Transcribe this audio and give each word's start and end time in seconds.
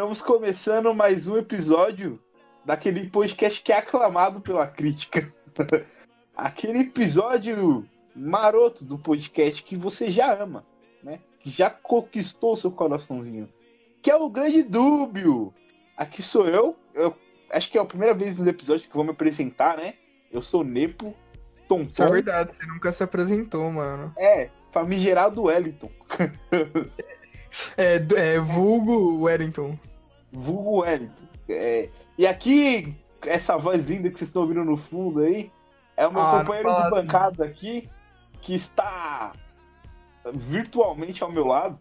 Estamos 0.00 0.22
começando 0.22 0.94
mais 0.94 1.26
um 1.28 1.36
episódio 1.36 2.18
daquele 2.64 3.10
podcast 3.10 3.62
que 3.62 3.70
é 3.70 3.76
aclamado 3.76 4.40
pela 4.40 4.66
crítica. 4.66 5.30
Aquele 6.34 6.78
episódio 6.78 7.86
maroto 8.16 8.82
do 8.82 8.96
podcast 8.96 9.62
que 9.62 9.76
você 9.76 10.10
já 10.10 10.32
ama, 10.32 10.64
né? 11.02 11.20
Que 11.38 11.50
já 11.50 11.68
conquistou 11.68 12.56
seu 12.56 12.70
coraçãozinho. 12.70 13.46
Que 14.00 14.10
é 14.10 14.16
o 14.16 14.30
Grande 14.30 14.62
Dúbio. 14.62 15.52
Aqui 15.98 16.22
sou 16.22 16.48
eu. 16.48 16.74
Eu 16.94 17.14
acho 17.52 17.70
que 17.70 17.76
é 17.76 17.80
a 17.82 17.84
primeira 17.84 18.14
vez 18.14 18.38
nos 18.38 18.46
episódios 18.46 18.86
que 18.86 18.92
eu 18.92 18.94
vou 18.96 19.04
me 19.04 19.10
apresentar, 19.10 19.76
né? 19.76 19.96
Eu 20.32 20.40
sou 20.40 20.64
Nepo. 20.64 21.14
Tom 21.68 21.82
Isso 21.82 22.02
é 22.02 22.06
verdade, 22.06 22.54
você 22.54 22.64
nunca 22.64 22.90
se 22.90 23.02
apresentou, 23.02 23.70
mano. 23.70 24.14
É, 24.16 24.48
famigerado 24.72 25.42
Wellington. 25.42 25.90
É, 27.76 27.98
d- 27.98 28.14
é 28.14 28.38
vulgo 28.38 29.24
Wellington. 29.24 29.76
Vulgo 30.32 30.80
Wellington. 30.80 31.12
É, 31.48 31.88
e 32.16 32.26
aqui, 32.26 32.94
essa 33.22 33.56
voz 33.56 33.86
linda 33.86 34.08
que 34.10 34.18
vocês 34.18 34.28
estão 34.28 34.42
ouvindo 34.42 34.64
no 34.64 34.76
fundo 34.76 35.20
aí, 35.20 35.50
é 35.96 36.06
o 36.06 36.12
meu 36.12 36.22
Ah, 36.22 36.40
companheiro 36.40 36.68
de 36.68 36.76
assim. 36.76 36.90
bancada 36.90 37.44
aqui, 37.44 37.88
que 38.40 38.54
está 38.54 39.32
virtualmente 40.32 41.22
ao 41.22 41.30
meu 41.32 41.46
lado. 41.46 41.78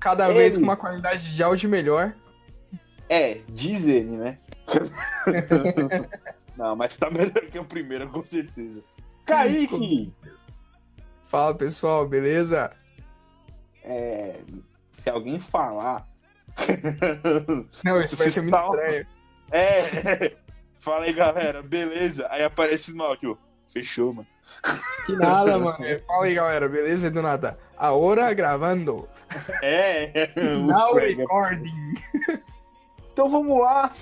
Cada 0.00 0.26
Ele. 0.28 0.38
vez 0.38 0.56
com 0.56 0.64
uma 0.64 0.76
qualidade 0.76 1.34
de 1.34 1.42
áudio 1.42 1.68
melhor. 1.68 2.14
É, 3.08 3.40
diz 3.48 3.86
ele, 3.86 4.16
né? 4.16 4.38
Não, 6.56 6.74
mas 6.76 6.96
tá 6.96 7.10
melhor 7.10 7.32
que 7.50 7.58
o 7.58 7.64
primeiro, 7.64 8.08
com 8.08 8.22
certeza. 8.22 8.80
Kaique! 9.26 10.12
Fala 11.24 11.54
pessoal, 11.54 12.06
beleza? 12.08 12.70
É, 13.82 14.40
se 14.92 15.10
alguém 15.10 15.40
falar. 15.40 16.06
Não, 17.84 18.00
isso 18.00 18.16
vai 18.16 18.30
ser 18.30 18.42
muito 18.42 18.56
estranho. 18.56 19.06
É, 19.50 20.32
fala 20.80 21.04
aí 21.04 21.12
galera, 21.12 21.62
beleza? 21.62 22.26
Aí 22.30 22.42
aparece 22.42 22.94
no 22.94 23.04
áudio. 23.04 23.38
Fechou, 23.72 24.14
mano. 24.14 24.26
Que 25.04 25.12
nada, 25.16 25.58
mano. 25.58 25.84
É, 25.84 25.98
Fala 26.00 26.24
aí, 26.24 26.34
galera, 26.34 26.68
beleza? 26.68 27.08
E 27.08 27.10
do 27.10 27.20
nada. 27.20 27.58
Agora 27.76 28.32
gravando. 28.32 29.08
É, 29.62 30.30
Now 30.36 30.92
o 30.92 30.94
prega. 30.94 31.22
recording. 31.22 31.94
Então 33.12 33.28
vamos 33.28 33.60
lá. 33.60 33.92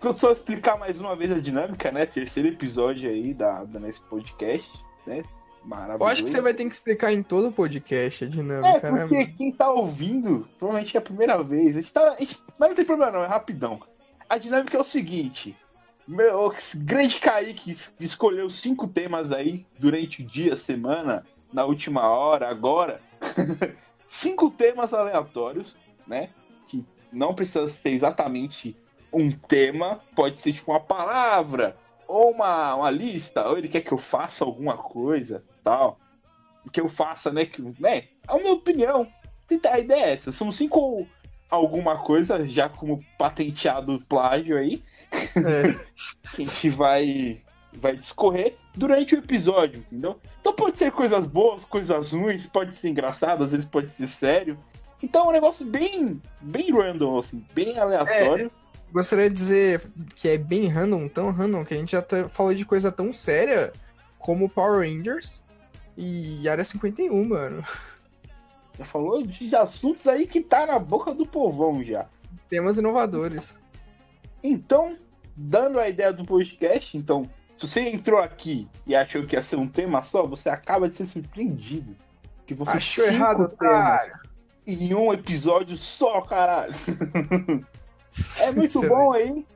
Vou 0.00 0.16
só 0.16 0.32
explicar 0.32 0.78
mais 0.78 1.00
uma 1.00 1.16
vez 1.16 1.30
a 1.32 1.40
dinâmica, 1.40 1.90
né? 1.90 2.06
Terceiro 2.06 2.48
episódio 2.48 3.08
aí 3.10 3.34
da, 3.34 3.64
da 3.64 3.78
nesse 3.80 4.00
podcast, 4.02 4.78
né? 5.06 5.22
Maravilhoso. 5.62 6.02
Eu 6.04 6.08
acho 6.08 6.24
que 6.24 6.30
você 6.30 6.40
vai 6.40 6.54
ter 6.54 6.64
que 6.64 6.72
explicar 6.74 7.12
em 7.12 7.22
todo 7.22 7.48
o 7.48 7.52
podcast 7.52 8.24
a 8.24 8.26
É, 8.26 8.30
dinâmica, 8.30 8.90
né, 8.90 9.00
porque 9.02 9.14
mano? 9.16 9.34
quem 9.36 9.52
tá 9.52 9.70
ouvindo, 9.70 10.48
provavelmente 10.58 10.96
é 10.96 10.98
a 10.98 11.02
primeira 11.02 11.42
vez. 11.42 11.76
A 11.76 11.80
gente 11.80 11.92
tá, 11.92 12.12
a 12.12 12.18
gente- 12.18 12.42
mas 12.58 12.68
não 12.70 12.76
tem 12.76 12.84
problema 12.84 13.12
não, 13.12 13.22
é 13.24 13.26
rapidão. 13.26 13.80
A 14.28 14.38
dinâmica 14.38 14.76
é 14.76 14.80
o 14.80 14.84
seguinte. 14.84 15.56
Meu 16.08 16.46
o 16.46 16.54
grande 16.76 17.20
Kaique 17.20 17.70
es- 17.70 17.94
escolheu 18.00 18.48
cinco 18.50 18.88
temas 18.88 19.30
aí 19.32 19.64
durante 19.78 20.22
o 20.22 20.26
dia, 20.26 20.56
semana, 20.56 21.24
na 21.52 21.64
última 21.64 22.08
hora, 22.08 22.48
agora. 22.48 23.00
cinco 24.08 24.50
temas 24.50 24.92
aleatórios, 24.92 25.76
né? 26.06 26.30
Que 26.68 26.84
não 27.12 27.34
precisa 27.34 27.68
ser 27.68 27.90
exatamente 27.90 28.76
um 29.12 29.30
tema, 29.30 30.00
pode 30.14 30.40
ser 30.40 30.52
tipo 30.52 30.70
uma 30.72 30.80
palavra, 30.80 31.76
ou 32.06 32.30
uma, 32.30 32.74
uma 32.76 32.90
lista, 32.90 33.46
ou 33.48 33.58
ele 33.58 33.68
quer 33.68 33.80
que 33.82 33.92
eu 33.92 33.98
faça 33.98 34.44
alguma 34.44 34.76
coisa, 34.76 35.44
tal 35.62 35.98
que 36.72 36.80
eu 36.80 36.88
faça, 36.88 37.32
né? 37.32 37.46
Que, 37.46 37.62
né? 37.80 37.96
É 37.98 38.08
a 38.28 38.36
minha 38.36 38.52
opinião. 38.52 39.06
A 39.72 39.78
ideia 39.78 40.04
é 40.04 40.12
essa. 40.12 40.30
São 40.30 40.52
cinco 40.52 41.06
alguma 41.50 41.98
coisa, 41.98 42.46
já 42.46 42.68
como 42.68 43.02
patenteado 43.18 44.00
plágio 44.08 44.56
aí, 44.56 44.82
É. 45.10 45.72
que 46.36 46.42
a 46.42 46.44
gente 46.44 46.68
vai, 46.70 47.40
vai 47.72 47.96
discorrer 47.96 48.54
durante 48.76 49.16
o 49.16 49.18
episódio, 49.18 49.80
entendeu? 49.80 50.20
Então 50.40 50.52
pode 50.52 50.78
ser 50.78 50.92
coisas 50.92 51.26
boas, 51.26 51.64
coisas 51.64 52.12
ruins, 52.12 52.46
pode 52.46 52.76
ser 52.76 52.90
engraçado, 52.90 53.42
às 53.42 53.50
vezes 53.52 53.66
pode 53.66 53.90
ser 53.90 54.06
sério. 54.06 54.56
Então 55.02 55.24
é 55.24 55.28
um 55.28 55.32
negócio 55.32 55.66
bem, 55.66 56.20
bem 56.40 56.70
random, 56.72 57.18
assim, 57.18 57.44
bem 57.52 57.76
aleatório. 57.78 58.50
Gostaria 58.92 59.28
de 59.28 59.34
dizer 59.34 59.90
que 60.14 60.28
é 60.28 60.36
bem 60.38 60.68
random, 60.68 61.08
tão 61.08 61.32
random, 61.32 61.64
que 61.64 61.74
a 61.74 61.76
gente 61.76 61.92
já 61.92 62.02
tá- 62.02 62.28
falou 62.28 62.54
de 62.54 62.64
coisa 62.64 62.92
tão 62.92 63.12
séria 63.12 63.72
como 64.18 64.48
Power 64.48 64.80
Rangers 64.88 65.42
e 65.96 66.48
Área 66.48 66.64
51, 66.64 67.24
mano. 67.28 67.62
Já 68.78 68.84
falou 68.84 69.22
de 69.22 69.54
assuntos 69.54 70.06
aí 70.06 70.26
que 70.26 70.40
tá 70.40 70.66
na 70.66 70.78
boca 70.78 71.12
do 71.12 71.26
povão 71.26 71.84
já. 71.84 72.06
Temas 72.48 72.78
inovadores. 72.78 73.58
Então, 74.42 74.96
dando 75.36 75.78
a 75.78 75.88
ideia 75.88 76.12
do 76.12 76.24
podcast, 76.24 76.96
então, 76.96 77.28
se 77.54 77.68
você 77.68 77.80
entrou 77.82 78.18
aqui 78.18 78.66
e 78.86 78.94
achou 78.94 79.26
que 79.26 79.36
ia 79.36 79.42
ser 79.42 79.56
um 79.56 79.68
tema 79.68 80.02
só, 80.02 80.26
você 80.26 80.48
acaba 80.48 80.88
de 80.88 80.96
ser 80.96 81.06
surpreendido. 81.06 81.94
Que 82.46 82.54
você 82.54 82.70
Achou 82.70 83.04
errado, 83.04 83.48
temas 83.48 84.06
cara. 84.06 84.20
em 84.66 84.94
um 84.94 85.12
episódio 85.12 85.76
só, 85.76 86.20
caralho. 86.22 86.74
É 88.40 88.50
muito 88.50 88.64
Excelente. 88.64 88.88
bom 88.88 89.12
aí. 89.12 89.46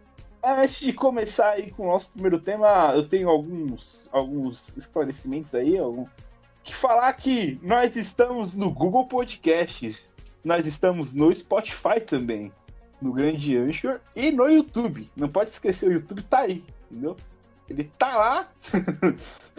Antes 0.44 0.80
de 0.80 0.92
começar 0.92 1.50
aí 1.52 1.70
com 1.70 1.84
o 1.84 1.92
nosso 1.92 2.10
primeiro 2.10 2.38
tema, 2.38 2.92
eu 2.94 3.08
tenho 3.08 3.30
alguns, 3.30 4.06
alguns 4.12 4.76
esclarecimentos 4.76 5.54
aí, 5.54 5.78
algum... 5.78 6.06
que 6.62 6.74
falar 6.74 7.10
que 7.14 7.58
nós 7.62 7.96
estamos 7.96 8.52
no 8.52 8.70
Google 8.70 9.06
Podcasts, 9.06 10.10
nós 10.44 10.66
estamos 10.66 11.14
no 11.14 11.34
Spotify 11.34 11.98
também, 11.98 12.52
no 13.00 13.12
Grande 13.12 13.56
Anchor 13.56 14.00
e 14.14 14.30
no 14.30 14.46
YouTube. 14.50 15.10
Não 15.16 15.30
pode 15.30 15.50
esquecer, 15.50 15.88
o 15.88 15.92
YouTube 15.92 16.22
tá 16.24 16.40
aí, 16.40 16.62
entendeu? 16.90 17.16
Ele 17.66 17.84
tá 17.98 18.14
lá, 18.14 18.48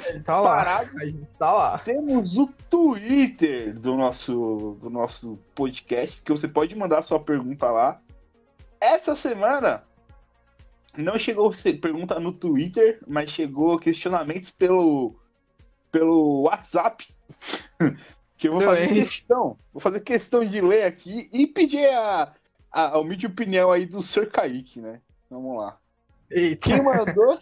Ele 0.06 0.20
tá 0.24 0.40
lá. 0.40 0.56
parado. 0.58 0.90
A 1.00 1.06
gente 1.06 1.34
tá 1.40 1.52
lá. 1.52 1.78
Temos 1.80 2.38
o 2.38 2.48
Twitter 2.70 3.74
do 3.74 3.96
nosso, 3.96 4.78
do 4.80 4.90
nosso 4.92 5.40
podcast, 5.56 6.22
que 6.22 6.32
você 6.32 6.48
pode 6.48 6.76
mandar 6.76 7.02
sua 7.02 7.20
pergunta 7.20 7.72
lá. 7.72 8.00
Essa 8.80 9.16
semana 9.16 9.84
não 10.98 11.18
chegou 11.18 11.54
pergunta 11.82 12.20
no 12.20 12.32
Twitter, 12.34 13.00
mas 13.08 13.30
chegou 13.30 13.80
questionamentos 13.80 14.52
pelo, 14.52 15.16
pelo 15.92 16.44
WhatsApp. 16.44 17.08
que 18.38 18.48
eu 18.48 18.54
vou 18.54 18.62
fazer 18.62 18.84
Excelente. 18.84 19.02
questão. 19.02 19.58
Vou 19.74 19.82
fazer 19.82 20.00
questão 20.02 20.46
de 20.46 20.62
ler 20.62 20.84
aqui 20.84 21.30
e 21.32 21.48
pedir 21.48 21.90
a, 21.90 22.34
a, 22.72 22.82
a 22.90 23.00
humilde 23.00 23.28
opinião 23.28 23.72
aí 23.72 23.86
do 23.86 24.02
Sr. 24.02 24.30
Kaique, 24.30 24.80
né? 24.80 25.02
Vamos 25.30 25.58
lá. 25.58 25.78
Eita, 26.30 26.70
Quem 26.70 26.82
mandou 26.82 27.40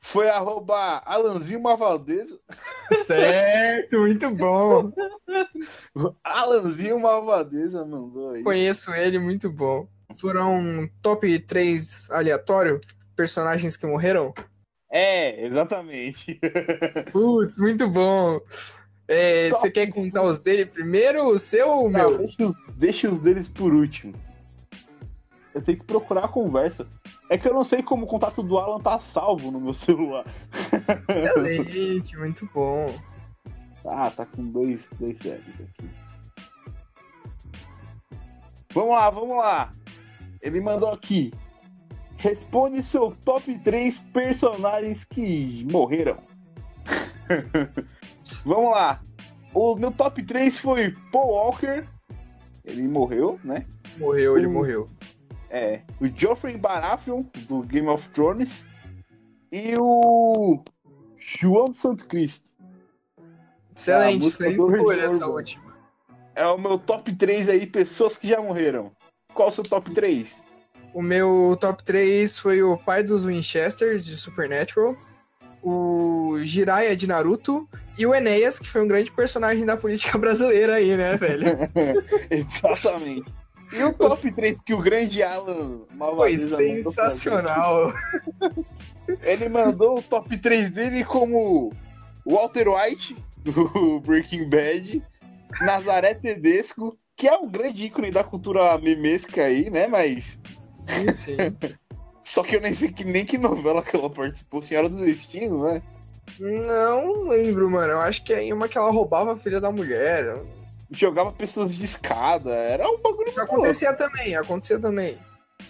foi 0.00 0.28
arroba 0.28 1.02
Alanzinho 1.04 1.62
Mavaldeza. 1.62 2.38
certo, 2.92 3.98
muito 3.98 4.30
bom. 4.30 4.92
Alanzinho 6.22 6.98
Malvadeza 7.00 7.84
mandou 7.84 8.30
aí. 8.30 8.42
Conheço 8.42 8.92
ele, 8.92 9.18
muito 9.18 9.50
bom. 9.50 9.88
Foram 10.20 10.88
top 11.02 11.38
3 11.40 12.10
aleatório, 12.10 12.80
personagens 13.16 13.76
que 13.76 13.86
morreram. 13.86 14.32
É, 14.90 15.46
exatamente. 15.46 16.40
Putz, 17.12 17.58
muito 17.58 17.88
bom. 17.88 18.40
É, 19.06 19.48
você 19.50 19.70
quer 19.70 19.86
contar 19.88 20.22
os 20.22 20.38
dele 20.38 20.66
primeiro, 20.66 21.28
o 21.28 21.38
seu 21.38 21.68
ou 21.70 21.86
o 21.86 21.90
meu? 21.90 22.18
deixa, 22.18 22.44
os- 22.46 22.56
deixa 22.76 23.10
os 23.10 23.20
deles 23.20 23.48
por 23.48 23.72
último. 23.72 24.14
Eu 25.54 25.62
tenho 25.62 25.78
que 25.78 25.84
procurar 25.84 26.24
a 26.24 26.28
conversa. 26.28 26.86
É 27.30 27.36
que 27.38 27.48
eu 27.48 27.54
não 27.54 27.64
sei 27.64 27.82
como 27.82 28.04
o 28.04 28.08
contato 28.08 28.42
do 28.42 28.58
Alan 28.58 28.80
tá 28.80 28.98
salvo 28.98 29.50
no 29.50 29.60
meu 29.60 29.74
celular. 29.74 30.24
Excelente, 31.08 32.16
muito 32.16 32.48
bom. 32.54 32.94
Ah, 33.86 34.10
tá 34.10 34.26
com 34.26 34.44
dois, 34.44 34.86
dois 35.00 35.16
séries 35.18 35.42
aqui. 35.60 35.88
Vamos 38.74 38.90
lá, 38.90 39.10
vamos 39.10 39.36
lá. 39.38 39.72
Ele 40.40 40.60
mandou 40.60 40.90
aqui. 40.90 41.32
Responde 42.16 42.82
seu 42.82 43.12
top 43.24 43.56
3 43.60 43.98
personagens 44.12 45.04
que 45.04 45.66
morreram. 45.70 46.18
vamos 48.44 48.70
lá. 48.72 49.00
O 49.54 49.74
meu 49.76 49.92
top 49.92 50.22
3 50.22 50.58
foi 50.58 50.94
Paul 51.12 51.30
Walker. 51.32 51.84
Ele 52.64 52.86
morreu, 52.86 53.38
né? 53.44 53.64
Morreu, 53.98 54.36
ele 54.36 54.46
O- 54.46 54.50
morreu. 54.52 54.90
É. 55.50 55.82
O 56.00 56.06
Geoffrey 56.06 56.56
Baratheon, 56.58 57.22
do 57.48 57.62
Game 57.62 57.88
of 57.88 58.06
Thrones. 58.10 58.50
E 59.50 59.74
o 59.78 60.62
João 61.16 61.72
Santo 61.72 62.04
Cristo. 62.06 62.46
Excelente, 63.74 64.24
música 64.24 64.48
excelente 64.48 64.74
escolha 64.76 65.02
essa 65.02 65.26
última. 65.26 65.68
É 66.34 66.46
o 66.46 66.58
meu 66.58 66.78
top 66.78 67.14
3 67.14 67.48
aí, 67.48 67.66
pessoas 67.66 68.18
que 68.18 68.28
já 68.28 68.40
morreram. 68.42 68.92
Qual 69.38 69.50
o 69.50 69.52
seu 69.52 69.62
top 69.62 69.94
3? 69.94 70.34
O 70.92 71.00
meu 71.00 71.56
top 71.60 71.84
3 71.84 72.40
foi 72.40 72.60
o 72.60 72.76
pai 72.76 73.04
dos 73.04 73.24
Winchesters, 73.24 74.04
de 74.04 74.16
Supernatural. 74.16 74.96
O 75.62 76.38
Jiraiya 76.42 76.96
de 76.96 77.06
Naruto. 77.06 77.68
E 77.96 78.04
o 78.04 78.12
Enéas, 78.12 78.58
que 78.58 78.68
foi 78.68 78.82
um 78.82 78.88
grande 78.88 79.12
personagem 79.12 79.64
da 79.64 79.76
política 79.76 80.18
brasileira 80.18 80.74
aí, 80.74 80.96
né, 80.96 81.16
velho? 81.16 81.56
Exatamente. 82.28 83.32
E 83.72 83.80
o 83.84 83.92
top 83.92 84.32
3 84.32 84.60
que 84.60 84.74
o 84.74 84.82
grande 84.82 85.22
Alan 85.22 85.82
Foi 85.86 85.96
Malvadeza 85.96 86.56
pra 86.56 86.66
sensacional. 86.66 87.92
Ele 89.22 89.48
mandou 89.48 90.00
o 90.00 90.02
top 90.02 90.36
3 90.36 90.72
dele 90.72 91.04
como 91.04 91.72
Walter 92.26 92.66
White, 92.70 93.16
do 93.36 94.00
Breaking 94.00 94.50
Bad, 94.50 95.00
Nazaré 95.60 96.14
Tedesco, 96.14 96.98
que 97.18 97.26
é 97.28 97.36
um 97.36 97.48
grande 97.50 97.84
ícone 97.84 98.12
da 98.12 98.22
cultura 98.22 98.78
memesca 98.78 99.42
aí, 99.42 99.68
né? 99.68 99.88
Mas 99.88 100.38
Sim, 100.88 101.12
sim. 101.12 101.36
só 102.22 102.42
que 102.44 102.56
eu 102.56 102.60
nem 102.60 102.72
sei 102.72 102.92
que, 102.92 103.04
nem 103.04 103.26
que 103.26 103.36
novela 103.36 103.82
que 103.82 103.94
ela 103.94 104.08
participou, 104.08 104.62
Senhora 104.62 104.88
do 104.88 105.04
Destino, 105.04 105.64
né? 105.64 105.82
Não 106.38 107.28
lembro, 107.28 107.68
mano. 107.68 107.94
Eu 107.94 108.00
acho 108.00 108.22
que 108.22 108.32
é 108.32 108.54
uma 108.54 108.68
que 108.68 108.78
ela 108.78 108.92
roubava 108.92 109.32
a 109.32 109.36
filha 109.36 109.60
da 109.60 109.72
mulher. 109.72 110.40
Jogava 110.90 111.32
pessoas 111.32 111.74
de 111.76 111.84
escada, 111.84 112.50
era 112.50 112.88
um 112.88 112.98
bagulho 112.98 113.28
Isso 113.28 113.40
acontecia 113.40 113.92
também, 113.94 114.36
acontecia 114.36 114.78
também. 114.78 115.18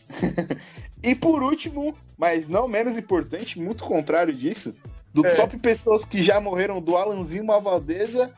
E 1.00 1.14
por 1.14 1.44
último, 1.44 1.94
mas 2.16 2.48
não 2.48 2.66
menos 2.66 2.96
importante, 2.96 3.56
muito 3.60 3.84
contrário 3.84 4.34
disso, 4.34 4.74
do 5.14 5.24
É. 5.24 5.36
top 5.36 5.56
pessoas 5.58 6.04
que 6.04 6.24
já 6.24 6.40
morreram 6.40 6.80
do 6.80 6.96
Alanzinho 6.96 7.44
Malvadeza, 7.44 8.32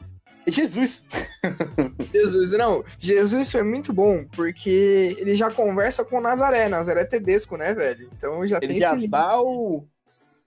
Jesus. 0.50 1.04
Jesus, 2.12 2.52
não. 2.52 2.84
Jesus 2.98 3.50
foi 3.50 3.62
muito 3.62 3.92
bom, 3.92 4.24
porque 4.34 5.16
ele 5.18 5.34
já 5.34 5.50
conversa 5.50 6.04
com 6.04 6.20
Nazaré. 6.20 6.68
Nazaré 6.68 7.02
é 7.02 7.04
Tedesco, 7.04 7.56
né, 7.56 7.72
velho? 7.74 8.10
Então 8.16 8.46
já 8.46 8.58
Ele 8.58 8.68
tem 8.74 8.80
já 8.80 8.96
esse. 8.96 9.08
dá 9.08 9.40
o. 9.40 9.84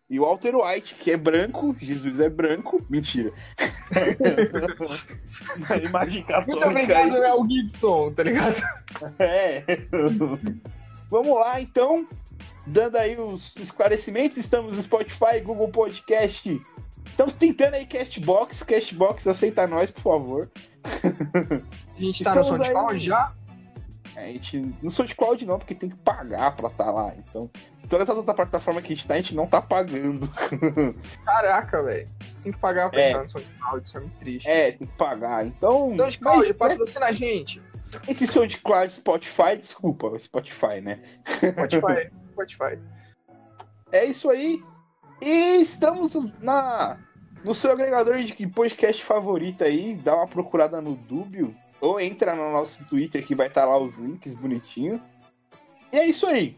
E 0.10 0.20
o 0.20 0.24
Walter 0.26 0.56
White, 0.56 0.96
que 0.96 1.12
é 1.12 1.18
branco, 1.18 1.76
Jesus 1.80 2.20
é 2.20 2.30
branco. 2.30 2.86
Mentira. 2.90 3.32
Na 5.70 5.78
imagem 5.78 6.24
católica. 6.24 6.52
Muito 6.52 6.68
obrigado, 6.68 7.16
aí. 7.16 7.20
Mel 7.20 7.46
Gibson, 7.50 8.12
tá 8.14 8.24
ligado? 8.24 8.62
É. 9.18 9.64
Vamos 11.10 11.36
lá, 11.36 11.60
então. 11.60 12.08
Dando 12.66 12.98
aí 12.98 13.18
os 13.18 13.56
esclarecimentos, 13.58 14.38
estamos 14.38 14.76
no 14.76 14.82
Spotify, 14.84 15.40
Google 15.44 15.70
Podcast. 15.70 16.62
Estamos 17.06 17.36
tentando 17.36 17.76
aí 17.76 17.86
Castbox. 17.86 18.64
Castbox, 18.64 19.28
aceita 19.28 19.68
nós, 19.68 19.92
por 19.92 20.02
favor. 20.02 20.52
A 20.84 22.00
gente 22.00 22.24
tá 22.24 22.34
no 22.34 22.40
aí. 22.42 22.46
SoundCloud 22.46 23.00
já? 23.00 23.34
É, 24.16 24.26
A 24.26 24.28
gente 24.28 24.74
não 24.82 24.92
sou 24.92 25.06
de 25.06 25.16
cloud 25.16 25.44
não, 25.46 25.58
porque 25.58 25.74
tem 25.74 25.90
que 25.90 25.96
pagar 25.98 26.56
pra 26.56 26.68
estar 26.70 26.92
lá. 26.92 27.12
Então, 27.18 27.50
todas 27.90 28.08
as 28.08 28.16
outras 28.16 28.36
plataformas 28.36 28.84
que 28.84 28.94
a 28.94 28.96
gente 28.96 29.08
tá, 29.08 29.14
a 29.16 29.18
gente 29.18 29.34
não 29.36 29.48
tá 29.48 29.60
pagando. 29.62 30.30
Caraca, 31.26 31.82
velho. 31.82 32.08
Tem 32.44 32.52
que 32.52 32.60
pagar 32.60 32.90
pra 32.92 33.00
É. 33.02 33.10
entrar 33.10 33.24
no 33.24 33.30
SoundCloud, 33.30 33.88
isso 33.88 33.98
é 33.98 34.02
muito 34.02 34.18
triste. 34.18 34.48
É, 34.48 34.72
tem 34.74 34.88
que 34.88 34.94
pagar. 34.98 35.46
Então, 35.48 35.96
SoundCloud, 35.98 36.38
mas, 36.40 36.48
né, 36.50 36.54
patrocina 36.54 37.06
a 37.08 37.12
gente. 37.12 37.60
esse 38.08 38.28
SoundCloud, 38.28 38.94
Spotify, 38.94 39.58
desculpa, 39.60 40.18
Spotify, 40.20 40.80
né? 40.82 41.00
Spotify, 41.28 42.12
Spotify. 42.32 42.80
É 43.92 44.06
isso 44.06 44.28
aí. 44.32 44.60
E 45.22 45.62
estamos 45.62 46.14
na 46.42 46.98
no 47.44 47.54
seu 47.54 47.72
agregador 47.72 48.22
de 48.24 48.48
podcast 48.48 49.04
favorito 49.04 49.64
aí, 49.64 49.96
dá 49.96 50.16
uma 50.16 50.28
procurada 50.28 50.80
no 50.80 50.96
Dúbio 50.96 51.54
ou 51.82 52.00
entra 52.00 52.34
no 52.34 52.52
nosso 52.52 52.84
Twitter 52.86 53.26
que 53.26 53.36
vai 53.36 53.48
estar 53.48 53.66
lá 53.66 53.78
os 53.78 53.98
links 53.98 54.34
bonitinho. 54.34 55.02
E 55.92 55.98
é 55.98 56.08
isso 56.08 56.26
aí. 56.26 56.58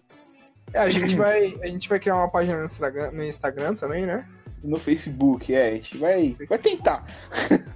É, 0.71 0.79
a 0.79 0.89
gente 0.89 1.15
vai, 1.15 1.57
a 1.61 1.67
gente 1.67 1.89
vai 1.89 1.99
criar 1.99 2.15
uma 2.15 2.29
página 2.29 2.57
no 2.57 2.65
Instagram, 2.65 3.11
no 3.11 3.23
Instagram 3.23 3.75
também, 3.75 4.05
né? 4.05 4.27
No 4.63 4.77
Facebook, 4.77 5.53
é, 5.53 5.69
a 5.69 5.71
gente 5.73 5.97
vai, 5.97 6.35
vai 6.47 6.57
tentar. 6.59 7.05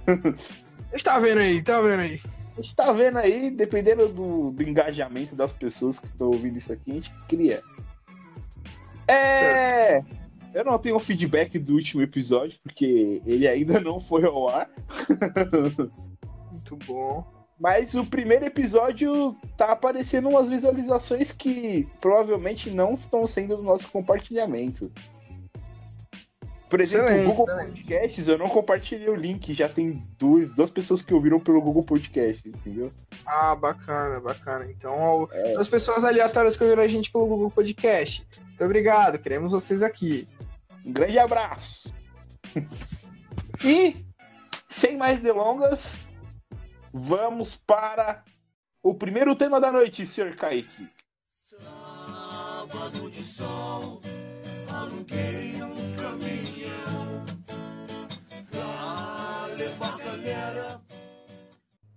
A 0.06 0.96
gente 0.96 1.04
tá 1.04 1.18
vendo 1.18 1.38
aí, 1.38 1.62
tá 1.62 1.80
vendo 1.80 2.00
aí. 2.00 2.20
A 2.56 2.60
gente 2.60 2.74
tá 2.74 2.92
vendo 2.92 3.18
aí, 3.18 3.50
dependendo 3.50 4.08
do, 4.08 4.50
do 4.50 4.62
engajamento 4.62 5.34
das 5.34 5.52
pessoas 5.52 5.98
que 5.98 6.06
estão 6.06 6.28
ouvindo 6.28 6.58
isso 6.58 6.72
aqui, 6.72 6.90
a 6.90 6.94
gente 6.94 7.14
cria. 7.28 7.62
É. 9.06 10.02
Eu 10.52 10.64
não 10.64 10.78
tenho 10.78 10.98
feedback 10.98 11.58
do 11.58 11.74
último 11.74 12.02
episódio, 12.02 12.58
porque 12.62 13.22
ele 13.24 13.46
ainda 13.46 13.78
não 13.80 14.00
foi 14.00 14.24
ao 14.24 14.48
ar. 14.48 14.68
Muito 16.50 16.76
bom. 16.86 17.24
Mas 17.58 17.94
o 17.94 18.04
primeiro 18.06 18.46
episódio 18.46 19.36
tá 19.56 19.72
aparecendo 19.72 20.28
umas 20.30 20.48
visualizações 20.48 21.30
que 21.30 21.86
provavelmente 22.00 22.70
não 22.70 22.94
estão 22.94 23.26
sendo 23.26 23.56
do 23.56 23.62
nosso 23.62 23.86
compartilhamento. 23.90 24.90
Por 26.70 26.80
exemplo, 26.80 27.08
Excelente, 27.08 27.26
o 27.26 27.28
Google 27.34 27.46
excelente. 27.46 27.70
Podcasts, 27.82 28.28
eu 28.28 28.38
não 28.38 28.48
compartilhei 28.48 29.08
o 29.08 29.14
link, 29.16 29.52
já 29.54 29.68
tem 29.68 30.02
duas, 30.16 30.48
duas 30.50 30.70
pessoas 30.70 31.02
que 31.02 31.12
ouviram 31.12 31.40
pelo 31.40 31.60
Google 31.60 31.82
Podcasts, 31.82 32.46
entendeu? 32.46 32.92
Ah, 33.26 33.54
bacana, 33.56 34.20
bacana. 34.20 34.70
Então, 34.70 35.28
É. 35.32 35.56
as 35.56 35.68
pessoas 35.68 36.04
aleatórias 36.04 36.56
que 36.56 36.62
ouviram 36.62 36.82
a 36.82 36.86
gente 36.88 37.10
pelo 37.10 37.26
Google 37.26 37.50
Podcast. 37.50 38.24
Muito 38.46 38.64
obrigado, 38.64 39.18
queremos 39.18 39.50
vocês 39.50 39.82
aqui. 39.82 40.28
Um 40.84 40.92
grande 40.92 41.18
abraço. 41.18 41.92
e, 43.64 44.04
sem 44.68 44.96
mais 44.96 45.20
delongas, 45.20 45.98
vamos 46.92 47.56
para 47.56 48.24
o 48.82 48.94
primeiro 48.94 49.36
tema 49.36 49.60
da 49.60 49.70
noite, 49.70 50.06
Sr. 50.06 50.36
Kaique. 50.36 50.88
Sábado 51.36 53.10
de 53.10 53.22
sol, 53.22 54.00
aluguei 54.72 55.62
um 55.62 55.96
caminhão 55.96 57.24
pra 58.50 59.46
levar 59.54 59.98
galera. 59.98 60.80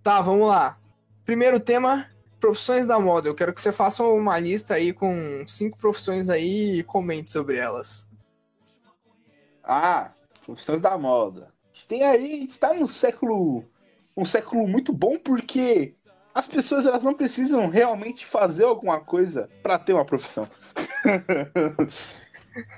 Tá, 0.03 0.21
vamos 0.21 0.47
lá. 0.49 0.77
Primeiro 1.23 1.59
tema, 1.59 2.09
profissões 2.39 2.85
da 2.85 2.99
moda. 2.99 3.29
Eu 3.29 3.35
quero 3.35 3.53
que 3.53 3.61
você 3.61 3.71
faça 3.71 4.03
uma 4.03 4.37
lista 4.37 4.73
aí 4.73 4.91
com 4.91 5.45
cinco 5.47 5.77
profissões 5.77 6.27
aí 6.29 6.79
e 6.79 6.83
comente 6.83 7.31
sobre 7.31 7.55
elas. 7.55 8.12
Ah, 9.63 10.11
profissões 10.45 10.81
da 10.81 10.97
moda. 10.97 11.47
A 11.71 11.75
gente 11.75 11.87
tem 11.87 12.03
aí, 12.03 12.25
a 12.33 12.39
gente 12.41 12.59
tá 12.59 12.73
num 12.73 12.87
século, 12.87 13.63
um 14.15 14.25
século 14.25 14.67
muito 14.67 14.91
bom 14.93 15.17
porque 15.17 15.95
as 16.35 16.47
pessoas 16.47 16.85
elas 16.85 17.03
não 17.03 17.13
precisam 17.13 17.67
realmente 17.67 18.25
fazer 18.25 18.65
alguma 18.65 18.99
coisa 18.99 19.49
pra 19.61 19.79
ter 19.79 19.93
uma 19.93 20.05
profissão. 20.05 20.47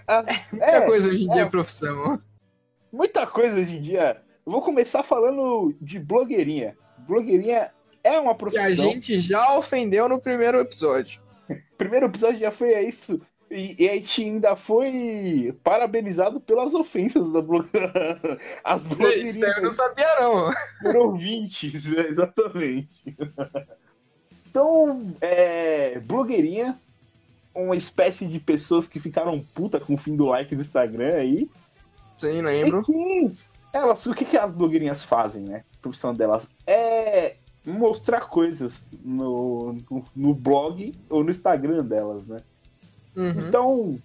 As- 0.08 0.26
Muita 0.52 0.66
é, 0.66 0.82
coisa 0.86 1.10
hoje 1.10 1.26
em 1.26 1.30
dia 1.32 1.42
é. 1.42 1.46
é 1.46 1.50
profissão. 1.50 2.22
muita 2.92 3.28
coisa 3.28 3.56
hoje 3.58 3.78
em 3.78 3.82
dia. 3.82 4.22
Eu 4.46 4.52
vou 4.52 4.62
começar 4.62 5.04
falando 5.04 5.76
de 5.82 6.00
blogueirinha. 6.00 6.78
Blogueirinha 7.00 7.72
é 8.04 8.20
uma 8.20 8.34
Que 8.34 8.40
profissão. 8.40 8.64
a 8.68 8.70
gente 8.94 9.20
já 9.20 9.58
ofendeu 9.58 10.08
no 10.08 10.20
primeiro 10.22 10.60
episódio. 10.60 11.22
primeiro 11.78 12.06
episódio 12.06 12.40
já 12.40 12.52
foi 12.52 12.80
isso. 12.88 13.20
E, 13.56 13.84
e 13.84 13.90
a 13.90 13.94
gente 13.94 14.22
ainda 14.22 14.56
foi 14.58 15.58
parabenizado 15.64 16.42
pelas 16.42 16.74
ofensas 16.74 17.32
da 17.32 17.42
blo... 17.42 17.66
As 18.62 18.84
Isso 18.84 19.40
daí 19.40 19.52
eu 19.52 19.64
não 19.64 19.72
blogueirinhas 19.72 19.76
sabia, 19.76 20.20
não. 20.20 20.52
por 20.82 20.96
ouvintes, 20.98 21.86
né? 21.86 22.06
exatamente. 22.10 23.16
Então, 24.50 25.16
é, 25.22 26.00
blogueirinha, 26.00 26.78
uma 27.54 27.78
espécie 27.78 28.28
de 28.28 28.42
pessoas 28.42 28.90
que 28.90 29.00
ficaram 29.00 29.40
puta 29.54 29.80
com 29.80 29.94
o 29.94 29.98
fim 29.98 30.18
do 30.18 30.26
like 30.26 30.54
do 30.54 30.62
Instagram 30.62 31.16
aí. 31.16 31.50
Sim, 32.18 32.40
E 32.40 32.42
lembro. 32.42 32.84
que 32.84 33.32
elas, 33.72 34.06
o 34.06 34.14
que, 34.14 34.26
que 34.26 34.38
as 34.38 34.54
blogueirinhas 34.54 35.02
fazem, 35.06 35.44
né? 35.44 35.64
A 35.80 35.82
profissão 35.82 36.14
delas 36.14 36.46
é 36.68 37.38
mostrar 37.66 38.28
coisas 38.28 38.86
no, 39.02 39.82
no, 39.90 40.06
no 40.14 40.34
blog 40.34 40.94
ou 41.10 41.24
no 41.24 41.32
Instagram 41.32 41.86
delas, 41.86 42.28
né? 42.28 42.42
Uhum. 43.16 43.48
Então, 43.48 44.00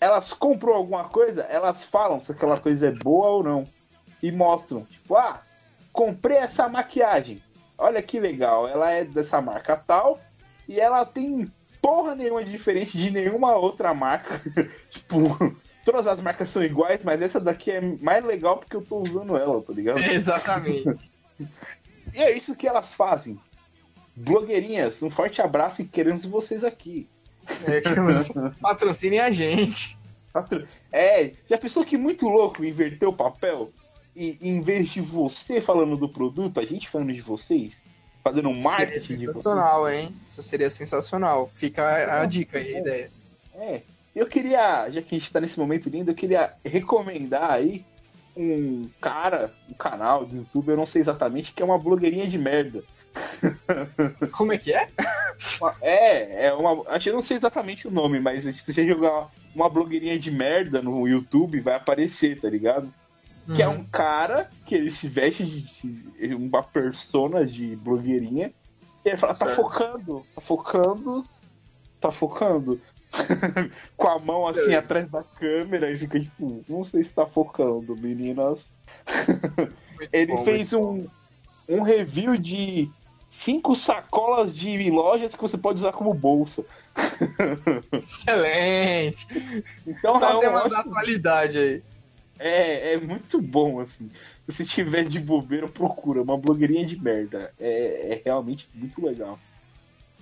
elas 0.00 0.32
compram 0.32 0.74
alguma 0.74 1.04
coisa, 1.04 1.42
elas 1.42 1.84
falam 1.84 2.20
se 2.20 2.32
aquela 2.32 2.58
coisa 2.58 2.88
é 2.88 2.90
boa 2.90 3.28
ou 3.28 3.42
não. 3.42 3.68
E 4.22 4.32
mostram, 4.32 4.84
tipo, 4.84 5.16
ah, 5.16 5.40
comprei 5.92 6.38
essa 6.38 6.68
maquiagem. 6.68 7.42
Olha 7.78 8.02
que 8.02 8.18
legal, 8.18 8.66
ela 8.66 8.90
é 8.90 9.04
dessa 9.04 9.40
marca 9.40 9.76
tal 9.76 10.18
e 10.66 10.80
ela 10.80 11.04
tem 11.04 11.50
porra 11.80 12.14
nenhuma 12.14 12.42
de 12.42 12.50
diferente 12.50 12.96
de 12.96 13.10
nenhuma 13.10 13.54
outra 13.54 13.92
marca. 13.92 14.40
tipo, 14.90 15.16
todas 15.84 16.06
as 16.06 16.20
marcas 16.20 16.48
são 16.48 16.64
iguais, 16.64 17.04
mas 17.04 17.20
essa 17.22 17.38
daqui 17.38 17.70
é 17.70 17.80
mais 17.80 18.24
legal 18.24 18.56
porque 18.56 18.76
eu 18.76 18.82
tô 18.82 18.98
usando 19.00 19.36
ela, 19.36 19.62
tá 19.62 19.72
ligado? 19.72 19.98
Exatamente. 20.10 20.98
E 22.12 22.18
é 22.18 22.36
isso 22.36 22.56
que 22.56 22.66
elas 22.66 22.92
fazem. 22.94 23.38
Blogueirinhas, 24.14 25.02
um 25.02 25.10
forte 25.10 25.42
abraço 25.42 25.82
e 25.82 25.86
queremos 25.86 26.24
vocês 26.24 26.64
aqui. 26.64 27.08
É, 27.64 27.80
patrocinem 28.60 29.20
a 29.20 29.30
gente. 29.30 29.98
É, 30.92 31.32
já 31.48 31.56
pensou 31.56 31.84
que 31.84 31.96
muito 31.96 32.28
louco 32.28 32.64
inverter 32.64 33.08
o 33.08 33.12
papel? 33.12 33.72
E 34.14 34.38
em 34.40 34.60
vez 34.60 34.90
de 34.90 35.00
você 35.00 35.60
falando 35.60 35.96
do 35.96 36.08
produto, 36.08 36.58
a 36.58 36.64
gente 36.64 36.88
falando 36.88 37.12
de 37.12 37.20
vocês? 37.20 37.74
Fazendo 38.22 38.48
um 38.48 38.60
Seria 38.60 38.70
marketing 38.70 39.16
de 39.16 39.26
vocês? 39.26 39.36
sensacional, 39.36 39.88
hein? 39.88 40.14
Isso 40.28 40.42
seria 40.42 40.70
sensacional. 40.70 41.50
Fica 41.54 41.82
a, 41.82 42.22
a 42.22 42.26
dica 42.26 42.58
aí, 42.58 42.76
a 42.76 42.80
ideia. 42.80 43.10
É, 43.54 43.82
eu 44.14 44.26
queria, 44.26 44.90
já 44.90 45.02
que 45.02 45.14
a 45.14 45.18
gente 45.18 45.30
tá 45.30 45.40
nesse 45.40 45.58
momento 45.58 45.88
lindo, 45.88 46.10
eu 46.10 46.14
queria 46.14 46.54
recomendar 46.64 47.50
aí 47.50 47.84
um 48.36 48.88
cara, 49.00 49.52
um 49.68 49.74
canal 49.74 50.24
do 50.26 50.36
YouTube, 50.36 50.68
eu 50.68 50.76
não 50.76 50.86
sei 50.86 51.02
exatamente, 51.02 51.52
que 51.52 51.62
é 51.62 51.64
uma 51.64 51.78
blogueirinha 51.78 52.26
de 52.26 52.36
merda. 52.36 52.82
Como 54.32 54.52
é 54.52 54.58
que 54.58 54.72
é? 54.72 54.88
É, 55.80 56.46
é 56.46 56.52
uma. 56.52 56.82
Acho 56.88 57.04
que 57.04 57.10
eu 57.10 57.14
não 57.14 57.22
sei 57.22 57.36
exatamente 57.36 57.86
o 57.86 57.90
nome, 57.90 58.20
mas 58.20 58.42
se 58.44 58.72
você 58.72 58.86
jogar 58.86 59.28
uma 59.54 59.68
blogueirinha 59.68 60.18
de 60.18 60.30
merda 60.30 60.82
no 60.82 61.06
YouTube, 61.06 61.60
vai 61.60 61.74
aparecer, 61.74 62.40
tá 62.40 62.48
ligado? 62.48 62.92
Que 63.54 63.62
é 63.62 63.68
um 63.68 63.84
cara 63.84 64.50
que 64.64 64.74
ele 64.74 64.90
se 64.90 65.06
veste 65.06 65.44
de, 65.44 66.28
de 66.28 66.34
uma 66.34 66.62
persona 66.62 67.46
de 67.46 67.76
blogueirinha. 67.76 68.52
E 69.04 69.08
ele 69.08 69.16
fala, 69.16 69.34
tá 69.34 69.46
Certo. 69.46 69.62
focando, 69.62 70.26
tá 70.34 70.40
focando, 70.40 71.24
tá 72.00 72.10
focando. 72.10 72.80
Com 73.96 74.08
a 74.08 74.18
mão 74.18 74.48
assim 74.48 74.74
atrás 74.74 75.08
da 75.08 75.22
câmera 75.22 75.90
e 75.90 75.98
fica 75.98 76.18
tipo, 76.18 76.64
não 76.68 76.84
sei 76.84 77.04
se 77.04 77.14
tá 77.14 77.24
focando, 77.24 77.96
meninas. 77.96 78.68
Ele 80.12 80.32
bom, 80.32 80.44
fez 80.44 80.72
um, 80.72 81.06
um 81.68 81.82
review 81.82 82.36
de 82.36 82.90
cinco 83.36 83.74
sacolas 83.76 84.56
de 84.56 84.90
lojas 84.90 85.34
que 85.36 85.42
você 85.42 85.56
pode 85.58 85.78
usar 85.78 85.92
como 85.92 86.12
bolsa. 86.14 86.64
Excelente. 87.92 89.26
Então 89.86 90.18
Só 90.18 90.36
é, 90.36 90.40
temas 90.40 90.60
ótimo- 90.66 90.74
da 90.74 90.80
atualidade 90.80 91.58
aí. 91.58 91.82
é, 92.38 92.94
é 92.94 92.96
muito 92.98 93.40
bom, 93.40 93.80
assim. 93.80 94.10
Se 94.48 94.52
você 94.52 94.64
tiver 94.64 95.04
de 95.04 95.18
bobeira, 95.18 95.68
procura. 95.68 96.22
Uma 96.22 96.36
blogueirinha 96.38 96.86
de 96.86 97.00
merda. 97.00 97.52
É, 97.60 98.12
é 98.14 98.22
realmente 98.24 98.68
muito 98.74 99.04
legal. 99.04 99.38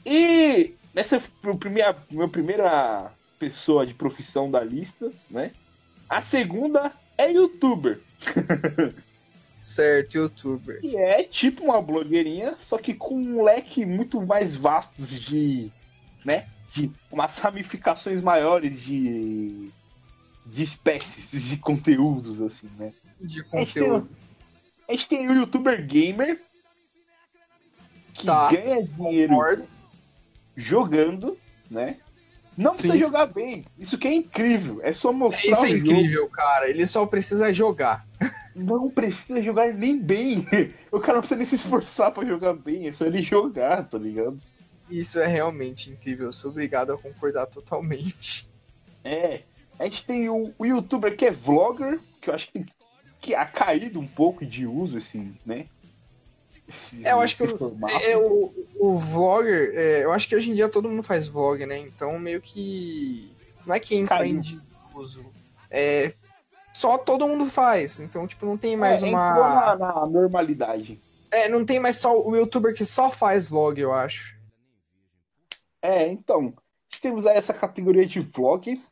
E 0.05 0.75
nessa 0.95 1.23
primeira, 1.59 1.97
minha 2.11 2.29
primeira 2.29 3.11
pessoa 3.39 3.87
de 3.87 3.95
profissão 3.95 4.51
da 4.51 4.63
lista, 4.63 5.11
né? 5.31 5.51
A 6.09 6.21
segunda 6.23 6.93
é 7.17 7.31
youtuber. 7.33 8.01
Certo, 9.65 10.17
youtuber. 10.19 10.79
Que 10.83 10.95
é 10.95 11.25
tipo 11.25 11.65
uma 11.65 11.81
blogueirinha, 11.81 12.55
só 12.61 12.77
que 12.77 12.93
com 12.93 13.15
um 13.17 13.43
leque 13.43 13.87
muito 13.87 14.21
mais 14.21 14.55
vasto 14.55 15.01
de. 15.03 15.73
né? 16.23 16.47
De 16.75 16.91
umas 17.11 17.39
ramificações 17.39 18.21
maiores 18.23 18.83
de. 18.83 19.71
de 20.45 20.63
espécies, 20.63 21.43
de 21.43 21.57
conteúdos, 21.57 22.43
assim, 22.43 22.69
né? 22.79 22.93
De 23.19 23.43
conteúdo. 23.45 24.07
a 24.87 24.93
gente 24.93 25.09
tem 25.09 25.27
o 25.31 25.33
youtuber 25.33 25.83
gamer 25.87 26.43
que 28.13 28.27
Tá. 28.27 28.51
ganha 28.51 28.83
dinheiro 28.83 29.31
Concordo. 29.31 29.65
jogando, 30.55 31.39
né? 31.71 31.97
Não 32.57 32.73
Sim, 32.73 32.83
precisa 32.89 33.07
jogar 33.07 33.27
bem. 33.27 33.65
Isso 33.79 33.97
que 33.99 34.07
é 34.07 34.13
incrível. 34.15 34.81
É 34.83 34.93
só 34.93 35.13
mostrar 35.13 35.41
Isso 35.51 35.65
é 35.65 35.69
jogo. 35.71 35.81
incrível, 35.81 36.29
cara. 36.29 36.69
Ele 36.71 36.87
só 36.87 37.05
precisa 37.07 37.53
jogar. 37.53 38.07
Não 38.55 38.89
precisa 38.89 39.43
jogar 39.43 39.73
nem 39.75 40.01
bem. 40.01 40.47
O 40.93 41.01
cara 41.01 41.15
não 41.15 41.21
precisa 41.21 41.37
nem 41.39 41.47
se 41.47 41.57
esforçar 41.57 42.13
pra 42.13 42.25
jogar 42.25 42.55
bem. 42.55 42.87
É 42.87 42.93
só 42.93 43.05
ele 43.05 43.21
jogar, 43.23 43.89
tá 43.89 43.99
ligado? 43.99 44.39
Isso 44.89 45.19
é 45.19 45.27
realmente 45.27 45.91
incrível. 45.91 46.27
Eu 46.27 46.33
sou 46.33 46.51
obrigado 46.51 46.93
a 46.93 46.99
concordar 46.99 47.47
totalmente. 47.47 48.49
É. 49.03 49.43
A 49.79 49.85
gente 49.85 50.05
tem 50.05 50.29
o, 50.29 50.53
youtuber 50.65 51.17
que 51.17 51.27
é 51.27 51.31
vlogger, 51.31 51.99
que 52.21 52.31
eu 52.31 52.35
acho 52.35 52.51
que, 52.53 52.65
que 53.21 53.35
ha 53.35 53.45
caído 53.45 53.99
um 53.99 54.07
pouco 54.07 54.47
de 54.47 54.67
uso, 54.67 54.97
assim, 54.99 55.35
né? 55.45 55.67
Esse- 56.69 57.05
É, 57.05 57.13
eu 57.13 57.21
acho 57.21 57.37
que 57.37 57.43
o-. 57.43 57.77
É, 58.03 58.17
o, 58.17 58.53
o 58.79 58.99
vlogger, 58.99 59.73
é, 59.75 60.05
eu 60.05 60.13
acho 60.13 60.29
que 60.29 60.37
hoje 60.37 60.51
em 60.51 60.55
dia 60.55 60.69
todo 60.69 60.89
mundo 60.89 61.03
faz 61.03 61.27
vlog, 61.27 61.67
né? 61.67 61.79
Então 61.79 62.19
meio 62.19 62.41
que. 62.41 63.31
Não 63.67 63.75
é 63.75 63.81
que 63.81 63.97
entra 63.97 64.19
Caiu. 64.19 64.37
em 64.37 64.41
desuso. 64.41 65.27
É. 65.71 66.13
Só 66.75 66.99
todo 66.99 67.29
mundo 67.29 67.47
faz. 67.47 68.01
Então, 68.01 68.27
tipo, 68.27 68.45
não 68.45 68.59
tem 68.59 68.77
mais 68.77 69.01
É, 69.01 69.07
uma. 69.07 69.35
na, 69.35 69.77
na 69.77 70.07
normalidade. 70.07 71.01
É, 71.31 71.49
não 71.49 71.65
tem 71.65 71.79
mais 71.79 71.97
só 71.97 72.21
o 72.21 72.35
youtuber 72.35 72.75
que 72.75 72.85
só 72.85 73.11
faz 73.11 73.49
vlog, 73.49 73.81
eu 73.81 73.93
acho. 73.93 74.37
É, 75.81 76.09
então, 76.09 76.53
temos 77.01 77.27
aí 77.27 77.37
essa 77.37 77.55
categoria 77.55 78.05
de 78.05 78.21
vlog. 78.21 78.83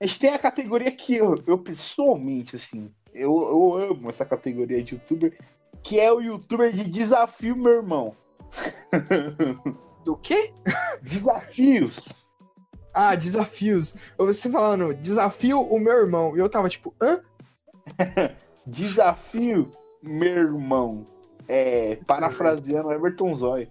A 0.00 0.06
gente 0.06 0.20
tem 0.20 0.30
a 0.30 0.38
categoria 0.38 0.92
que 0.92 1.16
eu, 1.16 1.42
eu 1.46 1.58
pessoalmente, 1.58 2.56
assim, 2.56 2.92
eu, 3.12 3.32
eu 3.42 3.90
amo 3.90 4.10
essa 4.10 4.24
categoria 4.24 4.82
de 4.82 4.94
youtuber, 4.94 5.36
que 5.82 5.98
é 5.98 6.12
o 6.12 6.20
youtuber 6.20 6.72
de 6.72 6.84
desafio, 6.84 7.56
meu 7.56 7.72
irmão. 7.72 8.16
Do 10.04 10.16
quê? 10.16 10.52
Desafios. 11.02 12.23
Ah, 12.94 13.16
desafios. 13.16 13.96
Você 14.16 14.48
falando, 14.48 14.94
desafio 14.94 15.60
o 15.60 15.80
meu 15.80 15.98
irmão. 15.98 16.36
E 16.36 16.38
eu 16.38 16.48
tava 16.48 16.68
tipo, 16.68 16.94
hã? 17.02 17.20
Desafio, 18.66 19.70
meu 20.02 20.32
irmão. 20.32 21.04
É, 21.46 21.98
parafraseando 22.06 22.92
Everton 22.92 23.34
Zoy. 23.34 23.68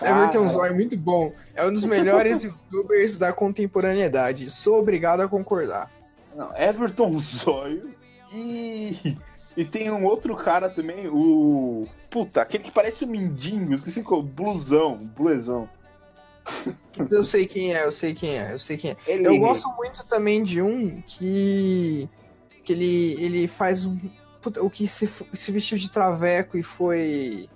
Everton 0.00 0.46
Zoy, 0.46 0.72
muito 0.72 0.96
bom. 0.96 1.32
É 1.54 1.66
um 1.66 1.72
dos 1.72 1.84
melhores 1.84 2.42
youtubers 2.44 3.16
da 3.16 3.32
contemporaneidade. 3.32 4.50
Sou 4.50 4.78
obrigado 4.78 5.20
a 5.20 5.28
concordar. 5.28 5.90
Não, 6.36 6.54
Everton 6.56 7.18
Zóio 7.20 7.94
e. 8.32 9.16
E 9.56 9.64
tem 9.64 9.88
um 9.88 10.04
outro 10.04 10.36
cara 10.36 10.68
também, 10.68 11.06
o. 11.08 11.86
Puta, 12.10 12.42
aquele 12.42 12.64
que 12.64 12.72
parece 12.72 13.04
um 13.04 13.08
mindinho, 13.08 13.72
esqueci 13.74 14.02
qual, 14.02 14.20
blusão, 14.20 14.96
blusão. 15.16 15.68
Eu 17.10 17.24
sei 17.24 17.46
quem 17.46 17.74
é, 17.74 17.84
eu 17.84 17.92
sei 17.92 18.14
quem 18.14 18.38
é, 18.38 18.52
eu 18.52 18.58
sei 18.58 18.76
quem 18.76 18.92
é. 18.92 18.96
Ele 19.06 19.26
Eu 19.26 19.38
gosto 19.38 19.68
muito 19.76 20.04
também 20.06 20.42
de 20.42 20.62
um 20.62 21.02
que. 21.02 22.08
que 22.62 22.72
ele, 22.72 23.16
ele 23.18 23.46
faz 23.48 23.84
um. 23.86 23.98
puta, 24.40 24.62
o 24.62 24.70
que 24.70 24.86
se, 24.86 25.08
se 25.32 25.52
vestiu 25.52 25.76
de 25.76 25.90
traveco 25.90 26.56
e 26.56 26.62
foi. 26.62 27.48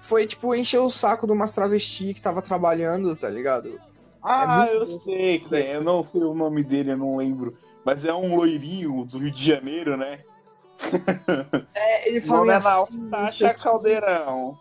Foi, 0.00 0.24
tipo, 0.24 0.54
encher 0.54 0.78
o 0.78 0.88
saco 0.88 1.26
de 1.26 1.32
umas 1.32 1.52
travesti 1.52 2.14
que 2.14 2.20
tava 2.20 2.40
trabalhando, 2.40 3.16
tá 3.16 3.28
ligado? 3.28 3.80
Ah, 4.22 4.66
é 4.68 4.76
eu 4.76 4.86
bom. 4.86 4.98
sei 5.00 5.42
é, 5.52 5.76
eu 5.76 5.82
não 5.82 6.06
sei 6.06 6.22
o 6.22 6.34
nome 6.34 6.62
dele, 6.62 6.92
eu 6.92 6.96
não 6.96 7.16
lembro. 7.16 7.56
Mas 7.84 8.04
é 8.04 8.12
um 8.12 8.36
loirinho 8.36 9.04
do 9.04 9.18
Rio 9.18 9.30
de 9.30 9.44
Janeiro, 9.44 9.96
né? 9.96 10.20
É, 11.74 12.08
ele 12.08 12.20
nome 12.26 12.52
é 12.52 12.60
fala 12.60 12.88
na 12.90 13.26
Taxa 13.26 13.54
Caldeirão. 13.54 14.58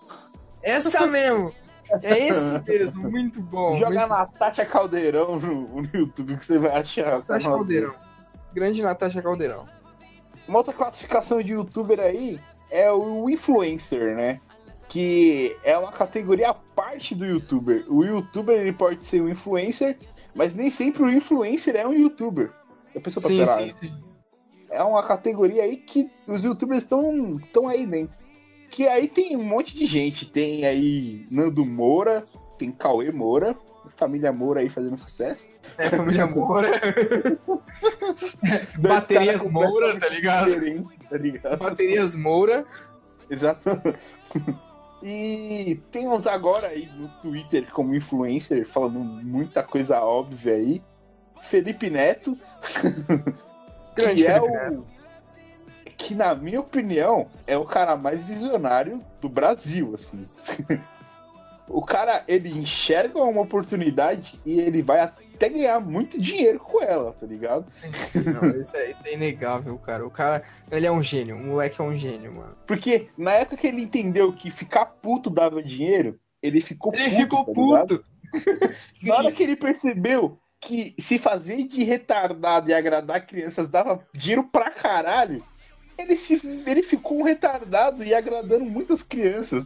Essa 0.62 1.06
mesmo! 1.06 1.54
É 2.02 2.28
esse 2.28 2.60
mesmo, 2.68 3.10
muito 3.10 3.42
bom. 3.42 3.78
Joga 3.78 4.00
muito 4.00 4.10
Natasha 4.10 4.66
Caldeirão 4.66 5.40
no, 5.40 5.82
no 5.82 5.90
YouTube 5.94 6.38
que 6.38 6.46
você 6.46 6.58
vai 6.58 6.72
achar. 6.72 7.18
Natasha 7.20 7.50
Caldeirão. 7.50 7.94
Grande 8.54 8.82
Natasha 8.82 9.22
Caldeirão. 9.22 9.68
Uma 10.48 10.60
outra 10.60 10.74
classificação 10.74 11.42
de 11.42 11.54
youtuber 11.54 12.00
aí 12.00 12.40
é 12.70 12.92
o 12.92 13.30
influencer, 13.30 14.16
né? 14.16 14.40
Que 14.90 15.56
é 15.64 15.78
uma 15.78 15.92
categoria 15.92 16.50
à 16.50 16.54
parte 16.54 17.16
do 17.16 17.26
youtuber. 17.26 17.86
O 17.88 18.04
youtuber 18.04 18.60
ele 18.60 18.74
pode 18.74 19.06
ser 19.06 19.22
um 19.22 19.30
influencer, 19.30 19.98
mas 20.34 20.54
nem 20.56 20.70
sempre 20.70 21.04
o 21.04 21.10
influencer 21.10 21.76
é 21.76 21.88
um 21.88 21.94
youtuber. 21.94 22.52
A 22.96 23.00
pessoa 23.00 23.22
tá 23.22 23.30
Sim, 23.30 23.46
caralho. 23.46 23.76
sim, 23.76 23.88
sim. 23.88 24.04
É 24.70 24.84
uma 24.84 25.06
categoria 25.08 25.64
aí 25.64 25.78
que 25.78 26.10
os 26.28 26.44
youtubers 26.44 26.84
estão 26.84 27.68
aí 27.68 27.86
dentro. 27.86 28.18
Que 28.76 28.90
aí 28.90 29.08
tem 29.08 29.38
um 29.38 29.44
monte 29.44 29.74
de 29.74 29.86
gente. 29.86 30.30
Tem 30.30 30.66
aí 30.66 31.26
Nando 31.32 31.66
Moura, 31.66 32.26
tem 32.60 32.70
Cauê 32.74 33.10
Moura, 33.10 33.56
família 33.96 34.34
Moura 34.34 34.60
aí 34.60 34.68
fazendo 34.68 34.98
sucesso. 34.98 35.48
É, 35.78 35.90
família 35.90 36.28
Moura. 36.28 36.70
Baterias 38.78 39.50
Moura, 39.50 39.98
tá 39.98 40.10
ligado? 40.10 40.52
tá 41.10 41.18
ligado? 41.18 41.58
Baterias 41.58 42.18
Moura. 42.18 42.66
Exato. 43.30 43.62
E 45.04 45.80
tem 45.92 46.08
uns 46.08 46.26
agora 46.26 46.70
aí 46.70 46.90
no 46.96 47.08
Twitter 47.22 47.72
como 47.72 47.94
influencer 47.94 48.66
falando 48.66 48.98
muita 48.98 49.62
coisa 49.62 50.00
óbvia 50.00 50.56
aí. 50.56 50.82
Felipe 51.44 51.92
Neto. 51.92 52.36
Grande 53.96 54.24
que 54.24 54.28
é 54.28 54.42
Felipe 54.42 54.42
o. 54.42 54.86
Que 55.98 56.14
na 56.14 56.36
minha 56.36 56.60
opinião 56.60 57.28
é 57.48 57.58
o 57.58 57.66
cara 57.66 57.96
mais 57.96 58.24
visionário 58.24 59.02
do 59.22 59.30
Brasil, 59.30 59.94
assim. 59.96 60.26
o 61.68 61.82
cara, 61.82 62.24
ele 62.28 62.50
enxerga 62.50 63.20
uma 63.20 63.42
oportunidade 63.42 64.40
e 64.46 64.60
ele 64.60 64.82
vai 64.82 65.00
até 65.00 65.50
ganhar 65.50 65.80
muito 65.80 66.20
dinheiro 66.20 66.60
com 66.60 66.82
ela, 66.82 67.14
tá 67.14 67.26
ligado? 67.26 67.66
Sim, 67.70 67.92
não, 68.14 68.50
isso 68.62 68.76
é, 68.76 68.92
isso 68.92 69.00
é 69.06 69.14
inegável, 69.14 69.78
cara. 69.78 70.06
O 70.06 70.12
cara, 70.12 70.44
ele 70.72 70.86
é 70.86 70.92
um 70.92 71.02
gênio. 71.02 71.36
O 71.36 71.40
moleque 71.44 71.82
é 71.82 71.84
um 71.84 71.96
gênio, 71.96 72.34
mano. 72.34 72.56
Porque 72.68 73.10
na 73.18 73.32
época 73.32 73.58
que 73.58 73.68
ele 73.68 73.82
entendeu 73.82 74.32
que 74.34 74.52
ficar 74.52 74.86
puto 74.86 75.30
dava 75.30 75.64
dinheiro, 75.64 76.20
ele 76.42 76.62
ficou 76.62 76.94
Ele 76.94 77.10
puto. 77.10 77.16
ficou 77.22 77.46
tá 77.46 77.52
puto. 77.54 78.06
Na 79.04 79.16
hora 79.16 79.32
que 79.32 79.42
ele 79.42 79.56
percebeu 79.56 80.38
que 80.60 80.96
se 81.00 81.18
fazer 81.20 81.64
de 81.64 81.84
retardado 81.84 82.70
e 82.70 82.74
agradar 82.74 83.26
crianças 83.26 83.70
dava 83.70 84.06
dinheiro 84.14 84.44
pra 84.44 84.72
caralho, 84.72 85.44
ele, 85.98 86.16
se, 86.16 86.40
ele 86.66 86.84
ficou 86.84 87.20
um 87.20 87.24
retardado 87.24 88.04
e 88.04 88.14
agradando 88.14 88.66
muitas 88.66 89.02
crianças. 89.04 89.66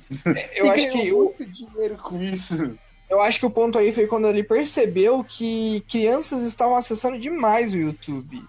Eu 0.55 0.65
E 0.65 0.69
acho 0.69 0.89
que 0.91 1.11
muito 1.11 1.45
dinheiro 1.45 1.97
com 1.97 2.21
isso. 2.21 2.77
eu 3.09 3.21
acho 3.21 3.39
que 3.39 3.45
o 3.45 3.49
ponto 3.49 3.77
aí 3.77 3.91
foi 3.91 4.07
quando 4.07 4.27
ele 4.27 4.43
percebeu 4.43 5.23
que 5.23 5.81
crianças 5.89 6.43
estavam 6.43 6.75
acessando 6.75 7.17
demais 7.19 7.73
o 7.73 7.77
YouTube. 7.77 8.43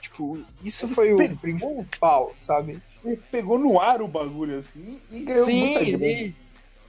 Tipo, 0.00 0.38
isso 0.64 0.88
foi 0.88 1.12
o 1.12 1.36
principal, 1.36 2.34
sabe? 2.38 2.80
Ele 3.04 3.16
pegou 3.30 3.58
no 3.58 3.80
ar 3.80 4.00
o 4.02 4.08
bagulho 4.08 4.58
assim 4.58 5.00
e 5.10 5.20
ganhou 5.20 5.44
Sim, 5.46 5.60
muita 5.60 5.80
ele... 5.80 6.34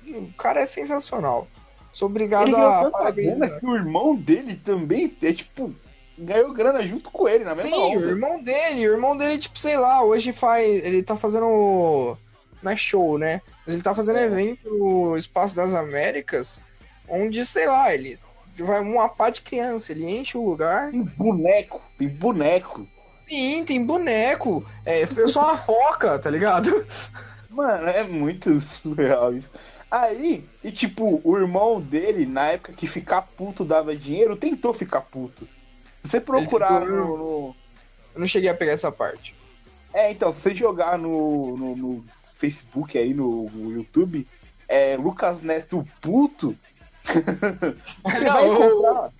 o 0.05 0.33
cara 0.33 0.61
é 0.61 0.65
sensacional. 0.65 1.47
Sou 1.91 2.07
obrigado 2.07 2.47
Ele 2.47 2.55
a 2.55 2.85
parabenizar. 2.91 3.37
grana 3.37 3.59
que 3.59 3.65
o 3.65 3.75
irmão 3.75 4.15
dele 4.15 4.55
também 4.63 5.11
é 5.21 5.33
tipo. 5.33 5.73
Ganhou 6.17 6.51
grana 6.53 6.85
junto 6.85 7.11
com 7.11 7.29
ele 7.29 7.43
na 7.43 7.53
mesma 7.53 7.69
Sim, 7.69 7.75
o 7.95 7.97
onda. 7.99 8.05
irmão 8.07 8.41
dele, 8.43 8.89
o 8.89 8.93
irmão 8.93 9.15
dele, 9.15 9.37
tipo, 9.37 9.57
sei 9.59 9.77
lá, 9.77 10.01
hoje 10.03 10.33
faz. 10.33 10.65
Ele 10.65 11.03
tá 11.03 11.15
fazendo. 11.15 12.17
Não 12.61 12.71
é 12.71 12.75
show, 12.75 13.17
né? 13.19 13.41
Mas 13.65 13.75
ele 13.75 13.83
tá 13.83 13.93
fazendo 13.93 14.17
É. 14.17 14.25
evento 14.25 14.67
no 14.73 15.15
Espaço 15.15 15.55
das 15.55 15.73
Américas, 15.73 16.59
onde, 17.07 17.45
sei 17.45 17.67
lá, 17.67 17.93
ele 17.93 18.17
vai 18.57 18.81
uma 18.81 19.07
pá 19.07 19.29
de 19.29 19.41
criança, 19.41 19.91
ele 19.91 20.09
enche 20.09 20.37
o 20.37 20.43
lugar. 20.45 20.89
Tem 20.89 21.03
boneco, 21.03 21.81
tem 21.99 22.07
boneco. 22.07 22.87
Sim, 23.29 23.63
tem 23.65 23.83
boneco. 23.85 24.65
É, 24.85 25.03
eu 25.03 25.27
sou 25.29 25.43
uma 25.43 25.57
foca, 25.57 26.17
tá 26.17 26.29
ligado? 26.29 26.85
Mano, 27.49 27.87
é 27.89 28.03
muito 28.03 28.59
surreal 28.61 29.33
isso. 29.35 29.51
Aí, 29.91 30.43
e 30.63 30.71
tipo, 30.71 31.21
o 31.23 31.37
irmão 31.37 31.79
dele, 31.79 32.25
na 32.25 32.47
época 32.47 32.73
que 32.73 32.87
ficar 32.87 33.21
puto 33.21 33.63
dava 33.63 33.95
dinheiro, 33.95 34.35
tentou 34.35 34.73
ficar 34.73 35.01
puto. 35.01 35.47
Se 36.03 36.11
você 36.11 36.21
procurar 36.21 36.81
no, 36.85 37.17
no- 37.17 37.55
Eu 38.13 38.19
não 38.21 38.27
cheguei 38.27 38.49
a 38.49 38.55
pegar 38.55 38.71
essa 38.73 38.91
parte. 38.91 39.35
É, 39.93 40.11
então, 40.11 40.31
se 40.33 40.41
você 40.41 40.53
jogar 40.55 40.97
no, 40.97 41.55
no, 41.57 41.75
no 41.75 42.05
Facebook 42.37 42.97
aí, 42.97 43.13
no, 43.13 43.49
no 43.49 43.71
YouTube, 43.71 44.27
é 44.67 44.95
Lucas 44.97 45.41
Neto 45.41 45.83
puto. 46.01 46.55
você 47.05 48.19
Não, 48.25 48.33
vai 48.33 48.49
o- 48.49 48.53
encontrar. 48.53 49.11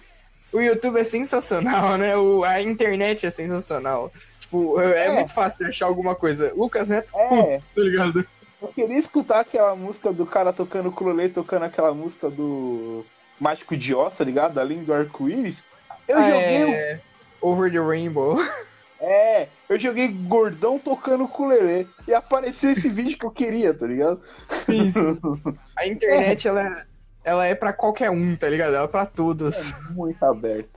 O 0.53 0.61
YouTube 0.61 0.99
é 0.99 1.03
sensacional, 1.03 1.97
né? 1.97 2.15
O, 2.15 2.43
a 2.43 2.61
internet 2.61 3.25
é 3.25 3.29
sensacional. 3.29 4.11
Tipo, 4.39 4.79
é, 4.79 5.07
é 5.07 5.11
muito 5.11 5.33
fácil 5.33 5.67
achar 5.67 5.85
alguma 5.87 6.15
coisa. 6.15 6.53
Lucas 6.55 6.89
Neto, 6.89 7.09
É, 7.15 7.57
tá 7.57 7.81
ligado? 7.81 8.25
eu 8.61 8.67
queria 8.69 8.97
escutar 8.97 9.41
aquela 9.41 9.75
música 9.75 10.11
do 10.11 10.25
cara 10.25 10.53
tocando 10.53 10.89
ukulele, 10.89 11.33
tocando 11.33 11.63
aquela 11.63 11.93
música 11.93 12.29
do 12.29 13.05
Mágico 13.39 13.75
de 13.75 13.93
Oz, 13.93 14.15
tá 14.17 14.23
ligado? 14.23 14.57
Além 14.57 14.83
do 14.83 14.93
arco-íris. 14.93 15.63
Eu 16.07 16.15
joguei 16.17 16.63
o 16.63 16.69
É, 16.69 16.99
Over 17.41 17.71
the 17.71 17.79
Rainbow. 17.79 18.37
É, 18.99 19.47
eu 19.69 19.79
joguei 19.79 20.07
gordão 20.07 20.79
tocando 20.79 21.25
ukulele 21.25 21.87
e 22.07 22.15
apareceu 22.15 22.71
esse 22.71 22.89
vídeo 22.89 23.15
que 23.15 23.27
eu 23.27 23.29
queria, 23.31 23.71
tá 23.71 23.85
ligado? 23.85 24.19
Isso. 24.67 24.99
A 25.77 25.85
internet, 25.87 26.47
ela, 26.47 26.63
é- 26.67 26.85
ela 27.23 27.45
é 27.45 27.53
pra 27.53 27.71
qualquer 27.73 28.09
um, 28.09 28.35
tá 28.35 28.49
ligado? 28.49 28.73
Ela 28.73 28.85
é 28.85 28.87
pra 28.87 29.05
todos. 29.05 29.71
Muito 29.91 30.23
aberto. 30.23 30.71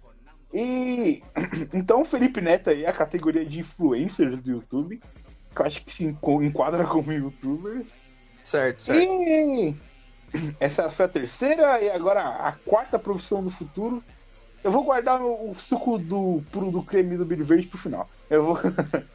E 0.52 1.22
então 1.72 2.02
o 2.02 2.04
Felipe 2.04 2.42
Neto 2.42 2.68
aí 2.68 2.84
é 2.84 2.90
a 2.90 2.92
categoria 2.92 3.42
de 3.44 3.60
influencers 3.60 4.36
do 4.42 4.50
YouTube, 4.50 5.00
que 5.54 5.62
eu 5.62 5.66
acho 5.66 5.82
que 5.82 5.90
se 5.90 6.04
enquadra 6.04 6.84
como 6.84 7.10
youtubers. 7.10 7.94
Certo, 8.44 8.82
certo. 8.82 9.00
E 9.02 9.74
essa 10.60 10.90
foi 10.90 11.06
a 11.06 11.08
terceira 11.08 11.80
e 11.80 11.88
agora 11.90 12.20
a 12.20 12.52
quarta 12.66 12.98
profissão 12.98 13.42
do 13.42 13.50
futuro. 13.50 14.04
Eu 14.62 14.70
vou 14.70 14.84
guardar 14.84 15.20
o, 15.22 15.54
suco 15.58 15.98
do 15.98 16.42
puro 16.52 16.70
do 16.70 16.82
creme 16.82 17.16
do 17.16 17.24
milho 17.24 17.44
verde 17.44 17.66
pro 17.66 17.78
final. 17.78 18.08
Eu 18.28 18.44
vou. 18.44 18.58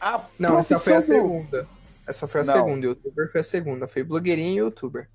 A 0.00 0.26
Não, 0.38 0.58
essa 0.58 0.78
foi 0.78 0.94
a 0.94 1.00
segunda. 1.00 1.66
Essa 2.06 2.28
foi 2.28 2.42
a 2.42 2.44
Não. 2.44 2.52
segunda. 2.52 2.86
Youtuber 2.86 3.32
foi 3.32 3.40
a 3.40 3.44
segunda. 3.44 3.88
Foi 3.88 4.04
blogueirinha 4.04 4.50
e 4.50 4.56
youtuber. 4.56 5.08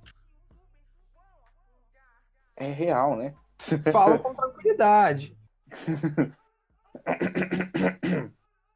É 2.55 2.71
real, 2.71 3.15
né? 3.15 3.35
Fala 3.91 4.17
com 4.17 4.33
tranquilidade. 4.33 5.37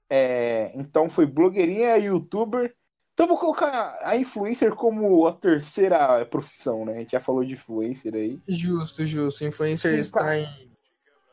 É, 0.07 0.71
então 0.75 1.09
foi 1.09 1.25
blogueirinha, 1.25 1.97
youtuber. 1.97 2.71
Então 3.13 3.27
vou 3.27 3.37
colocar 3.37 3.97
a 4.03 4.15
influencer 4.15 4.75
como 4.75 5.25
a 5.25 5.33
terceira 5.33 6.23
profissão, 6.25 6.85
né? 6.85 6.93
A 6.93 6.99
gente 6.99 7.11
já 7.13 7.19
falou 7.19 7.43
de 7.43 7.53
influencer 7.53 8.13
aí. 8.13 8.39
Justo, 8.47 9.05
justo. 9.05 9.43
Influencer 9.43 9.93
Sim, 9.93 9.99
está 9.99 10.19
tá. 10.19 10.35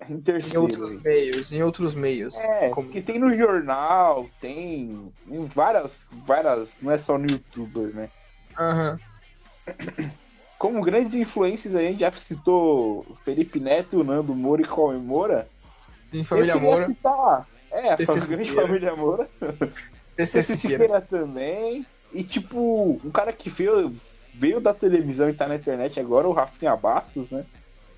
Em, 0.09 0.13
Em 0.13 0.17
em 0.17 0.21
terceiro. 0.21 0.63
outros 0.63 0.93
aí. 0.93 0.99
meios. 1.03 1.53
Em 1.53 1.63
outros 1.63 1.95
meios. 1.95 2.37
É, 2.37 2.71
Como- 2.71 2.89
que 2.89 3.01
tem 3.03 3.19
no 3.19 3.35
jornal, 3.37 4.29
tem 4.41 5.13
em 5.29 5.45
várias, 5.47 6.01
várias, 6.27 6.77
não 6.81 6.91
é 6.93 6.99
só 6.99 7.19
no 7.19 7.27
youtuber, 7.31 7.95
né? 7.95 8.09
Aham. 8.59 8.99
Como 10.59 10.83
grandes 10.83 11.15
influências 11.15 11.75
aí, 11.75 11.87
a 11.87 11.91
gente 11.91 12.01
já 12.01 12.13
citou 12.13 13.07
Felipe 13.25 13.59
Neto, 13.59 14.05
Nando 14.05 14.35
Moura 14.35 14.61
e 14.63 14.67
Cauê 14.67 14.97
Moura. 14.97 15.49
Sim, 16.05 16.23
família 16.25 16.57
Moura. 16.57 16.87
citar, 16.87 17.47
é, 17.71 17.93
a 17.93 17.97
grande 17.97 18.21
Siqueira. 18.21 18.55
família 18.63 18.97
Moura. 18.97 19.29
Esse 20.19 20.43
Siqueira. 20.43 20.83
Siqueira 20.85 21.01
também. 21.01 21.87
E 22.13 22.23
tipo, 22.25 23.01
um 23.05 23.11
cara 23.11 23.33
que 23.33 23.49
veio, 23.49 23.95
veio 24.35 24.61
da 24.61 24.75
televisão 24.75 25.31
e 25.31 25.35
tá 25.35 25.47
na 25.47 25.55
internet 25.55 25.99
agora, 26.01 26.29
o 26.29 26.33
Rafinha 26.33 26.77
Bastos, 26.77 27.31
né? 27.31 27.45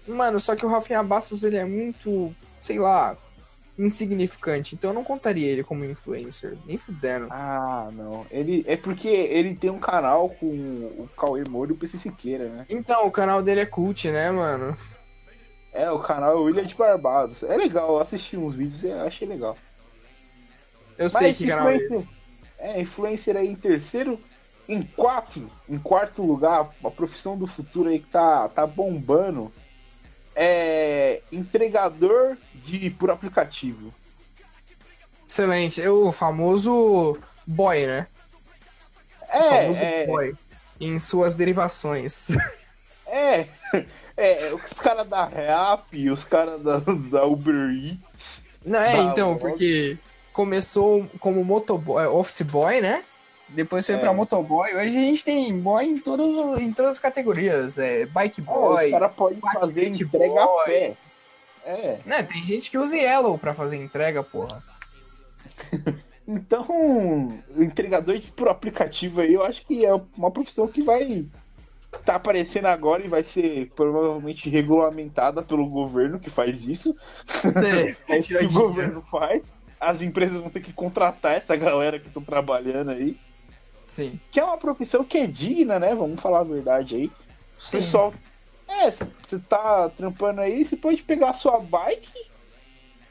Mano, 0.07 0.41
só 0.41 0.57
que 0.57 0.67
o 0.67 0.69
Rafinha 0.69 1.03
Bastos, 1.03 1.45
ele 1.45 1.57
é 1.57 1.65
muito, 1.65 2.35
sei 2.61 2.79
lá, 2.79 3.17
insignificante. 3.79 4.75
Então 4.75 4.91
eu 4.91 4.95
não 4.95 5.05
contaria 5.05 5.47
ele 5.47 5.63
como 5.63 5.85
influencer. 5.85 6.57
Nem 6.67 6.77
fudendo. 6.77 7.29
Ah, 7.31 7.89
não. 7.93 8.27
Ele, 8.31 8.65
é 8.67 8.77
porque 8.77 9.09
ele 9.09 9.55
tem 9.55 9.71
um 9.71 9.79
canal 9.79 10.29
com 10.29 10.47
o 10.47 11.09
Cauê 11.17 11.45
Moura 11.49 11.73
e 11.73 11.75
o 11.75 11.79
PC 11.79 11.99
Siqueira, 11.99 12.49
né? 12.49 12.67
Então, 12.69 13.07
o 13.07 13.11
canal 13.11 13.43
dele 13.43 13.61
é 13.61 13.67
cult, 13.67 14.11
né, 14.11 14.31
mano? 14.31 14.77
É, 15.73 15.91
o 15.91 16.01
canal 16.01 16.33
é 16.33 16.37
o 16.37 16.43
William 16.45 16.67
de 16.67 16.75
Barbados. 16.75 17.43
É 17.43 17.57
legal, 17.57 17.95
eu 17.95 18.01
assisti 18.01 18.37
uns 18.37 18.55
vídeos 18.55 18.83
e 18.83 18.93
achei 18.93 19.27
legal. 19.27 19.57
Eu 20.99 21.09
sei 21.09 21.33
que 21.33 21.47
canal 21.47 21.69
é 21.69 21.77
esse. 21.77 22.09
É, 22.59 22.81
influencer 22.81 23.37
aí 23.37 23.49
em 23.49 23.57
terceiro. 23.57 24.21
Em 24.69 24.81
quatro, 24.83 25.51
em 25.69 25.77
quarto 25.77 26.23
lugar, 26.23 26.71
a 26.85 26.91
profissão 26.91 27.37
do 27.37 27.49
futuro 27.49 27.89
aí 27.89 27.99
que 27.99 28.07
tá, 28.07 28.49
tá 28.49 28.65
bombando 28.65 29.53
é 30.35 31.21
entregador 31.31 32.37
de 32.55 32.91
por 32.91 33.11
aplicativo. 33.11 33.93
Excelente. 35.29 35.83
É 35.83 35.91
o 35.91 36.13
famoso 36.13 37.19
boy, 37.47 37.87
né? 37.87 38.07
O 39.23 39.43
famoso 39.45 39.79
É, 39.79 40.03
é, 40.03 40.07
boy. 40.07 40.35
Em 40.81 40.99
suas 40.99 41.35
derivações. 41.35 42.29
é, 43.07 43.47
é, 44.17 44.53
os 44.53 44.79
caras 44.79 45.09
da 45.09 45.25
Rap, 45.25 46.11
os 46.11 46.25
caras 46.25 46.63
da, 46.63 46.79
da 46.79 47.25
Uber 47.25 47.71
Eats. 47.71 48.45
Não, 48.65 48.79
é, 48.79 48.99
então, 48.99 49.37
porque 49.37 49.99
começou 50.33 51.07
como 51.19 51.45
motoboy, 51.45 52.07
office 52.07 52.43
boy, 52.43 52.81
né? 52.81 53.05
Depois 53.55 53.85
foi 53.87 53.95
É. 53.97 53.99
pra 53.99 54.13
motoboy. 54.13 54.75
Hoje 54.75 54.89
a 54.89 55.01
gente 55.01 55.25
tem 55.25 55.59
boy 55.59 55.85
em, 55.85 55.99
todos, 55.99 56.59
em 56.61 56.73
todas 56.73 56.93
as 56.93 56.99
categorias. 56.99 57.77
É, 57.79 58.07
bike 58.07 58.41
É, 58.41 58.45
boy. 58.45 58.85
os 58.87 58.91
caras 58.91 59.13
podem 59.15 59.41
fazer 59.41 59.89
entrega 59.89 60.35
boy. 60.47 60.61
a 60.61 60.65
pé. 60.65 60.97
É. 61.65 61.99
Né, 62.05 62.23
tem 62.25 62.43
gente 62.43 62.71
que 62.71 62.79
usa 62.79 62.97
Yellow 62.97 63.39
pra 63.39 63.55
fazer 63.55 63.77
entrega, 63.77 64.23
porra. 64.23 64.63
Então, 66.27 66.65
o 67.57 67.63
entregador 67.63 68.17
de 68.17 68.31
por 68.31 68.49
aplicativo 68.49 69.21
aí, 69.21 69.35
eu 69.35 69.45
acho 69.45 69.67
que 69.67 69.85
é 69.85 69.93
uma 70.17 70.31
profissão 70.31 70.69
que 70.69 70.81
vai 70.81 71.27
tá 72.05 72.15
aparecendo 72.15 72.67
agora 72.67 73.05
e 73.05 73.09
vai 73.09 73.25
ser 73.25 73.69
provavelmente 73.75 74.49
regulamentada 74.49 75.43
pelo 75.43 75.69
governo 75.69 76.21
que 76.21 76.31
faz 76.31 76.65
isso. 76.65 76.97
É, 77.45 77.97
É 78.15 78.19
isso 78.19 78.39
que 78.39 78.45
o 78.45 78.53
governo 78.53 79.03
faz. 79.11 79.53
As 79.81 80.01
empresas 80.01 80.41
vão 80.41 80.49
ter 80.49 80.61
que 80.61 80.73
contratar 80.73 81.33
essa 81.35 81.57
galera 81.57 81.99
que 81.99 82.07
estão 82.07 82.23
trabalhando 82.23 82.93
aí. 82.93 83.19
Sim. 83.87 84.21
Que 84.31 84.41
é 84.41 84.45
uma 84.45 84.59
profissão 84.59 85.05
que 85.05 85.19
é 85.19 85.27
digna, 85.27 85.79
né? 85.79 85.95
Vamos 85.95 86.21
falar 86.21 86.41
a 86.41 86.45
verdade 86.45 86.95
aí. 86.97 87.07
O 87.07 87.71
Pessoal, 87.71 88.15
é, 88.69 88.91
você 88.91 89.39
tá 89.49 89.91
trampando 89.91 90.41
aí, 90.41 90.65
você 90.65 90.77
pode 90.77 91.03
pegar 91.03 91.31
a 91.31 91.35
sua 91.35 91.59
bike, 91.61 92.11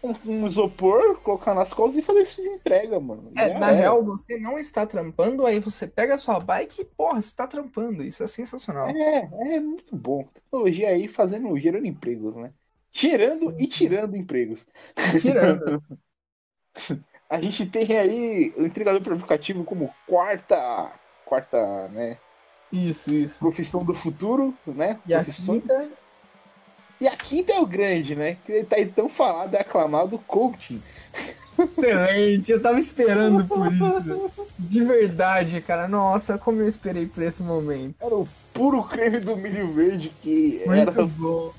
um, 0.03 0.13
um 0.25 0.47
isopor, 0.47 1.21
colocar 1.21 1.53
nas 1.53 1.73
costas 1.73 2.01
e 2.01 2.05
fazer 2.05 2.25
suas 2.25 2.47
entregas, 2.47 3.01
mano. 3.01 3.31
É, 3.35 3.49
Já 3.49 3.59
na 3.59 3.71
era. 3.71 3.81
real, 3.81 4.03
você 4.03 4.37
não 4.39 4.57
está 4.57 4.85
trampando, 4.85 5.45
aí 5.45 5.59
você 5.59 5.87
pega 5.87 6.15
a 6.15 6.17
sua 6.17 6.39
bike 6.39 6.81
e, 6.81 6.85
porra, 6.85 7.21
você 7.21 7.35
tá 7.35 7.47
trampando. 7.47 8.03
Isso 8.03 8.23
é 8.23 8.27
sensacional. 8.27 8.89
É, 8.89 9.29
é 9.55 9.59
muito 9.59 9.95
bom. 9.95 10.27
Tecnologia 10.33 10.89
aí 10.89 11.07
fazendo, 11.07 11.57
gerando 11.59 11.85
empregos, 11.85 12.35
né? 12.35 12.53
Gerando 12.91 13.51
Sim. 13.51 13.55
e 13.59 13.67
tirando 13.67 14.15
empregos. 14.15 14.67
Tirando. 15.21 15.81
A 17.31 17.39
gente 17.41 17.65
tem 17.65 17.97
aí 17.97 18.53
o 18.57 18.65
entregador 18.65 19.01
por 19.01 19.13
aplicativo 19.13 19.63
como 19.63 19.89
quarta, 20.05 20.91
quarta, 21.25 21.87
né, 21.87 22.17
Isso, 22.71 23.13
isso. 23.13 23.39
profissão 23.39 23.85
do 23.85 23.93
futuro, 23.95 24.53
né? 24.67 24.99
E 25.07 25.13
a 25.13 25.23
Profissões. 25.23 25.61
quinta? 25.61 25.91
E 26.99 27.07
a 27.07 27.15
quinta 27.15 27.53
é 27.53 27.59
o 27.59 27.65
grande, 27.65 28.15
né? 28.17 28.37
Que 28.45 28.51
ele 28.51 28.65
tá 28.65 28.75
aí 28.75 28.85
tão 28.85 29.07
falado 29.07 29.53
e 29.53 29.57
aclamado 29.57 30.19
coaching. 30.27 30.81
Excelente, 31.57 32.51
eu 32.51 32.61
tava 32.61 32.79
esperando 32.79 33.45
por 33.45 33.65
isso. 33.71 34.31
De 34.59 34.83
verdade, 34.83 35.61
cara. 35.61 35.87
Nossa, 35.87 36.37
como 36.37 36.59
eu 36.61 36.67
esperei 36.67 37.05
por 37.07 37.23
esse 37.23 37.41
momento. 37.41 38.03
Era 38.05 38.13
o 38.15 38.27
puro 38.53 38.83
creme 38.83 39.19
do 39.21 39.37
milho 39.37 39.71
verde 39.71 40.11
que 40.21 40.61
Muito 40.65 40.81
era 40.81 41.05
bom. 41.05 41.53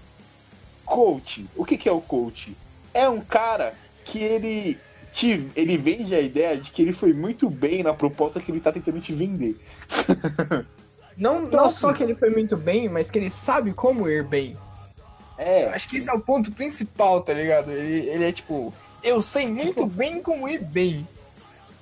coach. 0.85 1.47
O 1.57 1.65
que, 1.65 1.79
que 1.79 1.89
é 1.89 1.93
o 1.93 2.01
coach? 2.01 2.55
É 2.93 3.09
um 3.09 3.21
cara 3.21 3.75
que 4.05 4.19
ele 4.19 4.79
te, 5.13 5.49
ele 5.55 5.77
vende 5.77 6.15
a 6.15 6.21
ideia 6.21 6.57
de 6.57 6.71
que 6.71 6.83
ele 6.83 6.93
foi 6.93 7.13
muito 7.13 7.49
bem 7.51 7.83
na 7.83 7.93
proposta 7.95 8.41
que 8.41 8.51
ele 8.51 8.61
tá 8.61 8.73
tentando 8.73 9.01
te 9.01 9.13
vender. 9.13 9.57
Não, 11.17 11.45
Então, 11.45 11.51
não 11.61 11.67
assim- 11.67 11.79
só 11.81 11.93
que 11.93 12.03
ele 12.03 12.15
foi 12.15 12.31
muito 12.31 12.57
bem, 12.57 12.89
mas 12.89 13.11
que 13.11 13.19
ele 13.19 13.29
sabe 13.31 13.73
como 13.75 14.09
ir 14.09 14.25
bem. 14.25 14.57
Eu 15.39 15.45
É, 15.45 15.65
acho 15.75 15.89
que 15.89 15.99
esse 15.99 16.09
é 16.09 16.13
o 16.13 16.21
ponto 16.21 16.51
principal, 16.53 17.21
tá 17.21 17.35
ligado? 17.35 17.71
Ele, 17.71 18.09
ele 18.09 18.25
é 18.25 18.33
tipo, 18.33 18.73
eu 19.03 19.21
sei 19.21 19.47
muito 19.47 19.87
bem 19.87 20.23
como 20.23 20.49
ir 20.49 20.63
bem. 20.65 21.07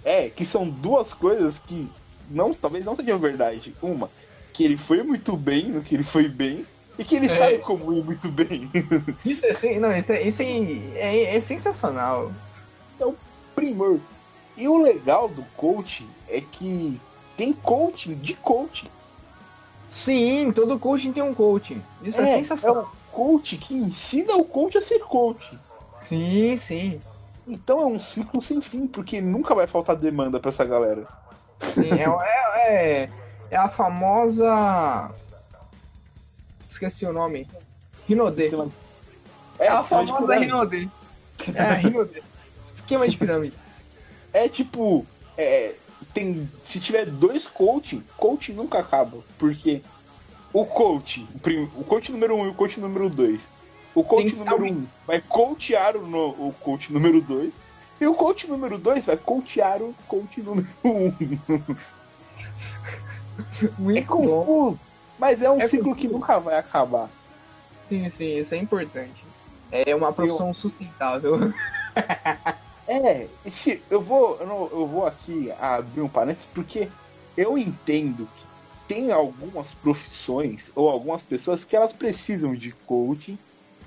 é, 0.04 0.28
que 0.30 0.44
são 0.44 0.68
duas 0.68 1.12
coisas 1.14 1.58
que 1.60 1.88
não, 2.28 2.52
talvez 2.54 2.84
não 2.84 2.96
sejam 2.96 3.18
verdade. 3.20 3.72
Uma, 3.80 4.10
que 4.52 4.64
ele 4.64 4.76
foi 4.76 5.02
muito 5.02 5.36
bem 5.36 5.68
no 5.68 5.82
que 5.82 5.94
ele 5.94 6.02
foi 6.04 6.26
bem, 6.28 6.66
e 6.98 7.04
que 7.04 7.14
ele 7.14 7.26
É. 7.26 7.38
sabe 7.38 7.58
como 7.58 7.92
ir 7.92 8.02
muito 8.02 8.28
bem. 8.30 8.68
Isso 9.24 9.46
é, 9.46 9.78
não, 9.78 9.96
isso 9.96 10.10
é, 10.12 10.22
isso 10.22 10.42
é, 10.42 10.46
é, 10.96 11.36
é 13.00 13.06
sensacional. 13.06 13.14
Primor. 13.54 14.00
E 14.56 14.68
o 14.68 14.78
legal 14.78 15.28
do 15.28 15.42
coaching 15.56 16.08
é 16.28 16.40
que 16.40 17.00
tem 17.36 17.52
coaching 17.52 18.14
de 18.14 18.34
coaching. 18.34 18.88
Sim, 19.88 20.52
todo 20.52 20.78
coaching 20.78 21.12
tem 21.12 21.22
um 21.22 21.34
coaching. 21.34 21.82
Isso 22.02 22.20
é, 22.20 22.24
é 22.24 22.36
sensacional. 22.36 22.84
um 22.84 23.14
coach 23.14 23.56
que 23.56 23.74
ensina 23.74 24.36
o 24.36 24.44
coach 24.44 24.78
a 24.78 24.82
ser 24.82 25.00
coach. 25.00 25.58
Sim, 25.94 26.56
sim. 26.56 27.00
Então 27.46 27.80
é 27.80 27.86
um 27.86 27.98
ciclo 27.98 28.40
sem 28.40 28.60
fim, 28.60 28.86
porque 28.86 29.20
nunca 29.20 29.54
vai 29.54 29.66
faltar 29.66 29.96
demanda 29.96 30.38
pra 30.38 30.50
essa 30.50 30.64
galera. 30.64 31.06
Sim, 31.74 31.90
é, 31.90 32.04
é, 32.04 33.02
é, 33.02 33.10
é 33.50 33.56
a 33.56 33.68
famosa. 33.68 35.12
Esqueci 36.68 37.04
o 37.04 37.12
nome. 37.12 37.48
Rinode. 38.08 38.50
É 39.58 39.68
a 39.68 39.80
sistema 39.80 40.04
de 40.04 40.12
famosa. 40.12 40.38
Rinode. 40.38 40.90
É 41.54 41.62
a 41.62 41.72
Rinode. 41.74 42.22
Esquema 42.72 43.08
de 43.08 43.16
pirâmide. 43.16 43.54
É 44.32 44.48
tipo, 44.48 45.04
é, 45.36 45.74
tem, 46.14 46.48
se 46.62 46.78
tiver 46.78 47.06
dois 47.06 47.48
coaching, 47.48 48.00
coaching 48.16 48.52
nunca 48.52 48.78
acaba. 48.78 49.18
Porque 49.36 49.82
o 50.52 50.64
coach, 50.64 51.26
o, 51.76 51.82
coach 51.82 52.12
número 52.12 52.36
um 52.36 52.46
e 52.46 52.48
o 52.48 52.54
coach 52.54 52.78
número 52.78 53.10
dois. 53.10 53.40
O 53.92 54.04
coach 54.04 54.36
número 54.36 54.64
um 54.66 54.86
vai 55.04 55.20
coachear 55.20 55.96
o, 55.96 56.06
no- 56.06 56.28
o 56.28 56.54
coach 56.60 56.92
número 56.92 57.20
dois. 57.20 57.52
E 58.00 58.06
o 58.06 58.14
coach 58.14 58.46
número 58.46 58.78
dois 58.78 59.04
vai 59.04 59.16
coachear 59.16 59.82
o 59.82 59.92
coach 60.06 60.40
número 60.40 60.68
um. 60.84 61.10
É 63.64 63.70
Muito 63.78 64.06
bom. 64.16 64.44
confuso. 64.44 64.80
Mas 65.18 65.42
é 65.42 65.50
um 65.50 65.60
É 65.60 65.66
ciclo 65.66 65.94
que 65.96 66.06
nunca 66.06 66.38
vai 66.38 66.56
acabar. 66.56 67.08
Sim, 67.82 68.08
sim, 68.08 68.38
isso 68.38 68.54
é 68.54 68.58
importante. 68.58 69.24
É 69.72 69.92
uma 69.94 70.12
profissão 70.12 70.54
sustentável. 70.54 71.52
É, 72.86 73.28
eu 73.88 74.02
vou, 74.02 74.40
eu, 74.40 74.46
não- 74.46 74.68
eu 74.72 74.84
vou 74.88 75.06
aqui 75.06 75.48
abrir 75.52 76.00
um 76.00 76.08
parênteses 76.08 76.48
porque 76.52 76.88
eu 77.36 77.56
entendo 77.56 78.26
que 78.26 78.44
tem 78.88 79.12
algumas 79.12 79.72
profissões 79.74 80.72
ou 80.74 80.88
algumas 80.88 81.22
pessoas 81.22 81.64
que 81.64 81.76
elas 81.76 81.92
precisam 81.92 82.52
de 82.52 82.72
coaching 82.86 83.38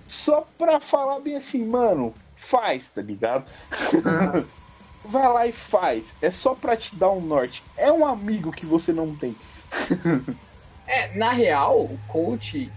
só 0.08 0.48
pra 0.58 0.80
falar 0.80 1.20
bem 1.20 1.36
assim, 1.36 1.66
mano, 1.66 2.16
faz, 2.38 2.90
tá 2.92 3.02
ligado? 3.02 3.46
Vai 5.04 5.28
lá 5.34 5.48
e 5.48 5.52
faz. 5.52 6.16
É 6.22 6.32
só 6.32 6.56
pra 6.56 6.78
te 6.78 6.96
dar 6.96 7.12
um 7.12 7.20
norte. 7.20 7.62
É 7.76 7.92
um 7.92 8.06
amigo 8.06 8.52
que 8.52 8.66
você 8.66 8.94
não 8.94 9.14
tem. 9.16 9.36
É, 10.86 11.18
na 11.18 11.32
real, 11.32 11.82
o 11.82 11.98
coach, 12.08 12.70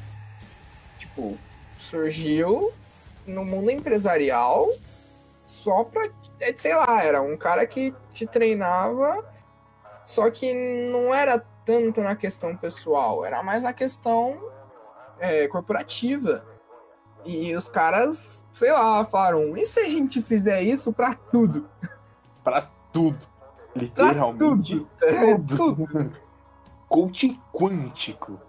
tipo, 0.97 1.37
surgiu 1.79 2.73
no 3.27 3.45
mundo 3.45 3.71
empresarial 3.71 4.69
só 5.57 5.85
pra, 5.85 6.09
é, 6.39 6.53
sei 6.57 6.75
lá, 6.75 7.03
era 7.03 7.23
um 7.23 7.37
cara 7.37 7.67
que 7.67 7.95
te 8.13 8.27
treinava, 8.27 9.25
só 10.05 10.31
que 10.31 10.53
não 10.93 11.15
era 11.15 11.43
tanto 11.65 12.01
na 12.01 12.15
questão 12.15 12.57
pessoal, 12.57 13.25
era 13.25 13.43
mais 13.43 13.63
na 13.63 13.73
questão 13.73 14.39
é, 15.19 15.49
corporativa. 15.49 16.45
E 17.25 17.57
os 17.57 17.69
caras, 17.69 18.47
sei 18.55 18.71
lá, 18.71 19.05
falaram, 19.05 19.57
e 19.57 19.67
se 19.67 19.81
a 19.81 19.89
gente 19.89 20.23
fizer 20.23 20.63
isso 20.63 20.93
pra 20.93 21.15
tudo? 21.33 21.69
Pra 22.45 22.69
tudo. 22.93 23.27
Pra 23.73 23.83
Literalmente 23.83 24.87
tudo. 25.01 25.57
tudo. 25.57 26.13
Coaching 26.89 27.41
quântico. 27.53 28.41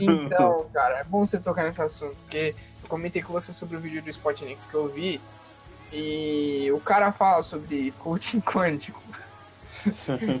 Então, 0.00 0.66
cara, 0.72 1.00
é 1.00 1.04
bom 1.04 1.26
você 1.26 1.38
tocar 1.38 1.64
nesse 1.64 1.82
assunto, 1.82 2.16
porque 2.22 2.54
eu 2.82 2.88
comentei 2.88 3.20
com 3.20 3.34
você 3.34 3.52
sobre 3.52 3.76
o 3.76 3.80
vídeo 3.80 4.02
do 4.02 4.08
Spotnix 4.08 4.64
que 4.64 4.74
eu 4.74 4.88
vi, 4.88 5.20
e 5.92 6.70
o 6.72 6.80
cara 6.80 7.12
fala 7.12 7.42
sobre 7.42 7.92
coaching 7.98 8.40
quântico. 8.42 9.02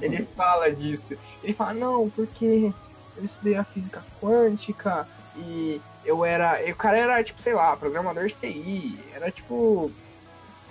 Ele 0.00 0.26
fala 0.36 0.72
disso. 0.72 1.16
Ele 1.42 1.52
fala, 1.52 1.74
não, 1.74 2.08
porque 2.10 2.72
eu 3.16 3.24
estudei 3.24 3.56
a 3.56 3.64
física 3.64 4.02
quântica 4.20 5.06
e 5.36 5.80
eu 6.04 6.24
era. 6.24 6.62
E 6.62 6.72
o 6.72 6.76
cara 6.76 6.96
era, 6.96 7.22
tipo, 7.22 7.40
sei 7.40 7.54
lá, 7.54 7.76
programador 7.76 8.26
de 8.26 8.34
TI. 8.34 8.98
Era 9.14 9.30
tipo. 9.30 9.90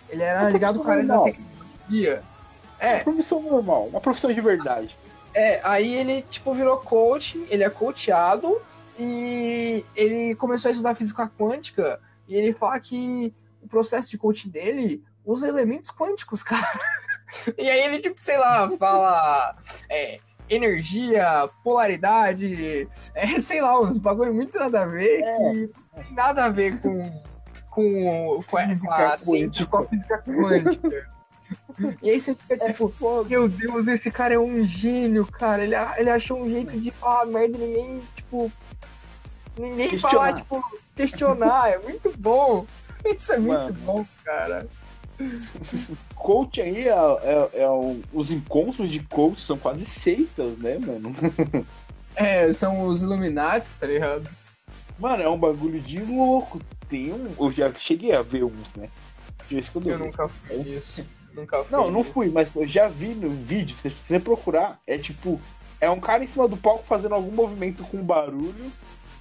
Ele 0.10 0.24
era 0.24 0.42
Uma 0.42 0.50
ligado 0.50 0.80
com 0.80 0.90
a 0.90 0.92
área 0.92 1.06
da 1.06 1.20
tecnologia. 1.22 2.24
É, 2.80 2.96
Uma 2.96 3.04
profissão 3.04 3.42
normal, 3.42 3.88
uma 3.88 4.02
profissão 4.02 4.34
de 4.34 4.42
verdade. 4.42 4.98
É, 5.34 5.62
aí 5.64 5.94
ele, 5.94 6.24
tipo, 6.24 6.54
virou 6.54 6.78
coach, 6.78 7.46
ele 7.50 7.64
é 7.64 7.70
coachado 7.70 8.62
e 9.00 9.86
ele 9.96 10.36
começou 10.36 10.70
a 10.70 10.72
estudar 10.72 10.96
física 10.96 11.32
quântica 11.38 12.00
e 12.28 12.36
ele 12.36 12.52
fala 12.52 12.80
que 12.80 13.34
processo 13.72 14.10
de 14.10 14.18
coaching 14.18 14.50
dele 14.50 15.04
usa 15.26 15.48
elementos 15.48 15.90
quânticos, 15.90 16.44
cara. 16.44 16.80
E 17.58 17.70
aí 17.70 17.80
ele, 17.86 18.00
tipo, 18.00 18.22
sei 18.22 18.38
lá, 18.38 18.70
fala 18.78 19.56
é, 19.90 20.20
energia, 20.50 21.50
polaridade, 21.64 22.90
é, 23.16 23.40
sei 23.40 23.62
lá, 23.62 23.80
uns 23.80 23.98
bagulho 23.98 24.34
muito 24.34 24.60
nada 24.60 24.84
a 24.84 24.86
ver 24.86 25.22
que 25.24 25.70
não 25.96 26.04
tem 26.04 26.14
nada 26.14 26.44
a 26.44 26.50
ver 26.50 26.78
com, 26.82 27.24
com, 27.70 28.44
com, 28.46 28.58
a- 28.58 28.66
com 28.78 28.92
a 28.92 29.18
ciência, 29.18 29.66
com 29.66 29.78
a 29.78 29.86
física 29.88 30.22
quântica. 30.26 31.10
E 32.02 32.10
aí 32.10 32.20
você 32.20 32.36
fica 32.36 32.58
tipo, 32.68 32.94
meu 33.30 33.48
Deus, 33.48 33.88
esse 33.88 34.12
cara 34.12 34.34
é 34.34 34.40
um 34.40 34.68
gênio, 34.68 35.26
cara. 35.26 35.64
Ele, 35.64 35.76
ele 35.98 36.10
achou 36.10 36.38
um 36.44 36.50
jeito 36.50 36.78
de 36.80 36.92
falar 36.92 37.26
merda 37.28 37.58
e 37.58 37.62
ninguém, 37.62 38.02
tipo. 38.16 38.52
Ninguém 39.58 39.98
falar, 40.00 40.34
tipo, 40.34 40.62
questionar. 40.96 41.70
É 41.72 41.78
muito 41.80 42.12
bom. 42.18 42.66
Isso 43.16 43.34
é 43.34 43.38
muito 43.40 43.54
Mano. 43.60 43.74
bom, 43.86 44.06
cara. 44.24 44.68
Coach 46.16 46.62
aí 46.62 46.88
é, 46.88 46.92
é- 46.92 47.62
é 47.64 47.68
os 48.14 48.32
encontros 48.32 48.90
de 48.90 49.00
coach 49.02 49.42
são 49.42 49.58
quase 49.58 49.86
seitas, 49.86 50.58
né, 50.58 50.78
mano? 50.80 51.16
É, 52.14 52.52
são 52.52 52.88
os 52.88 53.02
Illuminati, 53.02 53.70
tá 53.80 53.88
ligado? 53.88 54.30
Mano, 55.00 55.24
é 55.24 55.30
um 55.30 55.38
bagulho 55.38 55.80
de 55.80 55.98
louco. 56.02 56.60
Tem 56.90 57.14
um. 57.14 57.34
Eu 57.40 57.50
já 57.50 57.72
cheguei 57.74 58.14
a 58.14 58.22
ver 58.22 58.44
uns, 58.44 58.68
né? 58.76 58.90
Eu 59.50 59.62
vi. 59.80 59.96
nunca 59.96 60.28
fiz 60.28 60.68
isso. 60.68 61.06
Nunca 61.34 61.64
fiz. 61.64 61.72
Não, 61.72 61.90
não 61.90 62.04
fui, 62.04 62.30
mas 62.30 62.54
eu 62.54 62.68
já 62.68 62.90
vi 62.90 63.16
no 63.16 63.30
vídeo, 63.30 63.78
se 63.78 63.90
você 63.90 64.20
procurar, 64.20 64.82
é 64.86 64.98
tipo, 64.98 65.40
é 65.80 65.90
um 65.90 66.02
cara 66.02 66.22
em 66.24 66.28
cima 66.28 66.50
do 66.50 66.58
palco 66.58 66.84
fazendo 66.86 67.16
algum 67.16 67.32
movimento 67.32 67.82
com 67.86 68.04
barulho 68.04 68.70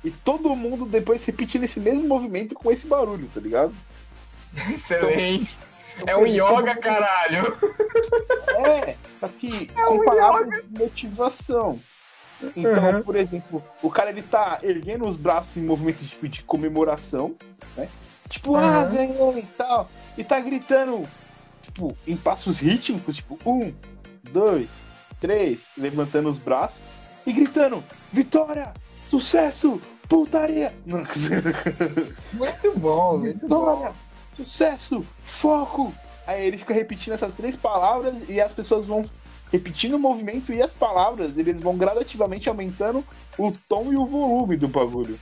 e 0.05 0.11
todo 0.11 0.55
mundo 0.57 0.85
depois 0.87 1.25
repetindo 1.25 1.65
esse 1.65 1.79
mesmo 1.81 2.07
movimento 2.07 2.55
com 2.55 2.71
esse 2.73 2.87
barulho, 2.87 3.29
tá 3.35 3.41
ligado? 3.41 3.73
Excelente. 4.75 5.59
Então, 5.97 6.07
É 6.09 6.17
um 6.17 6.27
yoga, 6.27 6.77
caralho. 6.77 7.57
É, 8.67 8.97
só 9.19 9.29
que 9.29 9.71
É 9.77 9.87
um 9.87 9.99
com 9.99 10.05
palavras 10.05 10.63
de 10.65 10.79
motivação. 10.79 11.79
Então, 12.57 12.91
Uhum. 12.97 13.03
por 13.03 13.17
exemplo, 13.17 13.63
o 13.83 13.91
cara 13.91 14.09
ele 14.11 14.23
tá 14.23 14.59
erguendo 14.63 15.07
os 15.07 15.17
braços 15.17 15.57
em 15.59 15.63
movimento 15.63 16.03
tipo, 16.07 16.27
de 16.27 16.43
comemoração, 16.43 17.35
né? 17.77 17.89
Tipo, 18.31 18.57
ah, 18.57 18.81
Uhum. 18.85 18.93
ganhou 18.95 19.39
e 19.39 19.43
tal. 19.43 19.91
E 20.17 20.25
tá 20.25 20.41
gritando, 20.41 21.07
tipo, 21.63 21.95
em 22.07 22.17
passos 22.17 22.57
rítmicos, 22.59 23.17
tipo, 23.17 23.39
um, 23.45 23.75
dois, 24.23 24.69
três, 25.21 25.59
levantando 25.77 26.31
os 26.31 26.39
braços 26.39 26.79
e 27.27 27.33
gritando, 27.33 27.85
vitória, 28.11 28.73
sucesso, 29.11 29.83
putaria. 30.11 30.75
Não, 30.85 30.99
Muito 32.33 32.79
bom, 32.79 33.18
muito 33.18 33.46
bom. 33.46 33.94
sucesso, 34.37 35.07
foco. 35.25 35.94
Aí 36.27 36.46
ele 36.46 36.59
fica 36.59 36.75
repetindo 36.75 37.14
essas 37.14 37.33
três 37.33 37.57
palavras 37.57 38.14
e 38.29 38.40
as 38.40 38.53
pessoas 38.53 38.85
vão 38.85 39.09
repetindo 39.53 39.94
o 39.94 39.99
movimento 39.99 40.53
e 40.53 40.61
as 40.61 40.73
palavras, 40.73 41.37
eles 41.37 41.61
vão 41.61 41.77
gradativamente 41.77 42.49
aumentando 42.49 43.05
o 43.38 43.53
tom 43.68 43.92
e 43.92 43.96
o 43.96 44.05
volume 44.05 44.57
do 44.57 44.68
bagulho. 44.68 45.18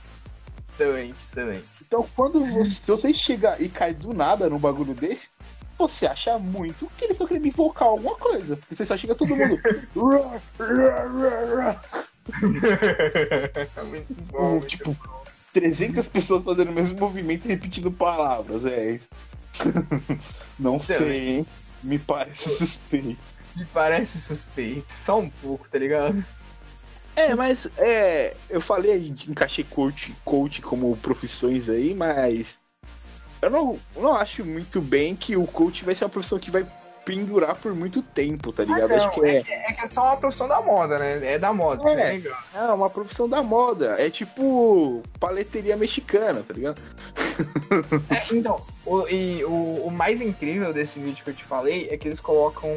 Excelente, 0.71 1.15
excelente. 1.31 1.65
Então, 1.85 2.05
quando 2.15 2.45
você, 2.45 2.69
se 2.69 2.87
você 2.87 3.13
chegar 3.13 3.61
e 3.61 3.69
cai 3.69 3.93
do 3.93 4.13
nada 4.13 4.49
num 4.49 4.59
bagulho 4.59 4.93
desse, 4.93 5.29
você 5.77 6.05
acha 6.05 6.37
muito 6.37 6.91
que 6.97 7.05
eles 7.05 7.15
estão 7.15 7.27
querendo 7.27 7.47
invocar 7.47 7.87
alguma 7.87 8.15
coisa. 8.15 8.57
Porque 8.57 8.75
você 8.75 8.85
só 8.85 8.97
chega 8.97 9.15
todo 9.15 9.35
mundo. 9.35 9.59
Muito 13.89 14.13
bom. 14.31 14.51
muito 14.51 14.67
tipo, 14.67 14.95
300 15.53 16.07
pessoas 16.07 16.43
fazendo 16.43 16.69
o 16.69 16.73
mesmo 16.73 16.99
movimento 16.99 17.45
e 17.45 17.49
repetindo 17.49 17.91
palavras. 17.91 18.65
É 18.65 18.91
isso. 18.91 19.09
Não 20.59 20.81
sei, 20.81 21.29
hein? 21.29 21.45
Me 21.83 21.97
parece 21.97 22.49
suspeito. 22.49 23.17
Me 23.55 23.65
parece 23.65 24.19
suspeito. 24.19 24.91
Só 24.93 25.19
um 25.19 25.29
pouco, 25.29 25.69
tá 25.69 25.77
ligado? 25.77 26.23
É, 27.15 27.35
mas 27.35 27.67
é, 27.77 28.35
eu 28.49 28.61
falei 28.61 29.09
de 29.09 29.29
encaixei 29.29 29.63
coach, 29.63 30.13
coach 30.23 30.61
como 30.61 30.95
profissões 30.97 31.67
aí, 31.67 31.93
mas 31.93 32.57
eu 33.41 33.49
não, 33.49 33.79
não 33.95 34.15
acho 34.15 34.45
muito 34.45 34.81
bem 34.81 35.15
que 35.15 35.35
o 35.35 35.45
coach 35.45 35.83
vai 35.83 35.95
ser 35.95 36.05
uma 36.05 36.09
profissão 36.09 36.39
que 36.39 36.51
vai 36.51 36.65
pendurar 37.09 37.55
por 37.55 37.73
muito 37.73 38.03
tempo, 38.03 38.53
tá 38.53 38.63
ligado? 38.63 38.91
Ah, 38.91 39.07
acho 39.07 39.11
que 39.11 39.25
é, 39.25 39.37
É 39.37 39.73
que 39.73 39.81
é 39.81 39.87
só 39.87 40.03
uma 40.03 40.17
profissão 40.17 40.47
da 40.47 40.61
moda, 40.61 40.99
né? 40.99 41.33
É 41.33 41.39
da 41.39 41.51
moda, 41.51 41.89
É. 41.89 41.95
né? 41.95 42.23
É 42.53 42.61
uma 42.71 42.89
profissão 42.89 43.27
da 43.27 43.41
moda. 43.41 43.95
É 43.97 44.09
tipo 44.11 45.01
paleteria 45.19 45.75
mexicana, 45.75 46.43
tá 46.47 46.53
ligado? 46.53 46.79
É, 48.09 48.35
então, 48.35 48.61
o, 48.85 49.07
e 49.07 49.43
o, 49.45 49.85
o 49.87 49.91
mais 49.91 50.21
incrível 50.21 50.71
desse 50.71 50.99
vídeo 50.99 51.23
que 51.23 51.31
eu 51.31 51.33
te 51.35 51.43
falei 51.43 51.87
é 51.89 51.97
que 51.97 52.07
eles 52.07 52.19
colocam 52.19 52.69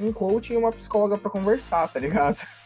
um 0.00 0.10
coach 0.12 0.52
e 0.52 0.56
uma 0.56 0.72
psicóloga 0.72 1.18
pra 1.18 1.30
conversar, 1.30 1.86
tá 1.88 2.00
ligado? 2.00 2.38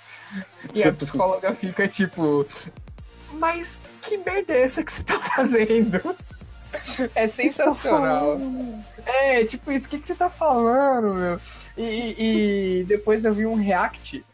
E 0.73 0.81
a 0.85 0.93
psicóloga 0.93 1.53
fica 1.55 1.89
tipo, 1.89 2.47
mas 3.33 3.83
que 4.03 4.17
merda 4.17 4.53
é 4.55 4.63
essa 4.63 4.85
que 4.85 4.93
você 4.93 5.03
tá 5.03 5.19
fazendo? 5.19 6.01
É 7.15 7.27
sensacional. 7.29 8.39
É, 9.05 9.45
tipo 9.45 9.73
isso, 9.73 9.87
o 9.87 9.91
que, 9.91 9.99
que 9.99 10.07
você 10.07 10.15
tá 10.15 10.29
falando, 10.31 11.15
meu? 11.15 11.41
E, 11.77 12.81
e- 12.81 12.85
depois 12.85 13.25
eu 13.25 13.33
vi 13.35 13.47
um 13.47 13.55
react 13.55 14.25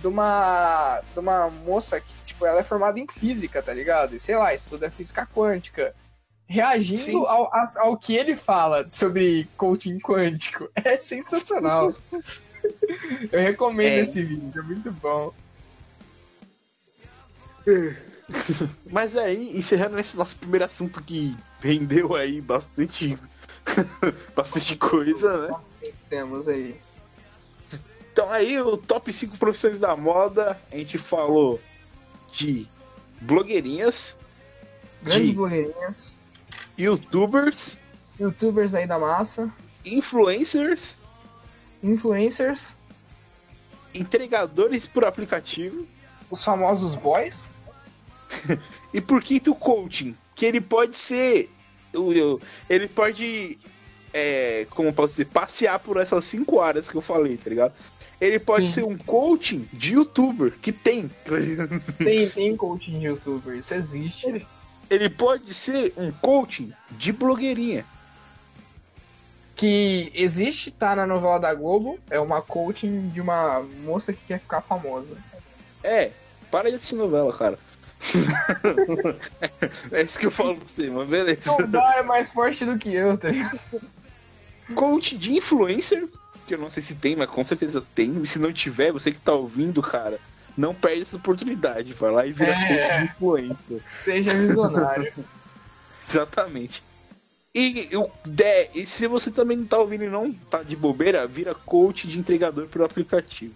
de 0.00 0.06
uma, 0.06 1.00
de 1.12 1.18
uma 1.18 1.48
moça 1.50 2.00
que, 2.00 2.12
tipo, 2.24 2.44
ela 2.46 2.60
é 2.60 2.64
formada 2.64 2.98
em 2.98 3.06
física, 3.10 3.62
tá 3.62 3.72
ligado? 3.72 4.14
E 4.16 4.20
sei 4.20 4.36
lá, 4.36 4.52
estuda 4.54 4.90
física 4.90 5.26
quântica. 5.34 5.94
Reagindo 6.46 7.26
ao, 7.26 7.54
ao, 7.54 7.64
ao 7.78 7.96
que 7.96 8.14
ele 8.16 8.34
fala 8.34 8.86
sobre 8.90 9.48
coaching 9.56 9.98
quântico. 9.98 10.68
É 10.84 10.98
sensacional. 11.00 11.94
Eu 13.30 13.40
recomendo 13.40 13.94
É. 13.98 14.00
esse 14.00 14.22
vídeo, 14.22 14.60
é 14.60 14.62
muito 14.62 14.90
bom. 14.92 15.32
Mas 18.90 19.16
aí, 19.16 19.56
encerrando 19.56 19.98
esse 19.98 20.16
nosso 20.16 20.36
primeiro 20.36 20.64
assunto 20.64 21.02
que 21.02 21.36
rendeu 21.60 22.14
aí 22.14 22.40
bastante, 22.40 23.18
bastante 24.36 24.76
coisa, 24.76 25.48
né? 25.48 25.56
Temos 26.08 26.48
aí. 26.48 26.76
Então 28.12 28.30
aí, 28.30 28.60
o 28.60 28.76
top 28.76 29.12
5 29.12 29.38
profissões 29.38 29.78
da 29.78 29.96
moda, 29.96 30.60
a 30.70 30.76
gente 30.76 30.98
falou 30.98 31.60
de 32.32 32.66
blogueirinhas, 33.20 34.16
Grandes 35.02 35.28
De- 35.28 35.34
blogueirinhas, 35.34 36.14
youtubers, 36.76 37.78
youtubers 38.18 38.74
aí 38.74 38.86
da 38.86 38.98
massa, 38.98 39.48
influencers, 39.84 40.96
influencers, 41.82 42.76
entregadores 43.94 44.86
por 44.86 45.04
aplicativo 45.04 45.86
os 46.30 46.42
famosos 46.44 46.94
boys. 46.94 47.50
e 48.92 49.00
por 49.00 49.22
quinto 49.22 49.52
o 49.52 49.54
coaching, 49.54 50.16
que 50.34 50.46
ele 50.46 50.60
pode 50.60 50.96
ser, 50.96 51.50
ele 52.68 52.88
pode, 52.88 53.58
é, 54.12 54.66
como 54.70 54.88
eu 54.88 54.92
posso 54.92 55.12
dizer, 55.14 55.26
passear 55.26 55.78
por 55.78 55.96
essas 55.96 56.24
cinco 56.24 56.60
áreas 56.60 56.88
que 56.88 56.94
eu 56.94 57.00
falei, 57.02 57.36
tá 57.36 57.50
ligado? 57.50 57.74
Ele 58.20 58.38
pode 58.38 58.66
Sim. 58.66 58.72
ser 58.72 58.84
um 58.84 58.98
coaching 58.98 59.68
de 59.72 59.94
youtuber, 59.94 60.52
que 60.60 60.72
tem. 60.72 61.08
Tem, 61.98 62.28
tem 62.28 62.56
coaching 62.56 62.98
de 62.98 63.06
youtuber, 63.06 63.56
isso 63.56 63.74
existe. 63.74 64.44
Ele 64.90 65.08
pode 65.08 65.54
ser 65.54 65.92
um 65.96 66.10
coaching 66.10 66.72
de 66.90 67.12
blogueirinha. 67.12 67.84
Que 69.54 70.10
existe, 70.14 70.70
tá 70.70 70.94
na 70.94 71.06
novela 71.06 71.38
da 71.38 71.52
Globo, 71.52 71.98
é 72.10 72.18
uma 72.18 72.40
coaching 72.40 73.08
de 73.08 73.20
uma 73.20 73.60
moça 73.84 74.12
que 74.12 74.24
quer 74.24 74.40
ficar 74.40 74.62
famosa. 74.62 75.16
É, 75.82 76.10
para 76.50 76.70
de 76.70 76.76
assistir 76.76 76.94
novela, 76.94 77.32
cara. 77.32 77.58
é 79.92 80.02
isso 80.02 80.18
que 80.18 80.26
eu 80.26 80.30
falo 80.30 80.56
pra 80.56 80.68
você, 80.68 80.88
mas 80.88 81.08
beleza. 81.08 81.66
Dá, 81.66 81.96
é 81.96 82.02
mais 82.02 82.30
forte 82.32 82.64
do 82.64 82.78
que 82.78 82.94
eu, 82.94 83.16
tá 83.18 83.30
ligado? 83.30 83.60
Coach 84.74 85.16
de 85.16 85.34
influencer, 85.34 86.08
que 86.46 86.54
eu 86.54 86.58
não 86.58 86.70
sei 86.70 86.82
se 86.82 86.94
tem, 86.94 87.16
mas 87.16 87.28
com 87.28 87.42
certeza 87.44 87.84
tem. 87.94 88.22
E 88.22 88.26
se 88.26 88.38
não 88.38 88.52
tiver, 88.52 88.92
você 88.92 89.12
que 89.12 89.20
tá 89.20 89.32
ouvindo, 89.32 89.82
cara, 89.82 90.18
não 90.56 90.74
perde 90.74 91.02
essa 91.02 91.16
oportunidade. 91.16 91.92
Vai 91.94 92.10
lá 92.10 92.26
e 92.26 92.32
vira 92.32 92.52
É. 92.52 92.56
coach 92.56 92.98
de 92.98 93.04
influencer. 93.04 93.82
Seja 94.04 94.34
visionário. 94.34 95.12
Exatamente. 96.08 96.82
E, 97.54 97.88
o 97.96 98.10
de, 98.24 98.68
e 98.74 98.86
se 98.86 99.06
você 99.06 99.30
também 99.30 99.56
não 99.56 99.66
tá 99.66 99.78
ouvindo 99.78 100.04
e 100.04 100.08
não 100.08 100.32
tá 100.32 100.62
de 100.62 100.76
bobeira, 100.76 101.26
vira 101.26 101.54
coach 101.54 102.06
de 102.06 102.18
entregador 102.18 102.66
por 102.68 102.82
aplicativo. 102.82 103.54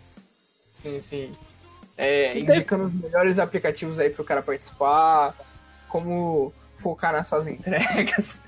Sim, 0.71 1.01
sim. 1.01 1.33
É, 2.03 2.39
indicando 2.39 2.85
os 2.85 2.93
melhores 2.93 3.39
aplicativos 3.39 3.99
aí 3.99 4.11
pro 4.11 4.25
cara 4.25 4.43
participar, 4.43 5.35
como 5.89 6.53
focar 6.77 7.13
nas 7.13 7.29
suas 7.29 7.47
entregas. 7.47 8.41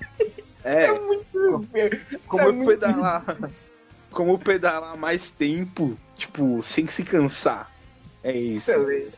É, 0.63 0.73
Isso 0.73 0.93
é 0.95 0.99
muito. 0.99 1.67
isso 2.11 2.19
como 2.27 2.43
é 2.43 2.51
muito- 2.51 2.69
pedalar. 2.71 3.23
Como 4.11 4.39
pedalar 4.39 4.97
mais 4.97 5.29
tempo, 5.29 5.97
tipo, 6.17 6.63
sem 6.63 6.87
se 6.87 7.03
cansar. 7.03 7.69
É 8.23 8.31
isso. 8.31 8.71
Excelente. 8.71 9.11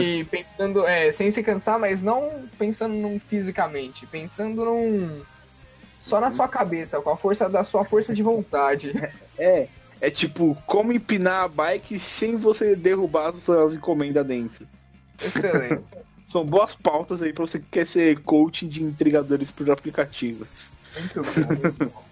E 0.00 0.24
pensando, 0.24 0.86
é, 0.86 1.10
sem 1.12 1.30
se 1.30 1.42
cansar, 1.42 1.78
mas 1.78 2.00
não 2.00 2.48
pensando 2.58 2.94
num 2.94 3.18
fisicamente, 3.18 4.06
pensando 4.06 4.64
num. 4.64 5.22
Só 6.00 6.20
na 6.20 6.30
sua 6.30 6.46
cabeça, 6.46 7.00
com 7.00 7.10
a 7.10 7.16
força 7.16 7.48
da 7.48 7.64
sua 7.64 7.84
força 7.84 8.14
de 8.14 8.22
vontade. 8.22 8.92
É, 9.38 9.68
é 10.00 10.10
tipo, 10.10 10.56
como 10.66 10.92
empinar 10.92 11.44
a 11.44 11.48
bike 11.48 11.98
sem 11.98 12.36
você 12.36 12.76
derrubar 12.76 13.30
as 13.30 13.42
suas 13.42 13.72
encomendas 13.72 14.26
dentro. 14.26 14.66
Excelente. 15.22 15.86
São 16.26 16.44
boas 16.44 16.74
pautas 16.74 17.22
aí 17.22 17.32
pra 17.32 17.46
você 17.46 17.58
que 17.58 17.68
quer 17.70 17.86
ser 17.86 18.22
coaching 18.22 18.68
de 18.68 18.82
entregadores 18.82 19.50
por 19.50 19.70
aplicativos. 19.70 20.70
Muito 20.98 21.22
bom, 21.22 21.62
muito 21.62 21.84
bom. 21.86 22.04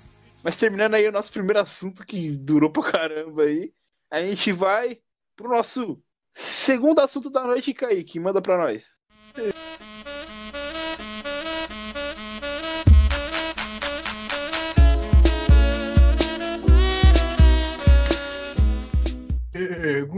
Mas 0.42 0.56
terminando 0.56 0.94
aí 0.94 1.06
o 1.06 1.12
nosso 1.12 1.30
primeiro 1.30 1.60
assunto 1.60 2.06
que 2.06 2.30
durou 2.30 2.70
pra 2.70 2.90
caramba 2.90 3.42
aí, 3.42 3.72
a 4.10 4.22
gente 4.22 4.52
vai 4.52 4.98
pro 5.36 5.50
nosso 5.50 6.00
segundo 6.34 7.00
assunto 7.00 7.28
da 7.28 7.44
noite, 7.44 7.74
Kaique. 7.74 8.18
Manda 8.18 8.40
pra 8.40 8.56
nós. 8.56 8.84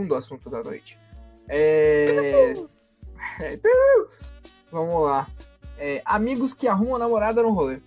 Segundo 0.08 0.14
assunto 0.14 0.48
da 0.48 0.62
noite. 0.62 0.98
É... 1.48 2.54
Vamos 4.72 5.04
lá. 5.04 5.28
É, 5.76 6.00
amigos 6.04 6.54
que 6.54 6.66
arrumam 6.66 6.98
namorada 6.98 7.42
no 7.42 7.50
rolê. 7.50 7.80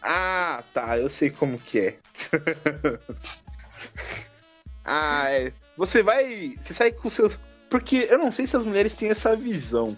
Ah, 0.00 0.64
tá, 0.72 0.98
eu 0.98 1.10
sei 1.10 1.30
como 1.30 1.58
que 1.58 1.78
é. 1.78 1.98
ah, 4.84 5.30
é. 5.30 5.52
Você 5.76 6.02
vai. 6.02 6.56
Você 6.62 6.74
sai 6.74 6.92
com 6.92 7.10
seus. 7.10 7.38
Porque 7.68 8.08
eu 8.10 8.18
não 8.18 8.30
sei 8.30 8.46
se 8.46 8.56
as 8.56 8.64
mulheres 8.64 8.94
têm 8.94 9.10
essa 9.10 9.36
visão, 9.36 9.96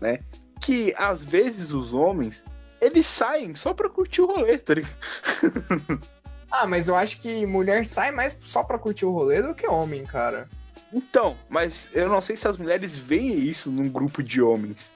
né? 0.00 0.20
Que 0.60 0.94
às 0.96 1.24
vezes 1.24 1.72
os 1.72 1.92
homens. 1.92 2.44
Eles 2.80 3.06
saem 3.06 3.54
só 3.54 3.74
pra 3.74 3.88
curtir 3.88 4.22
o 4.22 4.26
rolê, 4.26 4.58
tá 4.58 4.74
ligado? 4.74 4.96
Ah, 6.52 6.66
mas 6.66 6.86
eu 6.86 6.94
acho 6.94 7.18
que 7.18 7.46
mulher 7.46 7.86
sai 7.86 8.10
mais 8.12 8.36
só 8.42 8.62
pra 8.62 8.78
curtir 8.78 9.06
o 9.06 9.10
rolê 9.10 9.40
do 9.40 9.54
que 9.54 9.66
homem, 9.66 10.04
cara. 10.04 10.46
Então, 10.92 11.34
mas 11.48 11.90
eu 11.94 12.10
não 12.10 12.20
sei 12.20 12.36
se 12.36 12.46
as 12.46 12.58
mulheres 12.58 12.94
veem 12.94 13.38
isso 13.38 13.70
num 13.70 13.88
grupo 13.88 14.22
de 14.22 14.42
homens. 14.42 14.92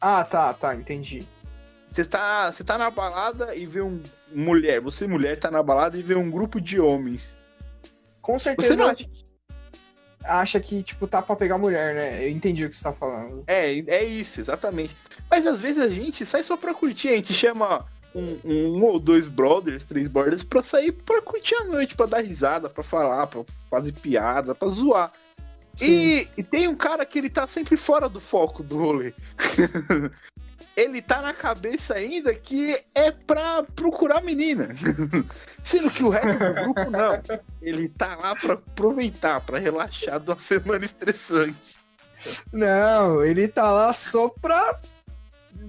Ah, 0.00 0.24
tá, 0.24 0.54
tá, 0.54 0.74
entendi. 0.74 1.28
Você 1.90 2.06
tá, 2.06 2.50
você 2.50 2.64
tá 2.64 2.78
na 2.78 2.90
balada 2.90 3.54
e 3.54 3.66
vê 3.66 3.82
um 3.82 4.02
mulher, 4.32 4.80
você 4.80 5.06
mulher 5.06 5.38
tá 5.38 5.50
na 5.50 5.62
balada 5.62 5.98
e 5.98 6.02
vê 6.02 6.14
um 6.14 6.30
grupo 6.30 6.58
de 6.58 6.80
homens. 6.80 7.36
Com 8.22 8.38
Você 8.38 8.44
certeza 8.44 8.76
não 8.76 8.90
acha? 8.90 9.06
acha 10.24 10.60
que, 10.60 10.82
tipo, 10.82 11.06
tá 11.06 11.20
pra 11.20 11.36
pegar 11.36 11.58
mulher, 11.58 11.94
né? 11.94 12.24
Eu 12.24 12.30
entendi 12.30 12.64
o 12.64 12.70
que 12.70 12.76
você 12.76 12.84
tá 12.84 12.92
falando. 12.94 13.44
É, 13.46 13.78
é 13.80 14.02
isso, 14.02 14.40
exatamente. 14.40 14.96
Mas 15.30 15.46
às 15.46 15.60
vezes 15.60 15.82
a 15.82 15.88
gente 15.88 16.24
sai 16.24 16.42
só 16.42 16.56
pra 16.56 16.72
curtir, 16.72 17.08
a 17.08 17.16
gente 17.16 17.34
chama 17.34 17.84
um, 18.14 18.38
um 18.44 18.82
ou 18.84 18.98
dois 18.98 19.28
brothers, 19.28 19.84
três 19.84 20.08
brothers 20.08 20.42
pra 20.42 20.62
sair 20.62 20.92
pra 20.92 21.22
curtir 21.22 21.54
a 21.56 21.64
noite, 21.64 21.96
pra 21.96 22.06
dar 22.06 22.20
risada, 22.20 22.68
pra 22.68 22.82
falar, 22.82 23.26
pra 23.26 23.44
fazer 23.70 23.92
piada, 23.92 24.54
pra 24.54 24.68
zoar. 24.68 25.12
E, 25.80 26.28
e 26.36 26.42
tem 26.42 26.68
um 26.68 26.76
cara 26.76 27.06
que 27.06 27.18
ele 27.18 27.30
tá 27.30 27.46
sempre 27.46 27.76
fora 27.76 28.08
do 28.08 28.20
foco 28.20 28.62
do 28.62 28.76
rolê. 28.76 29.14
ele 30.76 31.02
tá 31.02 31.20
na 31.20 31.32
cabeça 31.32 31.94
ainda 31.94 32.34
que 32.34 32.82
é 32.94 33.10
pra 33.10 33.62
procurar 33.62 34.22
menina. 34.22 34.68
Sendo 35.62 35.90
que 35.90 36.04
o 36.04 36.08
resto 36.10 36.38
do 36.38 36.54
grupo 36.54 36.90
não. 36.90 37.22
Ele 37.60 37.88
tá 37.88 38.16
lá 38.16 38.34
pra 38.34 38.54
aproveitar, 38.54 39.40
pra 39.40 39.58
relaxar 39.58 40.20
de 40.20 40.30
uma 40.30 40.38
semana 40.40 40.84
estressante. 40.84 41.56
Não, 42.52 43.24
ele 43.24 43.48
tá 43.48 43.70
lá 43.70 43.92
só 43.92 44.28
pra 44.28 44.80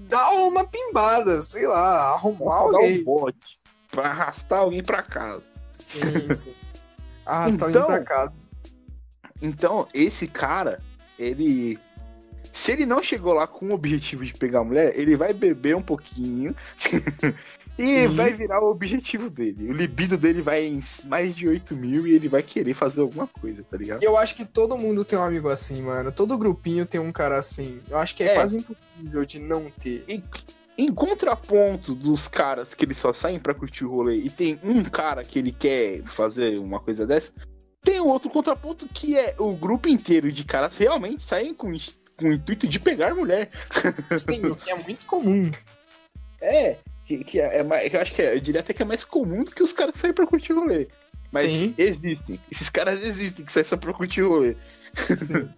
dar 0.07 0.31
uma 0.31 0.65
pimbada, 0.65 1.41
sei 1.41 1.65
lá, 1.67 2.11
arrumar 2.13 2.61
Pra 2.63 2.71
dar 2.71 2.77
um 2.79 2.81
alguém. 2.81 3.03
bote. 3.03 3.59
Pra 3.91 4.09
arrastar 4.09 4.59
alguém 4.59 4.83
pra 4.83 5.03
casa. 5.03 5.43
Isso. 6.29 6.45
Arrastar 7.25 7.69
Então- 7.69 7.83
alguém 7.83 7.97
pra 7.97 8.05
casa. 8.05 8.39
Então, 9.41 9.87
esse 9.93 10.27
cara, 10.27 10.79
ele. 11.17 11.79
Se 12.51 12.71
ele 12.71 12.85
não 12.85 13.01
chegou 13.01 13.33
lá 13.33 13.47
com 13.47 13.67
o 13.69 13.73
objetivo 13.73 14.23
de 14.23 14.33
pegar 14.33 14.59
a 14.59 14.63
mulher, 14.63 14.97
ele 14.97 15.15
vai 15.15 15.33
beber 15.33 15.75
um 15.75 15.81
pouquinho 15.81 16.55
e 17.77 18.07
Sim. 18.07 18.07
vai 18.09 18.33
virar 18.33 18.61
o 18.61 18.69
objetivo 18.69 19.29
dele. 19.29 19.69
O 19.69 19.73
libido 19.73 20.17
dele 20.17 20.41
vai 20.41 20.65
em 20.65 20.79
mais 21.05 21.35
de 21.35 21.47
8 21.47 21.75
mil 21.75 22.05
e 22.05 22.13
ele 22.13 22.27
vai 22.27 22.43
querer 22.43 22.73
fazer 22.73 23.01
alguma 23.01 23.25
coisa, 23.27 23.63
tá 23.63 23.75
ligado? 23.77 24.03
Eu 24.03 24.17
acho 24.17 24.35
que 24.35 24.45
todo 24.45 24.77
mundo 24.77 25.03
tem 25.03 25.17
um 25.17 25.23
amigo 25.23 25.49
assim, 25.49 25.81
mano. 25.81 26.11
Todo 26.11 26.37
grupinho 26.37 26.85
tem 26.85 27.01
um 27.01 27.11
cara 27.11 27.37
assim. 27.37 27.79
Eu 27.89 27.97
acho 27.97 28.15
que 28.15 28.23
é, 28.23 28.27
É. 28.27 28.33
quase 28.35 28.57
impossível 28.57 29.25
de 29.25 29.39
não 29.39 29.71
ter. 29.81 30.03
Em, 30.07 30.23
em 30.77 30.93
contraponto 30.93 31.95
dos 31.95 32.27
caras 32.27 32.73
que 32.73 32.85
eles 32.85 32.97
só 32.97 33.11
saem 33.11 33.39
pra 33.39 33.53
curtir 33.53 33.85
o 33.85 33.91
rolê 33.91 34.17
e 34.17 34.29
tem 34.29 34.59
um 34.63 34.83
cara 34.83 35.23
que 35.23 35.39
ele 35.39 35.51
quer 35.51 36.03
fazer 36.03 36.59
uma 36.59 36.79
coisa 36.79 37.07
dessa, 37.07 37.31
tem 37.83 37.99
um 37.99 38.07
outro 38.07 38.29
contraponto 38.29 38.87
que 38.87 39.17
é 39.17 39.35
o 39.37 39.53
grupo 39.53 39.89
inteiro 39.89 40.31
de 40.31 40.43
caras 40.43 40.77
realmente 40.77 41.25
saem 41.25 41.53
com, 41.53 41.71
com 42.17 42.25
o 42.29 42.33
intuito 42.33 42.67
de 42.67 42.79
pegar 42.79 43.13
mulher. 43.13 43.49
Sim, 44.19 44.45
o 44.45 44.55
que 44.55 44.69
é 44.71 44.75
muito 44.75 45.05
comum. 45.05 45.51
É, 46.45 46.75
que, 47.05 47.23
que 47.23 47.39
é, 47.39 47.59
é 47.59 47.63
mais, 47.63 47.93
eu 47.93 48.01
acho 48.01 48.13
que 48.13 48.21
é, 48.21 48.35
eu 48.35 48.39
diria 48.39 48.61
até 48.61 48.73
que 48.73 48.81
é 48.81 48.85
mais 48.85 49.03
comum 49.03 49.43
do 49.43 49.51
que 49.51 49.63
os 49.63 49.73
caras 49.73 49.95
saírem 49.95 50.15
pra 50.15 50.27
curtir 50.27 50.53
o 50.53 50.61
rolê. 50.61 50.87
Mas 51.31 51.51
Sim. 51.51 51.73
existem. 51.77 52.39
Esses 52.51 52.69
caras 52.69 53.03
existem 53.03 53.43
que 53.43 53.51
saem 53.51 53.65
só 53.65 53.75
pra 53.75 53.93
curtir 53.93 54.21
o 54.21 54.29
rolê. 54.29 54.55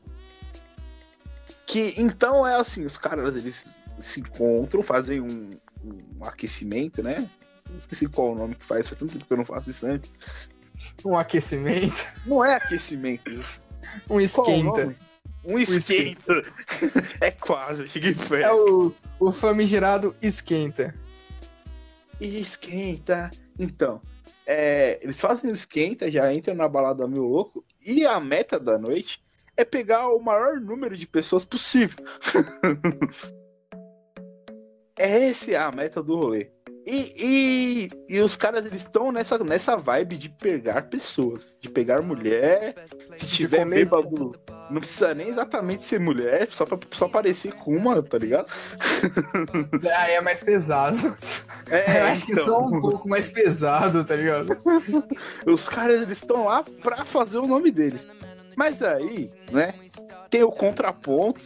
que 1.66 1.94
então 1.98 2.48
é 2.48 2.56
assim, 2.56 2.86
os 2.86 2.98
caras 2.98 3.36
eles 3.36 3.66
se 4.00 4.20
encontram, 4.20 4.82
fazem 4.82 5.20
um, 5.22 5.58
um 5.84 6.24
aquecimento, 6.24 7.04
né? 7.04 7.30
Esqueci 7.78 8.08
qual 8.08 8.32
o 8.32 8.36
nome 8.36 8.56
que 8.56 8.66
faz, 8.66 8.88
faz 8.88 9.00
tanto 9.00 9.14
tempo 9.14 9.26
que 9.26 9.34
eu 9.34 9.38
não 9.38 9.46
faço 9.46 9.70
isso 9.70 9.86
antes. 9.86 10.12
Um 11.04 11.18
aquecimento, 11.18 12.08
Não 12.26 12.44
é 12.44 12.56
aquecimento. 12.56 13.30
um 14.10 14.20
esquenta. 14.20 14.96
Um 15.44 15.58
esquenta. 15.58 16.44
é 17.22 17.32
quase, 17.32 17.88
cheguei 17.88 18.14
perto. 18.14 18.36
É 18.36 18.54
o, 18.54 18.94
o 19.20 19.32
famigerado 19.32 20.16
esquenta. 20.22 20.94
Esquenta. 22.20 23.32
Então, 23.58 24.02
é, 24.46 25.00
eles 25.02 25.20
fazem 25.20 25.50
o 25.50 25.54
esquenta, 25.54 26.10
já 26.10 26.34
entram 26.34 26.56
na 26.56 26.68
balada 26.68 27.08
meu 27.08 27.24
louco, 27.24 27.66
e 27.84 28.06
a 28.06 28.20
meta 28.20 28.60
da 28.60 28.78
noite 28.78 29.24
é 29.58 29.64
pegar 29.64 30.10
o 30.10 30.20
maior 30.20 30.60
número 30.60 30.96
de 30.96 31.08
pessoas 31.08 31.46
possível. 31.46 32.04
Essa 34.96 35.52
é 35.54 35.56
a 35.56 35.72
meta 35.72 36.04
do 36.04 36.16
rolê. 36.16 36.55
E, 36.88 37.90
e, 38.08 38.16
e 38.16 38.20
os 38.20 38.36
caras 38.36 38.64
eles 38.64 38.82
estão 38.84 39.12
nessa, 39.12 39.40
nessa 39.40 39.76
vibe 39.76 40.18
de 40.18 40.30
pegar 40.30 40.84
pessoas, 40.84 41.58
de 41.60 41.68
pegar 41.68 42.00
mulher. 42.04 42.76
Se 43.16 43.26
tiver 43.28 43.60
comer- 43.60 43.76
bêbado, 43.86 44.36
não 44.70 44.80
precisa 44.80 45.14
nem 45.16 45.30
exatamente 45.30 45.84
ser 45.84 46.00
mulher, 46.00 46.48
só 46.52 46.64
pra 46.64 46.78
só 46.92 47.08
parecer 47.08 47.54
com 47.54 47.76
uma, 47.76 48.04
tá 48.04 48.20
ligado? 48.20 48.52
Aí 49.98 50.14
é 50.14 50.22
mais 50.22 50.44
pesado. 50.44 51.18
É, 51.72 52.02
Eu 52.02 52.06
acho 52.06 52.26
que 52.26 52.34
então. 52.34 52.46
só 52.46 52.60
um 52.60 52.80
pouco 52.80 53.10
mais 53.10 53.30
pesado, 53.30 54.06
tá 54.06 54.16
ligado? 54.16 54.56
Os 55.48 55.68
caras 55.68 56.04
eles 56.04 56.20
estão 56.20 56.46
lá 56.46 56.64
pra 56.84 57.04
fazer 57.04 57.38
o 57.40 57.48
nome 57.48 57.72
deles. 57.72 58.08
Mas 58.56 58.82
aí, 58.82 59.30
né? 59.52 59.74
Tem 60.30 60.44
o 60.44 60.52
contraponto, 60.52 61.40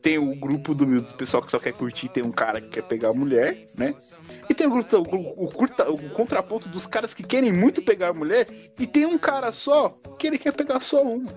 tem 0.00 0.18
o 0.18 0.34
grupo 0.34 0.74
do, 0.74 0.84
do 1.00 1.14
pessoal 1.14 1.42
que 1.42 1.50
só 1.50 1.58
quer 1.58 1.72
curtir, 1.72 2.08
tem 2.08 2.22
um 2.22 2.32
cara 2.32 2.60
que 2.60 2.68
quer 2.68 2.82
pegar 2.82 3.10
a 3.10 3.14
mulher, 3.14 3.68
né? 3.76 3.94
E 4.48 4.54
tem 4.54 4.66
o, 4.66 4.70
grupo, 4.70 4.96
o, 4.98 5.44
o 5.44 5.48
curta- 5.52 5.90
o 5.90 6.10
contraponto 6.10 6.68
dos 6.68 6.86
caras 6.86 7.14
que 7.14 7.22
querem 7.22 7.52
muito 7.52 7.80
pegar 7.82 8.08
a 8.08 8.12
mulher, 8.12 8.46
e 8.78 8.86
tem 8.86 9.06
um 9.06 9.18
cara 9.18 9.52
só 9.52 9.96
que 10.18 10.26
ele 10.26 10.38
quer 10.38 10.52
pegar 10.52 10.80
só 10.80 11.02
uma. 11.02 11.30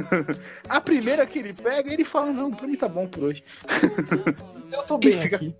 a 0.68 0.80
primeira 0.80 1.26
que 1.26 1.38
ele 1.38 1.52
pega, 1.52 1.92
ele 1.92 2.04
fala: 2.04 2.32
Não, 2.32 2.50
pra 2.50 2.66
mim 2.66 2.76
tá 2.76 2.88
bom 2.88 3.06
por 3.06 3.24
hoje. 3.24 3.42
Eu 4.72 4.82
tô 4.84 4.98
bem 4.98 5.20
fica- 5.20 5.36
aqui. 5.36 5.54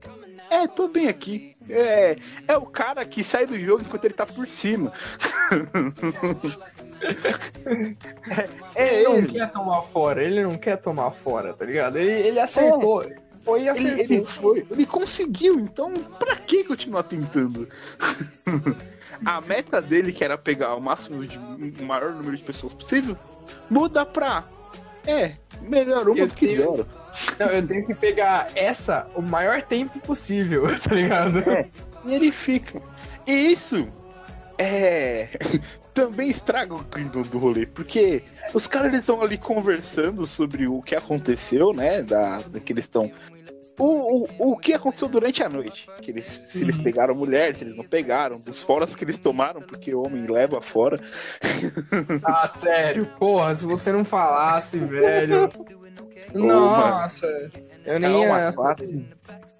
É, 0.50 0.66
tô 0.66 0.86
bem 0.88 1.08
aqui. 1.08 1.56
É, 1.68 2.16
é 2.46 2.56
o 2.58 2.66
cara 2.66 3.04
que 3.06 3.24
sai 3.24 3.46
do 3.46 3.58
jogo 3.58 3.82
enquanto 3.82 4.04
ele 4.04 4.12
tá 4.12 4.26
por 4.26 4.46
cima. 4.48 4.92
é, 7.04 8.48
é 8.74 8.94
Ele 8.96 9.04
não 9.04 9.16
ele. 9.18 9.28
quer 9.28 9.50
tomar 9.50 9.82
fora, 9.82 10.22
ele 10.22 10.42
não 10.42 10.56
quer 10.56 10.76
tomar 10.76 11.10
fora, 11.10 11.52
tá 11.52 11.64
ligado? 11.64 11.96
Ele, 11.96 12.10
ele 12.10 12.40
acertou. 12.40 13.04
Foi 13.44 13.60
e 13.62 13.62
Ele, 13.62 13.70
acertou. 13.70 13.98
ele 14.16 14.24
foi, 14.24 14.66
ele 14.70 14.86
conseguiu, 14.86 15.58
então 15.58 15.92
pra 16.18 16.36
que 16.36 16.62
continuar 16.64 17.02
tentando? 17.02 17.68
A 19.24 19.40
meta 19.40 19.80
dele, 19.80 20.12
que 20.12 20.24
era 20.24 20.36
pegar 20.38 20.74
o 20.74 20.80
máximo 20.80 21.24
de 21.26 21.38
o 21.38 21.84
maior 21.84 22.12
número 22.12 22.36
de 22.36 22.42
pessoas 22.42 22.72
possível, 22.72 23.16
muda 23.70 24.04
pra. 24.06 24.44
É, 25.06 25.32
melhor 25.60 26.08
uma 26.08 26.18
Eu 26.18 26.28
do 26.28 26.34
que 26.34 26.46
tenho- 26.46 26.70
zero. 26.72 26.86
Não, 27.38 27.46
eu 27.48 27.66
tenho 27.66 27.84
que 27.86 27.94
pegar 27.94 28.48
essa 28.54 29.06
o 29.14 29.20
maior 29.20 29.60
tempo 29.62 29.98
possível, 30.00 30.62
tá 30.80 30.94
ligado? 30.94 31.38
É. 31.40 31.68
E 32.06 32.14
ele 32.14 32.30
fica. 32.32 32.80
E 33.26 33.32
isso 33.52 33.88
é. 34.56 35.28
Também 35.94 36.30
estraga 36.30 36.74
o 36.74 36.84
clima 36.84 37.10
do 37.22 37.38
rolê, 37.38 37.66
porque 37.66 38.22
os 38.54 38.66
caras 38.66 38.88
eles 38.88 39.00
estão 39.00 39.20
ali 39.22 39.36
conversando 39.36 40.26
sobre 40.26 40.66
o 40.66 40.80
que 40.82 40.94
aconteceu, 40.94 41.72
né? 41.72 42.02
Da, 42.02 42.38
da 42.38 42.58
que 42.60 42.72
eles 42.72 42.84
estão. 42.84 43.10
O, 43.78 44.24
o, 44.38 44.52
o 44.52 44.56
que 44.58 44.72
aconteceu 44.74 45.08
durante 45.08 45.42
a 45.42 45.48
noite. 45.48 45.88
Que 46.00 46.10
eles, 46.10 46.24
se 46.24 46.62
eles 46.62 46.76
Uhum. 46.76 46.82
pegaram 46.84 47.14
mulher, 47.14 47.56
se 47.56 47.64
eles 47.64 47.74
não 47.76 47.84
pegaram, 47.84 48.38
dos 48.38 48.60
foras 48.62 48.94
que 48.94 49.02
eles 49.04 49.18
tomaram, 49.18 49.60
porque 49.62 49.94
o 49.94 50.02
homem 50.06 50.26
leva 50.26 50.60
fora. 50.60 50.98
Ah, 52.24 52.46
sério, 52.48 53.06
porra, 53.18 53.54
se 53.54 53.64
você 53.64 53.90
não 53.92 54.04
falasse, 54.04 54.78
velho. 54.84 55.48
Nossa, 56.34 57.26
eu 57.84 57.98
nem 58.00 58.24
É 58.24 58.28
uma 58.28 58.52
classe. 58.52 59.06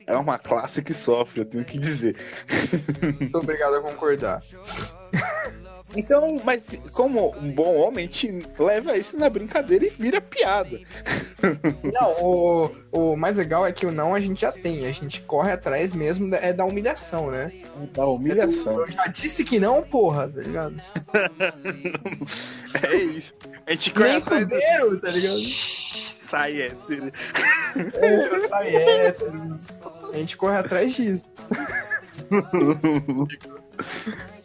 É 0.06 0.16
uma 0.16 0.38
classe 0.38 0.82
que 0.82 0.92
sofre, 0.94 1.40
eu 1.40 1.44
tenho 1.44 1.64
que 1.64 1.78
dizer. 1.78 2.16
Muito 3.20 3.38
obrigado 3.38 3.74
a 3.76 3.80
concordar. 3.80 4.40
Então, 5.94 6.40
mas 6.44 6.62
como 6.92 7.34
um 7.38 7.50
bom 7.52 7.76
homem, 7.76 8.06
a 8.06 8.10
gente 8.10 8.46
leva 8.58 8.96
isso 8.96 9.16
na 9.18 9.28
brincadeira 9.28 9.86
e 9.86 9.90
vira 9.90 10.20
piada. 10.20 10.78
Não, 11.82 12.24
o, 12.24 12.70
o 12.92 13.16
mais 13.16 13.36
legal 13.36 13.66
é 13.66 13.72
que 13.72 13.84
o 13.84 13.92
não 13.92 14.14
a 14.14 14.20
gente 14.20 14.40
já 14.40 14.52
tem. 14.52 14.86
A 14.86 14.92
gente 14.92 15.20
corre 15.22 15.52
atrás 15.52 15.94
mesmo 15.94 16.30
da- 16.30 16.38
é 16.38 16.52
da 16.52 16.64
humilhação, 16.64 17.30
né? 17.30 17.52
Da 17.92 18.06
humilhação. 18.06 18.80
Eu 18.80 18.90
já 18.90 19.06
disse 19.06 19.44
que 19.44 19.58
não, 19.60 19.82
porra, 19.82 20.28
tá 20.28 20.40
ligado? 20.40 20.80
É 22.82 22.96
isso. 22.96 23.34
A 23.66 23.72
gente 23.72 23.92
corre 23.92 24.08
Nem 24.08 24.16
atrás 24.18 24.48
do... 24.48 24.54
fuderam, 24.54 25.00
tá 25.00 25.10
ligado? 25.10 25.40
Sai, 26.30 26.62
é. 26.62 26.72
É, 28.00 28.38
sai 28.48 28.76
hétero. 28.76 29.58
A 30.12 30.16
gente 30.16 30.36
corre 30.36 30.56
atrás 30.56 30.94
disso. 30.94 31.28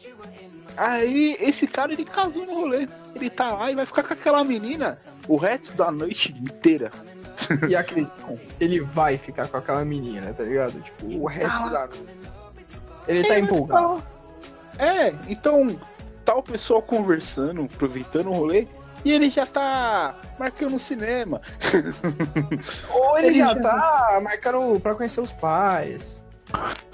Aí, 0.78 1.36
esse 1.40 1.66
cara, 1.68 1.92
ele 1.92 2.06
casou 2.06 2.46
no 2.46 2.54
rolê. 2.54 2.88
Ele 3.16 3.30
tá 3.30 3.52
lá 3.52 3.72
e 3.72 3.76
vai 3.76 3.86
ficar 3.86 4.04
com 4.04 4.13
aquela 4.13 4.44
menina 4.44 4.96
o 5.28 5.36
resto 5.38 5.74
da 5.74 5.92
noite 5.92 6.32
inteira. 6.40 6.92
E 7.68 7.76
acredita, 7.76 8.13
ele 8.60 8.82
vai 8.82 9.18
ficar 9.18 9.48
com 9.48 9.58
aquela 9.58 9.84
menina, 9.86 10.34
tá 10.34 10.44
ligado? 10.44 10.80
Tipo, 10.82 11.06
o 11.08 11.26
resto 11.26 11.70
da 11.70 11.88
noite. 11.88 12.06
Ele 13.08 13.24
tá 13.28 13.34
É, 13.36 13.40
empolgado. 13.40 14.04
É, 14.78 15.13
então, 15.28 15.80
tá 16.26 16.36
o 16.36 16.44
pessoal 16.44 16.82
conversando, 16.82 17.63
aproveitando 17.63 18.28
o 18.28 18.34
rolê, 18.34 18.68
e 19.06 19.12
ele 19.12 19.30
já 19.30 19.46
tá 19.46 20.15
marcando 20.38 20.75
o 20.75 20.80
cinema. 20.80 21.42
Ou 22.92 23.17
ele 23.17 23.28
ele 23.28 23.40
já 23.40 23.54
já- 23.54 23.60
tá 23.62 24.19
marcando 24.23 24.80
pra 24.80 24.96
conhecer 24.96 25.21
os 25.21 25.32
pais. 25.32 26.23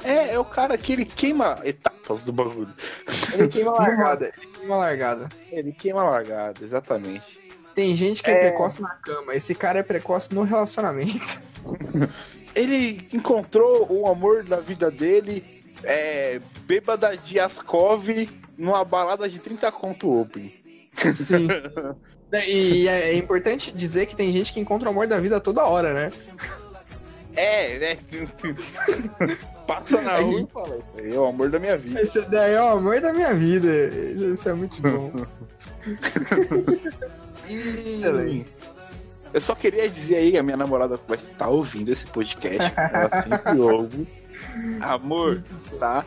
É, 0.04 0.34
é 0.34 0.39
o 0.39 0.45
cara 0.45 0.78
que 0.78 0.93
ele 0.93 1.06
queima 1.06 1.58
etapas 1.64 2.24
do 2.24 2.32
bagulho. 2.34 2.74
Ele 3.34 3.47
queima 3.47 3.72
a 3.72 3.80
largada. 3.80 4.32
Ele 4.38 4.47
queima 4.51 4.76
a 4.76 4.78
largada. 4.78 5.30
Ele 5.51 5.72
queima 5.72 6.01
a 6.01 6.10
largada, 6.10 6.64
exatamente. 6.64 7.39
Tem 7.74 7.95
gente 7.95 8.22
que 8.22 8.30
é, 8.30 8.34
É. 8.34 8.39
precoce 8.49 8.82
na 8.82 8.95
cama. 8.95 9.34
Esse 9.36 9.56
cara 9.56 9.80
é 9.80 9.84
precoce 9.84 10.34
no 10.34 10.43
relacionamento. 10.43 11.41
Ele 12.56 13.08
encontrou 13.12 13.88
o 13.89 14.08
amor 14.08 14.43
da 14.43 14.58
vida 14.58 14.91
dele, 14.91 15.43
é, 15.84 16.39
bêbada 16.68 17.18
de 17.18 17.39
Ascov, 17.39 18.08
numa 18.56 18.84
balada 18.84 19.28
de 19.28 19.39
30 19.39 19.72
conto 19.72 20.22
open. 20.22 20.54
Sim. 21.16 21.47
E 22.47 22.88
é 22.88 23.12
é 23.12 23.16
importante 23.16 23.72
dizer 23.72 24.08
que 24.08 24.16
tem 24.16 24.32
gente 24.32 24.51
que 24.51 24.60
encontra 24.60 24.89
o 24.89 24.91
amor 24.91 25.06
da 25.06 25.20
vida 25.20 25.39
toda 25.39 25.64
hora, 25.66 25.93
né? 25.93 26.12
É, 27.36 27.80
né? 27.80 27.98
Passa 29.68 30.02
na 30.02 30.18
rua 30.18 30.42
e 30.42 30.48
fala, 30.48 30.78
isso 30.78 30.94
aí 31.00 31.16
é 31.16 31.20
o 31.20 31.26
amor 31.26 31.50
da 31.50 31.60
minha 31.60 31.78
vida. 31.78 32.02
Esse 32.02 32.22
daí 32.30 32.54
é 32.54 32.62
o 32.62 32.68
amor 32.68 33.00
da 33.00 33.14
minha 33.14 33.34
vida. 33.34 33.68
Isso 34.32 34.48
é 34.50 34.54
muito 34.54 34.82
bom. 34.82 35.12
E- 37.48 37.88
Excelente. 37.88 38.52
Eu 39.34 39.42
só 39.42 39.56
queria 39.56 39.90
dizer 39.90 40.16
aí, 40.18 40.38
a 40.38 40.44
minha 40.44 40.58
namorada 40.58 41.00
vai 41.08 41.18
estar 41.18 41.48
ouvindo 41.50 41.90
esse 41.92 42.06
podcast, 42.06 42.72
ela 42.78 43.22
sempre 43.24 43.58
ouve. 43.62 44.08
Amor, 44.82 45.42
tá? 45.80 46.06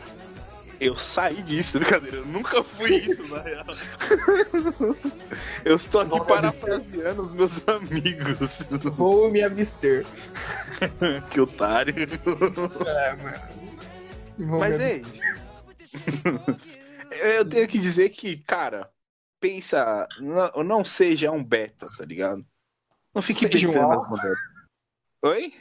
Eu 0.79 0.97
saí 0.97 1.41
disso, 1.41 1.79
brincadeira. 1.79 2.17
Eu 2.17 2.25
nunca 2.25 2.63
fui 2.63 2.97
isso, 2.97 3.35
na 3.35 3.41
real. 3.41 3.65
Eu 5.65 5.75
estou 5.75 6.01
aqui 6.01 6.13
me 6.19 6.25
parafraseando 6.25 7.23
os 7.23 7.31
meus 7.33 7.67
amigos. 7.67 8.37
Vou 8.95 9.31
me 9.31 9.43
abster. 9.43 10.05
que 11.31 11.41
otário. 11.41 11.95
É, 11.97 13.15
mano. 13.15 13.41
Vou 14.37 14.59
Mas 14.59 14.79
é 14.79 14.97
isso. 14.97 15.21
Eu 17.11 17.47
tenho 17.47 17.67
que 17.67 17.79
dizer 17.79 18.09
que, 18.09 18.37
cara, 18.37 18.89
pensa, 19.39 20.07
não, 20.19 20.63
não 20.63 20.85
seja 20.85 21.31
um 21.31 21.43
beta, 21.43 21.87
tá 21.97 22.05
ligado? 22.05 22.45
Não 23.13 23.21
fique 23.21 23.47
Seja 23.47 23.69
um 23.69 23.81
alfa. 23.81 24.09
mulheres. 24.09 24.39
Oi? 25.23 25.53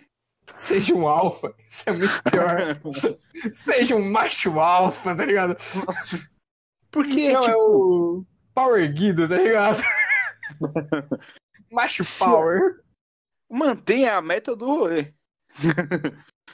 Seja 0.56 0.94
um 0.94 1.06
alfa. 1.06 1.54
Isso 1.68 1.88
é 1.88 1.92
muito 1.92 2.22
pior. 2.22 2.80
Seja 3.54 3.94
um 3.96 4.10
macho 4.10 4.58
alfa, 4.58 5.14
tá 5.14 5.24
ligado? 5.24 5.56
Nossa. 5.86 6.30
Porque, 6.90 7.32
Não, 7.32 7.40
tipo, 7.42 7.52
é 7.52 7.56
o 7.56 8.24
Power 8.54 8.92
Guido, 8.92 9.28
tá 9.28 9.36
ligado? 9.36 9.82
macho 11.70 12.04
Power. 12.18 12.80
mantenha 13.50 14.16
a 14.16 14.22
meta 14.22 14.56
do 14.56 14.66
rolê. 14.66 15.12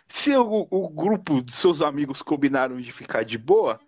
Se 0.08 0.36
o, 0.36 0.66
o 0.70 0.88
grupo 0.88 1.42
de 1.42 1.54
seus 1.54 1.80
amigos 1.80 2.22
combinaram 2.22 2.80
de 2.80 2.92
ficar 2.92 3.24
de 3.24 3.38
boa, 3.38 3.80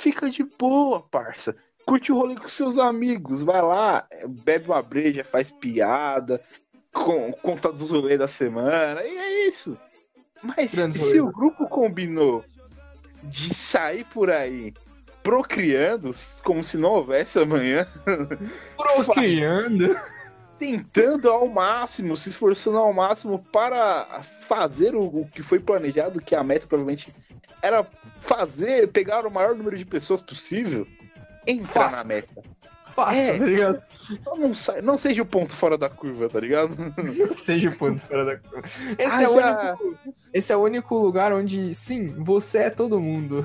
fica 0.00 0.28
de 0.30 0.42
boa, 0.42 1.02
parça. 1.02 1.56
Curte 1.86 2.12
o 2.12 2.16
rolê 2.16 2.36
com 2.36 2.48
seus 2.48 2.78
amigos, 2.78 3.42
vai 3.42 3.62
lá, 3.62 4.06
bebe 4.28 4.66
uma 4.66 4.82
breja, 4.82 5.24
faz 5.24 5.50
piada, 5.50 6.42
com, 6.92 7.32
conta 7.32 7.72
do 7.72 7.86
rolê 7.86 8.18
da 8.18 8.28
semana, 8.28 9.02
e 9.02 9.16
é 9.16 9.48
isso. 9.48 9.76
Mas 10.42 10.74
Grandes 10.74 11.00
se 11.02 11.20
o 11.20 11.30
grupo 11.30 11.68
combinou 11.68 12.44
de 13.22 13.54
sair 13.54 14.04
por 14.06 14.30
aí 14.30 14.72
procriando, 15.22 16.14
como 16.42 16.64
se 16.64 16.76
não 16.78 16.90
houvesse 16.90 17.38
amanhã, 17.38 17.86
Procriando. 18.76 19.98
tentando 20.58 21.28
ao 21.30 21.46
máximo, 21.46 22.16
se 22.16 22.30
esforçando 22.30 22.78
ao 22.78 22.92
máximo 22.92 23.44
para 23.52 24.22
fazer 24.48 24.94
o, 24.94 25.00
o 25.00 25.28
que 25.28 25.42
foi 25.42 25.58
planejado, 25.58 26.20
que 26.20 26.34
a 26.34 26.42
meta 26.42 26.66
provavelmente 26.66 27.14
era 27.62 27.86
fazer, 28.20 28.88
pegar 28.88 29.26
o 29.26 29.30
maior 29.30 29.54
número 29.54 29.76
de 29.76 29.84
pessoas 29.84 30.20
possível, 30.22 30.86
entrar 31.46 31.90
Faça. 31.90 31.98
na 31.98 32.04
meta. 32.04 32.42
Faça, 33.04 33.20
É. 33.20 33.38
tá 33.38 33.44
ligado? 33.44 33.82
Então 34.10 34.36
não, 34.36 34.54
sai, 34.54 34.80
não 34.82 34.96
seja 34.96 35.22
o 35.22 35.26
ponto 35.26 35.54
fora 35.54 35.76
da 35.78 35.88
curva, 35.88 36.28
tá 36.28 36.40
ligado? 36.40 36.74
Não 36.76 36.94
seja 37.32 37.70
o 37.70 37.76
ponto 37.78 38.00
fora 38.00 38.24
da 38.24 38.36
curva. 38.38 38.62
Esse, 38.98 39.16
Ah, 39.16 39.22
é 39.22 39.28
o 39.28 39.40
já- 39.40 39.76
único, 39.78 39.98
esse 40.32 40.52
é 40.52 40.56
o 40.56 40.60
único 40.62 40.98
lugar 40.98 41.32
onde, 41.32 41.74
sim, 41.74 42.06
você 42.06 42.58
é 42.58 42.70
todo 42.70 43.00
mundo. 43.00 43.44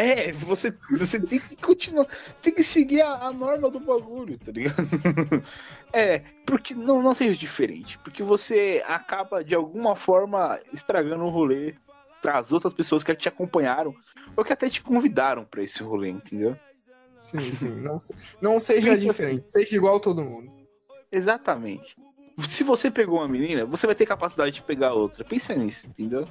É, 0.00 0.30
você, 0.32 0.72
você 0.96 1.18
tem 1.18 1.40
que 1.40 1.56
continuar, 1.56 2.06
tem 2.40 2.54
que 2.54 2.62
seguir 2.62 3.02
a, 3.02 3.14
a 3.26 3.32
norma 3.32 3.68
do 3.68 3.80
bagulho, 3.80 4.38
tá 4.38 4.52
ligado? 4.52 4.76
É, 5.92 6.22
porque 6.46 6.74
não, 6.74 7.02
não 7.02 7.14
seja 7.14 7.34
diferente, 7.34 7.98
porque 8.04 8.22
você 8.22 8.84
acaba 8.86 9.42
de 9.42 9.54
alguma 9.54 9.96
forma 9.96 10.60
estragando 10.72 11.24
o 11.24 11.30
rolê 11.30 11.74
para 12.20 12.38
as 12.38 12.52
outras 12.52 12.74
pessoas 12.74 13.02
que 13.02 13.14
te 13.14 13.26
acompanharam 13.28 13.94
ou 14.36 14.44
que 14.44 14.52
até 14.52 14.68
te 14.68 14.82
convidaram 14.82 15.44
pra 15.44 15.62
esse 15.62 15.82
rolê, 15.82 16.10
entendeu? 16.10 16.56
Sim, 17.18 17.50
sim. 17.52 17.68
Não, 17.76 17.98
não 18.40 18.58
seja 18.60 18.96
diferente. 18.96 19.50
Seja 19.50 19.76
igual 19.76 19.96
a 19.96 20.00
todo 20.00 20.22
mundo. 20.24 20.50
Exatamente. 21.10 21.96
Se 22.48 22.62
você 22.62 22.90
pegou 22.90 23.18
uma 23.18 23.26
menina, 23.28 23.64
você 23.66 23.86
vai 23.86 23.96
ter 23.96 24.06
capacidade 24.06 24.52
de 24.52 24.62
pegar 24.62 24.92
outra. 24.92 25.24
Pensa 25.24 25.54
nisso, 25.54 25.86
entendeu? 25.88 26.24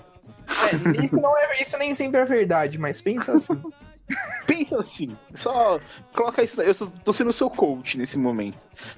É, 0.48 1.04
isso, 1.04 1.18
não 1.18 1.38
é, 1.38 1.62
isso 1.62 1.78
nem 1.78 1.94
sempre 1.94 2.22
é 2.22 2.26
verdade, 2.26 2.78
mas 2.78 3.02
pensa 3.02 3.34
assim. 3.34 3.62
Pensa 4.48 4.80
assim, 4.80 5.10
só 5.36 5.78
coloca 6.16 6.42
isso. 6.42 6.62
Eu 6.62 6.74
tô 7.04 7.12
sendo 7.12 7.34
seu 7.34 7.50
coach 7.50 7.98
nesse 7.98 8.18
momento. 8.18 8.58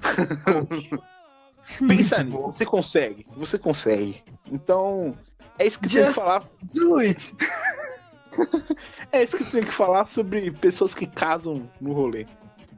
Pensa 1.78 1.84
Muito 1.84 1.92
nisso, 1.94 2.24
bom. 2.26 2.52
você 2.52 2.64
consegue, 2.64 3.26
você 3.36 3.58
consegue. 3.58 4.22
Então, 4.46 5.16
é 5.58 5.66
isso 5.66 5.80
que 5.80 5.88
você 5.88 6.04
Just- 6.04 6.14
falar. 6.18 6.44
Do 6.72 6.96
it! 6.98 7.34
É 9.12 9.22
isso 9.22 9.36
que 9.36 9.44
você 9.44 9.60
tem 9.60 9.68
que 9.68 9.74
falar 9.74 10.06
sobre 10.06 10.50
pessoas 10.52 10.94
que 10.94 11.06
casam 11.06 11.68
no 11.80 11.92
rolê. 11.92 12.26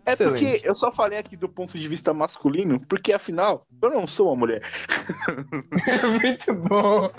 É 0.04 0.12
Excelente. 0.12 0.44
porque 0.44 0.68
eu 0.68 0.74
só 0.74 0.90
falei 0.90 1.18
aqui 1.18 1.36
do 1.36 1.48
ponto 1.48 1.78
de 1.78 1.86
vista 1.86 2.12
masculino, 2.12 2.80
porque 2.88 3.12
afinal, 3.12 3.66
eu 3.80 3.90
não 3.90 4.06
sou 4.06 4.28
uma 4.28 4.36
mulher. 4.36 4.62
Muito 6.20 6.54
bom. 6.54 7.10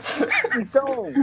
Então, 0.60 1.14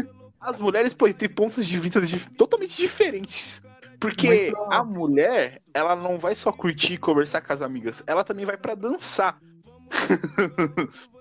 as 0.40 0.58
mulheres 0.58 0.94
podem 0.94 1.14
ter 1.14 1.28
pontos 1.28 1.66
de 1.66 1.78
vista 1.78 2.00
totalmente 2.36 2.76
diferentes. 2.76 3.62
Porque 3.98 4.50
a 4.70 4.82
mulher, 4.82 5.60
ela 5.74 5.94
não 5.94 6.18
vai 6.18 6.34
só 6.34 6.50
curtir 6.50 6.94
e 6.94 6.98
conversar 6.98 7.42
com 7.42 7.52
as 7.52 7.60
amigas, 7.60 8.02
ela 8.06 8.24
também 8.24 8.46
vai 8.46 8.56
pra 8.56 8.74
dançar. 8.74 9.38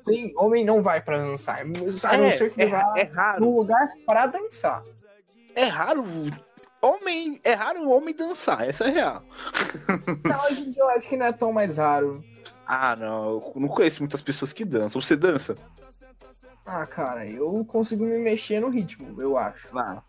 Sim, 0.02 0.32
homem 0.38 0.64
não 0.64 0.82
vai 0.82 1.02
pra 1.02 1.18
dançar. 1.18 1.60
A 1.60 2.18
não 2.18 2.28
é, 2.28 2.32
ser 2.32 2.54
que 2.54 2.62
é, 2.62 2.68
vá 2.68 2.94
é 2.96 3.04
raro. 3.04 3.42
num 3.42 3.58
lugar 3.58 3.86
pra 4.06 4.28
dançar. 4.28 4.82
É 5.56 5.66
raro. 5.66 6.06
Homem, 6.82 7.41
é 7.43 7.54
raro 7.54 7.89
homem 7.89 8.16
dançar, 8.16 8.68
essa 8.68 8.86
é 8.86 8.89
real. 8.89 9.22
Não, 10.24 10.45
hoje 10.45 10.64
em 10.64 10.72
dia 10.72 10.82
eu 10.82 10.89
acho 10.89 11.10
que 11.10 11.18
não 11.18 11.26
é 11.26 11.34
tão 11.34 11.52
mais 11.52 11.78
raro. 11.78 12.24
Ah, 12.66 12.95
não, 12.95 13.26
eu 13.32 13.54
não 13.56 13.68
conheço 13.68 14.02
muitas 14.02 14.22
pessoas 14.22 14.54
que 14.54 14.64
dançam. 14.64 15.02
Você 15.02 15.16
dança? 15.16 15.56
Ah, 16.72 16.86
cara, 16.86 17.26
eu 17.28 17.66
consigo 17.66 18.06
me 18.06 18.20
mexer 18.20 18.60
no 18.60 18.70
ritmo, 18.70 19.20
eu 19.20 19.36
acho. 19.36 19.76
Não, 19.76 20.04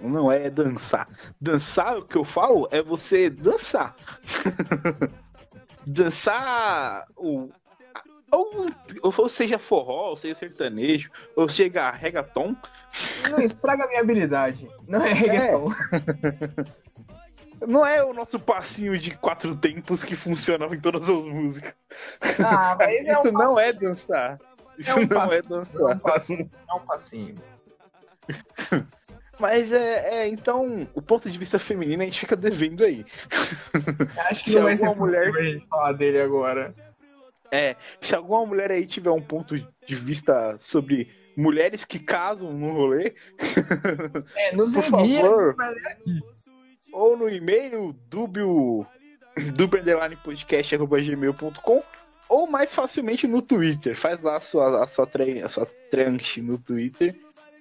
não 0.00 0.32
é 0.32 0.48
dançar. 0.48 1.06
Dançar, 1.38 1.98
o 1.98 2.06
que 2.06 2.16
eu 2.16 2.24
falo, 2.24 2.66
é 2.70 2.80
você 2.82 3.28
dançar. 3.28 3.94
dançar 5.86 7.06
o. 7.14 7.50
Ou, 8.30 8.72
ou 9.02 9.28
seja 9.28 9.58
forró, 9.58 10.08
ou 10.10 10.16
seja 10.16 10.34
sertanejo, 10.34 11.10
ou 11.36 11.46
seja 11.46 11.90
reggaeton. 11.90 12.56
Não 13.30 13.40
estraga 13.40 13.84
a 13.84 13.88
minha 13.88 14.00
habilidade. 14.00 14.68
Não 14.86 15.00
é 15.00 15.12
reggaeton. 15.12 15.66
Não 17.66 17.86
é 17.86 18.02
o 18.02 18.12
nosso 18.12 18.38
passinho 18.40 18.98
de 18.98 19.12
quatro 19.16 19.54
tempos 19.56 20.02
que 20.02 20.16
funciona 20.16 20.66
em 20.74 20.80
todas 20.80 21.08
as 21.08 21.24
músicas. 21.24 21.72
Ah, 22.44 22.74
mas 22.78 23.06
é 23.06 23.12
Isso 23.12 23.28
um 23.28 23.32
não 23.32 23.58
é 23.60 23.72
dançar. 23.72 24.38
Isso 24.78 24.98
um 24.98 25.02
não 25.02 25.08
passinho, 25.08 25.32
é 25.32 25.36
É 25.36 25.42
um 25.44 25.48
dançar. 25.48 25.98
passinho. 26.00 26.50
É 26.68 26.74
um 26.74 26.80
passinho. 26.80 27.34
Mas 29.38 29.72
é, 29.72 30.14
é, 30.22 30.28
então, 30.28 30.86
o 30.94 31.02
ponto 31.02 31.30
de 31.30 31.38
vista 31.38 31.58
feminino 31.58 32.02
a 32.02 32.04
gente 32.04 32.20
fica 32.20 32.36
devendo 32.36 32.84
aí. 32.84 33.04
Acho 34.30 34.44
que 34.44 34.50
Se 34.50 34.56
não 34.56 34.64
vai 34.64 34.76
ser 34.76 34.86
alguma 34.86 35.06
mulher- 35.06 35.32
gente 35.32 35.66
falar 35.66 35.92
dele 35.92 36.20
agora. 36.20 36.72
É, 37.50 37.76
se 38.00 38.14
alguma 38.14 38.46
mulher 38.46 38.70
aí 38.70 38.86
tiver 38.86 39.10
um 39.10 39.20
ponto 39.20 39.54
de 39.58 39.94
vista 39.94 40.56
sobre 40.58 41.10
mulheres 41.36 41.84
que 41.84 41.98
casam 41.98 42.52
no 42.52 42.72
rolê, 42.72 43.14
É, 44.36 44.54
nos 44.54 44.74
Por 44.74 44.84
envia. 44.84 45.20
favor. 45.22 45.54
aqui. 45.60 46.20
ou 46.92 47.16
no 47.16 47.28
e-mail 47.28 47.94
dubio 48.08 48.86
podcast.gmail.com 50.24 51.82
ou 52.28 52.46
mais 52.46 52.72
facilmente 52.74 53.26
no 53.26 53.42
Twitter. 53.42 53.96
Faz 53.96 54.20
lá 54.22 54.36
a 54.36 54.40
sua, 54.40 54.84
a 54.84 54.86
sua, 54.86 55.06
tre- 55.06 55.42
a 55.42 55.48
sua 55.48 55.66
tranche 55.90 56.40
no 56.40 56.58
Twitter. 56.58 57.14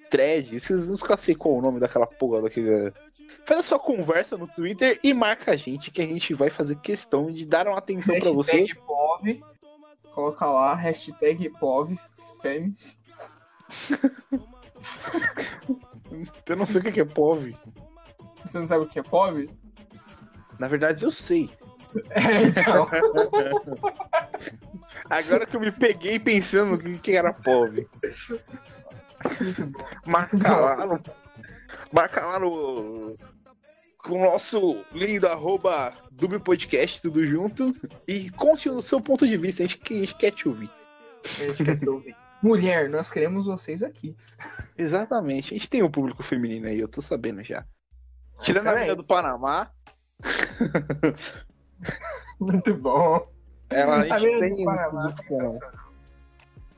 Thread, 0.10 0.60
vocês 0.60 0.90
nunca 0.90 1.16
sei 1.18 1.36
qual 1.36 1.56
é 1.56 1.58
o 1.60 1.62
nome 1.62 1.80
daquela 1.80 2.06
porra 2.08 2.42
daquele. 2.42 2.92
Faz 3.46 3.62
a 3.62 3.64
sua 3.64 3.80
conversa 3.80 4.38
no 4.38 4.48
Twitter 4.48 5.00
e 5.02 5.14
marca 5.14 5.52
a 5.52 5.56
gente, 5.56 5.90
que 5.92 6.02
a 6.02 6.06
gente 6.06 6.34
vai 6.34 6.50
fazer 6.50 6.76
questão 6.78 7.32
de 7.32 7.46
dar 7.46 7.68
uma 7.68 7.78
atenção 7.78 8.20
pra 8.20 8.32
você. 8.32 8.58
Hashtag 8.60 8.80
POV. 8.86 9.42
Coloca 10.14 10.46
lá, 10.46 10.76
hashtag 10.76 11.50
POV. 11.52 11.98
Fem. 12.42 12.74
Eu 16.46 16.58
não 16.58 16.66
sei 16.66 16.82
o 16.82 16.84
que 16.84 17.00
é 17.00 17.06
POV. 17.06 17.56
Você 18.44 18.60
não 18.60 18.68
sabe 18.68 18.84
o 18.84 18.88
que 18.88 19.00
é 19.00 19.04
POV? 19.04 19.50
Na 20.60 20.68
verdade, 20.68 21.04
eu 21.04 21.12
sei. 21.12 21.50
É, 22.12 22.44
então. 22.44 22.88
Agora 25.10 25.46
que 25.46 25.58
eu 25.58 25.60
me 25.60 25.74
peguei 25.74 26.18
pensando 26.18 26.76
o 26.76 27.00
que, 27.00 27.12
era 27.12 27.34
POV. 27.34 27.86
Marca 30.08 30.56
lá 30.56 30.86
no. 30.86 31.02
Marca 31.92 32.26
lá 32.26 32.40
no. 32.40 33.14
Com 33.98 34.22
o 34.22 34.32
nosso 34.32 34.86
lindo 34.94 35.28
arroba 35.28 35.94
Dubio 36.14 36.40
Podcast, 36.40 37.02
tudo 37.02 37.22
junto. 37.24 37.76
E 38.08 38.30
conte 38.30 38.70
o 38.70 38.82
seu 38.82 39.02
ponto 39.02 39.28
de 39.28 39.36
vista, 39.36 39.64
a 39.64 39.68
gente, 39.68 39.94
a 39.94 39.98
gente 39.98 40.16
quer 40.16 40.32
te 40.32 40.48
ouvir. 40.48 40.70
A 41.26 41.44
gente 41.44 41.66
quer 41.66 41.78
te 41.78 41.90
ouvir. 41.90 42.16
Mulher, 42.42 42.90
nós 42.90 43.12
queremos 43.12 43.46
vocês 43.46 43.84
aqui. 43.84 44.16
Exatamente, 44.78 45.54
a 45.54 45.58
gente 45.58 45.70
tem 45.70 45.84
um 45.84 45.92
público 45.92 46.24
feminino 46.24 46.68
aí, 46.68 46.80
eu 46.80 46.88
tô 46.88 47.02
sabendo 47.02 47.44
já. 47.44 47.66
Tirando 48.42 48.68
a 48.68 48.72
Excelente. 48.72 48.80
menina 48.80 48.96
do 48.96 49.06
Panamá, 49.08 49.72
Muito 52.40 52.74
bom. 52.76 53.28
ela, 53.70 54.04
a 54.06 54.16
A 54.16 54.20
gente 54.20 54.40
tem 54.40 54.66
Panamá. 54.66 55.08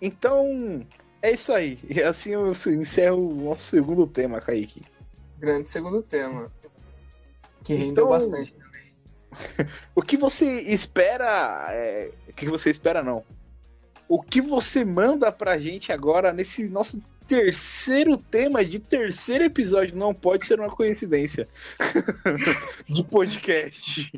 Então, 0.01 0.85
é 1.21 1.31
isso 1.31 1.53
aí. 1.53 1.79
E 1.89 2.01
assim 2.01 2.31
eu 2.31 2.51
encerro 2.51 3.17
o 3.25 3.43
nosso 3.49 3.69
segundo 3.69 4.05
tema, 4.05 4.41
Kaique. 4.41 4.81
Grande 5.39 5.69
segundo 5.69 6.01
tema. 6.01 6.51
Que 7.63 7.73
rendeu 7.73 8.05
Então- 8.05 8.09
bastante. 8.09 8.55
O 9.95 10.01
que 10.01 10.15
você 10.15 10.61
espera. 10.61 11.67
é, 11.71 12.11
O 12.29 12.33
que 12.33 12.47
você 12.49 12.69
espera, 12.69 13.01
não. 13.01 13.23
O 14.07 14.21
que 14.21 14.41
você 14.41 14.83
manda 14.83 15.31
pra 15.31 15.57
gente 15.57 15.91
agora 15.91 16.33
nesse 16.33 16.67
nosso 16.67 17.01
terceiro 17.27 18.17
tema 18.17 18.63
de 18.63 18.79
terceiro 18.79 19.43
episódio? 19.45 19.95
Não 19.95 20.13
pode 20.13 20.45
ser 20.45 20.59
uma 20.59 20.69
coincidência. 20.69 21.45
de 22.87 23.03
podcast. 23.03 24.11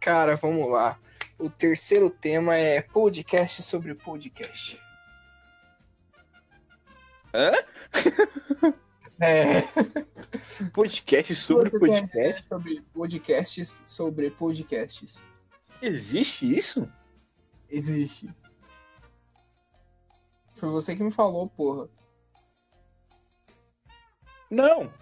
Cara, 0.00 0.36
vamos 0.36 0.70
lá. 0.70 0.98
O 1.38 1.50
terceiro 1.50 2.08
tema 2.08 2.54
é 2.56 2.80
podcast 2.80 3.62
sobre 3.62 3.94
podcast. 3.94 4.80
Hã? 7.34 7.52
É. 9.20 9.62
Podcast 10.72 11.34
sobre 11.36 11.70
Você 11.70 11.78
podcast? 11.78 12.46
sobre 12.46 12.82
podcasts 12.92 13.80
sobre 13.86 14.30
podcasts. 14.30 15.24
Existe 15.80 16.56
isso? 16.56 16.88
Existe. 17.68 18.28
Foi 20.54 20.68
você 20.70 20.94
que 20.96 21.02
me 21.02 21.10
falou, 21.10 21.48
porra. 21.48 21.88
Não. 24.50 24.92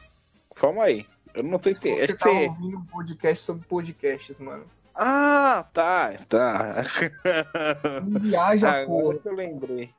Calma 0.55 0.85
aí. 0.85 1.07
Eu 1.35 1.43
não 1.43 1.59
tô 1.59 1.69
entendendo. 1.69 2.07
Você 2.07 2.17
você- 2.17 2.47
ouvindo 2.49 2.79
um 2.79 2.87
podcast 2.87 3.45
sobre 3.45 3.67
podcasts, 3.67 4.39
mano. 4.39 4.65
Ah, 4.95 5.67
tá, 5.73 6.13
tá. 6.29 6.85
Viaja, 8.21 8.71
Agora 8.71 8.87
porra. 8.87 9.19
que 9.19 9.29
eu 9.29 9.35
lembrei. 9.35 9.95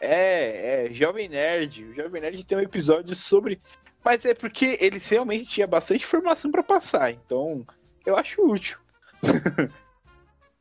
É, 0.00 0.86
é, 0.86 0.92
Jovem 0.92 1.28
Nerd. 1.28 1.84
O 1.84 1.94
Jovem 1.94 2.22
Nerd 2.22 2.42
tem 2.44 2.56
um 2.58 2.62
episódio 2.62 3.14
sobre. 3.14 3.60
Mas 4.02 4.24
é 4.24 4.32
porque 4.34 4.78
eles 4.80 5.06
realmente 5.08 5.50
tinha 5.50 5.66
bastante 5.66 6.04
informação 6.04 6.50
pra 6.50 6.62
passar, 6.62 7.10
então 7.12 7.66
eu 8.06 8.16
acho 8.16 8.40
útil. 8.42 8.78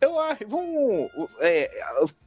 eu 0.01 0.19
acho. 0.19 0.45
Vamos. 0.47 1.09
é, 1.39 1.69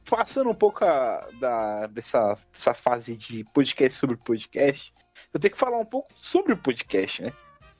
passando 0.09 0.49
um 0.49 0.55
pouco 0.55 0.83
a- 0.83 1.27
da, 1.39 1.87
dessa, 1.87 2.35
dessa 2.51 2.73
fase 2.73 3.15
de 3.15 3.43
podcast 3.53 3.99
sobre 3.99 4.17
podcast, 4.17 4.91
eu 5.31 5.39
tenho 5.39 5.53
que 5.53 5.59
falar 5.59 5.77
um 5.77 5.85
pouco 5.85 6.09
sobre 6.15 6.53
o 6.53 6.57
podcast, 6.57 7.23
né? 7.23 7.33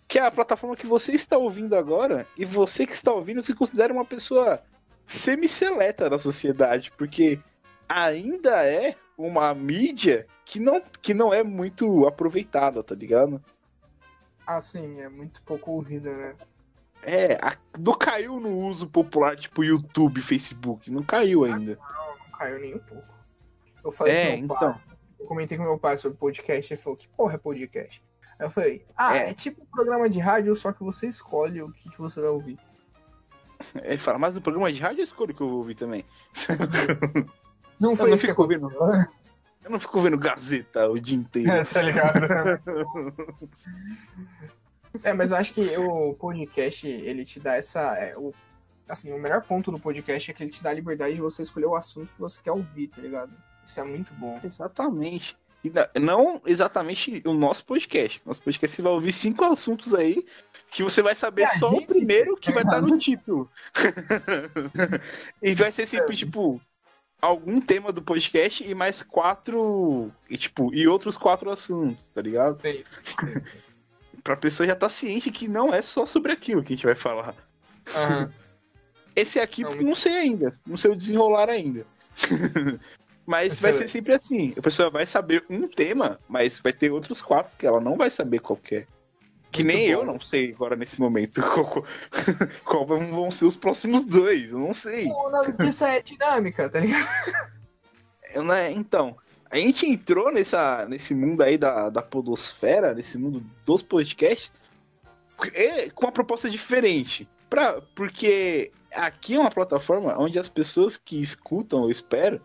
Que 0.08 0.20
é 0.20 0.22
a 0.22 0.32
plataforma 0.32 0.76
que 0.76 0.86
você 0.86 1.14
está 1.14 1.36
ouvindo 1.36 1.76
agora, 1.76 2.28
e 2.38 2.46
você 2.46 2.86
que 2.86 2.94
está 2.94 3.12
ouvindo 3.12 3.42
se 3.42 3.56
considera 3.56 3.92
uma 3.92 4.06
pessoa 4.06 4.62
semi-seleta 5.08 6.08
da 6.10 6.20
sociedade, 6.20 6.92
porque 6.92 7.40
ainda 7.88 8.66
é 8.66 8.96
uma 9.18 9.54
mídia 9.54 10.26
que 10.46 10.60
não, 10.60 10.82
que 11.02 11.14
não 11.14 11.34
é 11.34 11.44
muito 11.44 12.08
aproveitada, 12.08 12.84
tá 12.84 12.94
ligado? 12.96 13.44
Ah, 14.46 14.60
sim, 14.60 15.00
é 15.00 15.08
muito 15.10 15.42
pouco 15.44 15.72
ouvida, 15.72 16.12
né? 16.16 16.36
É, 17.02 17.34
a- 17.36 17.58
não 17.78 17.94
caiu 17.98 18.40
no 18.40 18.58
uso 18.60 18.88
popular, 18.88 19.36
tipo 19.38 19.64
YouTube, 19.64 20.22
Facebook, 20.22 20.90
não 20.92 21.04
caiu 21.04 21.44
ainda. 21.44 21.78
Não 21.78 22.38
caiu 22.38 22.60
nem 22.60 22.76
um 22.76 22.80
pouco. 22.80 23.08
Eu 23.84 23.92
falei 23.92 24.14
É, 24.16 24.26
com 24.32 24.38
meu 24.38 24.46
então. 24.46 24.58
pai, 24.58 24.82
eu 25.20 25.26
comentei 25.26 25.58
com 25.58 25.64
meu 25.64 25.78
pai 25.78 25.98
sobre 25.98 26.18
podcast, 26.18 26.74
ele 26.74 26.82
falou, 26.82 26.98
que 26.98 27.08
porra 27.10 27.36
é 27.36 27.38
podcast? 27.38 28.02
Aí 28.40 28.46
eu 28.46 28.52
falei, 28.52 28.86
ah, 28.98 29.18
É. 29.18 29.30
é, 29.30 29.34
tipo 29.34 29.62
um 29.64 29.66
programa 29.66 30.10
de 30.10 30.20
rádio, 30.20 30.56
só 30.56 30.72
que 30.72 30.84
você 30.84 31.08
escolhe 31.08 31.62
o 31.62 31.72
que, 31.72 31.90
que 31.90 32.00
você 32.00 32.20
vai 32.22 32.30
ouvir. 32.30 32.58
Ele 33.84 33.98
fala, 33.98 34.18
mas 34.18 34.34
no 34.34 34.42
programa 34.42 34.72
de 34.72 34.80
rádio 34.80 35.00
eu 35.02 35.04
escolho 35.06 35.32
o 35.32 35.36
que 35.36 35.42
eu 35.42 35.48
vou 35.50 35.58
ouvir 35.60 35.76
também. 35.76 36.06
Não 37.84 37.96
foi 37.96 38.10
não 38.10 38.16
isso 38.16 38.26
que 38.26 38.32
fico 38.32 38.42
ouvindo. 38.42 38.68
aconteceu. 38.68 39.14
Eu 39.64 39.72
não 39.72 39.80
fico 39.80 40.02
vendo 40.02 40.18
Gazeta 40.18 40.90
o 40.90 41.00
dia 41.00 41.16
inteiro. 41.16 41.66
tá 41.72 41.82
ligado? 41.82 42.20
é, 45.04 45.14
mas 45.14 45.32
eu 45.32 45.38
acho 45.38 45.54
que 45.54 45.78
o 45.78 46.14
podcast, 46.14 46.88
ele 46.88 47.24
te 47.26 47.40
dá 47.40 47.56
essa. 47.56 47.96
é, 47.98 48.18
o, 48.18 48.34
assim, 48.88 49.12
o 49.12 49.20
melhor 49.20 49.42
ponto 49.42 49.72
do 49.72 49.80
podcast 49.80 50.30
é 50.30 50.34
que 50.34 50.44
ele 50.44 50.52
te 50.52 50.62
dá 50.62 50.70
a 50.70 50.74
liberdade 50.74 51.16
de 51.16 51.22
você 51.22 51.42
escolher 51.42 51.66
o 51.66 51.76
assunto 51.76 52.14
que 52.14 52.20
você 52.20 52.40
quer 52.44 52.52
ouvir, 52.52 52.88
tá 52.88 53.02
ligado? 53.02 53.32
Isso 53.66 53.80
é 53.80 53.84
muito 53.84 54.14
bom. 54.16 54.40
Exatamente. 54.44 55.38
E 55.64 55.72
não 55.98 56.42
exatamente 56.46 57.24
o 57.26 57.34
nosso 57.34 57.66
podcast. 57.66 58.22
Nosso 58.26 58.42
podcast 58.42 58.76
você 58.76 58.82
vai 58.82 58.92
ouvir 58.92 59.14
cinco 59.14 59.46
assuntos 59.46 59.94
aí 59.94 60.26
que 60.70 60.84
você 60.84 61.02
vai 61.02 61.16
saber 61.16 61.48
só 61.58 61.70
o 61.70 61.80
gente- 61.80 61.88
primeiro 61.88 62.36
que 62.36 62.52
vai 62.52 62.64
estar 62.64 62.82
no 62.82 62.98
título. 62.98 63.50
e 65.42 65.54
vai 65.56 65.72
ser 65.72 65.86
sempre, 65.86 66.18
tipo, 66.18 66.60
algum 67.24 67.62
tema 67.62 67.92
do 67.92 68.02
podcast 68.02 68.70
e 68.70 68.76
mais 68.76 69.02
quatro. 69.02 70.12
E, 70.30 70.38
tipo, 70.38 70.74
e 70.74 70.88
outros 70.88 71.18
quatro 71.18 71.50
assuntos, 71.50 72.04
tá 72.14 72.22
ligado? 72.22 72.60
Sei. 72.60 72.84
Pra 74.22 74.36
pessoa 74.36 74.68
já 74.68 74.76
tá 74.76 74.90
ciente 74.90 75.32
que 75.32 75.48
não 75.48 75.74
é 75.74 75.82
só 75.82 76.06
sobre 76.06 76.34
aquilo 76.34 76.62
que 76.62 76.74
a 76.74 76.76
gente 76.76 76.86
vai 76.86 76.96
falar. 76.96 77.36
Esse 79.16 79.40
aqui, 79.40 79.62
Não, 79.64 79.76
não, 79.76 79.96
sei 79.96 80.14
ainda. 80.14 80.60
Não 80.66 80.76
sei 80.76 80.92
o 80.92 80.96
desenrolar 80.96 81.50
ainda. 81.50 81.86
mas 83.26 83.60
vai 83.60 83.72
ser 83.72 83.86
Excelente. 83.86 83.92
sempre 83.92 84.14
assim. 84.14 84.54
A 84.58 84.62
pessoa 84.62 84.90
vai 84.90 85.06
saber 85.06 85.46
um 85.50 85.68
tema, 85.68 86.20
mas 86.28 86.60
vai 86.60 86.74
ter 86.74 86.92
outros 86.92 87.22
quatro 87.22 87.56
que 87.56 87.66
ela 87.66 87.80
não 87.80 87.96
vai 87.96 88.10
saber 88.10 88.40
qual 88.40 88.58
que 88.58 88.76
é. 88.78 88.88
Que 89.54 89.64
Muito 89.64 89.78
nem 89.78 89.94
bom. 89.94 90.02
eu 90.02 90.06
não 90.06 90.20
sei 90.20 90.52
agora 90.52 90.76
nesse 90.76 91.00
momento 91.00 91.40
qual, 91.54 91.86
qual 92.66 92.86
vão 92.88 93.30
ser 93.30 93.46
os 93.46 93.56
próximos 93.56 94.04
dois. 94.04 94.52
Eu 94.52 94.58
não 94.58 94.74
sei. 94.74 95.06
O 95.06 95.30
nome 95.30 95.54
disso 95.54 95.86
é 95.86 96.02
dinâmica, 96.02 96.68
tá 96.68 96.80
ligado? 96.80 97.08
Eu, 98.34 98.44
né, 98.44 98.72
Então, 98.72 99.16
a 99.52 99.58
gente 99.58 99.86
entrou 99.86 100.32
nessa, 100.34 100.88
nesse 100.88 101.14
mundo 101.14 101.44
aí 101.44 101.56
da, 101.56 101.88
da 101.92 102.02
podosfera, 102.02 102.96
nesse 102.96 103.16
mundo 103.20 103.46
dos 103.64 103.84
podcasts, 103.84 104.52
é, 105.54 105.92
com 105.92 106.08
uma 106.08 106.12
proposta 106.12 106.50
diferente. 106.50 107.30
Pra, 107.48 107.80
porque 107.94 108.72
aqui 108.92 109.36
é 109.36 109.40
uma 109.40 109.52
plataforma 109.52 110.18
onde 110.18 110.40
as 110.40 110.50
pessoas 110.50 110.98
que 110.98 111.22
escutam, 111.22 111.84
eu 111.84 111.92
espero, 111.92 112.42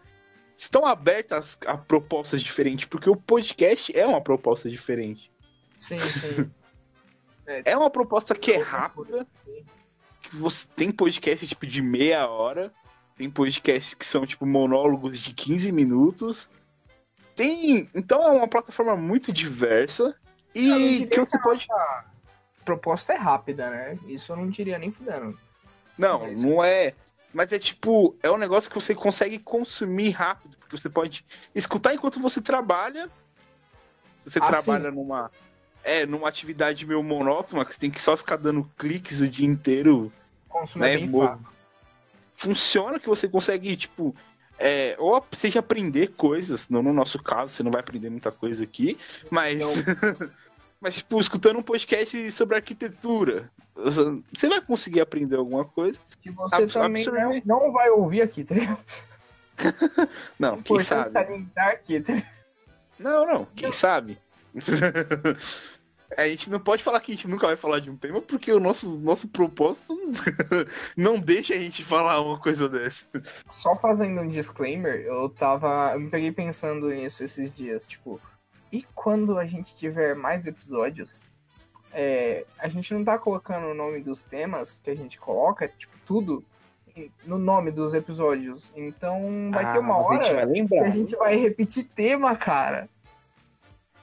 estão 0.58 0.84
abertas 0.84 1.56
a 1.64 1.78
propostas 1.78 2.42
diferentes, 2.42 2.86
porque 2.86 3.08
o 3.08 3.16
podcast 3.16 3.96
é 3.96 4.06
uma 4.06 4.20
proposta 4.20 4.68
diferente. 4.68 5.30
Sim, 5.78 6.00
sim. 6.00 6.50
É 7.64 7.76
uma 7.76 7.90
proposta 7.90 8.34
que 8.34 8.52
é 8.52 8.58
rápida, 8.58 9.26
que 10.22 10.36
você 10.36 10.66
tem 10.76 10.90
podcast 10.92 11.46
tipo 11.46 11.66
de 11.66 11.80
meia 11.80 12.28
hora, 12.28 12.72
tem 13.16 13.30
podcasts 13.30 13.94
que 13.94 14.04
são 14.04 14.26
tipo 14.26 14.44
monólogos 14.44 15.18
de 15.18 15.32
15 15.32 15.72
minutos. 15.72 16.50
Tem, 17.34 17.88
então 17.94 18.22
é 18.22 18.30
uma 18.32 18.48
plataforma 18.48 18.96
muito 18.96 19.32
diversa 19.32 20.14
e 20.54 21.06
que 21.06 21.18
você 21.18 21.38
pode 21.38 21.66
proposta 22.64 23.14
é 23.14 23.16
rápida, 23.16 23.70
né? 23.70 23.96
Isso 24.06 24.30
eu 24.32 24.36
não 24.36 24.50
diria 24.50 24.78
nem 24.78 24.90
fudendo. 24.90 25.38
Não, 25.96 26.26
É 26.26 26.34
não 26.34 26.62
é. 26.62 26.94
Mas 27.32 27.52
é 27.52 27.58
tipo, 27.58 28.16
é 28.22 28.30
um 28.30 28.36
negócio 28.36 28.70
que 28.70 28.74
você 28.74 28.94
consegue 28.94 29.38
consumir 29.38 30.10
rápido, 30.10 30.56
porque 30.58 30.76
você 30.76 30.88
pode 30.90 31.24
escutar 31.54 31.94
enquanto 31.94 32.20
você 32.20 32.40
trabalha. 32.40 33.08
Você 34.24 34.38
Ah, 34.38 34.46
trabalha 34.48 34.90
sim. 34.90 34.96
numa 34.96 35.30
é, 35.88 36.06
numa 36.06 36.28
atividade 36.28 36.86
meio 36.86 37.02
monótona, 37.02 37.64
que 37.64 37.72
você 37.74 37.80
tem 37.80 37.90
que 37.90 38.00
só 38.02 38.16
ficar 38.16 38.36
dando 38.36 38.68
cliques 38.76 39.20
o 39.20 39.28
dia 39.28 39.46
inteiro. 39.46 40.12
Consumo 40.48 40.84
Né, 40.84 40.94
é 40.94 40.96
bem 40.98 41.08
mo- 41.08 41.26
fácil. 41.26 41.46
Funciona 42.36 43.00
que 43.00 43.08
você 43.08 43.26
consegue, 43.28 43.76
tipo, 43.76 44.14
é, 44.58 44.94
ou 44.98 45.24
seja 45.32 45.60
aprender 45.60 46.08
coisas, 46.16 46.68
não 46.68 46.82
no 46.82 46.92
nosso 46.92 47.20
caso, 47.22 47.54
você 47.54 47.62
não 47.62 47.70
vai 47.70 47.80
aprender 47.80 48.10
muita 48.10 48.30
coisa 48.30 48.62
aqui, 48.62 48.98
mas 49.30 49.58
Não. 49.58 49.72
mas 50.80 50.96
tipo, 50.96 51.18
escutando 51.18 51.58
um 51.58 51.62
podcast 51.62 52.30
sobre 52.32 52.56
arquitetura, 52.56 53.50
você 53.74 54.48
vai 54.48 54.60
conseguir 54.60 55.00
aprender 55.00 55.36
alguma 55.36 55.64
coisa. 55.64 55.98
Que 56.20 56.30
você 56.30 56.66
também 56.66 57.04
não, 57.06 57.42
não 57.44 57.72
vai 57.72 57.88
ouvir 57.90 58.22
aqui, 58.22 58.44
tá 58.44 58.54
ligado? 58.54 58.78
Não, 60.38 60.62
quem 60.62 60.76
Importante 60.76 61.10
sabe? 61.10 61.10
salientar 61.10 61.68
aqui, 61.70 62.00
tá 62.00 62.12
ligado? 62.12 62.30
Não, 62.96 63.26
não, 63.26 63.44
quem 63.56 63.72
sabe? 63.72 64.18
a 66.16 66.26
gente 66.28 66.50
não 66.50 66.58
pode 66.58 66.82
falar 66.82 67.00
que 67.00 67.12
a 67.12 67.14
gente 67.14 67.28
nunca 67.28 67.46
vai 67.46 67.56
falar 67.56 67.80
de 67.80 67.90
um 67.90 67.96
tema 67.96 68.20
porque 68.20 68.52
o 68.52 68.60
nosso, 68.60 68.88
nosso 68.98 69.28
propósito 69.28 69.96
não 70.96 71.18
deixa 71.18 71.54
a 71.54 71.58
gente 71.58 71.84
falar 71.84 72.20
uma 72.20 72.38
coisa 72.38 72.68
dessa. 72.68 73.06
Só 73.50 73.76
fazendo 73.76 74.20
um 74.20 74.28
disclaimer, 74.28 75.00
eu 75.00 75.28
tava. 75.28 75.92
Eu 75.94 76.00
me 76.00 76.10
peguei 76.10 76.32
pensando 76.32 76.88
nisso 76.90 77.22
esses 77.22 77.54
dias, 77.54 77.84
tipo, 77.84 78.20
e 78.72 78.82
quando 78.94 79.38
a 79.38 79.46
gente 79.46 79.74
tiver 79.74 80.14
mais 80.14 80.46
episódios? 80.46 81.26
é, 81.92 82.44
a 82.58 82.68
gente 82.68 82.92
não 82.92 83.04
tá 83.04 83.18
colocando 83.18 83.68
o 83.68 83.74
nome 83.74 84.00
dos 84.00 84.22
temas 84.22 84.80
que 84.80 84.90
a 84.90 84.94
gente 84.94 85.18
coloca, 85.18 85.68
tipo, 85.68 85.96
tudo 86.06 86.44
no 87.24 87.38
nome 87.38 87.70
dos 87.70 87.94
episódios. 87.94 88.72
Então 88.76 89.50
vai 89.52 89.72
ter 89.72 89.78
uma 89.78 89.94
Ah, 89.94 90.02
mas 90.08 90.20
A 90.20 90.24
gente 90.24 90.34
vai 90.34 90.42
hora 90.42 90.46
que 90.46 90.52
lembrar. 90.52 90.86
a 90.86 90.90
gente 90.90 91.16
vai 91.16 91.36
repetir 91.36 91.84
tema, 91.84 92.36
cara. 92.36 92.88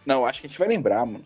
Não, 0.06 0.26
acho 0.26 0.42
que 0.42 0.48
a 0.48 0.50
gente 0.50 0.60
vai 0.60 0.68
lembrar, 0.68 1.06
mano. 1.06 1.26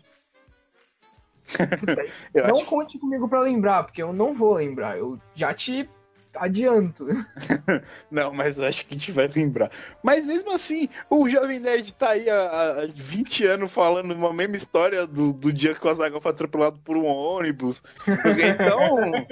Não 2.34 2.56
acho 2.56 2.64
conte 2.66 2.98
comigo 2.98 3.28
pra 3.28 3.40
lembrar, 3.40 3.84
porque 3.84 4.02
eu 4.02 4.12
não 4.12 4.34
vou 4.34 4.54
lembrar. 4.54 4.98
Eu 4.98 5.18
já 5.34 5.52
te 5.52 5.88
adianto. 6.34 7.06
Não, 8.10 8.32
mas 8.32 8.56
eu 8.56 8.64
acho 8.64 8.86
que 8.86 8.94
a 8.94 8.98
gente 8.98 9.12
vai 9.12 9.26
lembrar. 9.28 9.70
Mas 10.02 10.24
mesmo 10.24 10.52
assim, 10.52 10.88
o 11.08 11.28
Jovem 11.28 11.58
Nerd 11.58 11.94
tá 11.94 12.10
aí 12.10 12.28
há, 12.28 12.82
há 12.82 12.86
20 12.94 13.46
anos 13.46 13.72
falando 13.72 14.12
uma 14.12 14.32
mesma 14.32 14.56
história 14.56 15.06
do, 15.06 15.32
do 15.32 15.52
dia 15.52 15.74
que 15.74 15.86
o 15.86 15.90
Azaghal 15.90 16.20
foi 16.20 16.30
atropelado 16.30 16.78
por 16.84 16.96
um 16.96 17.06
ônibus. 17.06 17.82
Então. 18.06 19.26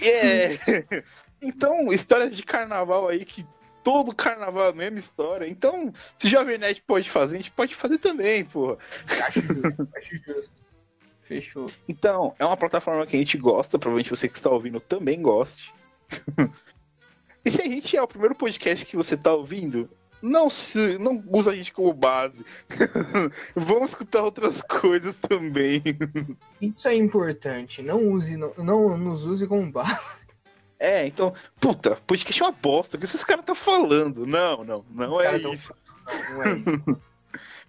é. 0.00 1.02
Então, 1.40 1.92
histórias 1.92 2.34
de 2.34 2.42
carnaval 2.42 3.08
aí 3.08 3.24
que 3.24 3.46
todo 3.82 4.14
carnaval 4.14 4.66
é 4.66 4.70
a 4.70 4.72
mesma 4.72 4.98
história. 4.98 5.46
Então, 5.46 5.92
se 6.16 6.26
o 6.26 6.30
Jovem 6.30 6.56
Nerd 6.56 6.82
pode 6.86 7.10
fazer, 7.10 7.34
a 7.34 7.38
gente 7.38 7.50
pode 7.50 7.74
fazer 7.74 7.98
também, 7.98 8.44
porra. 8.44 8.78
Acho 9.26 9.40
justo, 9.40 9.88
acho 9.94 10.16
justo. 10.24 10.63
Fechou. 11.24 11.70
Então, 11.88 12.34
é 12.38 12.44
uma 12.44 12.56
plataforma 12.56 13.06
que 13.06 13.16
a 13.16 13.18
gente 13.18 13.38
gosta, 13.38 13.78
provavelmente 13.78 14.10
você 14.10 14.28
que 14.28 14.36
está 14.36 14.50
ouvindo 14.50 14.78
também 14.78 15.20
goste. 15.20 15.72
e 17.44 17.50
se 17.50 17.62
a 17.62 17.64
gente 17.64 17.96
é 17.96 18.02
o 18.02 18.08
primeiro 18.08 18.34
podcast 18.34 18.84
que 18.84 18.96
você 18.96 19.14
está 19.14 19.32
ouvindo, 19.32 19.88
não, 20.20 20.50
se, 20.50 20.98
não 20.98 21.22
usa 21.26 21.50
a 21.50 21.54
gente 21.54 21.72
como 21.72 21.92
base. 21.92 22.44
Vamos 23.56 23.90
escutar 23.90 24.22
outras 24.22 24.60
coisas 24.62 25.16
também. 25.16 25.82
Isso 26.60 26.86
é 26.88 26.94
importante. 26.94 27.82
Não 27.82 28.10
use, 28.10 28.36
não, 28.36 28.52
não 28.58 28.98
nos 28.98 29.24
use 29.24 29.46
como 29.46 29.70
base. 29.70 30.24
É, 30.78 31.06
então, 31.06 31.32
puta, 31.58 31.96
podcast 32.06 32.42
é 32.42 32.46
uma 32.46 32.52
bosta. 32.52 32.96
O 32.96 32.98
que 32.98 33.06
esses 33.06 33.24
caras 33.24 33.44
tá 33.44 33.54
falando? 33.54 34.26
Não, 34.26 34.62
não, 34.62 34.84
não 34.90 35.20
é 35.20 35.38
isso. 35.38 35.74
Não, 36.06 36.34
não 36.34 36.42
é 36.42 36.58
isso. 36.58 37.00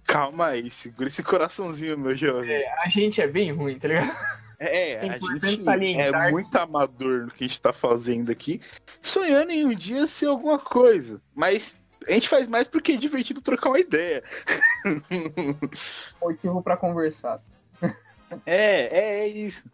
Calma 0.06 0.47
aí, 0.47 0.70
segura 0.70 1.08
esse 1.08 1.24
coraçãozinho, 1.24 1.97
meu 1.97 2.16
jovem. 2.16 2.51
É, 2.51 2.74
a 2.84 2.89
gente 2.89 3.22
é 3.22 3.28
bem 3.28 3.51
ruim, 3.51 3.78
tá 3.78 3.88
ligado? 3.88 4.16
É, 4.60 4.99
a 5.10 5.18
gente 5.18 5.64
salientar 5.64 6.28
é 6.28 6.32
muito 6.32 6.56
amador 6.56 7.26
no 7.26 7.32
que 7.32 7.43
a 7.43 7.47
gente 7.47 7.62
tá 7.62 7.74
fazendo 7.74 8.32
aqui, 8.32 8.62
sonhando 9.01 9.51
em 9.51 9.66
um 9.66 9.76
dia 9.76 10.08
ser 10.08 10.28
alguma 10.28 10.58
coisa. 10.58 11.22
Mas 11.34 11.76
a 12.08 12.12
gente 12.12 12.30
faz 12.30 12.47
mais 12.47 12.68
porque 12.68 12.93
é 12.93 12.97
divertido 12.97 13.41
trocar 13.41 13.70
uma 13.70 13.80
ideia. 13.80 14.24
Motivo 16.22 16.62
pra 16.62 16.78
conversar. 16.78 17.41
É, 18.45 18.89
é, 18.91 19.20
é 19.20 19.28
isso. 19.28 19.66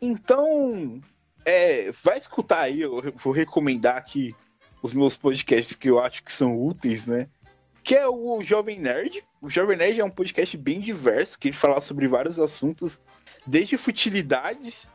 Então, 0.00 1.00
é, 1.44 1.92
vai 2.02 2.18
escutar 2.18 2.60
aí, 2.60 2.80
eu 2.80 3.12
vou 3.16 3.32
recomendar 3.32 3.96
aqui 3.96 4.34
os 4.82 4.92
meus 4.92 5.16
podcasts 5.16 5.76
que 5.76 5.90
eu 5.90 6.00
acho 6.00 6.24
que 6.24 6.32
são 6.32 6.58
úteis, 6.58 7.06
né? 7.06 7.28
Que 7.82 7.96
é 7.96 8.06
o 8.06 8.42
Jovem 8.42 8.78
Nerd. 8.78 9.22
O 9.40 9.48
Jovem 9.48 9.76
Nerd 9.76 10.00
é 10.00 10.04
um 10.04 10.10
podcast 10.10 10.56
bem 10.56 10.80
diverso, 10.80 11.38
que 11.38 11.48
ele 11.48 11.56
fala 11.56 11.80
sobre 11.80 12.06
vários 12.06 12.38
assuntos, 12.38 13.00
desde 13.46 13.76
futilidades, 13.76 14.86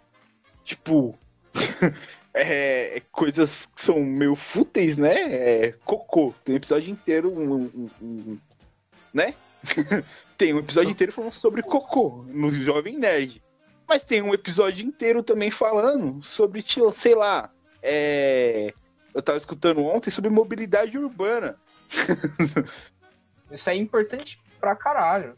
tipo, 0.63 1.17
é, 2.33 3.01
coisas 3.11 3.65
que 3.65 3.81
são 3.81 3.99
meio 4.03 4.35
fúteis, 4.35 4.97
né? 4.97 5.15
É, 5.65 5.71
cocô. 5.83 6.33
Tem 6.43 6.53
um 6.53 6.57
episódio 6.57 6.91
inteiro, 6.91 7.31
um- 7.31 7.53
um- 7.53 7.89
um- 8.01 8.37
né? 9.13 9.33
tem 10.37 10.53
um 10.53 10.59
episódio 10.59 10.91
inteiro 10.91 11.11
falando 11.13 11.31
sobre 11.33 11.63
cocô 11.63 12.23
no 12.27 12.51
Jovem 12.51 12.97
Nerd. 12.97 13.41
Mas 13.87 14.03
tem 14.03 14.21
um 14.21 14.33
episódio 14.33 14.85
inteiro 14.85 15.23
também 15.23 15.49
falando 15.51 16.21
sobre, 16.23 16.63
sei 16.93 17.15
lá, 17.15 17.51
é... 17.81 18.73
eu 19.13 19.21
tava 19.21 19.37
escutando 19.37 19.83
ontem 19.83 20.09
sobre 20.09 20.29
mobilidade 20.29 20.97
urbana. 20.97 21.55
Isso 23.51 23.69
é 23.69 23.75
importante 23.75 24.39
pra 24.59 24.75
caralho. 24.75 25.35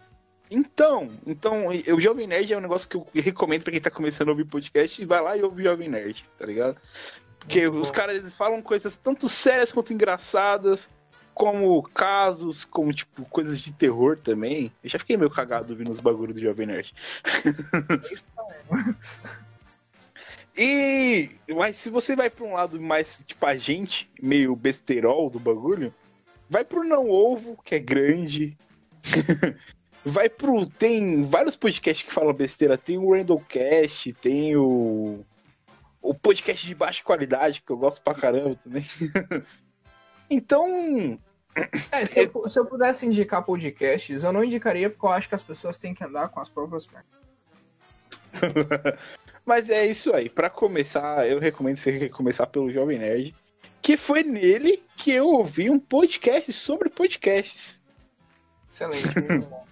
Então, 0.50 1.12
então, 1.26 1.66
o 1.68 2.00
Jovem 2.00 2.26
Nerd 2.26 2.54
é 2.54 2.58
um 2.58 2.62
negócio 2.62 2.88
que 2.88 2.96
eu 2.96 3.06
recomendo 3.16 3.64
pra 3.64 3.72
quem 3.72 3.82
tá 3.82 3.92
começando 3.92 4.30
a 4.30 4.32
ouvir 4.32 4.46
podcast 4.46 5.04
vai 5.06 5.22
lá 5.22 5.36
e 5.36 5.44
ouve 5.44 5.62
o 5.62 5.66
Jovem 5.66 5.90
Nerd, 5.90 6.26
tá 6.40 6.46
ligado? 6.46 6.78
Porque 7.40 7.62
Muito 7.62 7.82
os 7.82 7.90
bom. 7.90 7.94
caras 7.94 8.16
eles 8.16 8.36
falam 8.36 8.62
coisas 8.62 8.96
tanto 9.04 9.28
sérias 9.28 9.72
quanto 9.72 9.92
engraçadas, 9.92 10.90
como 11.34 11.84
casos, 11.84 12.64
como 12.66 12.94
tipo 12.94 13.26
coisas 13.26 13.60
de 13.60 13.72
terror 13.74 14.18
também. 14.18 14.72
Eu 14.84 14.90
já 14.90 14.98
fiquei 14.98 15.18
meio 15.18 15.30
cagado 15.30 15.74
ouvindo 15.74 15.92
os 15.92 16.02
bagulhos 16.02 16.36
do 16.36 16.42
Jovem 16.42 16.68
Nerd. 16.68 16.94
E 20.60 21.30
mas 21.56 21.76
se 21.76 21.92
você 21.92 22.16
vai 22.16 22.32
pra 22.32 22.44
um 22.44 22.54
lado 22.54 22.82
mais 22.82 23.22
tipo 23.28 23.46
a 23.46 23.56
gente, 23.56 24.10
meio 24.20 24.56
besterol 24.56 25.30
do 25.30 25.40
bagulho, 25.40 25.94
vai 26.50 26.64
pro 26.64 26.84
não 26.84 27.10
ovo, 27.10 27.58
que 27.64 27.76
é 27.76 27.80
grande. 27.80 28.58
vai 30.06 30.30
pro 30.30 30.66
tem 30.66 31.24
vários 31.26 31.56
podcasts 31.56 32.06
que 32.06 32.14
falam 32.14 32.34
besteira, 32.34 32.78
tem 32.78 32.98
o 32.98 33.14
Randallcast, 33.14 34.14
tem 34.14 34.56
o 34.56 35.26
o 36.02 36.14
podcast 36.14 36.66
de 36.66 36.74
baixa 36.74 37.04
qualidade 37.04 37.62
que 37.62 37.72
eu 37.72 37.78
gosto 37.78 38.02
pra 38.02 38.16
caramba 38.16 38.56
também. 38.64 38.86
então, 40.30 41.20
É, 41.92 42.06
se, 42.06 42.20
eu, 42.22 42.50
se 42.50 42.60
eu 42.60 42.66
pudesse 42.66 43.06
indicar 43.06 43.44
podcasts, 43.44 44.24
eu 44.24 44.32
não 44.32 44.44
indicaria 44.44 44.90
porque 44.90 45.06
eu 45.06 45.10
acho 45.10 45.28
que 45.28 45.36
as 45.36 45.44
pessoas 45.44 45.78
têm 45.78 45.94
que 45.94 46.04
andar 46.04 46.30
com 46.30 46.40
as 46.40 46.50
próprias 46.50 46.86
pernas. 46.86 47.08
Mas 49.46 49.70
é 49.70 49.86
isso 49.86 50.14
aí. 50.14 50.30
Pra 50.30 50.50
começar, 50.50 51.28
eu 51.28 51.40
recomendo 51.40 51.78
você 51.78 52.10
começar 52.10 52.48
pelo 52.48 52.72
Jovem 52.72 53.00
Nerd, 53.00 53.34
que 53.82 53.96
foi 53.98 54.24
nele 54.24 54.84
que 54.96 55.12
eu 55.12 55.28
ouvi 55.28 55.70
um 55.70 55.80
podcast 55.80 56.52
sobre 56.54 56.90
podcasts, 56.90 57.82
Excelente, 58.70 59.08
muito 59.20 59.46
bom. 59.50 59.66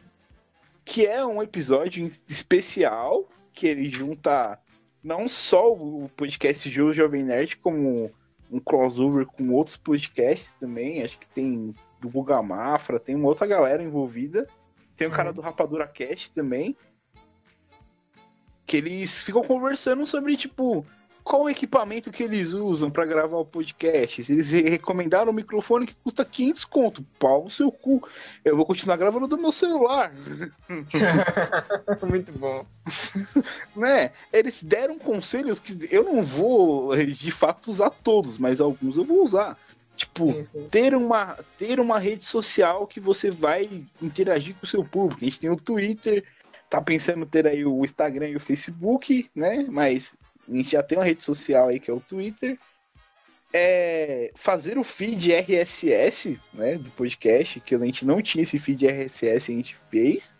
que 0.85 1.05
é 1.05 1.25
um 1.25 1.41
episódio 1.43 2.09
especial 2.29 3.27
que 3.53 3.67
ele 3.67 3.89
junta 3.89 4.59
não 5.03 5.27
só 5.27 5.71
o 5.71 6.09
podcast 6.15 6.69
de 6.69 6.93
Jovem 6.93 7.23
Nerd, 7.23 7.57
como 7.57 8.11
um 8.51 8.59
crossover 8.59 9.25
com 9.25 9.51
outros 9.51 9.77
podcasts 9.77 10.49
também. 10.59 11.03
Acho 11.03 11.17
que 11.19 11.27
tem 11.27 11.73
do 11.99 12.09
Buga 12.09 12.41
Mafra, 12.41 12.99
tem 12.99 13.15
uma 13.15 13.27
outra 13.27 13.45
galera 13.45 13.83
envolvida. 13.83 14.47
Tem 14.97 15.07
o 15.07 15.11
cara 15.11 15.29
Uhum. 15.29 15.35
do 15.35 15.41
Rapadura 15.41 15.87
Cast 15.87 16.31
também. 16.31 16.75
Que 18.65 18.77
eles 18.77 19.21
ficam 19.21 19.43
conversando 19.43 20.05
sobre, 20.05 20.35
tipo, 20.35 20.85
qual 21.25 21.41
o 21.41 21.49
equipamento 21.49 22.11
que 22.11 22.21
eles 22.21 22.53
usam 22.53 22.91
pra 22.91 23.03
gravar 23.03 23.37
o 23.37 23.45
podcast. 23.45 24.31
Eles 24.31 24.47
re- 24.47 24.69
recomendaram 24.69 25.31
um 25.31 25.35
microfone 25.35 25.87
que 25.87 25.95
custa 26.03 26.23
500 26.23 26.65
conto. 26.65 27.05
Pau 27.17 27.45
no 27.45 27.49
seu 27.49 27.71
cu. 27.71 28.07
Eu 28.45 28.55
vou 28.55 28.63
continuar 28.65 28.95
gravando 28.95 29.27
do 29.27 29.35
meu 29.37 29.51
celular. 29.51 30.13
muito 32.07 32.31
bom. 32.31 32.65
né? 33.75 34.11
Eles 34.31 34.61
deram 34.63 34.99
conselhos 34.99 35.59
que 35.59 35.87
eu 35.91 36.03
não 36.03 36.23
vou, 36.23 36.95
de 36.95 37.31
fato, 37.31 37.71
usar 37.71 37.89
todos, 37.89 38.37
mas 38.37 38.61
alguns 38.61 38.95
eu 38.95 39.03
vou 39.03 39.23
usar. 39.23 39.57
Tipo, 39.95 40.31
Sim, 40.33 40.43
sim. 40.43 40.67
ter 40.69 40.93
uma, 40.93 41.37
ter 41.57 41.79
uma 41.79 41.97
rede 41.97 42.25
social 42.25 42.85
que 42.85 42.99
você 42.99 43.31
vai 43.31 43.83
interagir 44.01 44.53
com 44.55 44.65
o 44.65 44.69
seu 44.69 44.83
público. 44.83 45.21
A 45.23 45.25
gente 45.25 45.39
tem 45.39 45.49
o 45.49 45.55
Twitter, 45.55 46.23
tá 46.69 46.81
pensando 46.81 47.25
ter 47.25 47.47
aí 47.47 47.65
o 47.65 47.83
Instagram 47.83 48.27
e 48.29 48.35
o 48.35 48.39
Facebook, 48.39 49.29
né? 49.33 49.65
Mas 49.69 50.13
a 50.47 50.55
gente 50.55 50.71
já 50.71 50.83
tem 50.83 50.97
uma 50.97 51.03
rede 51.03 51.23
social 51.23 51.67
aí 51.67 51.79
que 51.79 51.89
é 51.89 51.93
o 51.93 51.99
Twitter. 51.99 52.57
É, 53.53 54.31
fazer 54.35 54.77
o 54.77 54.83
feed 54.83 55.31
RSS, 55.31 56.39
né, 56.53 56.77
do 56.77 56.89
podcast, 56.91 57.59
que 57.61 57.73
a 57.73 57.79
gente 57.79 58.05
não 58.05 58.21
tinha 58.21 58.43
esse 58.43 58.59
feed 58.59 58.85
RSS, 58.85 59.51
a 59.51 59.55
gente 59.55 59.77
fez. 59.89 60.35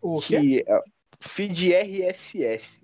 O 0.00 0.20
quê? 0.20 0.40
Que 0.40 0.64
é 0.66 0.80
feed 1.20 1.72
RSS. 1.72 2.82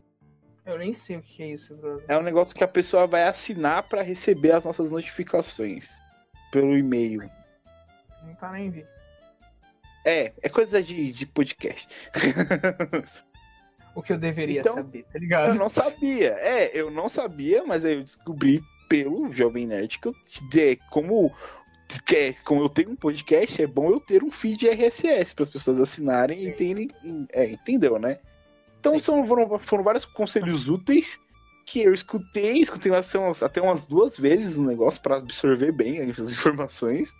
Eu 0.64 0.78
nem 0.78 0.94
sei 0.94 1.16
o 1.16 1.22
que 1.22 1.42
é 1.42 1.48
isso, 1.48 1.76
brother. 1.76 2.04
É 2.08 2.18
um 2.18 2.22
negócio 2.22 2.54
que 2.54 2.64
a 2.64 2.68
pessoa 2.68 3.06
vai 3.06 3.22
assinar 3.24 3.84
para 3.84 4.02
receber 4.02 4.52
as 4.52 4.64
nossas 4.64 4.90
notificações 4.90 5.88
pelo 6.50 6.76
e-mail. 6.76 7.30
Não 8.24 8.34
tá 8.34 8.50
nem 8.52 8.70
vi. 8.70 8.86
É, 10.04 10.32
é 10.42 10.48
coisa 10.48 10.82
de, 10.82 11.12
de 11.12 11.26
podcast. 11.26 11.88
O 13.96 14.02
que 14.02 14.12
eu 14.12 14.18
deveria 14.18 14.60
Então, 14.60 14.74
saber, 14.74 15.02
tá 15.04 15.08
eu 15.14 15.20
ligado? 15.20 15.58
não 15.58 15.68
sabia. 15.68 16.34
É, 16.40 16.70
eu 16.78 16.90
não 16.90 17.08
sabia, 17.08 17.64
mas 17.64 17.84
aí 17.84 17.94
eu 17.94 18.02
descobri 18.02 18.62
pelo 18.88 19.32
Jovem 19.32 19.66
Nerd 19.66 19.98
que 19.98 20.06
eu 20.08 20.14
de, 20.50 20.76
como 20.90 21.34
que, 22.06 22.14
é- 22.16 22.32
como 22.44 22.60
eu 22.62 22.68
tenho 22.68 22.90
um 22.90 22.96
podcast, 22.96 23.60
é 23.62 23.66
bom 23.66 23.90
eu 23.90 23.98
ter 23.98 24.22
um 24.22 24.30
feed 24.30 24.68
RSS 24.68 25.34
para 25.34 25.44
as 25.44 25.48
pessoas 25.50 25.80
assinarem 25.80 26.46
e 26.46 26.52
terem, 26.52 26.88
é, 27.32 27.50
entendeu, 27.50 27.98
né? 27.98 28.18
Então 28.78 29.00
são, 29.00 29.26
foram, 29.26 29.58
foram 29.60 29.82
vários 29.82 30.04
conselhos 30.04 30.68
úteis 30.68 31.18
que 31.64 31.80
eu 31.80 31.92
escutei, 31.94 32.58
escutei 32.58 32.94
até 32.94 33.18
umas, 33.18 33.42
até 33.42 33.60
umas 33.60 33.84
duas 33.86 34.16
vezes 34.16 34.56
o 34.56 34.62
negócio 34.62 35.00
para 35.00 35.16
absorver 35.16 35.72
bem 35.72 36.00
as 36.10 36.18
informações. 36.18 37.12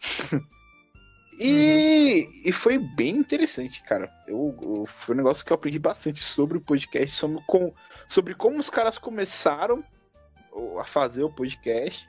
E, 1.38 2.26
e 2.44 2.52
foi 2.52 2.78
bem 2.78 3.16
interessante, 3.16 3.82
cara. 3.82 4.10
Eu, 4.26 4.58
eu- 4.64 4.86
foi 4.86 5.14
um 5.14 5.18
negócio 5.18 5.44
que 5.44 5.52
eu 5.52 5.54
aprendi 5.54 5.78
bastante 5.78 6.22
sobre 6.22 6.56
o 6.58 6.60
podcast, 6.60 7.14
sobre, 7.14 7.42
com, 7.46 7.72
sobre 8.08 8.34
como 8.34 8.58
os 8.58 8.70
caras 8.70 8.98
começaram 8.98 9.84
a 10.80 10.84
fazer 10.84 11.22
o 11.22 11.30
podcast, 11.30 12.06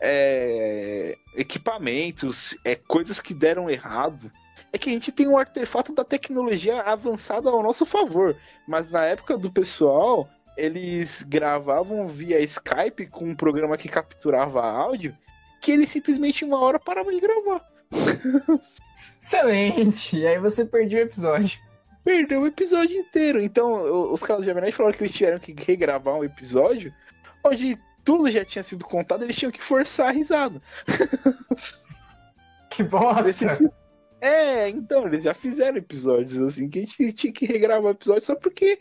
é, 0.00 1.16
equipamentos, 1.34 2.56
é, 2.64 2.76
coisas 2.76 3.20
que 3.20 3.34
deram 3.34 3.68
errado. 3.68 4.30
É 4.72 4.78
que 4.78 4.90
a 4.90 4.92
gente 4.92 5.12
tem 5.12 5.28
um 5.28 5.38
artefato 5.38 5.92
da 5.92 6.04
tecnologia 6.04 6.80
avançada 6.82 7.48
ao 7.48 7.62
nosso 7.62 7.86
favor, 7.86 8.36
mas 8.66 8.90
na 8.90 9.04
época 9.04 9.38
do 9.38 9.50
pessoal 9.50 10.28
eles 10.56 11.22
gravavam 11.22 12.06
via 12.06 12.40
Skype 12.40 13.06
com 13.08 13.24
um 13.30 13.34
programa 13.36 13.76
que 13.76 13.88
capturava 13.88 14.62
áudio, 14.64 15.16
que 15.60 15.72
eles 15.72 15.88
simplesmente 15.90 16.44
uma 16.44 16.60
hora 16.60 16.78
paravam 16.78 17.12
de 17.12 17.20
gravar. 17.20 17.64
Excelente! 19.22 20.18
E 20.18 20.26
aí 20.26 20.38
você 20.38 20.64
perdeu 20.64 21.00
o 21.00 21.02
episódio. 21.02 21.58
Perdeu 22.04 22.42
o 22.42 22.46
episódio 22.46 22.96
inteiro. 22.98 23.40
Então, 23.42 24.12
os 24.12 24.22
caras 24.22 24.42
do 24.42 24.46
Jovem 24.46 24.62
Nerd 24.62 24.76
falaram 24.76 24.96
que 24.96 25.04
eles 25.04 25.14
tiveram 25.14 25.38
que 25.38 25.54
regravar 25.56 26.14
um 26.16 26.24
episódio 26.24 26.92
onde 27.42 27.78
tudo 28.04 28.30
já 28.30 28.44
tinha 28.44 28.62
sido 28.62 28.84
contado, 28.84 29.22
eles 29.22 29.36
tinham 29.36 29.52
que 29.52 29.62
forçar 29.62 30.08
a 30.08 30.12
risada. 30.12 30.60
Que 32.70 32.82
bosta! 32.82 33.72
É, 34.20 34.68
então, 34.68 35.06
eles 35.06 35.22
já 35.22 35.32
fizeram 35.32 35.76
episódios 35.76 36.40
assim 36.40 36.68
que 36.68 36.78
a 36.80 36.82
gente 36.82 37.12
tinha 37.12 37.32
que 37.32 37.46
regravar 37.46 37.92
o 37.92 37.94
episódio 37.94 38.24
só 38.24 38.34
porque 38.34 38.78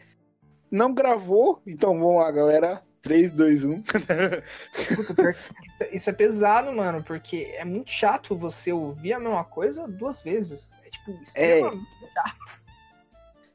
não 0.71 0.93
gravou. 0.93 1.61
Então 1.67 1.99
vamos 1.99 2.21
lá, 2.21 2.31
galera. 2.31 2.81
3, 3.03 3.29
2, 3.31 3.63
1. 3.65 3.81
Puta, 3.83 5.13
pior 5.13 5.33
que 5.35 5.95
isso 5.95 6.09
é 6.09 6.13
pesado, 6.13 6.71
mano, 6.71 7.03
porque 7.03 7.53
é 7.57 7.65
muito 7.65 7.91
chato 7.91 8.35
você 8.35 8.71
ouvir 8.71 9.13
a 9.13 9.19
mesma 9.19 9.43
coisa 9.43 9.87
duas 9.87 10.21
vezes. 10.23 10.71
É 10.85 10.89
tipo, 10.89 11.11
extremamente 11.21 11.85
chato. 12.13 12.63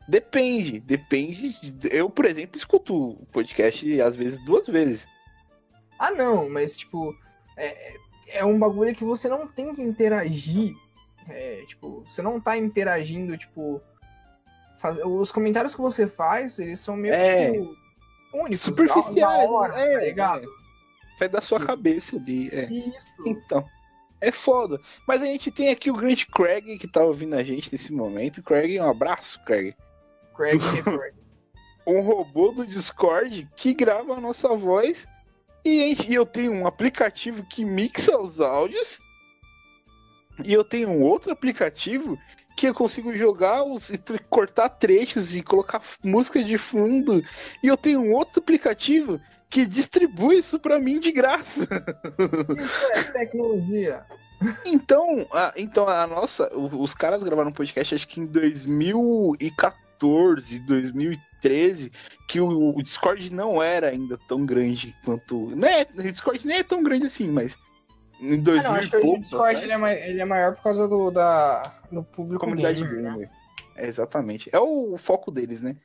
Depende, 0.06 0.80
depende. 0.80 1.70
de- 1.72 1.88
Eu, 1.94 2.08
por 2.08 2.24
exemplo, 2.26 2.56
escuto 2.56 2.94
o 3.12 3.26
podcast 3.32 4.00
às 4.00 4.14
vezes 4.16 4.38
duas 4.44 4.66
vezes. 4.66 5.06
Ah, 5.98 6.10
não, 6.10 6.48
mas 6.48 6.76
tipo, 6.76 7.14
é, 7.56 7.94
é 8.28 8.44
um 8.44 8.58
bagulho 8.58 8.94
que 8.94 9.04
você 9.04 9.28
não 9.28 9.46
tem 9.48 9.74
que 9.74 9.82
interagir. 9.82 10.74
É, 11.28 11.62
tipo, 11.66 12.04
você 12.08 12.22
não 12.22 12.40
tá 12.40 12.56
interagindo, 12.56 13.36
tipo. 13.36 13.80
faz- 14.78 14.98
os 15.04 15.32
comentários 15.32 15.74
que 15.74 15.80
você 15.80 16.06
faz, 16.06 16.58
eles 16.58 16.78
são 16.80 16.96
meio 16.96 17.12
É. 17.14 17.50
tipo, 17.50 17.76
únicos. 18.42 18.60
Superficiais, 18.64 19.48
hora, 19.50 19.78
é, 19.78 19.98
tá 19.98 20.04
ligado? 20.04 20.48
Sai 21.16 21.28
da 21.28 21.40
sua 21.40 21.58
cabeça 21.60 22.16
ali. 22.16 22.48
É. 22.52 22.64
Isso. 22.70 23.10
Então, 23.26 23.64
é 24.20 24.30
foda. 24.30 24.80
Mas 25.06 25.20
a 25.20 25.24
gente 25.24 25.50
tem 25.50 25.70
aqui 25.70 25.90
o 25.90 25.94
grande 25.96 26.26
Craig 26.26 26.78
que 26.78 26.86
tá 26.88 27.02
ouvindo 27.02 27.34
a 27.34 27.42
gente 27.42 27.70
nesse 27.72 27.92
momento. 27.92 28.42
Craig, 28.42 28.78
um 28.80 28.88
abraço, 28.88 29.40
Craig. 29.44 29.74
Craig. 30.36 30.58
Um 31.86 32.02
robô 32.02 32.50
do 32.52 32.66
Discord 32.66 33.48
que 33.56 33.72
grava 33.72 34.12
a 34.12 34.20
nossa 34.20 34.54
voz. 34.54 35.06
E, 35.64 35.88
gente- 35.96 36.10
e 36.10 36.14
eu 36.14 36.26
tenho 36.26 36.52
um 36.52 36.66
aplicativo 36.66 37.42
que 37.44 37.64
mixa 37.64 38.18
os 38.20 38.38
áudios. 38.42 39.00
E 40.44 40.52
eu 40.52 40.62
tenho 40.62 40.90
um 40.90 41.00
outro 41.00 41.32
aplicativo 41.32 42.18
que 42.58 42.66
eu 42.66 42.74
consigo 42.74 43.16
jogar 43.16 43.62
os 43.62 43.88
e 43.88 43.98
cortar 44.28 44.68
trechos 44.68 45.32
e 45.32 45.40
colocar 45.42 45.80
música 46.02 46.42
de 46.42 46.58
fundo. 46.58 47.24
E 47.62 47.68
eu 47.68 47.76
tenho 47.76 48.00
um 48.00 48.12
outro 48.12 48.40
aplicativo 48.40 49.20
que 49.48 49.64
distribui 49.64 50.38
isso 50.38 50.58
pra 50.58 50.80
mim 50.80 50.98
de 50.98 51.12
graça. 51.12 51.62
Isso 52.58 52.92
é 52.92 53.04
tecnologia. 53.04 54.04
Então, 54.64 55.24
a, 55.32 55.52
então 55.56 55.88
a 55.88 56.04
nossa, 56.06 56.48
os 56.54 56.94
caras 56.94 57.22
gravaram 57.22 57.50
um 57.50 57.54
podcast 57.54 57.94
acho 57.94 58.08
que 58.08 58.20
em 58.20 58.26
2014, 58.26 60.58
2013, 60.58 61.90
que 62.28 62.40
o, 62.40 62.76
o 62.76 62.82
Discord 62.82 63.32
não 63.32 63.62
era 63.62 63.88
ainda 63.88 64.18
tão 64.28 64.44
grande 64.44 64.94
quanto, 65.04 65.56
né? 65.56 65.86
O 65.94 66.02
Discord 66.02 66.44
nem 66.46 66.58
é 66.58 66.64
tão 66.64 66.82
grande 66.82 67.06
assim, 67.06 67.28
mas 67.28 67.56
em 68.20 68.34
Ah, 68.34 68.36
2000 68.42 68.62
não, 68.62 68.74
acho 68.76 68.90
que 68.90 68.96
o 68.96 69.18
Discord 69.18 69.62
ele 69.62 69.72
é, 69.72 69.76
mai- 69.76 70.02
ele 70.10 70.20
é 70.20 70.24
maior 70.24 70.54
por 70.56 70.62
causa 70.62 70.88
do, 70.88 71.10
da, 71.10 71.72
do 71.90 72.02
público 72.02 72.40
comunidade 72.44 72.80
gamer, 72.82 73.02
né? 73.02 73.10
gamer. 73.10 73.30
É, 73.76 73.86
exatamente. 73.86 74.48
É 74.52 74.58
o 74.58 74.96
foco 74.98 75.30
deles, 75.30 75.60
né? 75.62 75.76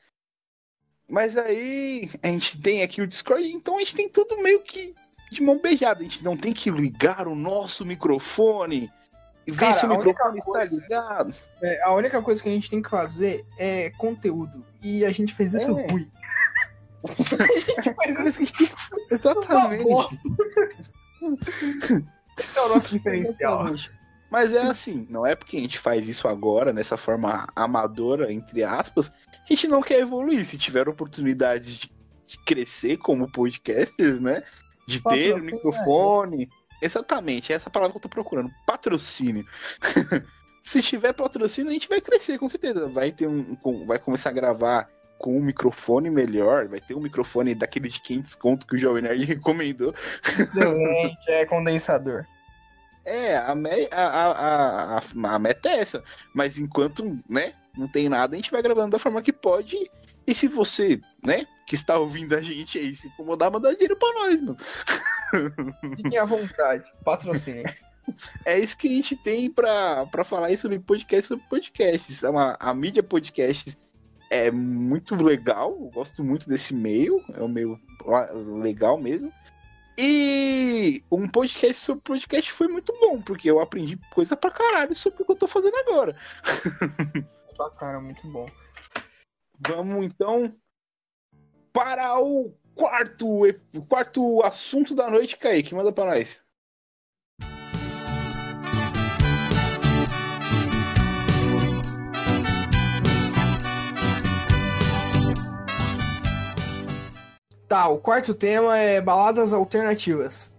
Mas 1.07 1.37
aí 1.37 2.09
a 2.23 2.27
gente 2.27 2.59
tem 2.61 2.81
aqui 2.81 3.01
o 3.01 3.07
Discord, 3.07 3.45
então 3.45 3.75
a 3.77 3.79
gente 3.79 3.95
tem 3.95 4.09
tudo 4.09 4.41
meio 4.41 4.61
que 4.61 4.95
de 5.31 5.41
mão 5.43 5.59
beijada. 5.59 5.99
A 5.99 6.03
gente 6.03 6.23
não 6.23 6.35
tem 6.37 6.53
que 6.53 6.71
ligar 6.71 7.27
o 7.27 7.35
nosso 7.35 7.85
microfone 7.85 8.89
e 9.45 9.51
ver 9.51 9.57
Cara, 9.57 9.73
se 9.73 9.85
o 9.85 9.89
microfone 9.89 10.39
está 10.39 10.43
coisa- 10.51 10.81
ligado. 10.81 11.35
É, 11.61 11.83
a 11.83 11.93
única 11.93 12.21
coisa 12.21 12.41
que 12.41 12.49
a 12.49 12.51
gente 12.51 12.69
tem 12.69 12.81
que 12.81 12.89
fazer 12.89 13.45
é 13.59 13.89
conteúdo. 13.91 14.65
E 14.81 15.03
a 15.05 15.11
gente 15.11 15.33
fez 15.33 15.53
isso 15.53 15.77
É. 15.77 15.91
ruim. 15.91 16.09
a 17.03 17.13
gente 17.13 17.93
fez 18.33 18.59
isso 18.61 18.75
Exatamente. 19.11 19.83
bosta. 22.35 22.41
Esse 22.43 22.57
é 22.59 22.61
o 22.61 22.69
nosso 22.69 22.91
diferencial. 22.91 23.65
Mas 24.29 24.51
é 24.53 24.61
assim, 24.61 25.05
não 25.09 25.25
é 25.27 25.35
porque 25.35 25.57
a 25.57 25.59
gente 25.59 25.77
faz 25.77 26.07
isso 26.09 26.27
agora, 26.27 26.73
nessa 26.73 26.97
forma 26.97 27.47
amadora, 27.55 28.33
entre 28.33 28.63
aspas, 28.63 29.11
a 29.31 29.45
gente 29.53 29.67
não 29.67 29.81
quer 29.81 29.99
evoluir. 29.99 30.43
Se 30.45 30.57
tiver 30.57 30.89
oportunidades 30.89 31.77
de, 31.77 31.91
de 32.25 32.37
crescer 32.45 32.97
como 32.97 33.31
podcasters, 33.31 34.19
né? 34.19 34.43
De 34.87 34.99
ter 35.01 35.33
um 35.33 35.35
Patrocínio, 35.35 35.55
microfone. 35.55 36.49
Exatamente, 36.81 37.53
é 37.53 37.55
essa 37.55 37.69
palavra 37.69 37.91
que 37.91 37.97
eu 37.97 38.01
tô 38.01 38.09
procurando. 38.09 38.49
Patrocínio. 38.65 39.45
Se 40.63 40.81
tiver 40.81 41.11
patrocínio, 41.13 41.69
a 41.69 41.73
gente 41.73 41.89
vai 41.89 41.99
crescer, 41.99 42.39
com 42.39 42.47
certeza. 42.47 42.87
Vai 42.87 43.11
ter 43.11 43.27
um. 43.27 43.53
com- 43.55 43.85
Vai 43.85 43.99
começar 43.99 44.29
a 44.29 44.33
gravar 44.33 44.89
com 45.17 45.37
um 45.37 45.41
microfone 45.41 46.09
melhor. 46.09 46.67
Vai 46.67 46.79
ter 46.81 46.93
um 46.95 46.99
microfone 47.01 47.55
daquele 47.55 47.89
de 47.89 48.01
500 48.01 48.35
conto 48.35 48.67
que 48.67 48.75
o 48.75 48.77
Jovem 48.77 49.03
Nerd 49.03 49.23
recomendou. 49.25 49.93
Excelente, 50.37 51.29
é 51.29 51.45
condensador. 51.45 52.25
É, 53.05 53.35
a, 53.37 53.53
me- 53.53 53.89
a, 53.91 54.05
a, 54.07 54.97
a, 54.99 55.35
a 55.35 55.39
meta 55.39 55.69
é 55.69 55.79
essa. 55.79 56.03
Mas 56.33 56.57
enquanto, 56.57 57.19
né, 57.29 57.53
não 57.77 57.87
tem 57.87 58.07
nada, 58.07 58.33
a 58.33 58.37
gente 58.37 58.51
vai 58.51 58.61
gravando 58.61 58.91
da 58.91 58.99
forma 58.99 59.21
que 59.21 59.33
pode. 59.33 59.75
E 60.25 60.33
se 60.33 60.47
você, 60.47 61.01
né, 61.25 61.45
que 61.67 61.75
está 61.75 61.97
ouvindo 61.97 62.33
a 62.33 62.41
gente 62.41 62.77
aí, 62.79 62.95
se 62.95 63.07
incomodar, 63.07 63.51
mandar 63.51 63.71
dinheiro 63.73 63.97
pra 63.97 64.13
nós, 64.13 64.41
mano. 64.41 64.57
Fiquem 65.97 66.17
à 66.17 66.25
vontade. 66.25 66.83
Patrocínio. 67.03 67.63
É 68.43 68.59
isso 68.59 68.77
que 68.77 68.89
a 68.89 68.91
gente 68.91 69.15
tem 69.15 69.49
pra, 69.49 70.05
pra 70.07 70.25
falar 70.25 70.47
aí 70.47 70.57
sobre 70.57 70.77
podcast 70.77 71.25
sobre 71.25 71.45
podcasts. 71.49 72.21
É 72.21 72.27
a 72.59 72.73
mídia 72.73 73.01
podcasts 73.01 73.77
é 74.33 74.49
muito 74.49 75.15
legal, 75.15 75.71
gosto 75.93 76.23
muito 76.23 76.49
desse 76.49 76.73
meio, 76.73 77.23
é 77.35 77.43
um 77.43 77.47
meio 77.47 77.79
legal 78.61 78.97
mesmo. 78.97 79.31
E 79.95 81.03
um 81.11 81.27
podcast 81.27 81.85
sobre 81.85 82.01
podcast 82.01 82.51
foi 82.51 82.67
muito 82.67 82.91
bom, 82.99 83.21
porque 83.21 83.51
eu 83.51 83.59
aprendi 83.59 83.95
coisa 84.11 84.35
pra 84.35 84.49
caralho 84.49 84.95
sobre 84.95 85.21
o 85.21 85.25
que 85.25 85.31
eu 85.31 85.35
tô 85.35 85.45
fazendo 85.45 85.77
agora. 85.77 86.17
Bacana, 87.55 88.01
muito 88.01 88.27
bom. 88.27 88.47
Vamos 89.67 90.05
então 90.05 90.51
para 91.71 92.19
o 92.19 92.57
quarto, 92.73 93.41
quarto 93.87 94.41
assunto 94.43 94.95
da 94.95 95.11
noite, 95.11 95.37
Kaique. 95.37 95.75
Manda 95.75 95.91
pra 95.91 96.05
nós. 96.05 96.42
Tá, 107.73 107.87
o 107.87 107.97
quarto 107.97 108.35
tema 108.35 108.77
é 108.77 109.01
baladas 109.01 109.51
alternativas. 109.51 110.53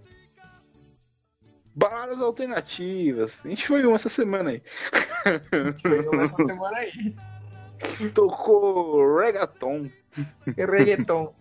Baladas 1.72 2.20
alternativas. 2.20 3.32
A 3.44 3.48
gente 3.48 3.68
foi 3.68 3.86
uma 3.86 3.94
essa 3.94 4.08
semana 4.08 4.50
aí. 4.50 4.62
Foi 5.80 6.08
uma 6.08 6.22
essa 6.24 6.34
semana 6.34 6.76
aí. 6.76 7.14
Tocou 8.12 9.16
reggaeton. 9.16 9.88
Reggaeton. 10.56 11.32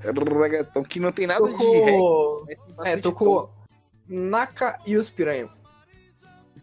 Reggaeton, 0.00 0.84
que 0.84 1.00
não 1.00 1.10
tem 1.10 1.26
nada 1.26 1.44
de 1.44 1.56
reggae. 1.56 1.90
Tocou. 1.90 2.46
mas 2.46 2.84
tem 2.84 2.92
É, 2.92 2.96
tocou 2.96 3.52
Naka 4.08 4.78
e 4.86 4.96
os 4.96 5.10
Piranha. 5.10 5.48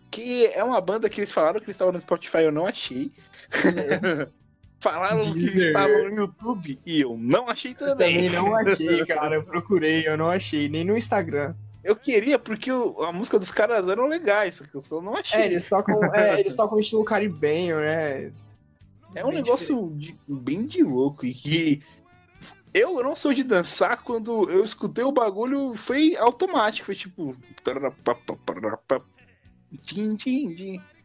Que 0.10 0.46
é 0.46 0.64
uma 0.64 0.80
banda 0.80 1.10
que 1.10 1.20
eles 1.20 1.34
falaram 1.34 1.60
que 1.60 1.66
eles 1.66 1.76
estavam 1.76 1.92
no 1.92 2.00
Spotify, 2.00 2.44
eu 2.44 2.52
não 2.54 2.66
achei. 2.66 3.12
falaram 4.84 5.22
que 5.22 5.34
Deezer. 5.34 5.68
estavam 5.68 6.10
no 6.10 6.16
YouTube 6.16 6.80
e 6.86 7.02
eu 7.02 7.18
não 7.18 7.50
achei 7.50 7.72
Eu 7.72 7.76
também. 7.78 8.16
também 8.16 8.30
não 8.30 8.56
achei, 8.56 9.06
cara. 9.08 9.36
Eu 9.36 9.44
procurei, 9.44 10.08
eu 10.08 10.18
não 10.18 10.30
achei. 10.30 10.68
Nem 10.70 10.84
no 10.84 10.98
Instagram. 10.98 11.56
Eu 11.84 11.96
queria, 11.96 12.38
porque 12.38 12.72
o- 12.72 13.02
a 13.04 13.12
música 13.12 13.38
dos 13.40 13.52
caras 13.52 13.88
eram 13.90 14.06
legais, 14.08 14.56
só 14.56 14.64
que 14.66 14.76
eu 14.76 14.84
só 14.84 15.02
não 15.02 15.16
achei. 15.16 15.40
É, 15.42 15.46
eles 15.48 15.68
tocam, 15.68 16.00
é, 16.14 16.40
eles 16.40 16.56
tocam 16.56 16.80
estilo 16.80 17.04
caribenho, 17.04 17.80
né? 17.80 18.32
É 19.16 19.24
um 19.26 19.30
Bem 19.30 19.38
negócio 19.38 19.92
de- 19.96 20.16
bem 20.28 20.66
de 20.66 20.82
louco 20.84 21.26
e 21.26 21.34
que 21.34 21.82
eu 22.74 23.04
não 23.04 23.16
sou 23.16 23.34
de 23.34 23.44
dançar 23.44 24.02
quando 24.04 24.50
eu 24.50 24.64
escutei 24.64 25.04
o 25.04 25.12
bagulho 25.12 25.76
foi 25.76 26.16
automático, 26.18 26.86
foi 26.88 26.96
tipo 26.96 27.36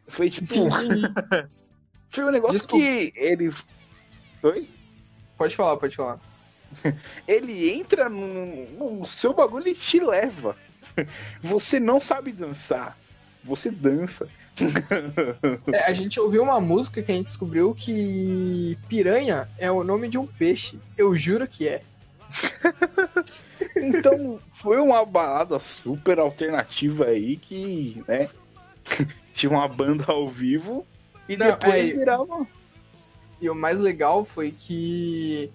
foi 0.07 0.29
tipo 0.29 0.53
foi 2.19 2.27
um 2.27 2.31
negócio 2.31 2.57
Desculpa. 2.57 2.85
que 2.85 3.13
ele 3.15 3.53
Oi? 4.43 4.67
Pode 5.37 5.55
falar, 5.55 5.77
pode 5.77 5.95
falar. 5.95 6.19
Ele 7.27 7.69
entra 7.69 8.09
no, 8.09 8.99
no 8.99 9.05
seu 9.07 9.33
bagulho 9.33 9.67
e 9.67 9.75
te 9.75 9.99
leva. 9.99 10.55
Você 11.41 11.79
não 11.79 11.99
sabe 11.99 12.31
dançar, 12.31 12.97
você 13.43 13.69
dança. 13.69 14.27
É, 15.71 15.85
a 15.85 15.93
gente 15.93 16.19
ouviu 16.19 16.43
uma 16.43 16.59
música 16.59 17.01
que 17.01 17.09
a 17.09 17.15
gente 17.15 17.27
descobriu 17.27 17.73
que 17.73 18.77
piranha 18.89 19.47
é 19.57 19.71
o 19.71 19.85
nome 19.85 20.09
de 20.09 20.17
um 20.17 20.27
peixe. 20.27 20.77
Eu 20.97 21.15
juro 21.15 21.47
que 21.47 21.67
é. 21.67 21.81
Então, 23.77 24.39
foi 24.53 24.77
uma 24.77 25.05
balada 25.05 25.59
super 25.59 26.19
alternativa 26.19 27.05
aí 27.05 27.37
que, 27.37 28.03
né? 28.05 28.29
Tinha 29.33 29.49
uma 29.49 29.67
banda 29.67 30.05
ao 30.07 30.29
vivo 30.29 30.85
e 31.29 31.37
Não, 31.37 31.45
depois 31.45 31.89
é- 31.89 31.93
virava. 31.93 32.47
E 33.39 33.49
o 33.49 33.55
mais 33.55 33.79
legal 33.79 34.25
foi 34.25 34.51
que 34.51 35.49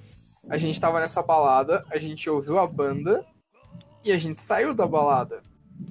a 0.49 0.57
gente 0.57 0.81
tava 0.81 1.01
nessa 1.01 1.21
balada, 1.21 1.85
a 1.91 1.99
gente 1.99 2.31
ouviu 2.31 2.59
a 2.59 2.67
banda 2.67 3.27
e 4.05 4.13
a 4.13 4.17
gente 4.17 4.41
saiu 4.41 4.73
da 4.73 4.87
balada. 4.87 5.43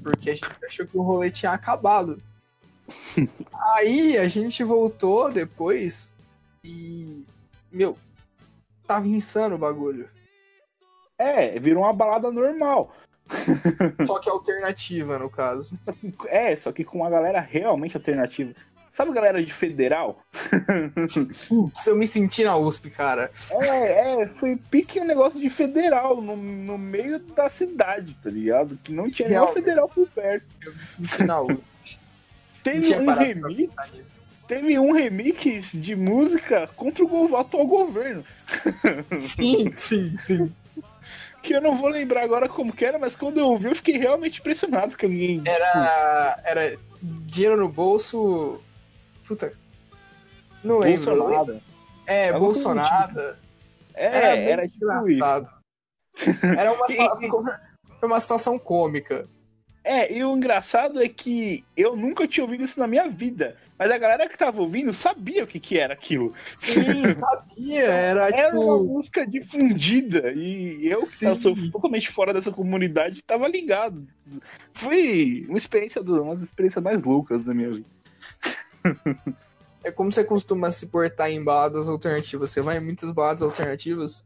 Porque 0.02 0.32
a 0.32 0.36
gente 0.36 0.66
achou 0.66 0.88
que 0.88 0.98
o 0.98 1.02
rolê 1.02 1.30
tinha 1.30 1.52
acabado. 1.52 2.22
Aí 3.76 4.18
a 4.18 4.28
gente 4.28 4.64
voltou 4.64 5.32
depois 5.32 6.14
e. 6.64 7.26
Meu, 7.72 7.98
tava 8.88 9.08
insano 9.08 9.56
o 9.56 9.60
bagulho. 9.60 10.08
É, 11.18 11.60
virou 11.60 11.84
uma 11.84 11.94
balada 11.94 12.32
normal. 12.32 12.96
Só 14.06 14.20
que 14.20 14.30
alternativa, 14.30 15.20
no 15.20 15.30
caso. 15.30 15.74
É, 16.28 16.56
só 16.56 16.72
que 16.72 16.84
com 16.84 17.00
uma 17.00 17.10
galera 17.10 17.40
realmente 17.40 17.98
alternativa. 17.98 18.54
Sabe 18.94 19.10
a 19.10 19.14
galera 19.16 19.44
de 19.44 19.52
federal? 19.52 20.24
Putz, 21.50 21.88
eu 21.88 21.96
me 21.96 22.06
senti 22.06 22.44
na 22.44 22.56
USP, 22.56 22.92
cara. 22.92 23.32
É, 23.50 24.22
é, 24.22 24.28
foi 24.40 24.56
pique 24.70 25.00
um 25.00 25.06
negócio 25.06 25.40
de 25.40 25.50
federal 25.50 26.22
no, 26.22 26.38
no 26.38 26.78
meio 26.78 27.18
da 27.18 27.50
cidade, 27.50 28.16
tá 28.22 28.30
ligado? 28.30 28.78
Que 28.84 28.92
não 28.92 29.10
tinha 29.10 29.30
nenhum 29.30 29.48
federal 29.48 29.90
por 29.90 30.08
perto. 30.10 30.46
Eu 30.64 30.76
me 30.76 30.88
senti 30.88 31.24
na 31.24 31.42
USP. 31.42 31.64
Teve 32.64 32.96
um 32.96 33.14
remix, 33.14 34.20
teve 34.48 34.80
um 34.80 34.92
remix 34.94 35.72
de 35.74 35.96
música 35.96 36.70
contra 36.76 37.04
o 37.04 37.36
atual 37.36 37.66
governo. 37.66 38.24
Sim, 39.18 39.74
sim, 39.76 40.16
sim. 40.20 40.52
Que 41.42 41.56
eu 41.56 41.62
não 41.62 41.78
vou 41.78 41.90
lembrar 41.90 42.24
agora 42.24 42.48
como 42.48 42.72
que 42.72 42.86
era, 42.86 43.00
mas 43.00 43.16
quando 43.16 43.40
eu 43.40 43.48
ouvi 43.48 43.66
eu 43.66 43.76
fiquei 43.76 43.98
realmente 43.98 44.40
impressionado 44.40 44.96
que 44.96 45.06
alguém. 45.06 45.42
Era. 45.46 46.40
Era 46.46 46.78
dinheiro 47.02 47.58
no 47.58 47.68
bolso. 47.68 48.62
Puta. 49.28 49.54
Não 50.64 50.80
lembro. 50.80 51.16
Bolsonaro. 51.16 51.62
É, 52.06 52.30
Alguma 52.30 52.54
coisa 52.54 52.64
Bolsonaro. 52.74 53.36
É, 53.96 54.06
Era, 54.06 54.36
era, 54.38 54.68
tipo 54.68 54.86
isso. 54.92 55.12
engraçado. 55.12 55.50
Era 56.58 56.72
uma, 56.74 56.88
situa- 56.88 57.20
E- 57.22 58.00
foi 58.00 58.10
uma 58.10 58.20
situação 58.20 58.58
cômica. 58.60 59.28
É, 59.86 60.14
e 60.14 60.24
o 60.24 60.36
engraçado 60.38 61.02
é 61.04 61.10
que 61.10 61.64
eu 61.76 61.96
nunca 61.96 62.26
tinha 62.26 62.44
ouvido 62.46 62.64
isso 62.64 62.80
na 62.80 62.88
minha 62.88 63.10
vida. 63.10 63.58
Mas 63.78 63.92
a 63.92 63.98
galera 63.98 64.30
que 64.30 64.38
tava 64.38 64.62
ouvindo 64.62 64.94
sabia 64.94 65.44
o 65.44 65.48
que, 65.48 65.60
que 65.60 65.78
era 65.78 65.94
aquilo. 65.94 66.34
Sim, 66.46 67.10
sabia. 67.12 67.84
Era 67.84 68.30
Era 68.30 68.58
uma 68.58 68.78
tipo. 68.78 68.84
música 68.86 69.28
difundida. 69.28 70.32
E 70.34 70.88
eu, 70.88 71.02
que 71.02 71.06
Sim. 71.08 71.38
sou 71.38 71.54
totalmente 71.72 72.10
fora 72.12 72.34
dessa 72.34 72.50
comunidade, 72.52 73.22
tava 73.28 73.46
ligado. 73.48 74.08
Foi 74.76 75.46
uma 75.50 75.58
experiência, 75.58 76.02
do- 76.02 76.22
uma 76.24 76.36
das 76.36 76.46
experiências 76.46 76.82
mais 76.84 77.02
loucas 77.04 77.44
da 77.44 77.54
minha 77.54 77.72
vida. 77.72 77.86
É 79.84 79.92
como 79.92 80.12
você 80.12 80.24
costuma 80.24 80.72
se 80.72 80.88
portar 80.88 81.30
em 81.30 81.44
baladas 81.44 81.90
alternativas. 81.90 82.50
Você 82.50 82.62
vai 82.62 82.78
em 82.78 82.80
muitas 82.80 83.12
baladas 83.12 83.42
alternativas? 83.42 84.26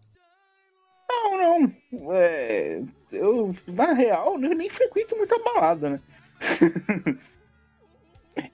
Não, 1.09 1.37
não. 1.37 2.13
É, 2.13 2.83
eu, 3.11 3.55
na 3.65 3.93
real, 3.93 4.33
eu 4.33 4.55
nem 4.55 4.69
frequento 4.69 5.15
muita 5.15 5.39
balada, 5.39 5.89
né? 5.89 5.99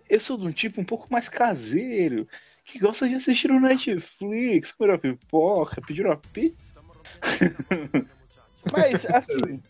eu 0.09 0.21
sou 0.21 0.37
de 0.37 0.45
um 0.45 0.51
tipo 0.51 0.79
um 0.79 0.85
pouco 0.85 1.07
mais 1.11 1.27
caseiro, 1.27 2.25
que 2.63 2.79
gosta 2.79 3.09
de 3.09 3.15
assistir 3.15 3.49
no 3.49 3.59
Netflix, 3.59 4.71
comer 4.71 4.91
uma 4.91 4.97
pipoca, 4.97 5.81
pedir 5.81 6.05
uma 6.05 6.17
pizza. 6.17 6.81
mas, 8.71 9.05
assim. 9.07 9.61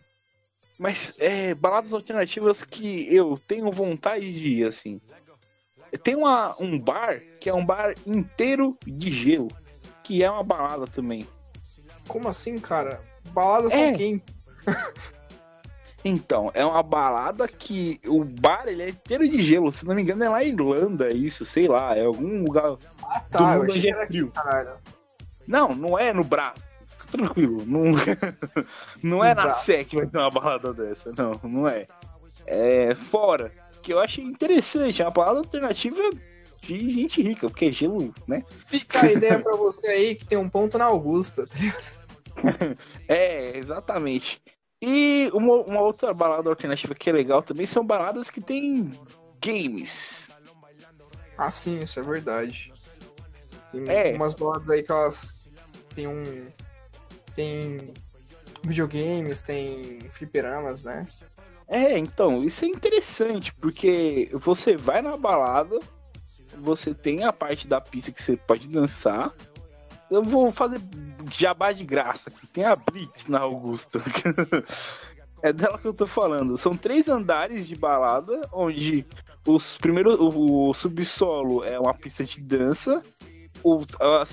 Mas 0.78 1.14
é, 1.18 1.56
baladas 1.56 1.94
alternativas 1.94 2.64
que 2.64 3.08
eu 3.14 3.40
tenho 3.48 3.72
vontade 3.72 4.32
de 4.34 4.50
ir, 4.50 4.68
assim. 4.68 5.02
Tem 6.02 6.16
uma, 6.16 6.56
um 6.60 6.80
bar 6.80 7.20
que 7.40 7.50
é 7.50 7.54
um 7.54 7.66
bar 7.66 7.94
inteiro 8.06 8.78
de 8.86 9.12
gelo, 9.12 9.50
que 10.04 10.24
é 10.24 10.30
uma 10.32 10.44
balada 10.44 10.86
também. 10.88 11.28
Como 12.08 12.28
assim, 12.28 12.58
cara? 12.58 13.02
Baladas 13.32 13.72
É. 13.74 13.88
são 13.90 13.98
quem? 13.98 14.22
Então, 16.06 16.52
é 16.54 16.66
uma 16.66 16.84
balada 16.84 17.48
que 17.48 17.98
o 18.06 18.26
bar 18.26 18.68
ele 18.68 18.84
é 18.84 18.90
inteiro 18.90 19.26
de 19.28 19.42
gelo. 19.42 19.72
Se 19.72 19.86
não 19.86 19.96
me 19.96 20.02
engano, 20.02 20.22
é 20.22 20.28
lá 20.28 20.36
na 20.36 20.44
Irlanda, 20.44 21.10
isso, 21.14 21.46
sei 21.46 21.66
lá, 21.68 21.96
é 21.96 22.04
algum 22.04 22.44
lugar 22.44 22.76
Ah, 23.02 23.20
do 23.20 23.30
tá. 23.30 23.54
Eu 23.54 23.60
mundo 23.62 23.72
achei 23.72 23.94
onde 23.96 24.08
que 24.08 24.20
é 24.20 24.32
caralho. 24.32 24.78
Não, 25.48 25.70
não 25.70 25.98
é 25.98 26.12
no 26.12 26.24
braço. 26.24 26.62
Fica 26.90 27.08
tranquilo. 27.10 27.66
Não, 27.66 27.84
não 29.02 29.24
é 29.24 29.34
na. 29.34 29.54
SEC 29.56 29.94
vai 29.96 30.08
ter 30.08 30.18
uma 30.18 30.30
balada 30.30 30.74
dessa. 30.74 31.14
Não, 31.18 31.40
não 31.50 31.68
é. 31.70 31.88
É 32.46 32.94
fora. 32.96 33.50
Que 33.84 33.94
eu 33.94 34.00
achei 34.00 34.24
interessante. 34.24 35.02
É 35.02 35.06
uma 35.06 35.12
balada 35.12 35.40
alternativa 35.40 36.02
de 36.62 36.80
gente 36.94 37.22
rica, 37.22 37.48
porque 37.50 37.66
é 37.66 37.72
gelo, 37.72 38.14
né? 38.28 38.44
Fica 38.66 39.02
a 39.06 39.12
ideia 39.12 39.40
pra 39.42 39.56
você 39.58 39.86
aí 39.88 40.16
que 40.16 40.26
tem 40.26 40.38
um 40.38 40.50
ponto 40.50 40.78
na 40.78 40.86
Augusta. 40.86 41.46
tá? 41.46 41.56
É, 43.08 43.56
exatamente. 43.58 44.42
E 44.82 45.30
uma, 45.34 45.54
uma 45.58 45.82
outra 45.82 46.14
balada 46.14 46.50
alternativa 46.50 46.96
que 46.96 47.10
é 47.10 47.14
legal 47.14 47.44
também 47.44 47.68
são 47.68 47.86
baladas 47.86 48.30
que 48.30 48.42
tem 48.42 48.92
games. 49.40 50.32
Ah, 51.38 51.50
sim, 51.52 51.82
isso 51.82 52.00
é 52.00 52.04
verdade. 52.04 52.74
Tem 53.72 53.88
É. 53.90 54.16
umas 54.16 54.34
baladas 54.34 54.70
aí 54.70 54.82
que 54.82 54.92
elas 54.92 55.48
tem 55.94 56.08
um. 56.08 56.48
Tem 57.36 57.94
videogames, 58.64 59.42
tem 59.42 60.00
fliperamas, 60.12 60.84
né? 60.84 61.08
É, 61.68 61.98
então, 61.98 62.44
isso 62.44 62.66
é 62.66 62.68
interessante, 62.68 63.54
porque 63.56 64.30
você 64.34 64.76
vai 64.76 65.02
na 65.02 65.18
balada, 65.18 65.80
você 66.58 66.94
tem 66.94 67.24
a 67.24 67.34
parte 67.34 67.68
da 67.68 67.82
pista 67.82 68.12
que 68.12 68.22
você 68.22 68.38
pode 68.38 68.68
dançar. 68.68 69.34
Eu 70.12 70.22
vou 70.22 70.52
fazer 70.52 70.80
jabá 71.32 71.72
de 71.72 71.84
graça 71.84 72.30
aqui. 72.30 72.46
Tem 72.48 72.64
a 72.66 72.76
Blitz 72.76 73.26
na 73.28 73.40
Augusta. 73.40 74.00
é 75.42 75.52
dela 75.52 75.80
que 75.80 75.88
eu 75.88 75.94
tô 75.94 76.06
falando. 76.06 76.58
São 76.58 76.74
três 76.78 77.08
andares 77.08 77.68
de 77.68 77.76
balada, 77.76 78.42
onde 78.52 79.06
os 79.48 79.78
primeiros, 79.78 80.20
o, 80.20 80.70
o 80.70 80.74
subsolo 80.74 81.64
é 81.64 81.80
uma 81.80 81.94
pista 81.94 82.24
de 82.24 82.40
dança. 82.42 83.02
O, 83.64 83.84
a- 84.00 84.26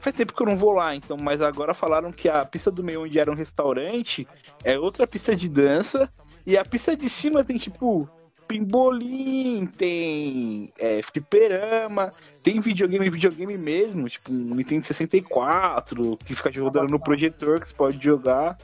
faz 0.00 0.16
tempo 0.16 0.32
que 0.32 0.42
eu 0.42 0.46
não 0.46 0.56
vou 0.56 0.72
lá, 0.72 0.94
então, 0.94 1.16
mas 1.16 1.40
agora 1.42 1.74
falaram 1.74 2.10
que 2.10 2.28
a 2.28 2.44
pista 2.44 2.70
do 2.70 2.82
meio, 2.82 3.02
onde 3.02 3.18
era 3.18 3.30
um 3.30 3.34
restaurante, 3.34 4.26
é 4.64 4.78
outra 4.78 5.06
pista 5.06 5.36
de 5.36 5.48
dança. 5.48 6.10
E 6.48 6.56
a 6.56 6.64
pista 6.64 6.96
de 6.96 7.10
cima 7.10 7.44
tem 7.44 7.58
tipo 7.58 8.08
pimbolim, 8.48 9.66
tem 9.66 10.72
é, 10.78 11.02
fliperama, 11.02 12.10
tem 12.42 12.58
videogame, 12.58 13.10
videogame 13.10 13.58
mesmo, 13.58 14.08
tipo 14.08 14.32
um 14.32 14.54
Nintendo 14.54 14.86
64, 14.86 16.16
que 16.16 16.34
fica 16.34 16.50
rodando 16.58 16.90
no 16.90 16.98
projetor 16.98 17.60
que 17.60 17.68
você 17.68 17.74
pode 17.74 18.02
jogar. 18.02 18.56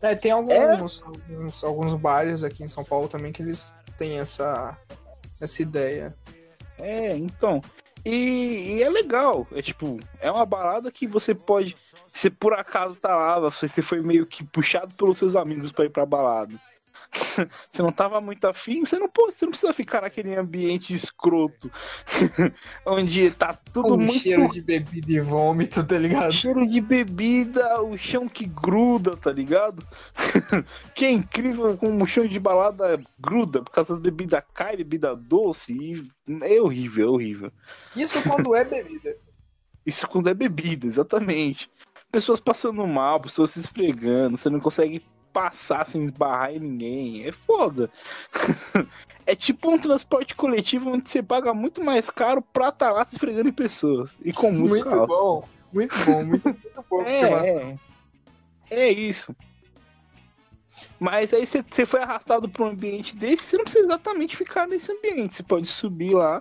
É, 0.00 0.14
tem 0.14 0.30
alguns, 0.30 1.02
alguns, 1.02 1.64
alguns 1.64 1.94
bares 1.96 2.42
aqui 2.42 2.64
em 2.64 2.68
São 2.68 2.82
Paulo 2.82 3.08
também 3.08 3.30
que 3.30 3.42
eles 3.42 3.74
têm 3.98 4.18
essa, 4.18 4.74
essa 5.38 5.60
ideia. 5.60 6.16
É, 6.80 7.14
então. 7.14 7.60
E, 8.06 8.76
e 8.76 8.82
é 8.82 8.88
legal. 8.88 9.46
É 9.52 9.60
tipo, 9.60 9.98
é 10.18 10.30
uma 10.30 10.46
balada 10.46 10.90
que 10.90 11.06
você 11.06 11.34
pode. 11.34 11.76
Se 12.14 12.30
por 12.30 12.54
acaso 12.54 12.94
tá 12.94 13.14
lá, 13.14 13.40
você 13.40 13.66
você 13.66 13.82
foi 13.82 14.00
meio 14.00 14.24
que 14.24 14.44
puxado 14.44 14.94
pelos 14.94 15.18
seus 15.18 15.34
amigos 15.34 15.72
pra 15.72 15.84
ir 15.84 15.90
pra 15.90 16.06
balada. 16.06 16.54
Você 17.70 17.82
não 17.82 17.92
tava 17.92 18.20
muito 18.20 18.44
afim, 18.46 18.84
você 18.84 18.98
não, 18.98 19.08
pô, 19.08 19.30
você 19.30 19.44
não 19.44 19.50
precisa 19.50 19.72
ficar 19.72 20.02
naquele 20.02 20.34
ambiente 20.34 20.94
escroto. 20.94 21.70
onde 22.84 23.30
tá 23.30 23.52
tudo 23.52 23.88
Com 23.88 23.96
muito 23.98 24.18
cheiro 24.18 24.48
de 24.48 24.60
bebida 24.60 25.12
e 25.12 25.20
vômito, 25.20 25.84
tá 25.84 25.98
ligado? 25.98 26.32
cheiro 26.32 26.66
de 26.66 26.80
bebida, 26.80 27.80
o 27.82 27.96
chão 27.96 28.28
que 28.28 28.46
gruda, 28.46 29.16
tá 29.16 29.30
ligado? 29.30 29.86
que 30.94 31.04
é 31.04 31.10
incrível 31.10 31.76
como 31.76 32.02
o 32.02 32.06
chão 32.06 32.26
de 32.26 32.40
balada 32.40 33.00
gruda, 33.20 33.62
por 33.62 33.70
causa 33.70 33.92
das 33.92 34.00
bebidas 34.00 34.42
caem, 34.52 34.78
bebida 34.78 35.14
doce, 35.14 35.72
e 35.72 36.10
é 36.42 36.60
horrível, 36.60 37.06
é 37.06 37.10
horrível. 37.10 37.52
Isso 37.94 38.20
quando 38.22 38.54
é 38.56 38.64
bebida. 38.64 39.16
Isso 39.86 40.08
quando 40.08 40.30
é 40.30 40.34
bebida, 40.34 40.86
exatamente. 40.86 41.70
Pessoas 42.14 42.38
passando 42.38 42.86
mal, 42.86 43.18
pessoas 43.18 43.50
se 43.50 43.58
esfregando, 43.58 44.36
você 44.36 44.48
não 44.48 44.60
consegue 44.60 45.04
passar 45.32 45.84
sem 45.84 46.04
esbarrar 46.04 46.54
em 46.54 46.60
ninguém. 46.60 47.26
É 47.26 47.32
foda. 47.32 47.90
é 49.26 49.34
tipo 49.34 49.68
um 49.68 49.76
transporte 49.76 50.32
coletivo 50.36 50.90
onde 50.90 51.10
você 51.10 51.20
paga 51.20 51.52
muito 51.52 51.82
mais 51.82 52.08
caro 52.08 52.40
pra 52.40 52.68
estar 52.68 52.92
lá 52.92 53.04
se 53.04 53.16
esfregando 53.16 53.48
em 53.48 53.52
pessoas. 53.52 54.16
E 54.24 54.32
com 54.32 54.52
música 54.52 54.90
Muito 54.90 54.94
alta. 54.94 55.06
bom, 55.08 55.48
muito 55.72 55.98
bom, 56.04 56.24
muito, 56.24 56.44
muito 56.50 56.84
bom. 56.88 57.02
É, 57.02 57.72
é. 57.72 57.78
é 58.70 58.92
isso. 58.92 59.34
Mas 61.00 61.34
aí 61.34 61.44
você 61.44 61.64
você 61.68 61.84
foi 61.84 62.00
arrastado 62.00 62.48
pra 62.48 62.62
um 62.62 62.68
ambiente 62.68 63.16
desse, 63.16 63.44
você 63.44 63.56
não 63.56 63.64
precisa 63.64 63.86
exatamente 63.86 64.36
ficar 64.36 64.68
nesse 64.68 64.92
ambiente. 64.92 65.34
Você 65.34 65.42
pode 65.42 65.66
subir 65.66 66.14
lá 66.14 66.40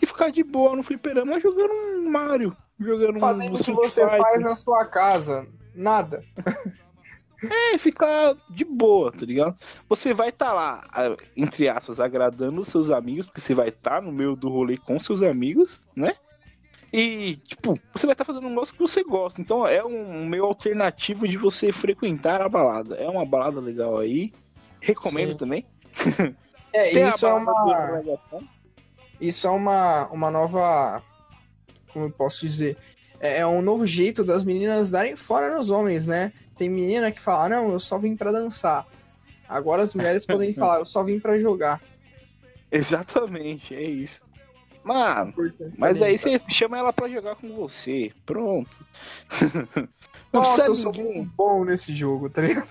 e 0.00 0.06
ficar 0.06 0.30
de 0.30 0.44
boa 0.44 0.76
no 0.76 0.84
fliperama 0.84 1.40
jogando 1.40 1.72
um 1.72 2.08
Mario. 2.08 2.56
Jogando 2.78 3.18
Fazendo 3.18 3.56
um 3.56 3.60
o 3.60 3.64
que 3.64 3.72
você 3.72 4.02
Fighter. 4.02 4.18
faz 4.18 4.42
na 4.42 4.54
sua 4.54 4.84
casa. 4.86 5.46
Nada. 5.74 6.24
É, 7.42 7.78
ficar 7.78 8.36
de 8.50 8.64
boa, 8.64 9.12
tá 9.12 9.24
ligado? 9.24 9.56
Você 9.88 10.12
vai 10.12 10.30
estar 10.30 10.52
lá, 10.52 10.84
ah, 10.92 11.16
entre 11.36 11.68
aspas, 11.68 12.00
agradando 12.00 12.60
os 12.60 12.68
seus 12.68 12.90
amigos, 12.90 13.26
porque 13.26 13.40
você 13.40 13.54
vai 13.54 13.68
estar 13.68 14.02
no 14.02 14.10
meio 14.10 14.34
do 14.34 14.48
rolê 14.48 14.76
com 14.76 14.98
seus 14.98 15.22
amigos, 15.22 15.80
né? 15.94 16.16
E, 16.92 17.36
tipo, 17.44 17.78
você 17.94 18.06
vai 18.06 18.14
estar 18.14 18.24
fazendo 18.24 18.46
um 18.46 18.50
negócio 18.50 18.74
que 18.74 18.80
você 18.80 19.04
gosta. 19.04 19.40
Então 19.40 19.66
é 19.66 19.84
um 19.84 20.26
meio 20.26 20.44
alternativo 20.44 21.28
de 21.28 21.36
você 21.36 21.70
frequentar 21.70 22.40
a 22.40 22.48
balada. 22.48 22.96
É 22.96 23.08
uma 23.08 23.26
balada 23.26 23.60
legal 23.60 23.98
aí. 23.98 24.32
Recomendo 24.80 25.32
Sim. 25.32 25.36
também. 25.36 25.66
É, 26.72 26.90
isso 27.08 27.26
é 27.26 27.32
uma. 27.32 28.02
Isso 29.20 29.46
é 29.46 29.50
uma, 29.50 30.06
uma 30.06 30.30
nova. 30.30 31.02
Como 31.92 32.06
eu 32.06 32.10
posso 32.10 32.46
dizer? 32.46 32.76
É, 33.20 33.38
é 33.38 33.46
um 33.46 33.62
novo 33.62 33.86
jeito 33.86 34.22
das 34.24 34.44
meninas 34.44 34.90
darem 34.90 35.16
fora 35.16 35.54
nos 35.54 35.70
homens, 35.70 36.06
né? 36.06 36.32
Tem 36.56 36.68
menina 36.68 37.12
que 37.12 37.20
fala, 37.20 37.48
não, 37.48 37.72
eu 37.72 37.80
só 37.80 37.98
vim 37.98 38.16
pra 38.16 38.32
dançar. 38.32 38.86
Agora 39.48 39.82
as 39.82 39.94
mulheres 39.94 40.24
podem 40.26 40.52
falar, 40.52 40.78
eu 40.78 40.84
só 40.84 41.02
vim 41.02 41.18
pra 41.18 41.38
jogar. 41.38 41.80
Exatamente, 42.70 43.74
é 43.74 43.82
isso. 43.82 44.22
Mano, 44.84 45.34
mas 45.76 46.00
aí 46.00 46.16
você 46.16 46.40
chama 46.48 46.78
ela 46.78 46.92
pra 46.92 47.08
jogar 47.08 47.36
com 47.36 47.54
você. 47.54 48.10
Pronto. 48.24 48.70
Nossa, 50.32 50.66
eu 50.66 50.74
sou 50.74 50.92
muito 50.92 51.30
bom 51.36 51.64
nesse 51.64 51.94
jogo, 51.94 52.30
tá 52.30 52.42
ligado? 52.42 52.68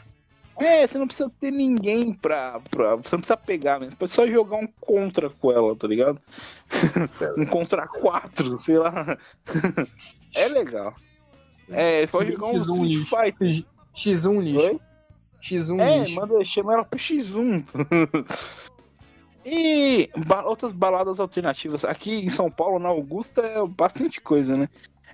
É, 0.59 0.87
você 0.87 0.97
não 0.97 1.05
precisa 1.07 1.31
ter 1.39 1.51
ninguém 1.51 2.11
pra, 2.13 2.59
pra. 2.71 2.95
Você 2.95 3.15
não 3.15 3.19
precisa 3.21 3.37
pegar 3.37 3.79
mesmo. 3.79 3.91
Você 3.91 3.97
pode 3.97 4.11
só 4.11 4.25
jogar 4.27 4.57
um 4.57 4.67
contra 4.79 5.29
com 5.29 5.51
ela, 5.51 5.75
tá 5.75 5.87
ligado? 5.87 6.19
Um 7.37 7.45
contra 7.45 7.87
quatro, 7.87 8.57
sei 8.57 8.77
lá. 8.79 9.17
É 10.35 10.47
legal. 10.47 10.93
É, 11.69 12.07
pode 12.07 12.31
jogar 12.31 12.47
um 12.47 12.53
X1 12.53 12.59
Street 12.61 12.81
lixo. 12.87 13.05
Fighter. 13.15 13.65
X1 13.95 14.41
lixo. 14.41 14.65
Oi? 14.67 14.79
X1 15.41 15.79
É, 15.79 15.99
lixo. 15.99 16.15
manda, 16.15 16.45
chama 16.45 16.73
ela 16.73 16.83
pro 16.85 16.99
X1. 16.99 17.63
e 19.45 20.09
ba- 20.25 20.43
outras 20.45 20.73
baladas 20.73 21.19
alternativas. 21.19 21.85
Aqui 21.85 22.15
em 22.25 22.29
São 22.29 22.49
Paulo, 22.51 22.79
na 22.79 22.89
Augusta, 22.89 23.41
é 23.41 23.65
bastante 23.65 24.19
coisa, 24.19 24.55
né? 24.57 24.69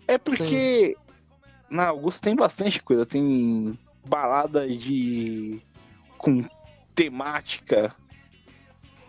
É 0.07 0.17
porque 0.17 0.95
na 1.69 1.87
Augusta 1.87 2.21
tem 2.21 2.35
bastante 2.35 2.81
coisa. 2.81 3.05
Tem 3.05 3.77
balada 4.07 4.67
de. 4.67 5.61
com 6.17 6.43
temática. 6.95 7.95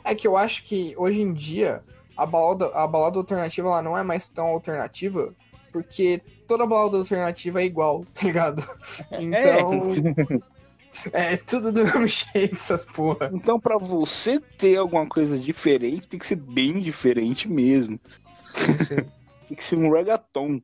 É 0.04 0.14
que 0.14 0.26
eu 0.26 0.36
acho 0.36 0.62
que 0.64 0.94
hoje 0.96 1.20
em 1.20 1.32
dia 1.32 1.82
a 2.16 2.26
balada, 2.26 2.66
a 2.74 2.86
balada 2.86 3.18
alternativa 3.18 3.68
ela 3.68 3.82
não 3.82 3.96
é 3.98 4.02
mais 4.02 4.28
tão 4.28 4.46
alternativa, 4.46 5.34
porque 5.72 6.20
toda 6.46 6.66
balada 6.66 6.98
alternativa 6.98 7.62
é 7.62 7.66
igual, 7.66 8.04
tá 8.14 8.22
ligado? 8.26 8.62
Então. 9.12 10.44
É, 11.12 11.36
tudo 11.36 11.72
do 11.72 11.84
mesmo 11.84 12.06
jeito, 12.06 12.54
essas 12.54 12.84
porra. 12.84 13.28
Então, 13.34 13.58
pra 13.58 13.76
você 13.76 14.38
ter 14.38 14.76
alguma 14.76 15.04
coisa 15.08 15.36
diferente, 15.36 16.06
tem 16.06 16.20
que 16.20 16.26
ser 16.26 16.36
bem 16.36 16.78
diferente 16.78 17.48
mesmo. 17.48 17.98
Sim, 18.44 18.78
sim. 18.78 18.96
Tem 19.48 19.56
que 19.56 19.64
ser 19.64 19.76
um 19.76 19.90
reggaeton. 19.90 20.62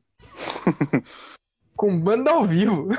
Com 1.75 1.99
banda 1.99 2.31
ao 2.31 2.43
vivo. 2.43 2.89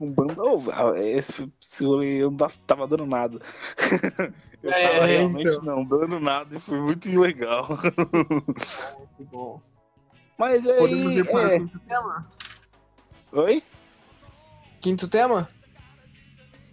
Um 0.00 0.10
banda. 0.10 0.34
Oh, 0.42 0.94
esse, 0.94 1.52
esse 1.62 1.84
rolê 1.84 2.22
eu 2.22 2.30
não 2.30 2.36
tava- 2.38 2.54
tava 2.66 2.86
dando 2.86 3.06
nada. 3.06 3.38
Eu 4.62 4.70
É, 4.70 4.88
tava 4.88 5.06
realmente 5.06 5.48
então. 5.48 5.62
não 5.62 5.84
dando 5.84 6.20
nada 6.20 6.54
e 6.56 6.60
foi 6.60 6.78
muito 6.78 7.08
legal. 7.18 7.66
Muito 7.96 9.30
bom. 9.30 9.60
Mas 10.36 10.66
aí. 10.66 10.76
Podemos 10.78 11.16
ir 11.16 11.26
para 11.30 11.54
é... 11.54 11.56
o 11.56 11.60
quinto 11.60 11.78
tema? 11.80 12.30
Oi? 13.32 13.62
Quinto 14.80 15.08
tema? 15.08 15.48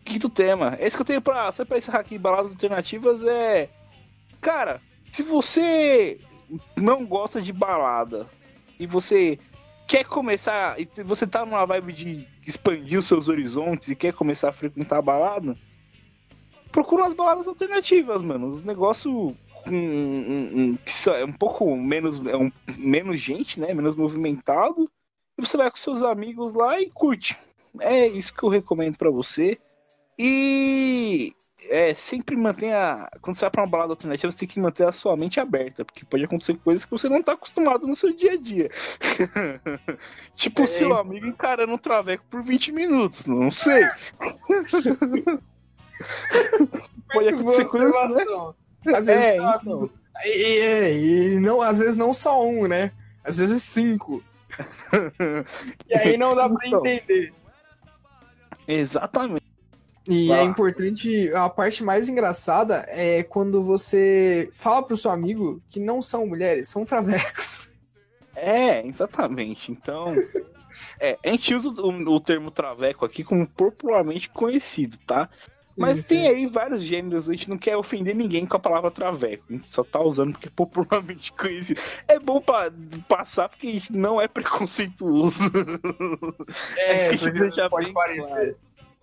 Quinto 0.04 0.30
tema. 0.30 0.76
Esse 0.82 0.98
que 0.98 1.02
eu 1.02 1.06
tenho 1.06 1.22
pra. 1.22 1.50
Só 1.54 1.64
pra 1.64 1.78
encerrar 1.78 2.00
aqui, 2.00 2.18
baladas 2.18 2.52
alternativas 2.52 3.24
é. 3.24 3.70
Cara, 4.42 4.82
se 5.10 5.24
você 5.24 6.20
não 6.76 7.06
gosta 7.06 7.42
de 7.42 7.54
balada 7.54 8.28
e 8.78 8.86
você 8.86 9.40
quer 9.88 10.04
começar. 10.06 10.76
Você 11.06 11.26
tá 11.26 11.46
numa 11.46 11.66
vibe 11.66 11.94
de 11.94 12.28
expandir 12.46 13.00
os 13.00 13.06
seus 13.06 13.28
horizontes 13.28 13.90
e 13.90 13.96
quer 13.96 14.14
começar 14.14 14.50
a 14.50 14.54
frequentar 14.54 14.98
a 14.98 15.02
balada, 15.02 15.58
procura 16.72 17.04
umas 17.04 17.14
baladas 17.14 17.48
alternativas, 17.48 18.22
mano. 18.22 18.48
Os 18.48 18.64
negócios 18.64 19.36
um, 19.66 19.74
um- 19.74 20.78
são- 20.88 21.16
é 21.16 21.26
um 21.26 21.34
pouco 21.34 21.76
menos, 21.76 22.24
é 22.26 22.38
um, 22.38 22.52
menos 22.78 23.20
gente, 23.20 23.60
né? 23.60 23.74
Menos 23.74 23.96
movimentado. 23.96 24.90
E 25.38 25.46
você 25.46 25.58
vai 25.58 25.70
com 25.70 25.78
seus 25.78 26.02
amigos 26.04 26.54
lá 26.54 26.80
e 26.80 26.90
curte. 26.90 27.38
É 27.80 28.08
isso 28.08 28.34
que 28.34 28.44
eu 28.44 28.50
recomendo 28.50 28.98
pra 28.98 29.10
você. 29.10 29.58
E 30.18 31.34
é, 31.70 31.94
sempre 31.94 32.36
mantenha. 32.36 33.08
Quando 33.22 33.36
você 33.36 33.42
vai 33.42 33.52
pra 33.52 33.62
uma 33.64 33.68
balada 33.70 33.92
alternativa, 33.94 34.32
você 34.32 34.38
tem 34.38 34.48
que 34.48 34.60
manter 34.60 34.88
a 34.88 34.92
sua 34.92 35.16
mente 35.18 35.40
aberta, 35.40 35.84
porque 35.86 36.06
pode 36.06 36.24
acontecer 36.24 36.56
coisas 36.58 36.86
que 36.86 36.92
você 36.92 37.08
não 37.10 37.22
tá 37.22 37.34
acostumado 37.34 37.86
no 37.88 37.96
seu 37.96 38.14
dia 38.16 38.34
a 38.34 38.38
dia. 38.38 38.70
tipo, 40.36 40.64
É, 40.64 40.68
seu 40.68 40.88
então. 40.88 41.00
amigo 41.00 41.26
encarando 41.28 41.74
um 41.74 41.78
traveco 41.78 42.24
por 42.30 42.42
20 42.44 42.72
minutos, 42.72 43.26
não 43.26 43.50
sei. 43.52 43.88
pode 47.14 47.30
acontecer 47.30 47.66
coisas, 47.66 48.16
né? 48.16 48.26
Às 48.96 49.08
vezes, 49.08 49.26
É, 49.26 49.38
só- 49.38 49.56
então. 49.62 49.90
e, 50.26 50.30
e- 50.30 51.34
e 51.36 51.40
não, 51.40 51.62
às 51.62 51.78
vezes 51.80 51.96
não 51.96 52.14
só 52.14 52.46
um, 52.46 52.68
né? 52.68 52.92
Às 53.24 53.38
vezes 53.38 53.64
cinco. 53.64 54.24
E 55.90 55.94
aí 55.98 56.18
não 56.18 56.36
dá 56.36 56.50
pra 56.50 56.68
Então. 56.68 56.80
entender. 56.86 57.34
Exatamente. 58.68 59.47
E 60.10 60.28
Vai 60.28 60.40
é 60.40 60.44
importante, 60.44 61.32
a 61.34 61.50
parte 61.50 61.84
mais 61.84 62.08
engraçada 62.08 62.86
é 62.90 63.24
quando 63.24 63.62
você 63.62 64.50
fala 64.54 64.82
pro 64.82 64.96
seu 64.96 65.12
amigo 65.12 65.62
que 65.70 65.80
não 65.80 66.02
são 66.02 66.26
mulheres, 66.26 66.70
são 66.70 66.86
travecos. 66.86 67.70
É, 68.36 68.86
exatamente. 68.86 69.72
Então, 69.72 70.14
é, 71.00 71.18
a 71.26 71.30
gente 71.30 71.54
usa 71.54 71.70
o, 71.70 72.16
o 72.16 72.20
termo 72.22 72.52
traveco 72.52 73.04
aqui 73.04 73.24
como 73.24 73.48
popularmente 73.48 74.30
conhecido, 74.30 74.98
tá? 75.06 75.30
Mas 75.78 76.00
Isso, 76.00 76.10
tem 76.10 76.28
aí 76.28 76.48
vários 76.48 76.84
gêneros, 76.84 77.30
a 77.30 77.34
gente 77.34 77.48
não 77.48 77.58
quer 77.58 77.78
ofender 77.78 78.16
ninguém 78.16 78.48
com 78.48 78.58
a 78.58 78.60
palavra 78.60 78.90
traveco. 78.90 79.44
A 79.48 79.54
gente 79.54 79.72
só 79.72 79.84
tá 79.84 80.02
usando 80.02 80.32
porque 80.32 80.48
é 80.48 80.52
popularmente 80.52 81.32
conhecido. 81.38 81.80
É 82.08 82.18
bom 82.18 82.42
pra 82.42 82.72
passar 83.08 83.48
porque 83.48 83.68
a 83.68 83.72
gente 83.72 83.94
não 83.94 84.20
é 84.20 84.28
preconceituoso. 84.28 85.44
É, 86.78 87.10
a 87.10 87.12
gente 87.12 87.32
deixa 87.32 87.70
pode 87.70 87.94
parecer. 87.94 88.58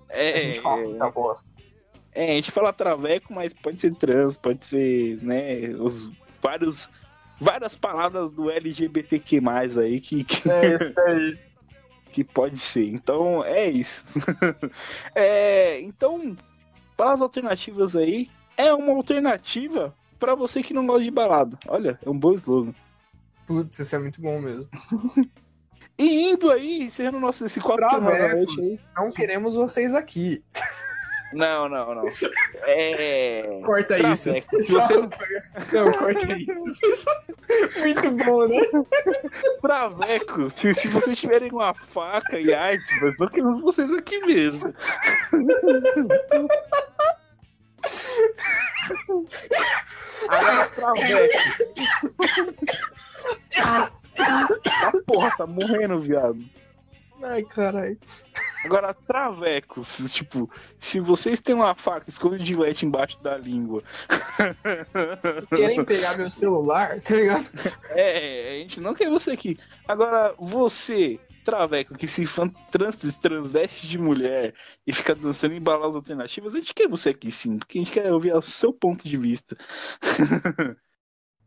É, 0.09 0.36
a 0.36 0.40
gente 0.40 0.61
fala 0.61 0.82
muita 0.82 1.11
bosta. 1.11 1.50
é, 2.12 2.32
a 2.32 2.34
gente 2.34 2.50
fala 2.50 2.72
traveco, 2.72 3.32
mas 3.32 3.52
pode 3.52 3.80
ser 3.80 3.94
trans, 3.94 4.36
pode 4.36 4.64
ser, 4.66 5.22
né, 5.22 5.68
os 5.78 6.11
vários 6.42 6.88
várias 7.40 7.74
palavras 7.74 8.30
do 8.32 8.50
LGBTQ+, 8.50 9.40
aí 9.80 10.00
que, 10.00 10.24
que, 10.24 10.50
É 10.50 10.74
isso 10.76 11.00
aí. 11.00 11.38
que 12.12 12.22
pode 12.24 12.59
ser. 12.59 12.86
Então, 12.86 13.44
é 13.44 13.68
isso. 13.68 14.05
é, 15.14 15.80
então, 15.80 16.36
para 16.96 17.12
as 17.12 17.20
alternativas 17.20 17.96
aí, 17.96 18.30
é 18.57 18.72
uma 18.72 18.92
alternativa 18.92 19.94
para 20.18 20.34
você 20.34 20.62
que 20.62 20.72
não 20.72 20.86
gosta 20.86 21.05
de 21.05 21.11
balada. 21.11 21.59
Olha, 21.66 21.98
é 22.05 22.09
um 22.09 22.18
bom 22.18 22.32
slogan. 22.34 22.72
Putz, 23.46 23.78
isso 23.78 23.96
é 23.96 23.98
muito 23.98 24.20
bom 24.22 24.40
mesmo. 24.40 24.68
E 25.97 26.30
indo 26.30 26.51
aí, 26.51 26.82
encerrando 26.82 27.20
nosso 27.20 27.45
esse 27.45 27.61
noite 27.61 28.61
aí. 28.61 28.80
Não 28.97 29.12
queremos 29.12 29.55
vocês 29.55 29.95
aqui. 29.95 30.42
Não, 31.34 31.68
não, 31.68 31.95
não. 31.95 32.05
É. 32.62 33.61
Corta 33.64 33.99
isso. 33.99 34.30
Se 34.61 34.72
você 34.72 34.95
não 34.95 35.11
Não, 35.72 35.92
corta 35.92 36.26
isso. 36.36 37.07
Muito 37.78 38.11
bom, 38.24 38.47
né? 38.47 38.61
Traveco, 39.61 40.51
se, 40.51 40.74
se 40.74 40.88
vocês 40.88 41.18
tiverem 41.18 41.51
uma 41.51 41.74
faca 41.74 42.38
e 42.38 42.55
arte, 42.55 42.84
mas 43.01 43.18
não 43.18 43.28
queremos 43.28 43.61
vocês 43.61 43.92
aqui 43.92 44.18
mesmo. 44.20 44.72
Agora, 50.28 50.66
Traveco. 50.68 51.34
Ah, 54.18 54.92
porra, 55.06 55.36
tá 55.36 55.46
morrendo, 55.46 56.00
viado. 56.00 56.44
Ai, 57.22 57.42
caralho. 57.42 57.98
Agora, 58.64 58.94
travecos, 58.94 60.10
tipo, 60.10 60.50
se 60.78 60.98
vocês 60.98 61.40
têm 61.40 61.54
uma 61.54 61.74
faca, 61.74 62.08
esconde 62.08 62.42
de 62.42 62.56
leite 62.56 62.86
embaixo 62.86 63.22
da 63.22 63.36
língua. 63.36 63.82
Querem 65.54 65.84
pegar 65.84 66.16
meu 66.16 66.30
celular, 66.30 67.00
tá 67.02 67.14
ligado? 67.14 67.50
É, 67.90 68.56
a 68.56 68.62
gente 68.62 68.80
não 68.80 68.94
quer 68.94 69.10
você 69.10 69.32
aqui. 69.32 69.58
Agora, 69.86 70.34
você, 70.38 71.20
traveco, 71.44 71.94
que 71.94 72.08
se 72.08 72.26
trans, 72.70 73.18
transveste 73.18 73.86
de 73.86 73.98
mulher 73.98 74.54
e 74.86 74.92
fica 74.92 75.14
dançando 75.14 75.54
em 75.54 75.60
baladas 75.60 75.94
alternativas, 75.94 76.54
a 76.54 76.58
gente 76.58 76.74
quer 76.74 76.88
você 76.88 77.10
aqui 77.10 77.30
sim, 77.30 77.58
porque 77.58 77.78
a 77.78 77.82
gente 77.82 77.92
quer 77.92 78.10
ouvir 78.10 78.34
o 78.34 78.40
seu 78.40 78.72
ponto 78.72 79.06
de 79.06 79.16
vista 79.18 79.56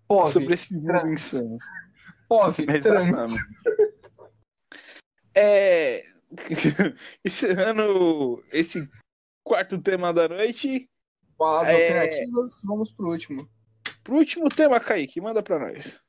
Pove, 0.08 0.32
sobre 0.32 0.54
esse 0.54 0.76
mundo 0.76 1.08
insano. 1.08 1.58
Pove, 2.28 2.66
trans. 2.82 3.36
É, 5.40 6.04
encerrando 7.24 8.44
esse 8.52 8.90
quarto 9.44 9.78
tema 9.80 10.12
da 10.12 10.28
noite. 10.28 10.90
As 11.40 11.68
É. 11.68 11.74
alternativas, 11.84 12.62
vamos 12.66 12.92
pro 12.92 13.10
último. 13.12 13.48
Pro 14.04 14.16
último 14.16 14.50
tema, 14.50 14.80
Kaique, 14.80 15.22
manda 15.22 15.44
pra 15.44 15.60
nós. 15.60 16.02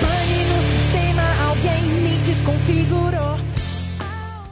Pane 0.00 0.44
no 0.50 0.60
sistema, 0.72 1.26
alguém 1.48 1.82
me 2.02 2.18
desconfigurou. 2.24 3.36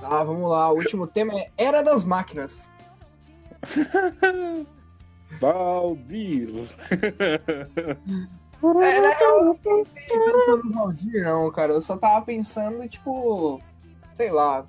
Tá, 0.00 0.22
vamos 0.24 0.48
lá. 0.50 0.70
O 0.70 0.76
último 0.76 1.06
tema 1.06 1.32
é 1.34 1.50
Era 1.56 1.82
das 1.82 2.04
Máquinas. 2.04 2.70
Baldir. 5.38 6.48
É, 8.62 9.00
na 9.00 9.08
real, 9.14 9.38
eu 9.38 9.44
não 9.46 9.54
pensei 9.56 10.06
tanto 10.46 10.66
no 10.66 10.72
Valdir, 10.74 11.22
não, 11.24 11.50
cara. 11.50 11.72
Eu 11.72 11.80
só 11.80 11.96
tava 11.96 12.22
pensando, 12.26 12.86
tipo, 12.86 13.58
sei 14.14 14.30
lá, 14.30 14.66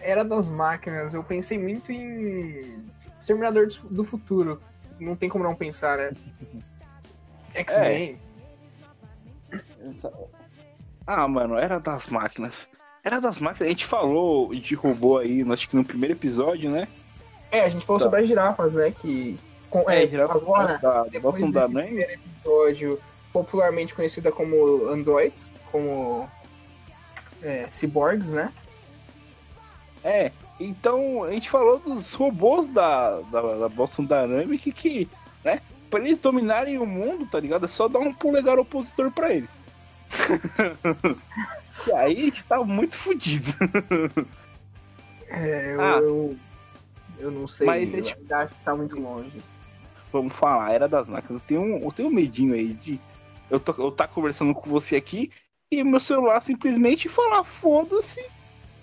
Era 0.00 0.24
das 0.24 0.48
Máquinas. 0.48 1.12
Eu 1.12 1.22
pensei 1.22 1.58
muito 1.58 1.92
em 1.92 2.82
Exterminador 3.20 3.66
do- 3.66 3.88
do 3.90 4.02
Futuro. 4.02 4.62
Não 4.98 5.14
tem 5.14 5.28
como 5.28 5.44
não 5.44 5.54
pensar, 5.54 5.98
né? 5.98 6.12
X-Men. 7.52 8.18
Ah, 11.06 11.28
mano, 11.28 11.56
era 11.58 11.78
das 11.78 12.08
máquinas. 12.08 12.66
Era 13.02 13.20
das 13.20 13.40
máquinas. 13.40 13.66
A 13.66 13.70
gente 13.70 13.84
falou 13.86 14.54
de 14.54 14.74
robô 14.74 15.18
aí, 15.18 15.44
acho 15.52 15.68
que 15.68 15.76
no 15.76 15.84
primeiro 15.84 16.14
episódio, 16.14 16.70
né? 16.70 16.88
É, 17.50 17.60
a 17.64 17.68
gente 17.68 17.84
falou 17.84 18.00
Tá. 18.00 18.06
sobre 18.06 18.20
as 18.20 18.26
girafas, 18.26 18.72
né? 18.74 18.90
Que. 18.90 19.38
Com, 19.82 19.90
é, 19.90 20.06
girafas 20.06 20.40
agora, 20.42 20.78
da, 20.78 21.02
da 21.02 21.04
depois 21.08 21.50
da 21.50 21.60
desse 21.60 21.72
Mãe. 21.74 21.86
primeiro 21.86 22.12
episódio, 22.12 23.00
popularmente 23.32 23.94
conhecida 23.94 24.30
como 24.30 24.86
androids, 24.88 25.52
como 25.72 26.28
é, 27.42 27.66
cyborgs, 27.70 28.30
né? 28.30 28.52
É, 30.04 30.30
então 30.60 31.24
a 31.24 31.30
gente 31.32 31.50
falou 31.50 31.78
dos 31.80 32.12
robôs 32.14 32.68
da, 32.68 33.20
da, 33.22 33.40
da 33.56 33.68
Boston 33.68 34.04
Dynamics 34.04 34.72
que, 34.74 35.08
né, 35.42 35.60
pra 35.90 35.98
eles 36.00 36.18
dominarem 36.18 36.78
o 36.78 36.86
mundo, 36.86 37.26
tá 37.26 37.40
ligado? 37.40 37.64
É 37.64 37.68
só 37.68 37.88
dar 37.88 37.98
um 37.98 38.12
polegar 38.12 38.58
opositor 38.58 39.10
pra 39.10 39.32
eles. 39.34 39.50
e 41.88 41.92
aí 41.92 42.18
a 42.20 42.24
gente 42.24 42.44
tá 42.44 42.62
muito 42.62 42.96
fudido. 42.96 43.52
É, 45.28 45.74
eu, 45.74 45.80
Ah. 45.80 45.98
eu, 46.00 46.36
eu 47.18 47.30
não 47.32 47.48
sei, 47.48 47.66
Mas 47.66 47.92
é 47.92 47.98
eu 47.98 48.04
acho 48.36 48.54
que 48.54 48.64
tá 48.64 48.74
muito 48.76 48.96
longe. 49.00 49.42
Vamos 50.14 50.32
falar, 50.32 50.70
era 50.70 50.86
das 50.86 51.08
máquinas. 51.08 51.42
Eu 51.42 51.48
tenho 51.48 51.60
um, 51.60 51.82
eu 51.82 51.90
tenho 51.90 52.08
um 52.08 52.12
medinho 52.12 52.54
aí 52.54 52.72
de. 52.72 53.00
Eu, 53.50 53.58
tô, 53.58 53.74
eu 53.76 53.90
tá 53.90 54.06
conversando 54.06 54.54
com 54.54 54.70
você 54.70 54.94
aqui 54.94 55.28
e 55.68 55.82
meu 55.82 55.98
celular 55.98 56.38
simplesmente 56.38 57.08
falar, 57.08 57.42
foda-se. 57.42 58.24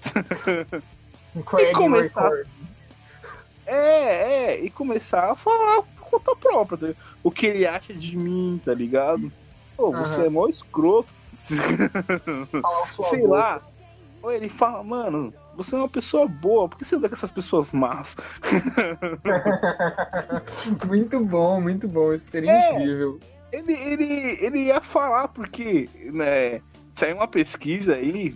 Craig 1.45 1.71
começar-. 1.71 2.43
É, 3.65 3.75
é, 3.75 4.59
e 4.59 4.69
começar 4.69 5.31
a 5.31 5.35
falar 5.37 5.83
por 5.83 6.09
conta 6.09 6.35
própria, 6.35 6.93
tá 6.93 6.99
o 7.23 7.31
que 7.31 7.45
ele 7.45 7.65
acha 7.65 7.93
de 7.93 8.17
mim, 8.17 8.59
tá 8.65 8.73
ligado? 8.73 9.31
Pô, 9.77 9.89
você 9.93 10.25
é 10.25 10.29
mó 10.29 10.49
escroto. 10.49 11.13
Sei 11.33 13.21
boca. 13.21 13.29
lá. 13.29 13.61
Ou 14.21 14.31
ele 14.31 14.49
fala, 14.49 14.83
mano, 14.83 15.33
você 15.55 15.75
é 15.75 15.79
uma 15.79 15.89
pessoa 15.89 16.27
boa, 16.27 16.69
por 16.69 16.77
que 16.77 16.85
você 16.85 16.95
anda 16.95 17.09
com 17.09 17.15
essas 17.15 17.31
pessoas 17.31 17.71
más? 17.71 18.15
muito 20.87 21.19
bom, 21.25 21.61
muito 21.61 21.87
bom. 21.87 22.13
Isso 22.13 22.31
seria 22.31 22.51
É. 22.51 22.73
incrível. 22.73 23.19
Ele, 23.51 23.73
ele, 23.73 24.45
ele 24.45 24.59
ia 24.65 24.79
falar, 24.79 25.27
porque, 25.27 25.89
né, 26.13 26.61
saiu 26.95 27.17
uma 27.17 27.27
pesquisa 27.27 27.95
aí, 27.95 28.33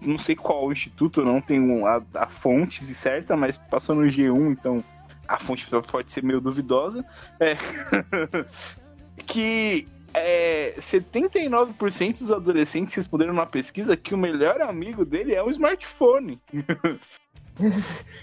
não 0.00 0.18
sei 0.18 0.34
qual 0.34 0.72
instituto, 0.72 1.24
não 1.24 1.40
tenho 1.40 1.86
a, 1.86 2.02
a 2.14 2.26
fonte 2.26 2.82
certa, 2.84 3.36
mas 3.36 3.56
passou 3.56 3.94
no 3.94 4.02
G1, 4.02 4.52
então 4.52 4.82
a 5.28 5.38
fonte 5.38 5.66
pode 5.88 6.10
ser 6.10 6.24
meio 6.24 6.40
duvidosa, 6.40 7.04
é, 7.38 7.56
que 9.26 9.86
é, 10.14 10.74
79% 10.78 12.18
dos 12.18 12.30
adolescentes 12.30 12.94
responderam 12.94 13.32
numa 13.32 13.46
pesquisa 13.46 13.96
que 13.96 14.14
o 14.14 14.18
melhor 14.18 14.60
amigo 14.60 15.04
dele 15.04 15.34
é 15.34 15.42
um 15.42 15.50
smartphone. 15.50 16.40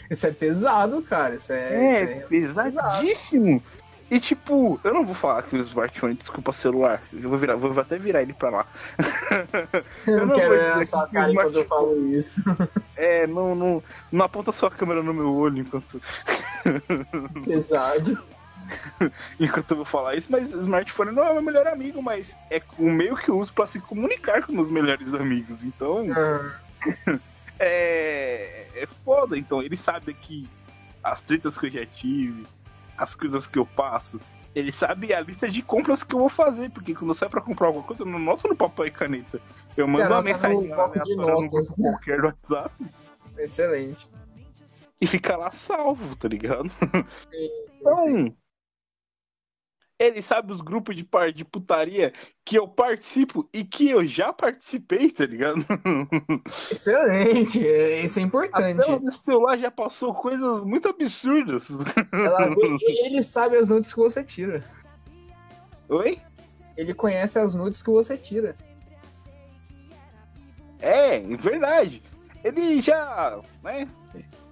Isso 0.09 0.25
é 0.25 0.31
pesado, 0.31 1.01
cara. 1.01 1.35
Isso 1.35 1.53
é. 1.53 1.57
É, 1.57 2.03
isso 2.31 2.59
é- 2.59 2.63
pesadíssimo. 2.63 3.63
E 4.09 4.21
tipo, 4.21 4.79
eu 4.85 4.93
não 4.93 5.05
vou 5.05 5.13
falar 5.13 5.43
que 5.43 5.57
o 5.57 5.61
smartphone 5.61 6.15
desculpa 6.15 6.53
celular. 6.53 7.01
Eu 7.11 7.29
vou 7.29 7.37
virar, 7.37 7.55
vou 7.55 7.77
até 7.77 7.97
virar 7.97 8.21
ele 8.21 8.33
pra 8.33 8.49
lá. 8.49 8.65
Eu 10.07 10.19
eu 10.19 10.25
não 10.25 10.35
quero 10.35 10.49
ver 10.51 10.71
a 10.71 10.85
sua 10.85 11.07
cara 11.09 11.27
o 11.27 11.31
enquanto 11.33 11.55
eu 11.55 11.65
falo 11.65 12.13
isso. 12.13 12.41
É, 12.95 13.27
não, 13.27 13.53
não, 13.53 13.83
não 14.11 14.25
aponta 14.25 14.51
sua 14.51 14.71
câmera 14.71 15.03
no 15.03 15.13
meu 15.13 15.31
olho 15.35 15.59
enquanto, 15.59 16.01
Pesado. 17.45 18.17
enquanto 19.39 19.71
eu 19.71 19.77
vou 19.77 19.85
falar 19.85 20.15
isso, 20.15 20.31
mas 20.31 20.51
smartphone 20.51 21.11
não 21.11 21.23
é 21.27 21.33
meu 21.33 21.41
melhor 21.41 21.67
amigo, 21.67 22.01
mas 22.01 22.35
é 22.51 22.61
o 22.77 22.89
meio 22.89 23.15
que 23.15 23.29
eu 23.29 23.37
uso 23.39 23.53
pra 23.53 23.67
se 23.67 23.79
comunicar 23.79 24.43
com 24.45 24.53
meus 24.53 24.69
melhores 24.71 25.13
amigos. 25.13 25.63
Então, 25.63 26.05
Ah, 26.11 26.59
é, 27.59 28.67
é 28.75 28.87
foda. 29.03 29.37
Então, 29.37 29.61
ele 29.61 29.77
sabe 29.77 30.13
que 30.13 30.47
as 31.03 31.21
tretas 31.21 31.57
que 31.57 31.67
eu 31.67 31.71
já 31.71 31.85
tive, 31.85 32.45
as 32.97 33.15
coisas 33.15 33.47
que 33.47 33.57
eu 33.59 33.65
passo, 33.65 34.19
ele 34.55 34.71
sabe 34.71 35.13
a 35.13 35.19
lista 35.21 35.47
de 35.47 35.61
compras 35.61 36.03
que 36.03 36.15
eu 36.15 36.19
vou 36.19 36.29
fazer, 36.29 36.69
porque 36.71 36.93
quando 36.95 37.11
eu 37.11 37.15
saio 37.15 37.29
pra 37.29 37.41
comprar 37.41 37.67
alguma 37.67 37.85
coisa, 37.85 38.01
eu 38.01 38.07
não 38.07 38.19
noto 38.19 38.47
no 38.47 38.55
papel 38.55 38.87
e 38.87 38.91
caneta. 38.91 39.39
Eu 39.75 39.87
mando 39.87 40.07
uma 40.07 40.17
no 40.17 40.23
mensagem 40.23 40.67
bloco 40.67 40.99
de 41.03 41.15
no 41.15 41.27
notas. 41.27 41.67
grupo 41.67 41.81
qualquer 41.83 42.23
WhatsApp 42.25 42.73
excelente. 43.37 44.09
e 44.99 45.05
fica 45.05 45.37
lá 45.37 45.51
salvo, 45.51 46.15
tá 46.15 46.27
ligado? 46.27 46.69
Sim. 47.31 47.49
Então, 47.79 48.35
ele 49.99 50.21
sabe 50.21 50.53
os 50.53 50.61
grupos 50.61 50.95
de 50.95 51.03
par 51.03 51.31
de 51.31 51.43
putaria 51.43 52.13
que 52.45 52.57
eu 52.57 52.67
participo 52.67 53.49
e 53.51 53.63
que 53.63 53.89
eu 53.89 54.05
já 54.05 54.31
participei, 54.31 55.09
tá 55.09 55.25
ligado? 55.25 55.65
Excelente. 56.71 57.65
é- 57.67 58.01
Isso 58.05 58.19
é 58.19 58.21
A 58.21 58.25
importante. 58.25 58.77
tela 58.85 58.99
do 58.99 59.11
celular 59.11 59.57
já 59.57 59.71
passou 59.71 60.13
coisas 60.13 60.63
muito 60.63 60.87
absurdas. 60.87 61.67
Ela 62.11 62.49
ele 62.81 63.21
sabe 63.21 63.57
as 63.57 63.69
nudes 63.69 63.93
que 63.93 63.99
você 63.99 64.23
tira. 64.23 64.63
Oi? 65.89 66.19
Ele 66.75 66.93
conhece 66.93 67.39
as 67.39 67.55
nudes 67.55 67.81
que 67.81 67.89
você 67.89 68.15
tira. 68.15 68.55
É, 70.79 71.15
é 71.15 71.19
verdade. 71.37 72.03
Ele 72.43 72.79
já, 72.79 73.39
né? 73.63 73.87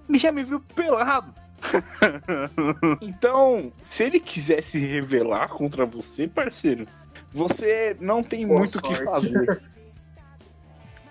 Ele 0.08 0.18
já 0.18 0.32
me 0.32 0.42
viu 0.42 0.60
pelado. 0.74 1.32
então, 3.00 3.72
se 3.82 4.04
ele 4.04 4.20
quiser 4.20 4.62
se 4.62 4.78
revelar 4.78 5.48
contra 5.48 5.84
você, 5.84 6.28
parceiro, 6.28 6.86
você 7.32 7.96
não 8.00 8.22
tem 8.22 8.46
Boa 8.46 8.60
muito 8.60 8.78
o 8.78 8.82
que 8.82 8.94
fazer. 8.94 9.60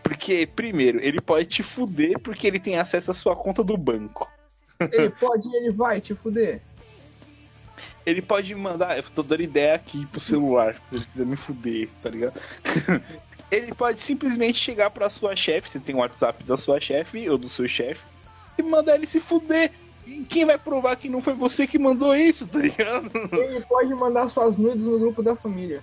Porque, 0.01 0.45
primeiro, 0.45 0.99
ele 0.99 1.19
pode 1.19 1.47
te 1.47 1.63
fuder 1.63 2.19
porque 2.19 2.45
ele 2.45 2.59
tem 2.59 2.77
acesso 2.77 3.09
à 3.09 3.13
sua 3.13 3.35
conta 3.35 3.63
do 3.63 3.75
banco. 3.75 4.29
Ele 4.79 5.09
pode 5.19 5.47
e 5.47 5.55
ele 5.55 5.71
vai 5.71 5.99
te 5.99 6.13
fuder. 6.13 6.61
Ele 8.05 8.21
pode 8.21 8.53
mandar, 8.53 8.97
eu 8.97 9.03
tô 9.15 9.23
dando 9.23 9.41
ideia 9.41 9.73
aqui 9.73 10.05
pro 10.05 10.19
celular, 10.19 10.75
se 10.75 10.95
ele 10.95 11.05
quiser 11.05 11.25
me 11.25 11.35
fuder, 11.35 11.89
tá 12.03 12.11
ligado? 12.11 12.39
ele 13.49 13.73
pode 13.73 13.99
simplesmente 13.99 14.59
chegar 14.59 14.91
pra 14.91 15.09
sua 15.09 15.35
chefe, 15.35 15.69
você 15.69 15.79
tem 15.79 15.95
o 15.95 15.97
WhatsApp 15.97 16.43
da 16.43 16.55
sua 16.55 16.79
chefe 16.79 17.27
ou 17.27 17.35
do 17.35 17.49
seu 17.49 17.67
chefe, 17.67 18.03
e 18.59 18.61
mandar 18.61 18.95
ele 18.95 19.07
se 19.07 19.19
fuder. 19.19 19.71
Quem 20.29 20.45
vai 20.45 20.57
provar 20.57 20.95
que 20.95 21.09
não 21.09 21.21
foi 21.21 21.33
você 21.33 21.65
que 21.65 21.79
mandou 21.79 22.15
isso, 22.15 22.45
tá 22.47 22.59
ligado? 22.59 23.09
Ele 23.33 23.61
pode 23.61 23.93
mandar 23.95 24.27
suas 24.27 24.57
nudes 24.57 24.85
no 24.85 24.99
grupo 24.99 25.23
da 25.23 25.35
família. 25.35 25.81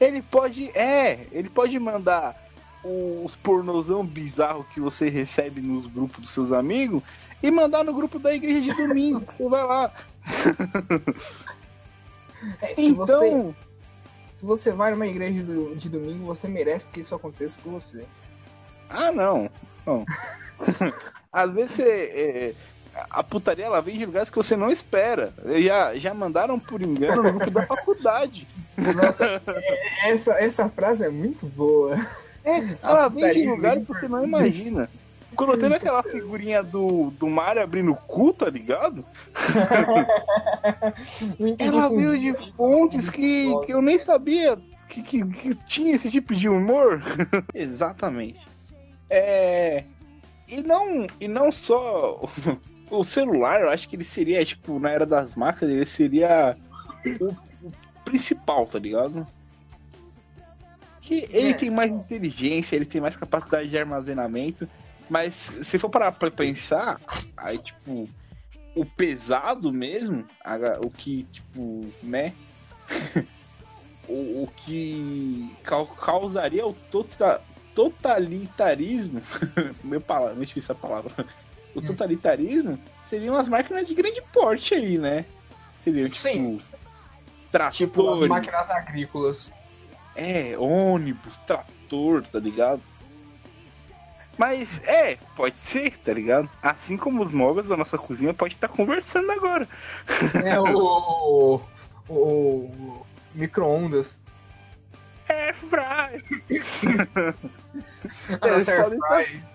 Ele 0.00 0.22
pode, 0.22 0.70
é, 0.76 1.26
ele 1.32 1.48
pode 1.48 1.78
mandar 1.78 2.36
os 2.84 3.34
pornozão 3.36 4.04
bizarro 4.04 4.66
que 4.72 4.80
você 4.80 5.08
recebe 5.08 5.60
nos 5.60 5.86
grupos 5.86 6.20
dos 6.20 6.30
seus 6.30 6.52
amigos 6.52 7.02
e 7.42 7.50
mandar 7.50 7.82
no 7.82 7.92
grupo 7.92 8.18
da 8.18 8.34
igreja 8.34 8.60
de 8.60 8.86
domingo, 8.86 9.22
que 9.22 9.34
você 9.34 9.48
vai 9.48 9.64
lá. 9.64 9.92
É, 12.60 12.74
se, 12.74 12.92
você, 12.92 13.28
Então, 13.28 13.56
se 14.34 14.44
você 14.44 14.70
vai 14.72 14.90
numa 14.90 15.06
igreja 15.06 15.42
de, 15.42 15.74
de 15.76 15.88
domingo, 15.88 16.26
você 16.26 16.46
merece 16.46 16.86
que 16.88 17.00
isso 17.00 17.14
aconteça 17.14 17.58
com 17.62 17.70
você. 17.70 18.04
Ah, 18.90 19.10
não. 19.10 19.48
não. 19.86 20.04
Às 21.32 21.52
vezes 21.52 21.76
você, 21.76 21.82
é, 21.82 22.54
a 23.10 23.22
putaria 23.22 23.66
ela 23.66 23.80
vem 23.80 23.98
de 23.98 24.06
lugares 24.06 24.30
que 24.30 24.36
você 24.36 24.56
não 24.56 24.70
espera. 24.70 25.32
Já, 25.62 25.94
já 25.96 26.14
mandaram 26.14 26.58
por 26.58 26.82
engano 26.82 27.22
no 27.22 27.32
grupo 27.32 27.50
da 27.50 27.66
faculdade. 27.66 28.46
Nossa, 28.76 29.42
essa, 30.04 30.34
essa 30.34 30.68
frase 30.68 31.04
é 31.04 31.10
muito 31.10 31.46
boa. 31.46 31.96
Ela 32.82 33.08
vem 33.08 33.32
de 33.32 33.38
putaria 33.42 33.46
lugares 33.46 33.86
que 33.86 33.88
você 33.88 34.08
não 34.08 34.24
imagina. 34.24 34.88
Quando 35.34 35.58
teve 35.58 35.74
aquela 35.74 36.02
figurinha 36.02 36.62
do, 36.62 37.10
do 37.10 37.28
Mario 37.28 37.62
abrindo 37.62 37.90
o 37.90 37.96
cu, 37.96 38.32
tá 38.32 38.48
ligado? 38.48 39.04
Ela 41.58 41.88
veio 41.88 42.18
de 42.18 42.52
fontes 42.52 43.10
que, 43.10 43.52
que 43.66 43.72
eu 43.72 43.82
nem 43.82 43.98
sabia 43.98 44.56
que, 44.88 45.02
que, 45.02 45.26
que 45.26 45.54
tinha 45.64 45.94
esse 45.94 46.10
tipo 46.10 46.34
de 46.34 46.48
humor. 46.48 47.02
Exatamente. 47.52 48.40
É. 49.10 49.84
E 50.46 50.62
não, 50.62 51.06
e 51.20 51.26
não 51.26 51.50
só 51.50 52.28
o 52.90 53.02
celular, 53.04 53.60
eu 53.62 53.70
acho 53.70 53.88
que 53.88 53.96
ele 53.96 54.04
seria, 54.04 54.44
tipo, 54.44 54.78
na 54.78 54.90
era 54.90 55.06
das 55.06 55.34
máquinas, 55.34 55.74
ele 55.74 55.86
seria 55.86 56.56
o, 57.20 57.28
o 57.66 57.72
principal, 58.04 58.66
tá 58.66 58.78
ligado? 58.78 59.26
Que 61.02 61.26
ele 61.30 61.50
É. 61.50 61.54
tem 61.54 61.70
mais 61.70 61.90
inteligência, 61.90 62.76
ele 62.76 62.84
tem 62.86 63.00
mais 63.00 63.16
capacidade 63.16 63.68
de 63.68 63.78
armazenamento, 63.78 64.68
mas 65.08 65.34
se 65.34 65.78
for 65.78 65.90
parar 65.90 66.12
pra 66.12 66.30
pensar, 66.30 67.00
aí, 67.36 67.58
tipo, 67.58 68.08
o 68.74 68.84
pesado 68.86 69.72
mesmo, 69.72 70.24
o 70.84 70.90
que, 70.90 71.24
tipo, 71.24 71.86
né? 72.02 72.32
o, 74.08 74.44
o 74.44 74.48
que 74.64 75.50
cau- 75.62 75.86
causaria 75.86 76.66
o 76.66 76.72
tota- 76.72 77.40
totalitarismo, 77.74 79.20
meu 79.84 80.00
palavra, 80.00 80.34
não 80.34 80.42
difícil 80.42 80.72
essa 80.72 80.74
palavra, 80.74 81.26
o 81.74 81.80
Hum. 81.80 81.86
totalitarismo 81.86 82.78
seriam 83.10 83.36
as 83.36 83.48
máquinas 83.48 83.86
de 83.86 83.94
grande 83.94 84.22
porte 84.32 84.74
aí, 84.74 84.98
né? 84.98 85.24
Seriam, 85.82 86.08
tipo, 86.08 86.22
Sim. 86.28 86.60
tratores, 87.52 87.76
Tipo, 87.76 88.22
as 88.22 88.28
máquinas 88.28 88.70
agrícolas. 88.70 89.50
é, 90.16 90.56
ônibus, 90.58 91.34
trator, 91.46 92.22
tá 92.26 92.38
ligado? 92.38 92.80
Mas 94.36 94.80
é, 94.84 95.16
pode 95.36 95.56
ser, 95.60 95.96
tá 95.98 96.12
ligado? 96.12 96.50
Assim 96.60 96.96
como 96.96 97.22
os 97.22 97.30
móveis 97.30 97.68
da 97.68 97.76
nossa 97.76 97.96
cozinha 97.96 98.34
pode 98.34 98.54
estar 98.54 98.66
conversando 98.68 99.30
agora. 99.30 99.68
É 100.44 100.58
o. 100.58 101.60
o, 102.08 102.12
o 102.12 103.06
micro-ondas. 103.34 104.18
É, 105.26 105.54
fry. 105.54 106.22
Nossa 108.30 108.46
Eles 108.46 108.68
air 108.68 108.90
fry. 108.90 109.24
É, 109.24 109.53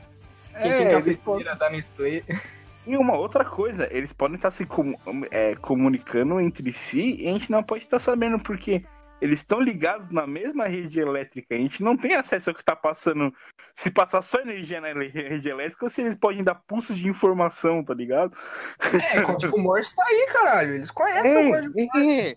Quem 0.62 0.72
tem 0.74 0.88
eles 0.88 1.18
cafeteira 1.18 1.56
da 1.56 1.70
Nestlé. 1.70 2.24
E 2.88 2.98
uma 2.98 3.16
outra 3.16 3.46
coisa, 3.46 3.88
eles 3.92 4.14
podem 4.14 4.36
estar 4.36 4.52
se 4.52 4.66
comu- 4.66 4.98
é, 5.30 5.56
comunicando 5.56 6.40
entre 6.40 6.72
si 6.72 7.18
e 7.20 7.28
a 7.28 7.32
gente 7.34 7.52
não 7.52 7.62
pode 7.62 7.84
estar 7.84 8.00
sabendo 8.00 8.40
porque 8.40 8.84
eles 9.22 9.40
estão 9.42 9.60
ligados 9.62 10.10
na 10.12 10.26
mesma 10.26 10.66
rede 10.68 11.00
elétrica. 11.00 11.54
A 11.54 11.58
gente 11.58 11.84
não 11.84 11.96
tem 11.98 12.16
acesso 12.16 12.50
ao 12.50 12.56
que 12.56 12.62
está 12.62 12.76
passando. 12.76 13.34
Se 13.76 13.92
passar 13.92 14.22
só 14.22 14.40
energia 14.40 14.80
na 14.82 14.88
rede 14.94 15.50
elétrica 15.50 15.86
ou 15.86 15.90
se 15.90 16.02
eles 16.02 16.16
podem 16.16 16.44
dar 16.44 16.56
pulsos 16.56 16.98
de 16.98 17.08
informação, 17.08 17.84
tá 17.84 17.94
ligado? 17.94 18.36
É, 18.80 19.22
código 19.22 19.58
Morse 19.60 19.96
tá 19.96 20.04
aí, 20.08 20.28
caralho. 20.32 20.76
Eles 20.76 20.92
conhecem 20.92 21.48
o 21.48 21.52
código 21.52 21.76
Morse. 21.94 22.20
é. 22.20 22.36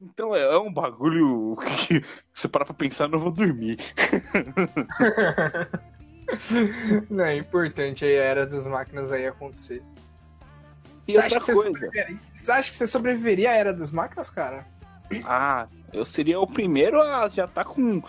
Então 0.00 0.34
é, 0.34 0.40
é 0.40 0.58
um 0.58 0.72
bagulho 0.72 1.56
que 1.86 2.00
se 2.32 2.48
parar 2.48 2.64
pra 2.64 2.74
pensar, 2.74 3.04
eu 3.04 3.08
não 3.08 3.18
vou 3.18 3.32
dormir. 3.32 3.76
Não, 7.10 7.24
é 7.24 7.36
importante 7.36 8.04
aí 8.04 8.18
a 8.18 8.22
era 8.22 8.46
das 8.46 8.66
máquinas 8.66 9.10
aí 9.12 9.26
acontecer. 9.26 9.82
E 11.06 11.12
Você 11.12 11.18
acha, 11.18 11.34
outra 11.36 11.40
que 11.40 11.46
você, 11.46 11.52
coisa. 11.52 11.70
sobreviveria... 11.72 12.18
você 12.34 12.52
acha 12.52 12.70
que 12.70 12.76
você 12.76 12.86
sobreviveria 12.86 13.50
à 13.50 13.54
era 13.54 13.72
das 13.72 13.90
máquinas, 13.90 14.30
cara? 14.30 14.64
Ah, 15.24 15.66
eu 15.92 16.04
seria 16.04 16.38
o 16.38 16.46
primeiro 16.46 17.00
a 17.02 17.28
já 17.28 17.48
tá 17.48 17.64
com 17.64 18.00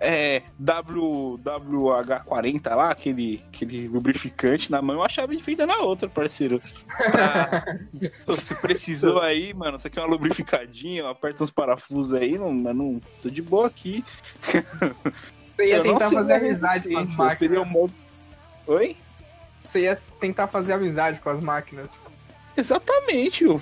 é, 0.00 0.42
WH40 0.62 2.74
lá, 2.74 2.90
aquele, 2.90 3.42
aquele 3.48 3.88
lubrificante 3.88 4.70
na 4.70 4.80
mão, 4.82 4.96
e 4.96 4.98
uma 4.98 5.08
chave 5.08 5.36
de 5.36 5.42
fenda 5.42 5.66
na 5.66 5.78
outra, 5.78 6.08
parceiro. 6.08 6.58
Pra- 7.10 7.64
se 8.36 8.54
precisou 8.56 9.20
aí, 9.20 9.54
mano, 9.54 9.76
isso 9.76 9.86
aqui 9.86 9.98
é 9.98 10.02
uma 10.02 10.08
lubrificadinha, 10.08 11.00
eu 11.00 11.08
aperto 11.08 11.42
uns 11.42 11.50
parafusos 11.50 12.12
aí, 12.12 12.38
não, 12.38 12.52
não 12.52 13.00
tô 13.22 13.30
de 13.30 13.42
boa 13.42 13.66
aqui. 13.66 14.04
Você 15.56 15.66
ia 15.66 15.76
Eu 15.76 15.82
tentar 15.82 16.10
fazer 16.10 16.32
amizade 16.34 16.88
com 16.88 16.98
as 16.98 17.08
eu 17.08 17.34
seria 17.36 17.60
um 17.60 17.64
máquinas. 17.64 17.72
modo- 17.72 17.94
Oi? 18.66 18.96
Você 19.64 19.80
ia 19.80 20.00
tentar 20.20 20.46
fazer 20.48 20.72
amizade 20.74 21.18
com 21.20 21.30
as 21.30 21.40
máquinas. 21.40 21.90
Exatamente, 22.56 23.44
eu, 23.44 23.60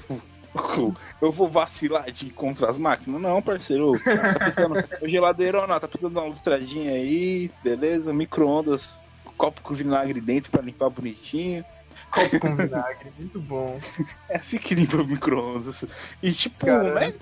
eu, 1.21 1.33
vou 1.33 1.49
vacilar 1.49 2.11
de 2.11 2.31
contra 2.31 2.71
as 2.71 2.79
máquinas? 2.79 3.21
Não, 3.21 3.41
parceiro. 3.43 3.93
Tá 4.01 4.35
precisando, 4.39 4.77
o 5.03 5.09
geladeiro 5.09 5.66
não, 5.66 5.81
tá 5.81 5.89
precisando 5.89 6.12
de 6.12 6.19
uma 6.19 6.29
lustradinha 6.29 6.93
aí, 6.93 7.51
beleza? 7.62 8.12
Micro-ondas, 8.12 8.93
copo 9.37 9.61
com 9.62 9.75
vinagre 9.75 10.21
dentro 10.21 10.51
pra 10.51 10.62
limpar 10.62 10.91
bonitinho. 10.91 11.65
Copo 12.11 12.39
com 12.39 12.55
vinagre, 12.57 13.12
muito 13.19 13.41
bom. 13.41 13.81
É 14.29 14.37
assim 14.37 14.59
que 14.59 14.75
limpa 14.75 14.97
o 14.99 15.05
micro-ondas. 15.07 15.85
E 16.23 16.33
tipo, 16.33 16.65
Cara. 16.65 16.95
né? 16.95 17.15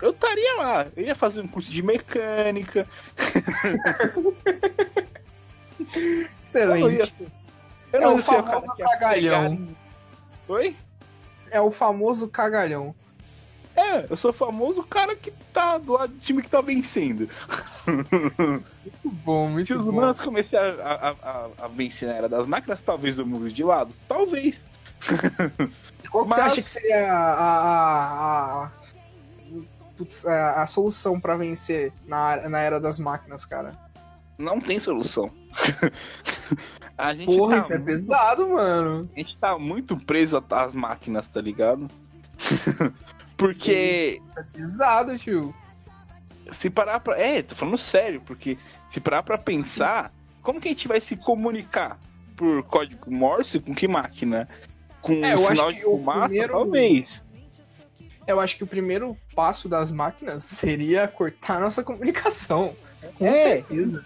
Eu 0.00 0.10
estaria 0.10 0.56
lá, 0.58 0.86
eu 0.96 1.04
ia 1.04 1.14
fazer 1.14 1.40
um 1.40 1.48
curso 1.48 1.70
de 1.70 1.82
mecânica. 1.82 2.86
Eu 6.54 6.66
não 6.68 6.90
ia, 6.90 7.00
Excelente. 7.02 7.14
eu 7.92 8.00
É 8.00 8.04
não 8.04 8.14
o 8.14 8.16
ia 8.16 8.22
ser 8.22 8.42
famoso 8.42 8.76
cagalhão. 8.76 9.56
pegar- 9.56 9.72
Oi? 10.48 10.76
É 11.50 11.60
o 11.60 11.70
famoso 11.70 12.28
cagalhão. 12.28 12.94
É, 13.76 14.06
eu 14.10 14.16
sou 14.16 14.30
o 14.32 14.34
famoso 14.34 14.82
cara 14.82 15.14
que 15.14 15.30
tá 15.52 15.78
do 15.78 15.92
lado 15.92 16.12
do 16.12 16.18
time 16.18 16.42
que 16.42 16.50
tá 16.50 16.60
vencendo. 16.60 17.28
Muito 17.86 18.64
bom, 19.04 19.46
Se 19.46 19.52
muito 19.52 19.78
os 19.78 19.84
bom. 19.84 19.90
humanos 19.92 20.18
começarem 20.20 20.80
a, 20.80 21.14
a, 21.22 21.48
a, 21.64 21.68
vencer 21.68 22.08
na 22.08 22.14
era 22.16 22.28
das 22.28 22.44
máquinas, 22.46 22.80
talvez 22.80 23.18
eu 23.18 23.24
mude 23.26 23.52
de 23.54 23.62
lado. 23.62 23.92
Talvez. 24.08 24.64
Qual 26.10 26.24
que 26.24 26.30
você 26.34 26.40
Mas- 26.40 26.52
acha 26.52 26.62
que 26.62 26.70
seria 26.70 27.12
a, 27.12 27.22
a, 27.34 28.64
a, 28.64 28.70
putz, 29.98 30.24
a, 30.24 30.62
a 30.62 30.66
solução 30.66 31.20
pra 31.20 31.36
vencer 31.36 31.92
na, 32.06 32.48
na 32.48 32.60
era 32.60 32.80
das 32.80 32.98
máquinas, 32.98 33.44
cara? 33.44 33.72
Não 34.38 34.60
tem 34.60 34.78
solução. 34.78 35.30
a 36.96 37.12
gente 37.12 37.26
Porra, 37.26 37.54
tá 37.54 37.58
isso 37.58 37.72
é 37.72 37.76
muito- 37.78 37.86
pesado, 37.86 38.48
mano. 38.48 39.10
A 39.14 39.18
gente 39.18 39.36
tá 39.36 39.58
muito 39.58 39.96
preso 39.96 40.42
às 40.50 40.72
máquinas, 40.74 41.26
tá 41.26 41.40
ligado? 41.40 41.88
porque 43.36 44.20
Isso 44.30 44.38
é 44.40 44.42
pesado, 44.44 45.18
tio. 45.18 45.54
se 46.52 46.70
parar 46.70 47.00
pra. 47.00 47.18
É, 47.18 47.42
tô 47.42 47.54
falando 47.54 47.78
sério, 47.78 48.20
porque 48.24 48.56
se 48.88 49.00
parar 49.00 49.22
pra 49.22 49.36
pensar, 49.38 50.12
como 50.42 50.60
que 50.60 50.68
a 50.68 50.70
gente 50.70 50.88
vai 50.88 51.00
se 51.00 51.16
comunicar? 51.16 51.98
Por 52.36 52.62
código 52.62 53.10
Morse? 53.10 53.58
Com 53.58 53.74
que 53.74 53.88
máquina? 53.88 54.48
Com 55.02 55.14
É, 55.24 55.34
eu 55.34 55.38
sinal 55.48 55.72
de 55.72 55.82
fumaça? 55.82 56.28
primeiro- 56.28 56.52
Talvez. 56.52 57.24
Eu 58.28 58.38
acho 58.38 58.56
que 58.56 58.62
o 58.62 58.66
primeiro 58.66 59.16
passo 59.34 59.68
das 59.70 59.90
máquinas 59.90 60.44
seria 60.44 61.08
cortar 61.08 61.56
a 61.56 61.60
nossa 61.60 61.82
comunicação. 61.82 62.76
Com 63.16 63.26
É. 63.26 63.34
certeza. 63.34 64.04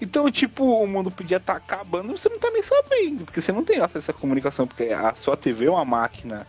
Então, 0.00 0.30
tipo, 0.30 0.64
o 0.64 0.86
mundo 0.86 1.10
podia 1.10 1.36
estar 1.36 1.56
acabando 1.56 2.14
e 2.14 2.18
você 2.18 2.28
não 2.30 2.38
tá 2.38 2.50
nem 2.50 2.62
sabendo, 2.62 3.24
porque 3.26 3.40
você 3.42 3.52
não 3.52 3.62
tem 3.64 3.78
acesso 3.80 4.10
à 4.10 4.14
comunicação, 4.14 4.66
porque 4.66 4.84
a 4.84 5.12
sua 5.14 5.36
TV 5.36 5.66
é 5.66 5.70
uma 5.70 5.84
máquina, 5.84 6.46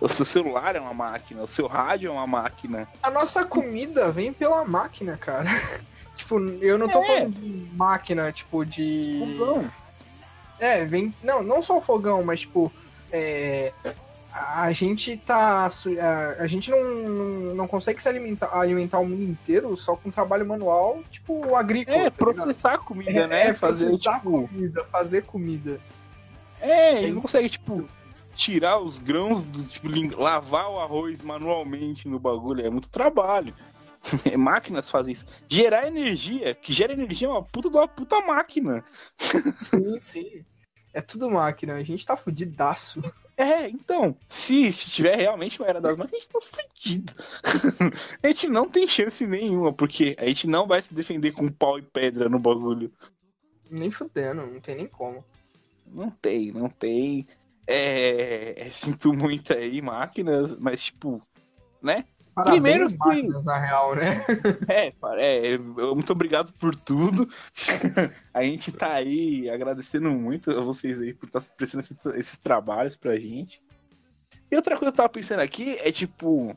o 0.00 0.08
seu 0.08 0.24
celular 0.24 0.76
é 0.76 0.80
uma 0.80 0.94
máquina, 0.94 1.42
o 1.42 1.48
seu 1.48 1.66
rádio 1.66 2.08
é 2.08 2.12
uma 2.12 2.26
máquina. 2.26 2.86
A 3.02 3.10
nossa 3.10 3.44
comida 3.44 4.12
vem 4.12 4.32
pela 4.32 4.64
máquina, 4.64 5.16
cara. 5.16 5.48
tipo, 6.14 6.38
eu 6.60 6.78
não 6.78 6.88
tô 6.88 7.02
É. 7.02 7.06
falando 7.06 7.32
de 7.34 7.68
máquina, 7.74 8.30
tipo, 8.30 8.64
de. 8.64 9.34
Fogão. 9.38 9.70
É, 10.60 10.84
vem. 10.84 11.12
Não, 11.22 11.42
não 11.42 11.62
só 11.62 11.78
o 11.78 11.80
fogão, 11.80 12.22
mas 12.22 12.40
tipo. 12.40 12.70
É, 13.10 13.72
a 14.32 14.70
gente 14.72 15.16
tá. 15.16 15.66
A, 15.66 16.42
a 16.42 16.46
gente 16.46 16.70
não, 16.70 16.82
não, 16.84 17.54
não 17.54 17.66
consegue 17.68 18.00
se 18.00 18.08
alimentar, 18.08 18.56
alimentar 18.56 18.98
o 18.98 19.06
mundo 19.06 19.22
inteiro 19.22 19.76
só 19.76 19.96
com 19.96 20.10
trabalho 20.10 20.46
manual, 20.46 21.02
tipo, 21.10 21.54
agrícola. 21.56 21.96
É, 21.96 22.10
tá 22.10 22.24
ligado? 22.26 22.44
processar 22.44 22.74
a 22.74 22.78
comida, 22.78 23.10
É, 23.10 23.26
né? 23.26 23.46
é, 23.48 23.54
fazer, 23.54 23.86
processar 23.86 24.18
tipo. 24.18 24.48
comida, 24.48 24.84
fazer 24.84 25.22
comida. 25.24 25.80
É, 26.60 27.02
ele 27.02 27.12
não 27.12 27.22
consegue, 27.22 27.48
tipo, 27.48 27.88
tirar 28.34 28.78
os 28.78 28.98
grãos, 28.98 29.42
do, 29.42 29.64
tipo, 29.64 29.88
lavar 30.20 30.70
o 30.70 30.78
arroz 30.78 31.20
manualmente 31.20 32.08
no 32.08 32.18
bagulho. 32.18 32.64
É 32.64 32.70
muito 32.70 32.88
trabalho. 32.88 33.54
Máquinas 34.38 34.88
fazem 34.88 35.12
isso. 35.12 35.26
Gerar 35.48 35.86
energia, 35.86 36.54
que 36.54 36.72
gera 36.72 36.92
energia 36.92 37.28
é 37.28 37.30
uma 37.30 37.42
puta 37.42 37.68
de 37.68 37.76
uma 37.76 37.88
puta 37.88 38.20
máquina. 38.20 38.84
Sim, 39.58 40.00
sim. 40.00 40.44
É 40.92 41.00
tudo 41.00 41.30
máquina, 41.30 41.74
a 41.74 41.84
gente 41.84 42.04
tá 42.04 42.16
fudidaço. 42.16 43.00
É, 43.36 43.68
então, 43.68 44.16
se, 44.28 44.72
se 44.72 44.90
tiver 44.90 45.16
realmente 45.16 45.60
uma 45.60 45.68
era 45.68 45.80
das 45.80 45.96
máquinas, 45.96 46.20
a 46.20 46.24
gente 46.24 46.32
tá 46.32 46.40
fudido. 46.40 47.14
a 48.22 48.26
gente 48.26 48.48
não 48.48 48.68
tem 48.68 48.88
chance 48.88 49.24
nenhuma, 49.26 49.72
porque 49.72 50.16
a 50.18 50.26
gente 50.26 50.48
não 50.48 50.66
vai 50.66 50.82
se 50.82 50.92
defender 50.92 51.32
com 51.32 51.48
pau 51.48 51.78
e 51.78 51.82
pedra 51.82 52.28
no 52.28 52.38
bagulho. 52.40 52.92
Nem 53.70 53.90
fudendo, 53.90 54.44
não 54.44 54.60
tem 54.60 54.74
nem 54.74 54.86
como. 54.88 55.24
Não 55.86 56.10
tem, 56.10 56.52
não 56.52 56.68
tem. 56.68 57.26
É, 57.66 58.66
é, 58.66 58.70
sinto 58.72 59.12
muito 59.12 59.52
aí, 59.52 59.80
máquinas, 59.80 60.56
mas 60.56 60.82
tipo, 60.82 61.22
né? 61.80 62.04
Parabéns, 62.34 62.62
Primeiro 62.62 62.88
que- 62.90 62.96
máquinas, 62.98 63.44
na 63.44 63.58
real, 63.58 63.94
né? 63.96 64.24
É, 64.68 65.54
é, 65.54 65.58
muito 65.58 66.12
obrigado 66.12 66.52
por 66.54 66.74
tudo. 66.74 67.28
a 68.32 68.42
gente 68.42 68.72
tá 68.72 68.92
aí 68.94 69.50
agradecendo 69.50 70.10
muito 70.10 70.50
a 70.50 70.60
vocês 70.60 70.98
aí 71.00 71.12
por 71.12 71.26
estar 71.26 71.40
prestando 71.56 71.84
esses, 71.84 71.96
esses 72.16 72.36
trabalhos 72.38 72.96
pra 72.96 73.18
gente. 73.18 73.60
E 74.50 74.56
outra 74.56 74.76
coisa 74.76 74.90
que 74.90 74.94
eu 74.94 74.96
tava 74.96 75.08
pensando 75.08 75.40
aqui 75.40 75.76
é 75.80 75.90
tipo. 75.92 76.56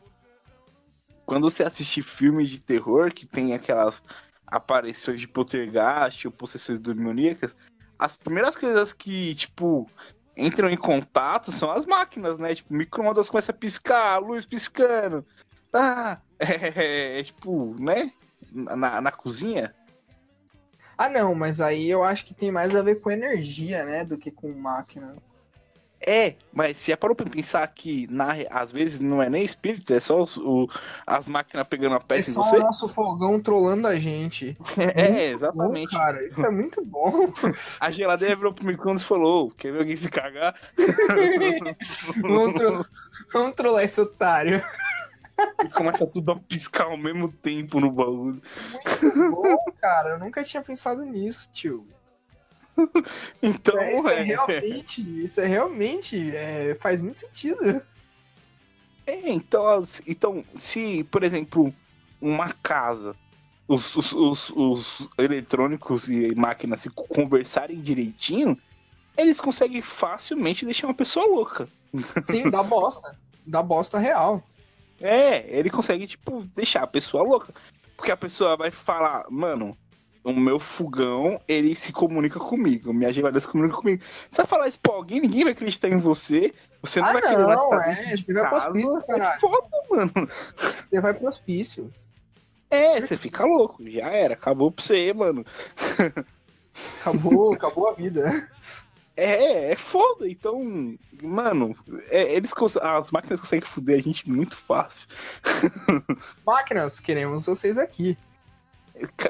quando 1.25 1.49
você 1.49 1.63
assiste 1.63 2.01
filme 2.01 2.45
de 2.45 2.59
terror 2.61 3.11
que 3.11 3.25
tem 3.25 3.53
aquelas 3.53 4.01
aparições 4.47 5.19
de 5.19 5.27
poltergeist 5.27 6.25
ou 6.27 6.31
possessões 6.31 6.79
demoníacas, 6.79 7.55
as 7.97 8.15
primeiras 8.15 8.55
coisas 8.55 8.93
que, 8.93 9.33
tipo, 9.35 9.89
entram 10.37 10.69
em 10.69 10.77
contato 10.77 11.51
são 11.51 11.71
as 11.71 11.85
máquinas, 11.85 12.37
né? 12.37 12.53
Tipo, 12.55 12.73
micro-ondas 12.73 13.29
começa 13.29 13.51
a 13.51 13.55
piscar, 13.55 14.13
a 14.13 14.17
luz 14.17 14.45
piscando. 14.45 15.25
Ah, 15.73 16.19
é, 16.39 17.19
é, 17.19 17.23
tipo, 17.23 17.75
né? 17.79 18.11
Na, 18.51 19.01
na 19.01 19.11
cozinha. 19.11 19.73
Ah, 20.97 21.09
não, 21.09 21.33
mas 21.33 21.59
aí 21.59 21.89
eu 21.89 22.03
acho 22.03 22.25
que 22.25 22.33
tem 22.35 22.51
mais 22.51 22.75
a 22.75 22.81
ver 22.83 23.01
com 23.01 23.09
energia, 23.09 23.83
né? 23.83 24.05
Do 24.05 24.17
que 24.17 24.29
com 24.29 24.53
máquina. 24.53 25.15
É, 26.05 26.35
mas 26.51 26.75
se 26.77 26.91
é 26.91 26.97
para 26.97 27.15
pensar 27.15 27.65
que 27.69 28.05
na, 28.11 28.33
às 28.51 28.69
vezes 28.73 28.99
não 28.99 29.23
é 29.23 29.29
nem 29.29 29.43
espírito, 29.43 29.93
é 29.93 30.01
só 30.01 30.21
os- 30.21 30.35
o- 30.35 30.67
as 31.07 31.29
máquinas 31.29 31.65
pegando 31.65 31.93
a 31.95 31.97
É 31.97 32.01
peça 32.01 32.29
em 32.29 32.33
só 32.33 32.41
você. 32.41 32.57
o 32.57 32.59
nosso 32.59 32.87
fogão 32.89 33.39
trollando 33.41 33.87
a 33.87 33.95
gente. 33.95 34.55
É, 34.77 35.31
Bom, 35.31 35.35
exatamente. 35.37 35.95
cara, 35.95 36.27
isso 36.27 36.45
é 36.45 36.49
muito 36.51 36.83
bom. 36.85 37.31
A 37.79 37.89
geladeira 37.89 38.35
virou 38.35 38.53
pro 38.53 38.65
micro-ondas 38.65 39.01
e 39.01 39.05
falou: 39.05 39.47
"Ô, 39.47 39.51
quer 39.51 39.71
ver 39.71 39.79
alguém 39.79 39.95
se 39.95 40.09
cagar? 40.11 40.59
vamos, 42.21 42.53
tro- 42.53 42.85
vamos 43.31 43.55
trollar 43.55 43.83
esse 43.83 44.01
otário. 44.01 44.61
E 45.63 45.69
começa 45.69 46.05
tudo 46.05 46.31
a 46.31 46.35
piscar 46.39 46.85
ao 46.85 46.97
mesmo 46.97 47.31
tempo 47.31 47.79
no 47.79 47.91
bagulho. 47.91 48.41
Muito 48.71 49.31
bom, 49.31 49.57
cara. 49.79 50.11
Eu 50.11 50.19
nunca 50.19 50.43
tinha 50.43 50.61
pensado 50.61 51.03
nisso, 51.03 51.49
tio. 51.53 51.87
Então, 53.41 53.77
É, 53.77 53.99
isso 53.99 54.09
é 54.09 54.19
é, 54.19 54.23
realmente, 54.23 55.23
isso 55.23 55.41
é 55.41 55.45
realmente, 55.45 56.35
é, 56.35 56.75
faz 56.79 57.01
muito 57.01 57.19
sentido. 57.19 57.81
é, 59.05 59.29
então, 59.31 59.81
então, 60.07 60.43
se, 60.55 61.03
por 61.05 61.23
exemplo, 61.23 61.73
uma 62.19 62.51
casa, 62.63 63.15
os, 63.67 63.95
os, 63.95 64.11
os, 64.11 64.49
os 64.49 65.09
eletrônicos 65.17 66.09
e 66.09 66.33
máquinas 66.35 66.79
se 66.79 66.89
conversarem 66.89 67.79
direitinho, 67.79 68.57
eles 69.15 69.39
conseguem 69.39 69.81
facilmente 69.81 70.65
deixar 70.65 70.87
uma 70.87 70.93
pessoa 70.93 71.27
louca. 71.27 71.67
Sim, 72.29 72.49
dá 72.49 72.63
bosta. 72.63 73.15
Dá 73.45 73.61
bosta 73.61 73.99
real. 73.99 74.41
É, 75.03 75.45
ele 75.49 75.69
consegue, 75.69 76.07
tipo, 76.07 76.43
deixar 76.55 76.83
a 76.83 76.87
pessoa 76.87 77.23
louca. 77.23 77.53
Porque 77.97 78.11
a 78.11 78.17
pessoa 78.17 78.55
vai 78.55 78.71
falar, 78.71 79.25
mano, 79.29 79.77
o 80.23 80.31
meu 80.33 80.57
fogão, 80.59 81.39
ele 81.47 81.75
se 81.75 81.91
comunica 81.91 82.39
comigo. 82.39 82.93
Minha 82.93 83.11
geladeira 83.11 83.41
se 83.41 83.47
comunica 83.47 83.75
comigo. 83.75 84.01
Você 84.29 84.37
vai 84.37 84.45
falar 84.45 84.67
isso 84.69 84.79
pra 84.79 84.93
alguém, 84.93 85.19
ninguém 85.19 85.43
vai 85.43 85.51
acreditar 85.51 85.89
em 85.89 85.97
você. 85.97 86.53
Você 86.81 87.01
não 87.01 87.09
Ah, 87.09 87.13
vai 87.13 87.21
querer 87.21 87.45
mais 87.45 87.59
não, 87.59 87.73
é. 87.81 88.15
Você 88.17 88.33
vai 88.33 88.47
pro 88.47 88.57
hospício, 88.57 88.97
É 88.97 89.01
caralho. 89.05 89.39
foda, 89.41 89.67
mano. 89.91 90.11
Você 90.89 91.01
vai 91.01 91.13
pro 91.13 91.27
hospício. 91.27 91.93
É, 92.69 92.99
você 93.01 93.17
fica 93.17 93.45
louco. 93.45 93.83
Já 93.89 94.07
era, 94.07 94.33
acabou 94.33 94.71
pra 94.71 94.83
você, 94.83 95.13
mano. 95.13 95.45
Acabou, 97.01 97.53
acabou 97.53 97.87
a 97.89 97.93
vida. 97.93 98.49
É, 99.15 99.71
é 99.71 99.75
foda. 99.75 100.27
Então, 100.27 100.97
mano, 101.21 101.75
é, 102.09 102.33
eles 102.35 102.53
as 102.81 103.11
máquinas 103.11 103.39
conseguem 103.39 103.67
foder 103.67 103.99
a 103.99 104.01
gente 104.01 104.29
muito 104.29 104.57
fácil. 104.57 105.07
Máquinas, 106.45 106.99
queremos 106.99 107.45
vocês 107.45 107.77
aqui. 107.77 108.17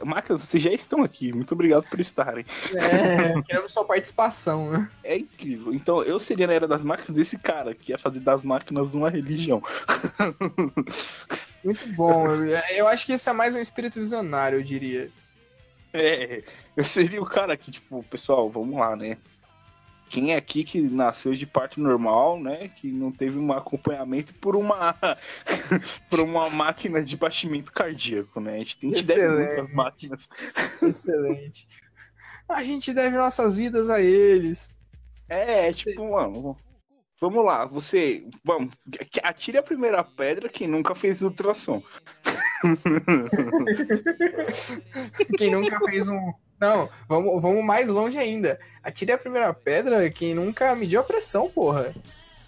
Máquinas, 0.03 0.43
vocês 0.43 0.61
já 0.61 0.71
estão 0.71 1.03
aqui. 1.03 1.33
Muito 1.33 1.53
obrigado 1.53 1.83
por 1.83 1.99
estarem. 1.99 2.45
É, 2.73 3.41
queremos 3.43 3.71
sua 3.71 3.85
participação, 3.85 4.71
né? 4.71 4.89
É 5.03 5.17
incrível. 5.17 5.73
Então, 5.73 6.03
eu 6.03 6.19
seria 6.19 6.47
na 6.47 6.53
era 6.53 6.67
das 6.67 6.83
máquinas 6.83 7.17
esse 7.17 7.37
cara 7.37 7.73
que 7.73 7.91
ia 7.91 7.97
fazer 7.97 8.19
das 8.19 8.43
máquinas 8.43 8.93
uma 8.93 9.09
religião. 9.09 9.61
Muito 11.63 11.87
bom. 11.93 12.27
Eu, 12.27 12.45
eu 12.75 12.87
acho 12.87 13.05
que 13.05 13.13
isso 13.13 13.29
é 13.29 13.33
mais 13.33 13.55
um 13.55 13.59
espírito 13.59 13.99
visionário, 13.99 14.59
eu 14.59 14.63
diria. 14.63 15.09
É, 15.93 16.43
eu 16.75 16.83
seria 16.83 17.21
o 17.21 17.25
cara 17.25 17.55
que, 17.55 17.71
tipo, 17.71 18.03
pessoal, 18.03 18.49
vamos 18.49 18.77
lá, 18.77 18.95
né? 18.95 19.17
Quem 20.13 20.31
é 20.31 20.35
aqui 20.35 20.63
que 20.63 20.79
nasceu 20.79 21.33
de 21.33 21.47
parto 21.47 21.81
normal, 21.81 22.39
né? 22.39 22.67
Que 22.67 22.91
não 22.91 23.11
teve 23.11 23.39
um 23.39 23.51
acompanhamento 23.51 24.31
por 24.35 24.55
uma 24.55 24.95
por 26.07 26.19
uma 26.19 26.51
máquina 26.51 27.03
de 27.03 27.17
batimento 27.17 27.71
cardíaco, 27.71 28.39
né? 28.39 28.53
A 28.53 28.57
gente 28.59 28.77
tem 28.77 28.91
que 28.91 29.01
deve 29.01 29.27
muitas 29.27 29.73
máquinas. 29.73 30.29
Excelente. 30.83 31.67
A 32.47 32.63
gente 32.63 32.93
deve 32.93 33.17
nossas 33.17 33.55
vidas 33.55 33.89
a 33.89 33.99
eles. 33.99 34.77
É, 35.27 35.71
tipo, 35.71 36.11
mano, 36.11 36.55
vamos 37.19 37.43
lá, 37.43 37.65
você, 37.65 38.23
vamos, 38.43 38.71
atire 39.23 39.57
a 39.57 39.63
primeira 39.63 40.03
pedra 40.03 40.47
quem 40.47 40.67
nunca 40.67 40.93
fez 40.93 41.23
ultrassom. 41.23 41.81
Quem 45.37 45.51
nunca 45.51 45.79
fez 45.89 46.07
um. 46.07 46.33
Não, 46.63 46.89
vamos, 47.09 47.41
vamos 47.41 47.61
mais 47.65 47.89
longe 47.89 48.17
ainda. 48.17 48.57
Atire 48.81 49.11
a 49.11 49.17
primeira 49.17 49.53
pedra 49.53 50.09
quem 50.09 50.33
nunca 50.33 50.73
mediu 50.77 51.01
a 51.01 51.03
pressão, 51.03 51.49
porra. 51.49 51.93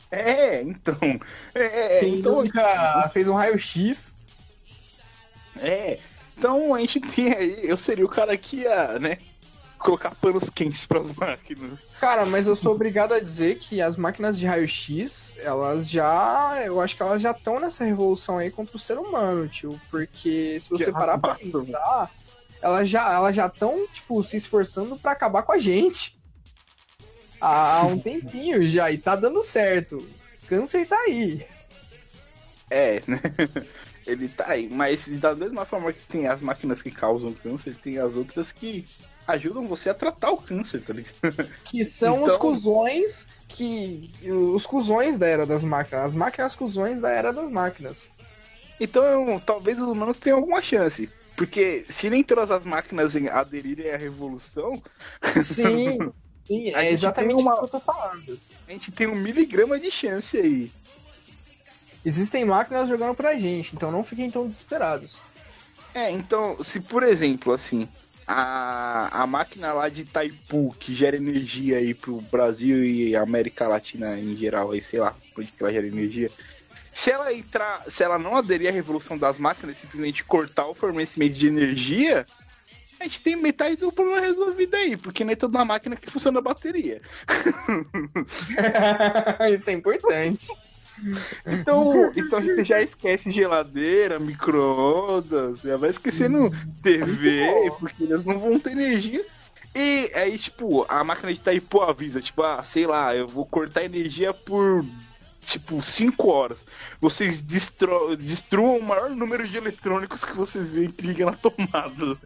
É, 0.10 0.62
então, 0.62 0.96
é, 1.54 1.98
é, 1.98 2.00
Quem 2.00 2.20
então, 2.20 2.42
nunca 2.42 3.10
fez 3.12 3.28
um 3.28 3.34
raio-x. 3.34 4.16
é, 5.62 6.00
então 6.38 6.74
a 6.74 6.80
gente 6.80 7.02
tem 7.02 7.34
aí, 7.34 7.70
eu 7.70 7.78
seria 7.78 8.06
o 8.06 8.10
cara 8.10 8.38
que 8.38 8.58
ia, 8.62 8.98
né, 9.00 9.18
colocar 9.80 10.16
panos 10.16 10.50
quentes 10.50 10.86
pras 10.86 11.12
máquinas. 11.12 11.86
Cara, 12.00 12.26
mas 12.26 12.48
eu 12.48 12.56
sou 12.56 12.74
obrigado 12.74 13.14
a 13.14 13.20
dizer 13.20 13.58
que 13.60 13.82
as 13.82 13.98
máquinas 13.98 14.38
de 14.38 14.46
raio-x, 14.46 15.36
elas 15.40 15.90
já. 15.90 16.62
Eu 16.66 16.80
acho 16.80 16.96
que 16.96 17.04
elas 17.04 17.22
já 17.22 17.32
estão 17.32 17.60
nessa 17.60 17.84
revolução 17.84 18.38
aí 18.38 18.50
contra 18.50 18.76
o 18.78 18.80
ser 18.80 18.98
humano, 18.98 19.48
tio. 19.48 19.80
Porque 19.92 20.58
se 20.62 20.70
você 20.70 20.86
Já 20.86 20.94
parar 20.94 21.18
pra 21.18 21.36
pensar, 21.36 22.10
elas 22.66 22.90
já 22.90 23.14
elas 23.14 23.36
já 23.36 23.46
estão, 23.46 23.88
tipo, 23.94 24.22
se 24.24 24.38
esforçando 24.38 24.98
pra 24.98 25.12
acabar 25.12 25.44
com 25.44 25.52
a 25.52 25.60
gente. 25.60 26.18
Há 27.40 27.84
um 27.86 28.00
tempinho 28.00 28.68
já, 28.68 28.92
e 28.92 28.98
tá 28.98 29.16
dando 29.16 29.44
certo. 29.44 30.08
Câncer 30.48 30.88
tá 30.88 30.98
aí. 30.98 31.46
É, 32.70 33.02
né, 33.08 33.22
ele 34.08 34.28
tá 34.30 34.46
aí, 34.48 34.68
mas 34.68 35.08
da 35.20 35.36
mesma 35.36 35.66
forma 35.66 35.94
que 35.94 36.06
tem 36.08 36.28
as 36.28 36.42
máquinas 36.42 36.82
que 36.82 36.90
causam 36.90 37.32
câncer, 37.34 37.76
tem 37.76 38.00
as 38.00 38.16
outras 38.16 38.52
que 38.52 38.86
ajudam 39.28 39.68
você 39.68 39.90
a 39.90 39.94
tratar 39.94 40.32
o 40.32 40.38
câncer, 40.38 40.82
tá 40.84 40.94
ligado? 40.94 41.14
Que 41.66 41.84
são 41.84 42.24
os 42.24 42.34
Então- 42.34 42.40
cuzões 42.40 43.28
que. 43.48 44.10
Os 44.54 44.66
cuzões 44.66 45.20
da 45.20 45.28
era 45.28 45.46
das 45.46 45.64
máquinas. 45.64 46.06
As 46.06 46.16
máquinas 46.16 46.56
cuzões 46.56 47.00
da 47.02 47.10
era 47.10 47.32
das 47.32 47.52
máquinas. 47.52 48.10
Então, 48.80 49.40
talvez 49.46 49.78
os 49.80 49.88
humanos 49.88 50.18
tenham 50.18 50.40
alguma 50.40 50.62
chance. 50.62 51.10
Porque 51.36 51.86
se 51.90 52.10
nem 52.10 52.24
todas 52.24 52.50
as 52.52 52.66
máquinas 52.66 53.16
em- 53.16 53.28
aderirem 53.28 53.92
à 53.92 53.98
revolução, 53.98 54.82
Sim, 55.44 56.12
sim, 56.46 56.74
A 56.74 56.84
é 56.84 56.92
exatamente 56.92 57.36
uma- 57.36 57.56
o 57.56 57.58
que 57.60 57.64
eu 57.66 57.70
tô 57.70 57.80
falando. 57.80 58.40
a 58.68 58.72
gente 58.72 58.92
tem 58.92 59.08
um 59.08 59.16
miligrama 59.16 59.80
de 59.80 59.92
chance 59.92 60.38
aí. 60.38 60.72
Existem 62.06 62.46
máquinas 62.46 62.88
jogando 62.88 63.16
pra 63.16 63.36
gente, 63.36 63.76
então 63.76 63.92
não 63.92 64.04
fiquem 64.04 64.30
tão 64.30 64.48
desesperados. 64.48 65.18
É, 65.94 66.12
então, 66.12 66.64
se 66.64 66.80
por 66.80 67.02
exemplo, 67.04 67.52
assim, 67.54 67.88
a, 68.28 69.24
a 69.24 69.26
máquina 69.28 69.74
lá 69.74 69.90
de 69.90 70.02
Itaipu, 70.02 70.76
que 70.80 70.94
gera 70.94 71.16
energia 71.18 71.78
aí 71.78 71.94
pro 71.94 72.22
Brasil 72.22 72.84
e 72.84 73.16
América 73.16 73.68
Latina 73.68 74.20
em 74.20 74.36
geral, 74.36 74.72
aí, 74.72 74.82
sei 74.82 75.00
lá, 75.00 75.16
onde 75.38 75.48
que 75.52 75.64
ela 75.64 75.72
gera 75.74 75.88
energia. 75.88 76.30
Se 76.96 77.12
ela 77.12 77.32
entrar, 77.34 77.84
se 77.90 78.02
ela 78.02 78.18
não 78.18 78.38
aderir 78.38 78.70
à 78.70 78.72
revolução 78.72 79.18
das 79.18 79.38
máquinas, 79.38 79.76
simplesmente 79.76 80.24
cortar 80.24 80.66
o 80.66 80.74
fornecimento 80.74 81.34
de 81.34 81.46
energia, 81.46 82.26
a 82.98 83.04
gente 83.04 83.20
tem 83.20 83.36
metade 83.36 83.76
do 83.76 83.92
problema 83.92 84.22
resolvido 84.22 84.76
aí, 84.76 84.96
porque 84.96 85.26
não 85.26 85.34
é 85.34 85.36
toda 85.36 85.66
máquina 85.66 85.98
que 85.98 86.10
funciona 86.10 86.40
a 86.40 86.42
bateria. 86.42 87.02
Isso 89.54 89.70
é 89.70 89.74
importante. 89.74 90.48
Então, 91.46 92.14
então 92.16 92.40
a 92.40 92.42
gente 92.42 92.64
já 92.64 92.82
esquece 92.82 93.30
geladeira, 93.30 94.18
micro-ondas, 94.18 95.60
já 95.60 95.76
vai 95.76 95.90
esquecendo 95.90 96.50
TV, 96.82 97.74
porque 97.78 98.04
eles 98.04 98.24
não 98.24 98.40
vão 98.40 98.58
ter 98.58 98.72
energia. 98.72 99.22
E 99.76 100.10
aí, 100.16 100.40
tipo, 100.40 100.86
a 100.88 101.04
máquina 101.04 101.34
de 101.34 101.42
Itaipu 101.42 101.82
avisa, 101.82 102.22
tipo, 102.22 102.42
ah, 102.42 102.64
sei 102.64 102.88
lá, 102.88 103.14
eu 103.14 103.28
vou 103.28 103.46
cortar 103.46 103.84
energia 103.84 104.34
por, 104.34 104.86
tipo, 105.46 105.82
5 105.82 106.32
horas. 106.32 106.58
Vocês 107.00 107.42
destro 107.42 108.16
destruam 108.16 108.78
o 108.78 108.84
maior 108.84 109.10
número 109.10 109.48
de 109.48 109.58
eletrônicos 109.58 110.24
que 110.24 110.34
vocês 110.34 110.70
veem 110.70 110.90
que 110.90 111.06
liga 111.06 111.26
na 111.26 111.34
tomada. 111.34 112.18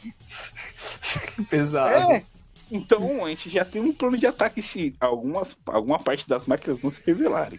Pesado. 1.48 2.12
É. 2.12 2.22
Então, 2.70 3.24
a 3.24 3.28
gente 3.30 3.50
já 3.50 3.64
tem 3.64 3.82
um 3.82 3.92
plano 3.92 4.16
de 4.16 4.26
ataque 4.26 4.62
se 4.62 4.94
algumas, 5.00 5.56
alguma 5.66 5.98
parte 5.98 6.28
das 6.28 6.46
máquinas 6.46 6.80
não 6.82 6.90
se 6.90 7.02
revelarem. 7.04 7.58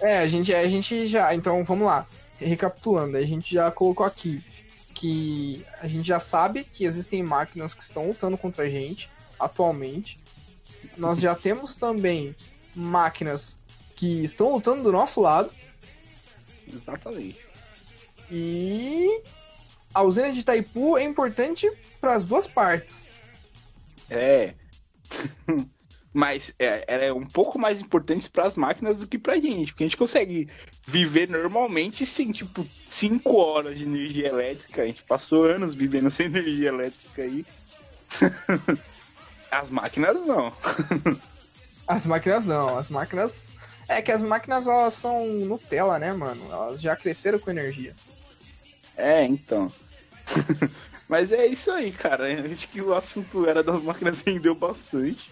É, 0.00 0.18
a 0.18 0.26
gente, 0.26 0.54
a 0.54 0.68
gente 0.68 1.08
já. 1.08 1.34
Então 1.34 1.64
vamos 1.64 1.86
lá. 1.86 2.06
Recapitulando, 2.38 3.16
a 3.16 3.22
gente 3.22 3.54
já 3.54 3.70
colocou 3.70 4.04
aqui 4.04 4.42
que 4.92 5.64
a 5.80 5.86
gente 5.86 6.06
já 6.06 6.20
sabe 6.20 6.64
que 6.64 6.84
existem 6.84 7.22
máquinas 7.22 7.74
que 7.74 7.82
estão 7.82 8.08
lutando 8.08 8.36
contra 8.36 8.64
a 8.64 8.70
gente 8.70 9.10
atualmente. 9.38 10.18
Nós 10.96 11.18
já 11.18 11.34
temos 11.34 11.76
também 11.76 12.34
máquinas 12.76 13.56
que 13.94 14.22
estão 14.22 14.52
lutando 14.52 14.82
do 14.82 14.92
nosso 14.92 15.20
lado. 15.20 15.50
Exatamente. 16.72 17.40
E 18.30 19.22
a 19.94 20.02
usina 20.02 20.30
de 20.30 20.40
Itaipu 20.40 20.98
é 20.98 21.02
importante 21.02 21.70
para 22.00 22.14
as 22.14 22.24
duas 22.24 22.46
partes. 22.46 23.08
É. 24.10 24.54
Mas 26.12 26.54
é, 26.58 26.82
ela 26.86 27.04
é 27.04 27.12
um 27.12 27.26
pouco 27.26 27.58
mais 27.58 27.78
importante 27.78 28.30
para 28.30 28.46
as 28.46 28.56
máquinas 28.56 28.96
do 28.96 29.06
que 29.06 29.18
pra 29.18 29.36
gente, 29.36 29.72
porque 29.72 29.84
a 29.84 29.86
gente 29.86 29.98
consegue 29.98 30.48
viver 30.86 31.28
normalmente 31.28 32.06
sem, 32.06 32.32
tipo, 32.32 32.66
5 32.88 33.36
horas 33.36 33.78
de 33.78 33.84
energia 33.84 34.28
elétrica. 34.28 34.80
A 34.80 34.86
gente 34.86 35.02
passou 35.02 35.44
anos 35.44 35.74
vivendo 35.74 36.08
sem 36.12 36.26
energia 36.26 36.70
elétrica 36.70 37.22
aí. 37.22 37.44
As 39.50 39.68
máquinas 39.68 40.26
não. 40.26 40.54
As 41.86 42.06
máquinas 42.06 42.46
não, 42.46 42.76
as 42.76 42.88
máquinas. 42.88 43.54
É 43.88 44.02
que 44.02 44.10
as 44.10 44.22
máquinas 44.22 44.66
elas 44.66 44.94
são 44.94 45.26
Nutella, 45.26 45.98
né, 45.98 46.12
mano? 46.12 46.42
Elas 46.50 46.80
já 46.80 46.96
cresceram 46.96 47.38
com 47.38 47.50
energia. 47.50 47.94
É, 48.96 49.24
então. 49.24 49.70
Mas 51.08 51.30
é 51.30 51.46
isso 51.46 51.70
aí, 51.70 51.92
cara. 51.92 52.24
Acho 52.52 52.66
que 52.68 52.80
o 52.80 52.92
assunto 52.92 53.46
era 53.46 53.62
das 53.62 53.80
máquinas 53.80 54.20
rendeu 54.20 54.56
bastante. 54.56 55.30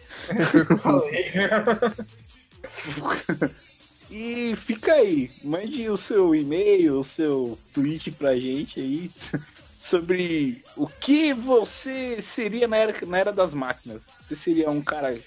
Foi 0.53 0.61
o 0.61 0.67
que 0.67 0.73
eu 0.73 0.79
falei. 0.79 1.33
E 4.11 4.55
fica 4.57 4.93
aí, 4.93 5.31
mande 5.43 5.89
o 5.89 5.97
seu 5.97 6.35
e-mail, 6.35 7.01
o 7.01 7.05
seu 7.05 7.59
tweet 7.73 8.11
pra 8.13 8.37
gente 8.37 8.79
aí 8.79 9.11
sobre 9.83 10.63
o 10.77 10.87
que 10.87 11.33
você 11.33 12.23
seria 12.23 12.69
na 12.69 12.77
era, 12.77 13.07
na 13.07 13.19
era 13.19 13.33
das 13.33 13.53
máquinas. 13.53 14.03
Você 14.21 14.37
seria 14.37 14.71
um 14.71 14.81
cara 14.81 15.19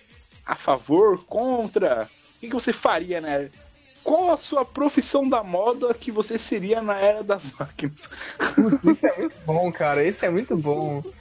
a 0.48 0.56
favor, 0.56 1.24
contra? 1.26 2.03
O 2.03 2.40
que, 2.40 2.48
que 2.48 2.53
você 2.53 2.72
faria 2.72 3.18
era? 3.18 3.52
Qual 4.03 4.32
a 4.32 4.38
sua 4.38 4.64
profissão 4.64 5.28
da 5.28 5.44
moda 5.44 5.94
que 5.94 6.11
você 6.11 6.38
seria 6.38 6.82
na 6.82 6.98
era 6.98 7.24
das 7.24 7.44
máquinas? 7.60 7.99
Putz, 8.56 8.84
isso 8.86 9.06
é 9.06 9.18
muito 9.18 9.38
bom, 9.45 9.72
cara. 9.72 10.03
Isso 10.07 10.26
é 10.26 10.30
muito 10.30 10.57
bom. 10.57 11.03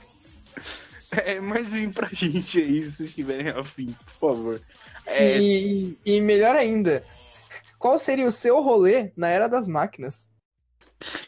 É, 1.09 1.39
mandem 1.39 1.89
pra 1.89 2.09
gente 2.13 2.59
aí 2.59 2.83
se 2.83 2.93
vocês 2.93 3.15
tiverem 3.15 3.49
afim, 3.49 3.87
por 3.87 4.13
favor. 4.13 4.61
É, 5.07 5.39
E, 5.39 5.97
e 6.05 6.21
melhor 6.21 6.57
ainda, 6.57 7.03
qual 7.79 7.97
seria 7.97 8.27
o 8.27 8.33
seu 8.33 8.61
rolê 8.61 9.13
na 9.17 9.29
era 9.29 9.47
das 9.49 9.69
máquinas? 9.69 10.29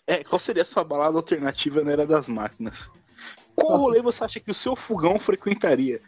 É, 0.04 0.24
qual 0.24 0.40
seria 0.40 0.62
a 0.62 0.66
sua 0.66 0.82
balada 0.82 1.16
alternativa 1.16 1.82
na 1.82 1.92
era 1.92 2.04
das 2.04 2.28
máquinas? 2.28 2.90
Qual 3.54 3.70
Nossa. 3.70 3.84
rolê 3.84 4.02
você 4.02 4.24
acha 4.24 4.40
que 4.40 4.50
o 4.50 4.54
seu 4.54 4.74
fogão 4.74 5.16
frequentaria? 5.18 6.00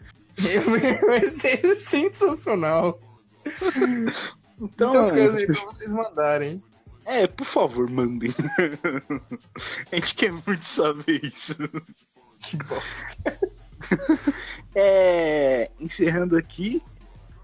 Vai 1.06 1.28
ser 1.28 1.76
sensacional. 1.76 3.00
Então, 4.60 4.92
Muitas 4.92 5.10
coisas 5.12 5.40
aí 5.40 5.46
pra 5.46 5.64
vocês 5.64 5.92
mandarem. 5.92 6.62
é, 7.04 7.26
por 7.26 7.46
favor, 7.46 7.88
mandem. 7.90 8.34
A 9.90 9.96
gente 9.96 10.14
quer 10.14 10.32
muito 10.32 10.64
saber 10.64 11.20
isso. 11.24 11.56
Que 12.40 12.56
bosta. 12.58 13.38
É, 14.74 15.70
encerrando 15.80 16.36
aqui, 16.36 16.82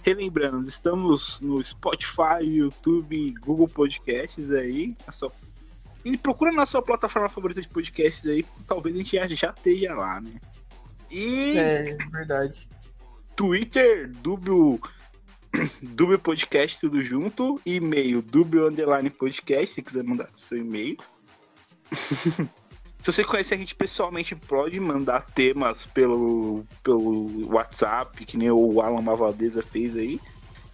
relembrando, 0.02 0.68
estamos 0.68 1.40
no 1.40 1.62
Spotify, 1.64 2.42
YouTube, 2.42 3.34
Google 3.40 3.68
Podcasts 3.68 4.50
aí. 4.52 4.94
sua- 5.10 5.32
E 6.04 6.16
procura 6.16 6.52
na 6.52 6.66
sua 6.66 6.82
plataforma 6.82 7.28
favorita 7.28 7.60
de 7.60 7.68
podcasts 7.68 8.26
aí, 8.26 8.44
talvez 8.66 8.94
a 8.94 8.98
gente 8.98 9.16
já, 9.16 9.26
já 9.28 9.50
esteja 9.50 9.94
lá, 9.94 10.20
né? 10.20 10.32
E 11.10 11.56
É, 11.56 11.96
verdade. 12.10 12.68
Twitter, 13.36 14.08
Dubio, 14.08 14.80
Dubio 15.82 16.18
Podcast, 16.18 16.80
tudo 16.80 17.02
junto. 17.02 17.60
E-mail, 17.66 18.22
Dubio 18.22 18.66
Underline 18.66 19.10
Podcast, 19.10 19.74
se 19.74 19.82
quiser 19.82 20.02
mandar 20.02 20.30
seu 20.48 20.58
e-mail. 20.58 20.96
se 21.92 23.12
você 23.12 23.22
conhece 23.22 23.54
a 23.54 23.56
gente 23.56 23.74
pessoalmente, 23.74 24.34
pode 24.34 24.80
mandar 24.80 25.26
temas 25.26 25.84
pelo, 25.86 26.64
pelo 26.82 27.52
WhatsApp, 27.52 28.24
que 28.24 28.36
nem 28.36 28.50
o 28.50 28.80
Alan 28.80 29.02
Mavaldeza 29.02 29.62
fez 29.62 29.94
aí. 29.96 30.18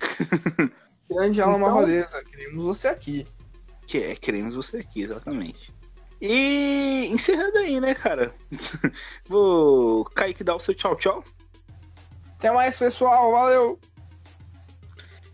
Grande 1.11 1.43
alma 1.43 1.67
Então- 1.67 1.75
Valeza, 1.75 2.25
queremos 2.25 2.65
você 2.65 2.89
aqui. 2.89 3.27
Que 3.87 3.99
é, 3.99 4.15
queremos 4.15 4.55
você 4.55 4.79
aqui, 4.79 5.03
exatamente. 5.03 5.73
E 6.21 7.09
encerrando 7.11 7.59
aí, 7.59 7.81
né, 7.81 7.95
cara? 7.95 8.33
Vou. 9.27 10.05
Kaique, 10.05 10.45
dar 10.45 10.55
o 10.55 10.61
seu 10.61 10.73
tchau, 10.75 10.95
tchau. 10.97 11.25
Até 12.43 12.51
mais, 12.51 12.77
pessoal. 12.77 13.31
Valeu. 13.31 13.79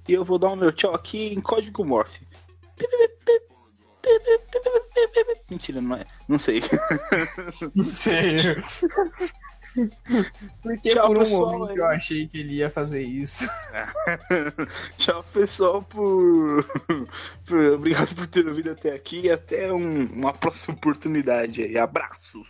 E 0.06 0.12
eu 0.12 0.22
vou 0.26 0.39
dar 0.39 0.48
o 0.48 0.56
meu 0.56 0.70
tchau 0.70 0.94
aqui 0.94 1.32
em 1.32 1.40
código 1.40 1.82
Morse. 1.82 2.20
Mentira, 5.51 5.80
não 5.80 5.97
é. 5.97 6.05
Não 6.28 6.39
sei. 6.39 6.62
Não 7.74 7.85
sei. 7.85 8.56
Porque 10.62 10.93
Tchau, 10.93 11.06
por 11.09 11.16
um 11.16 11.20
pessoal, 11.20 11.52
momento 11.59 11.70
aí. 11.70 11.76
eu 11.78 11.86
achei 11.86 12.26
que 12.28 12.39
ele 12.40 12.55
ia 12.56 12.68
fazer 12.68 13.02
isso. 13.02 13.48
Tchau, 14.98 15.24
pessoal, 15.32 15.82
por... 15.82 16.62
por- 17.47 17.64
Obrigado 17.72 18.14
por 18.14 18.26
ter 18.26 18.47
ouvido 18.47 18.70
até 18.72 18.94
aqui 18.94 19.20
e 19.20 19.30
até 19.30 19.72
um- 19.72 20.06
uma 20.12 20.35
próxima 20.35 20.74
oportunidade 20.74 21.62
aí. 21.62 21.78
Abraços. 21.78 22.48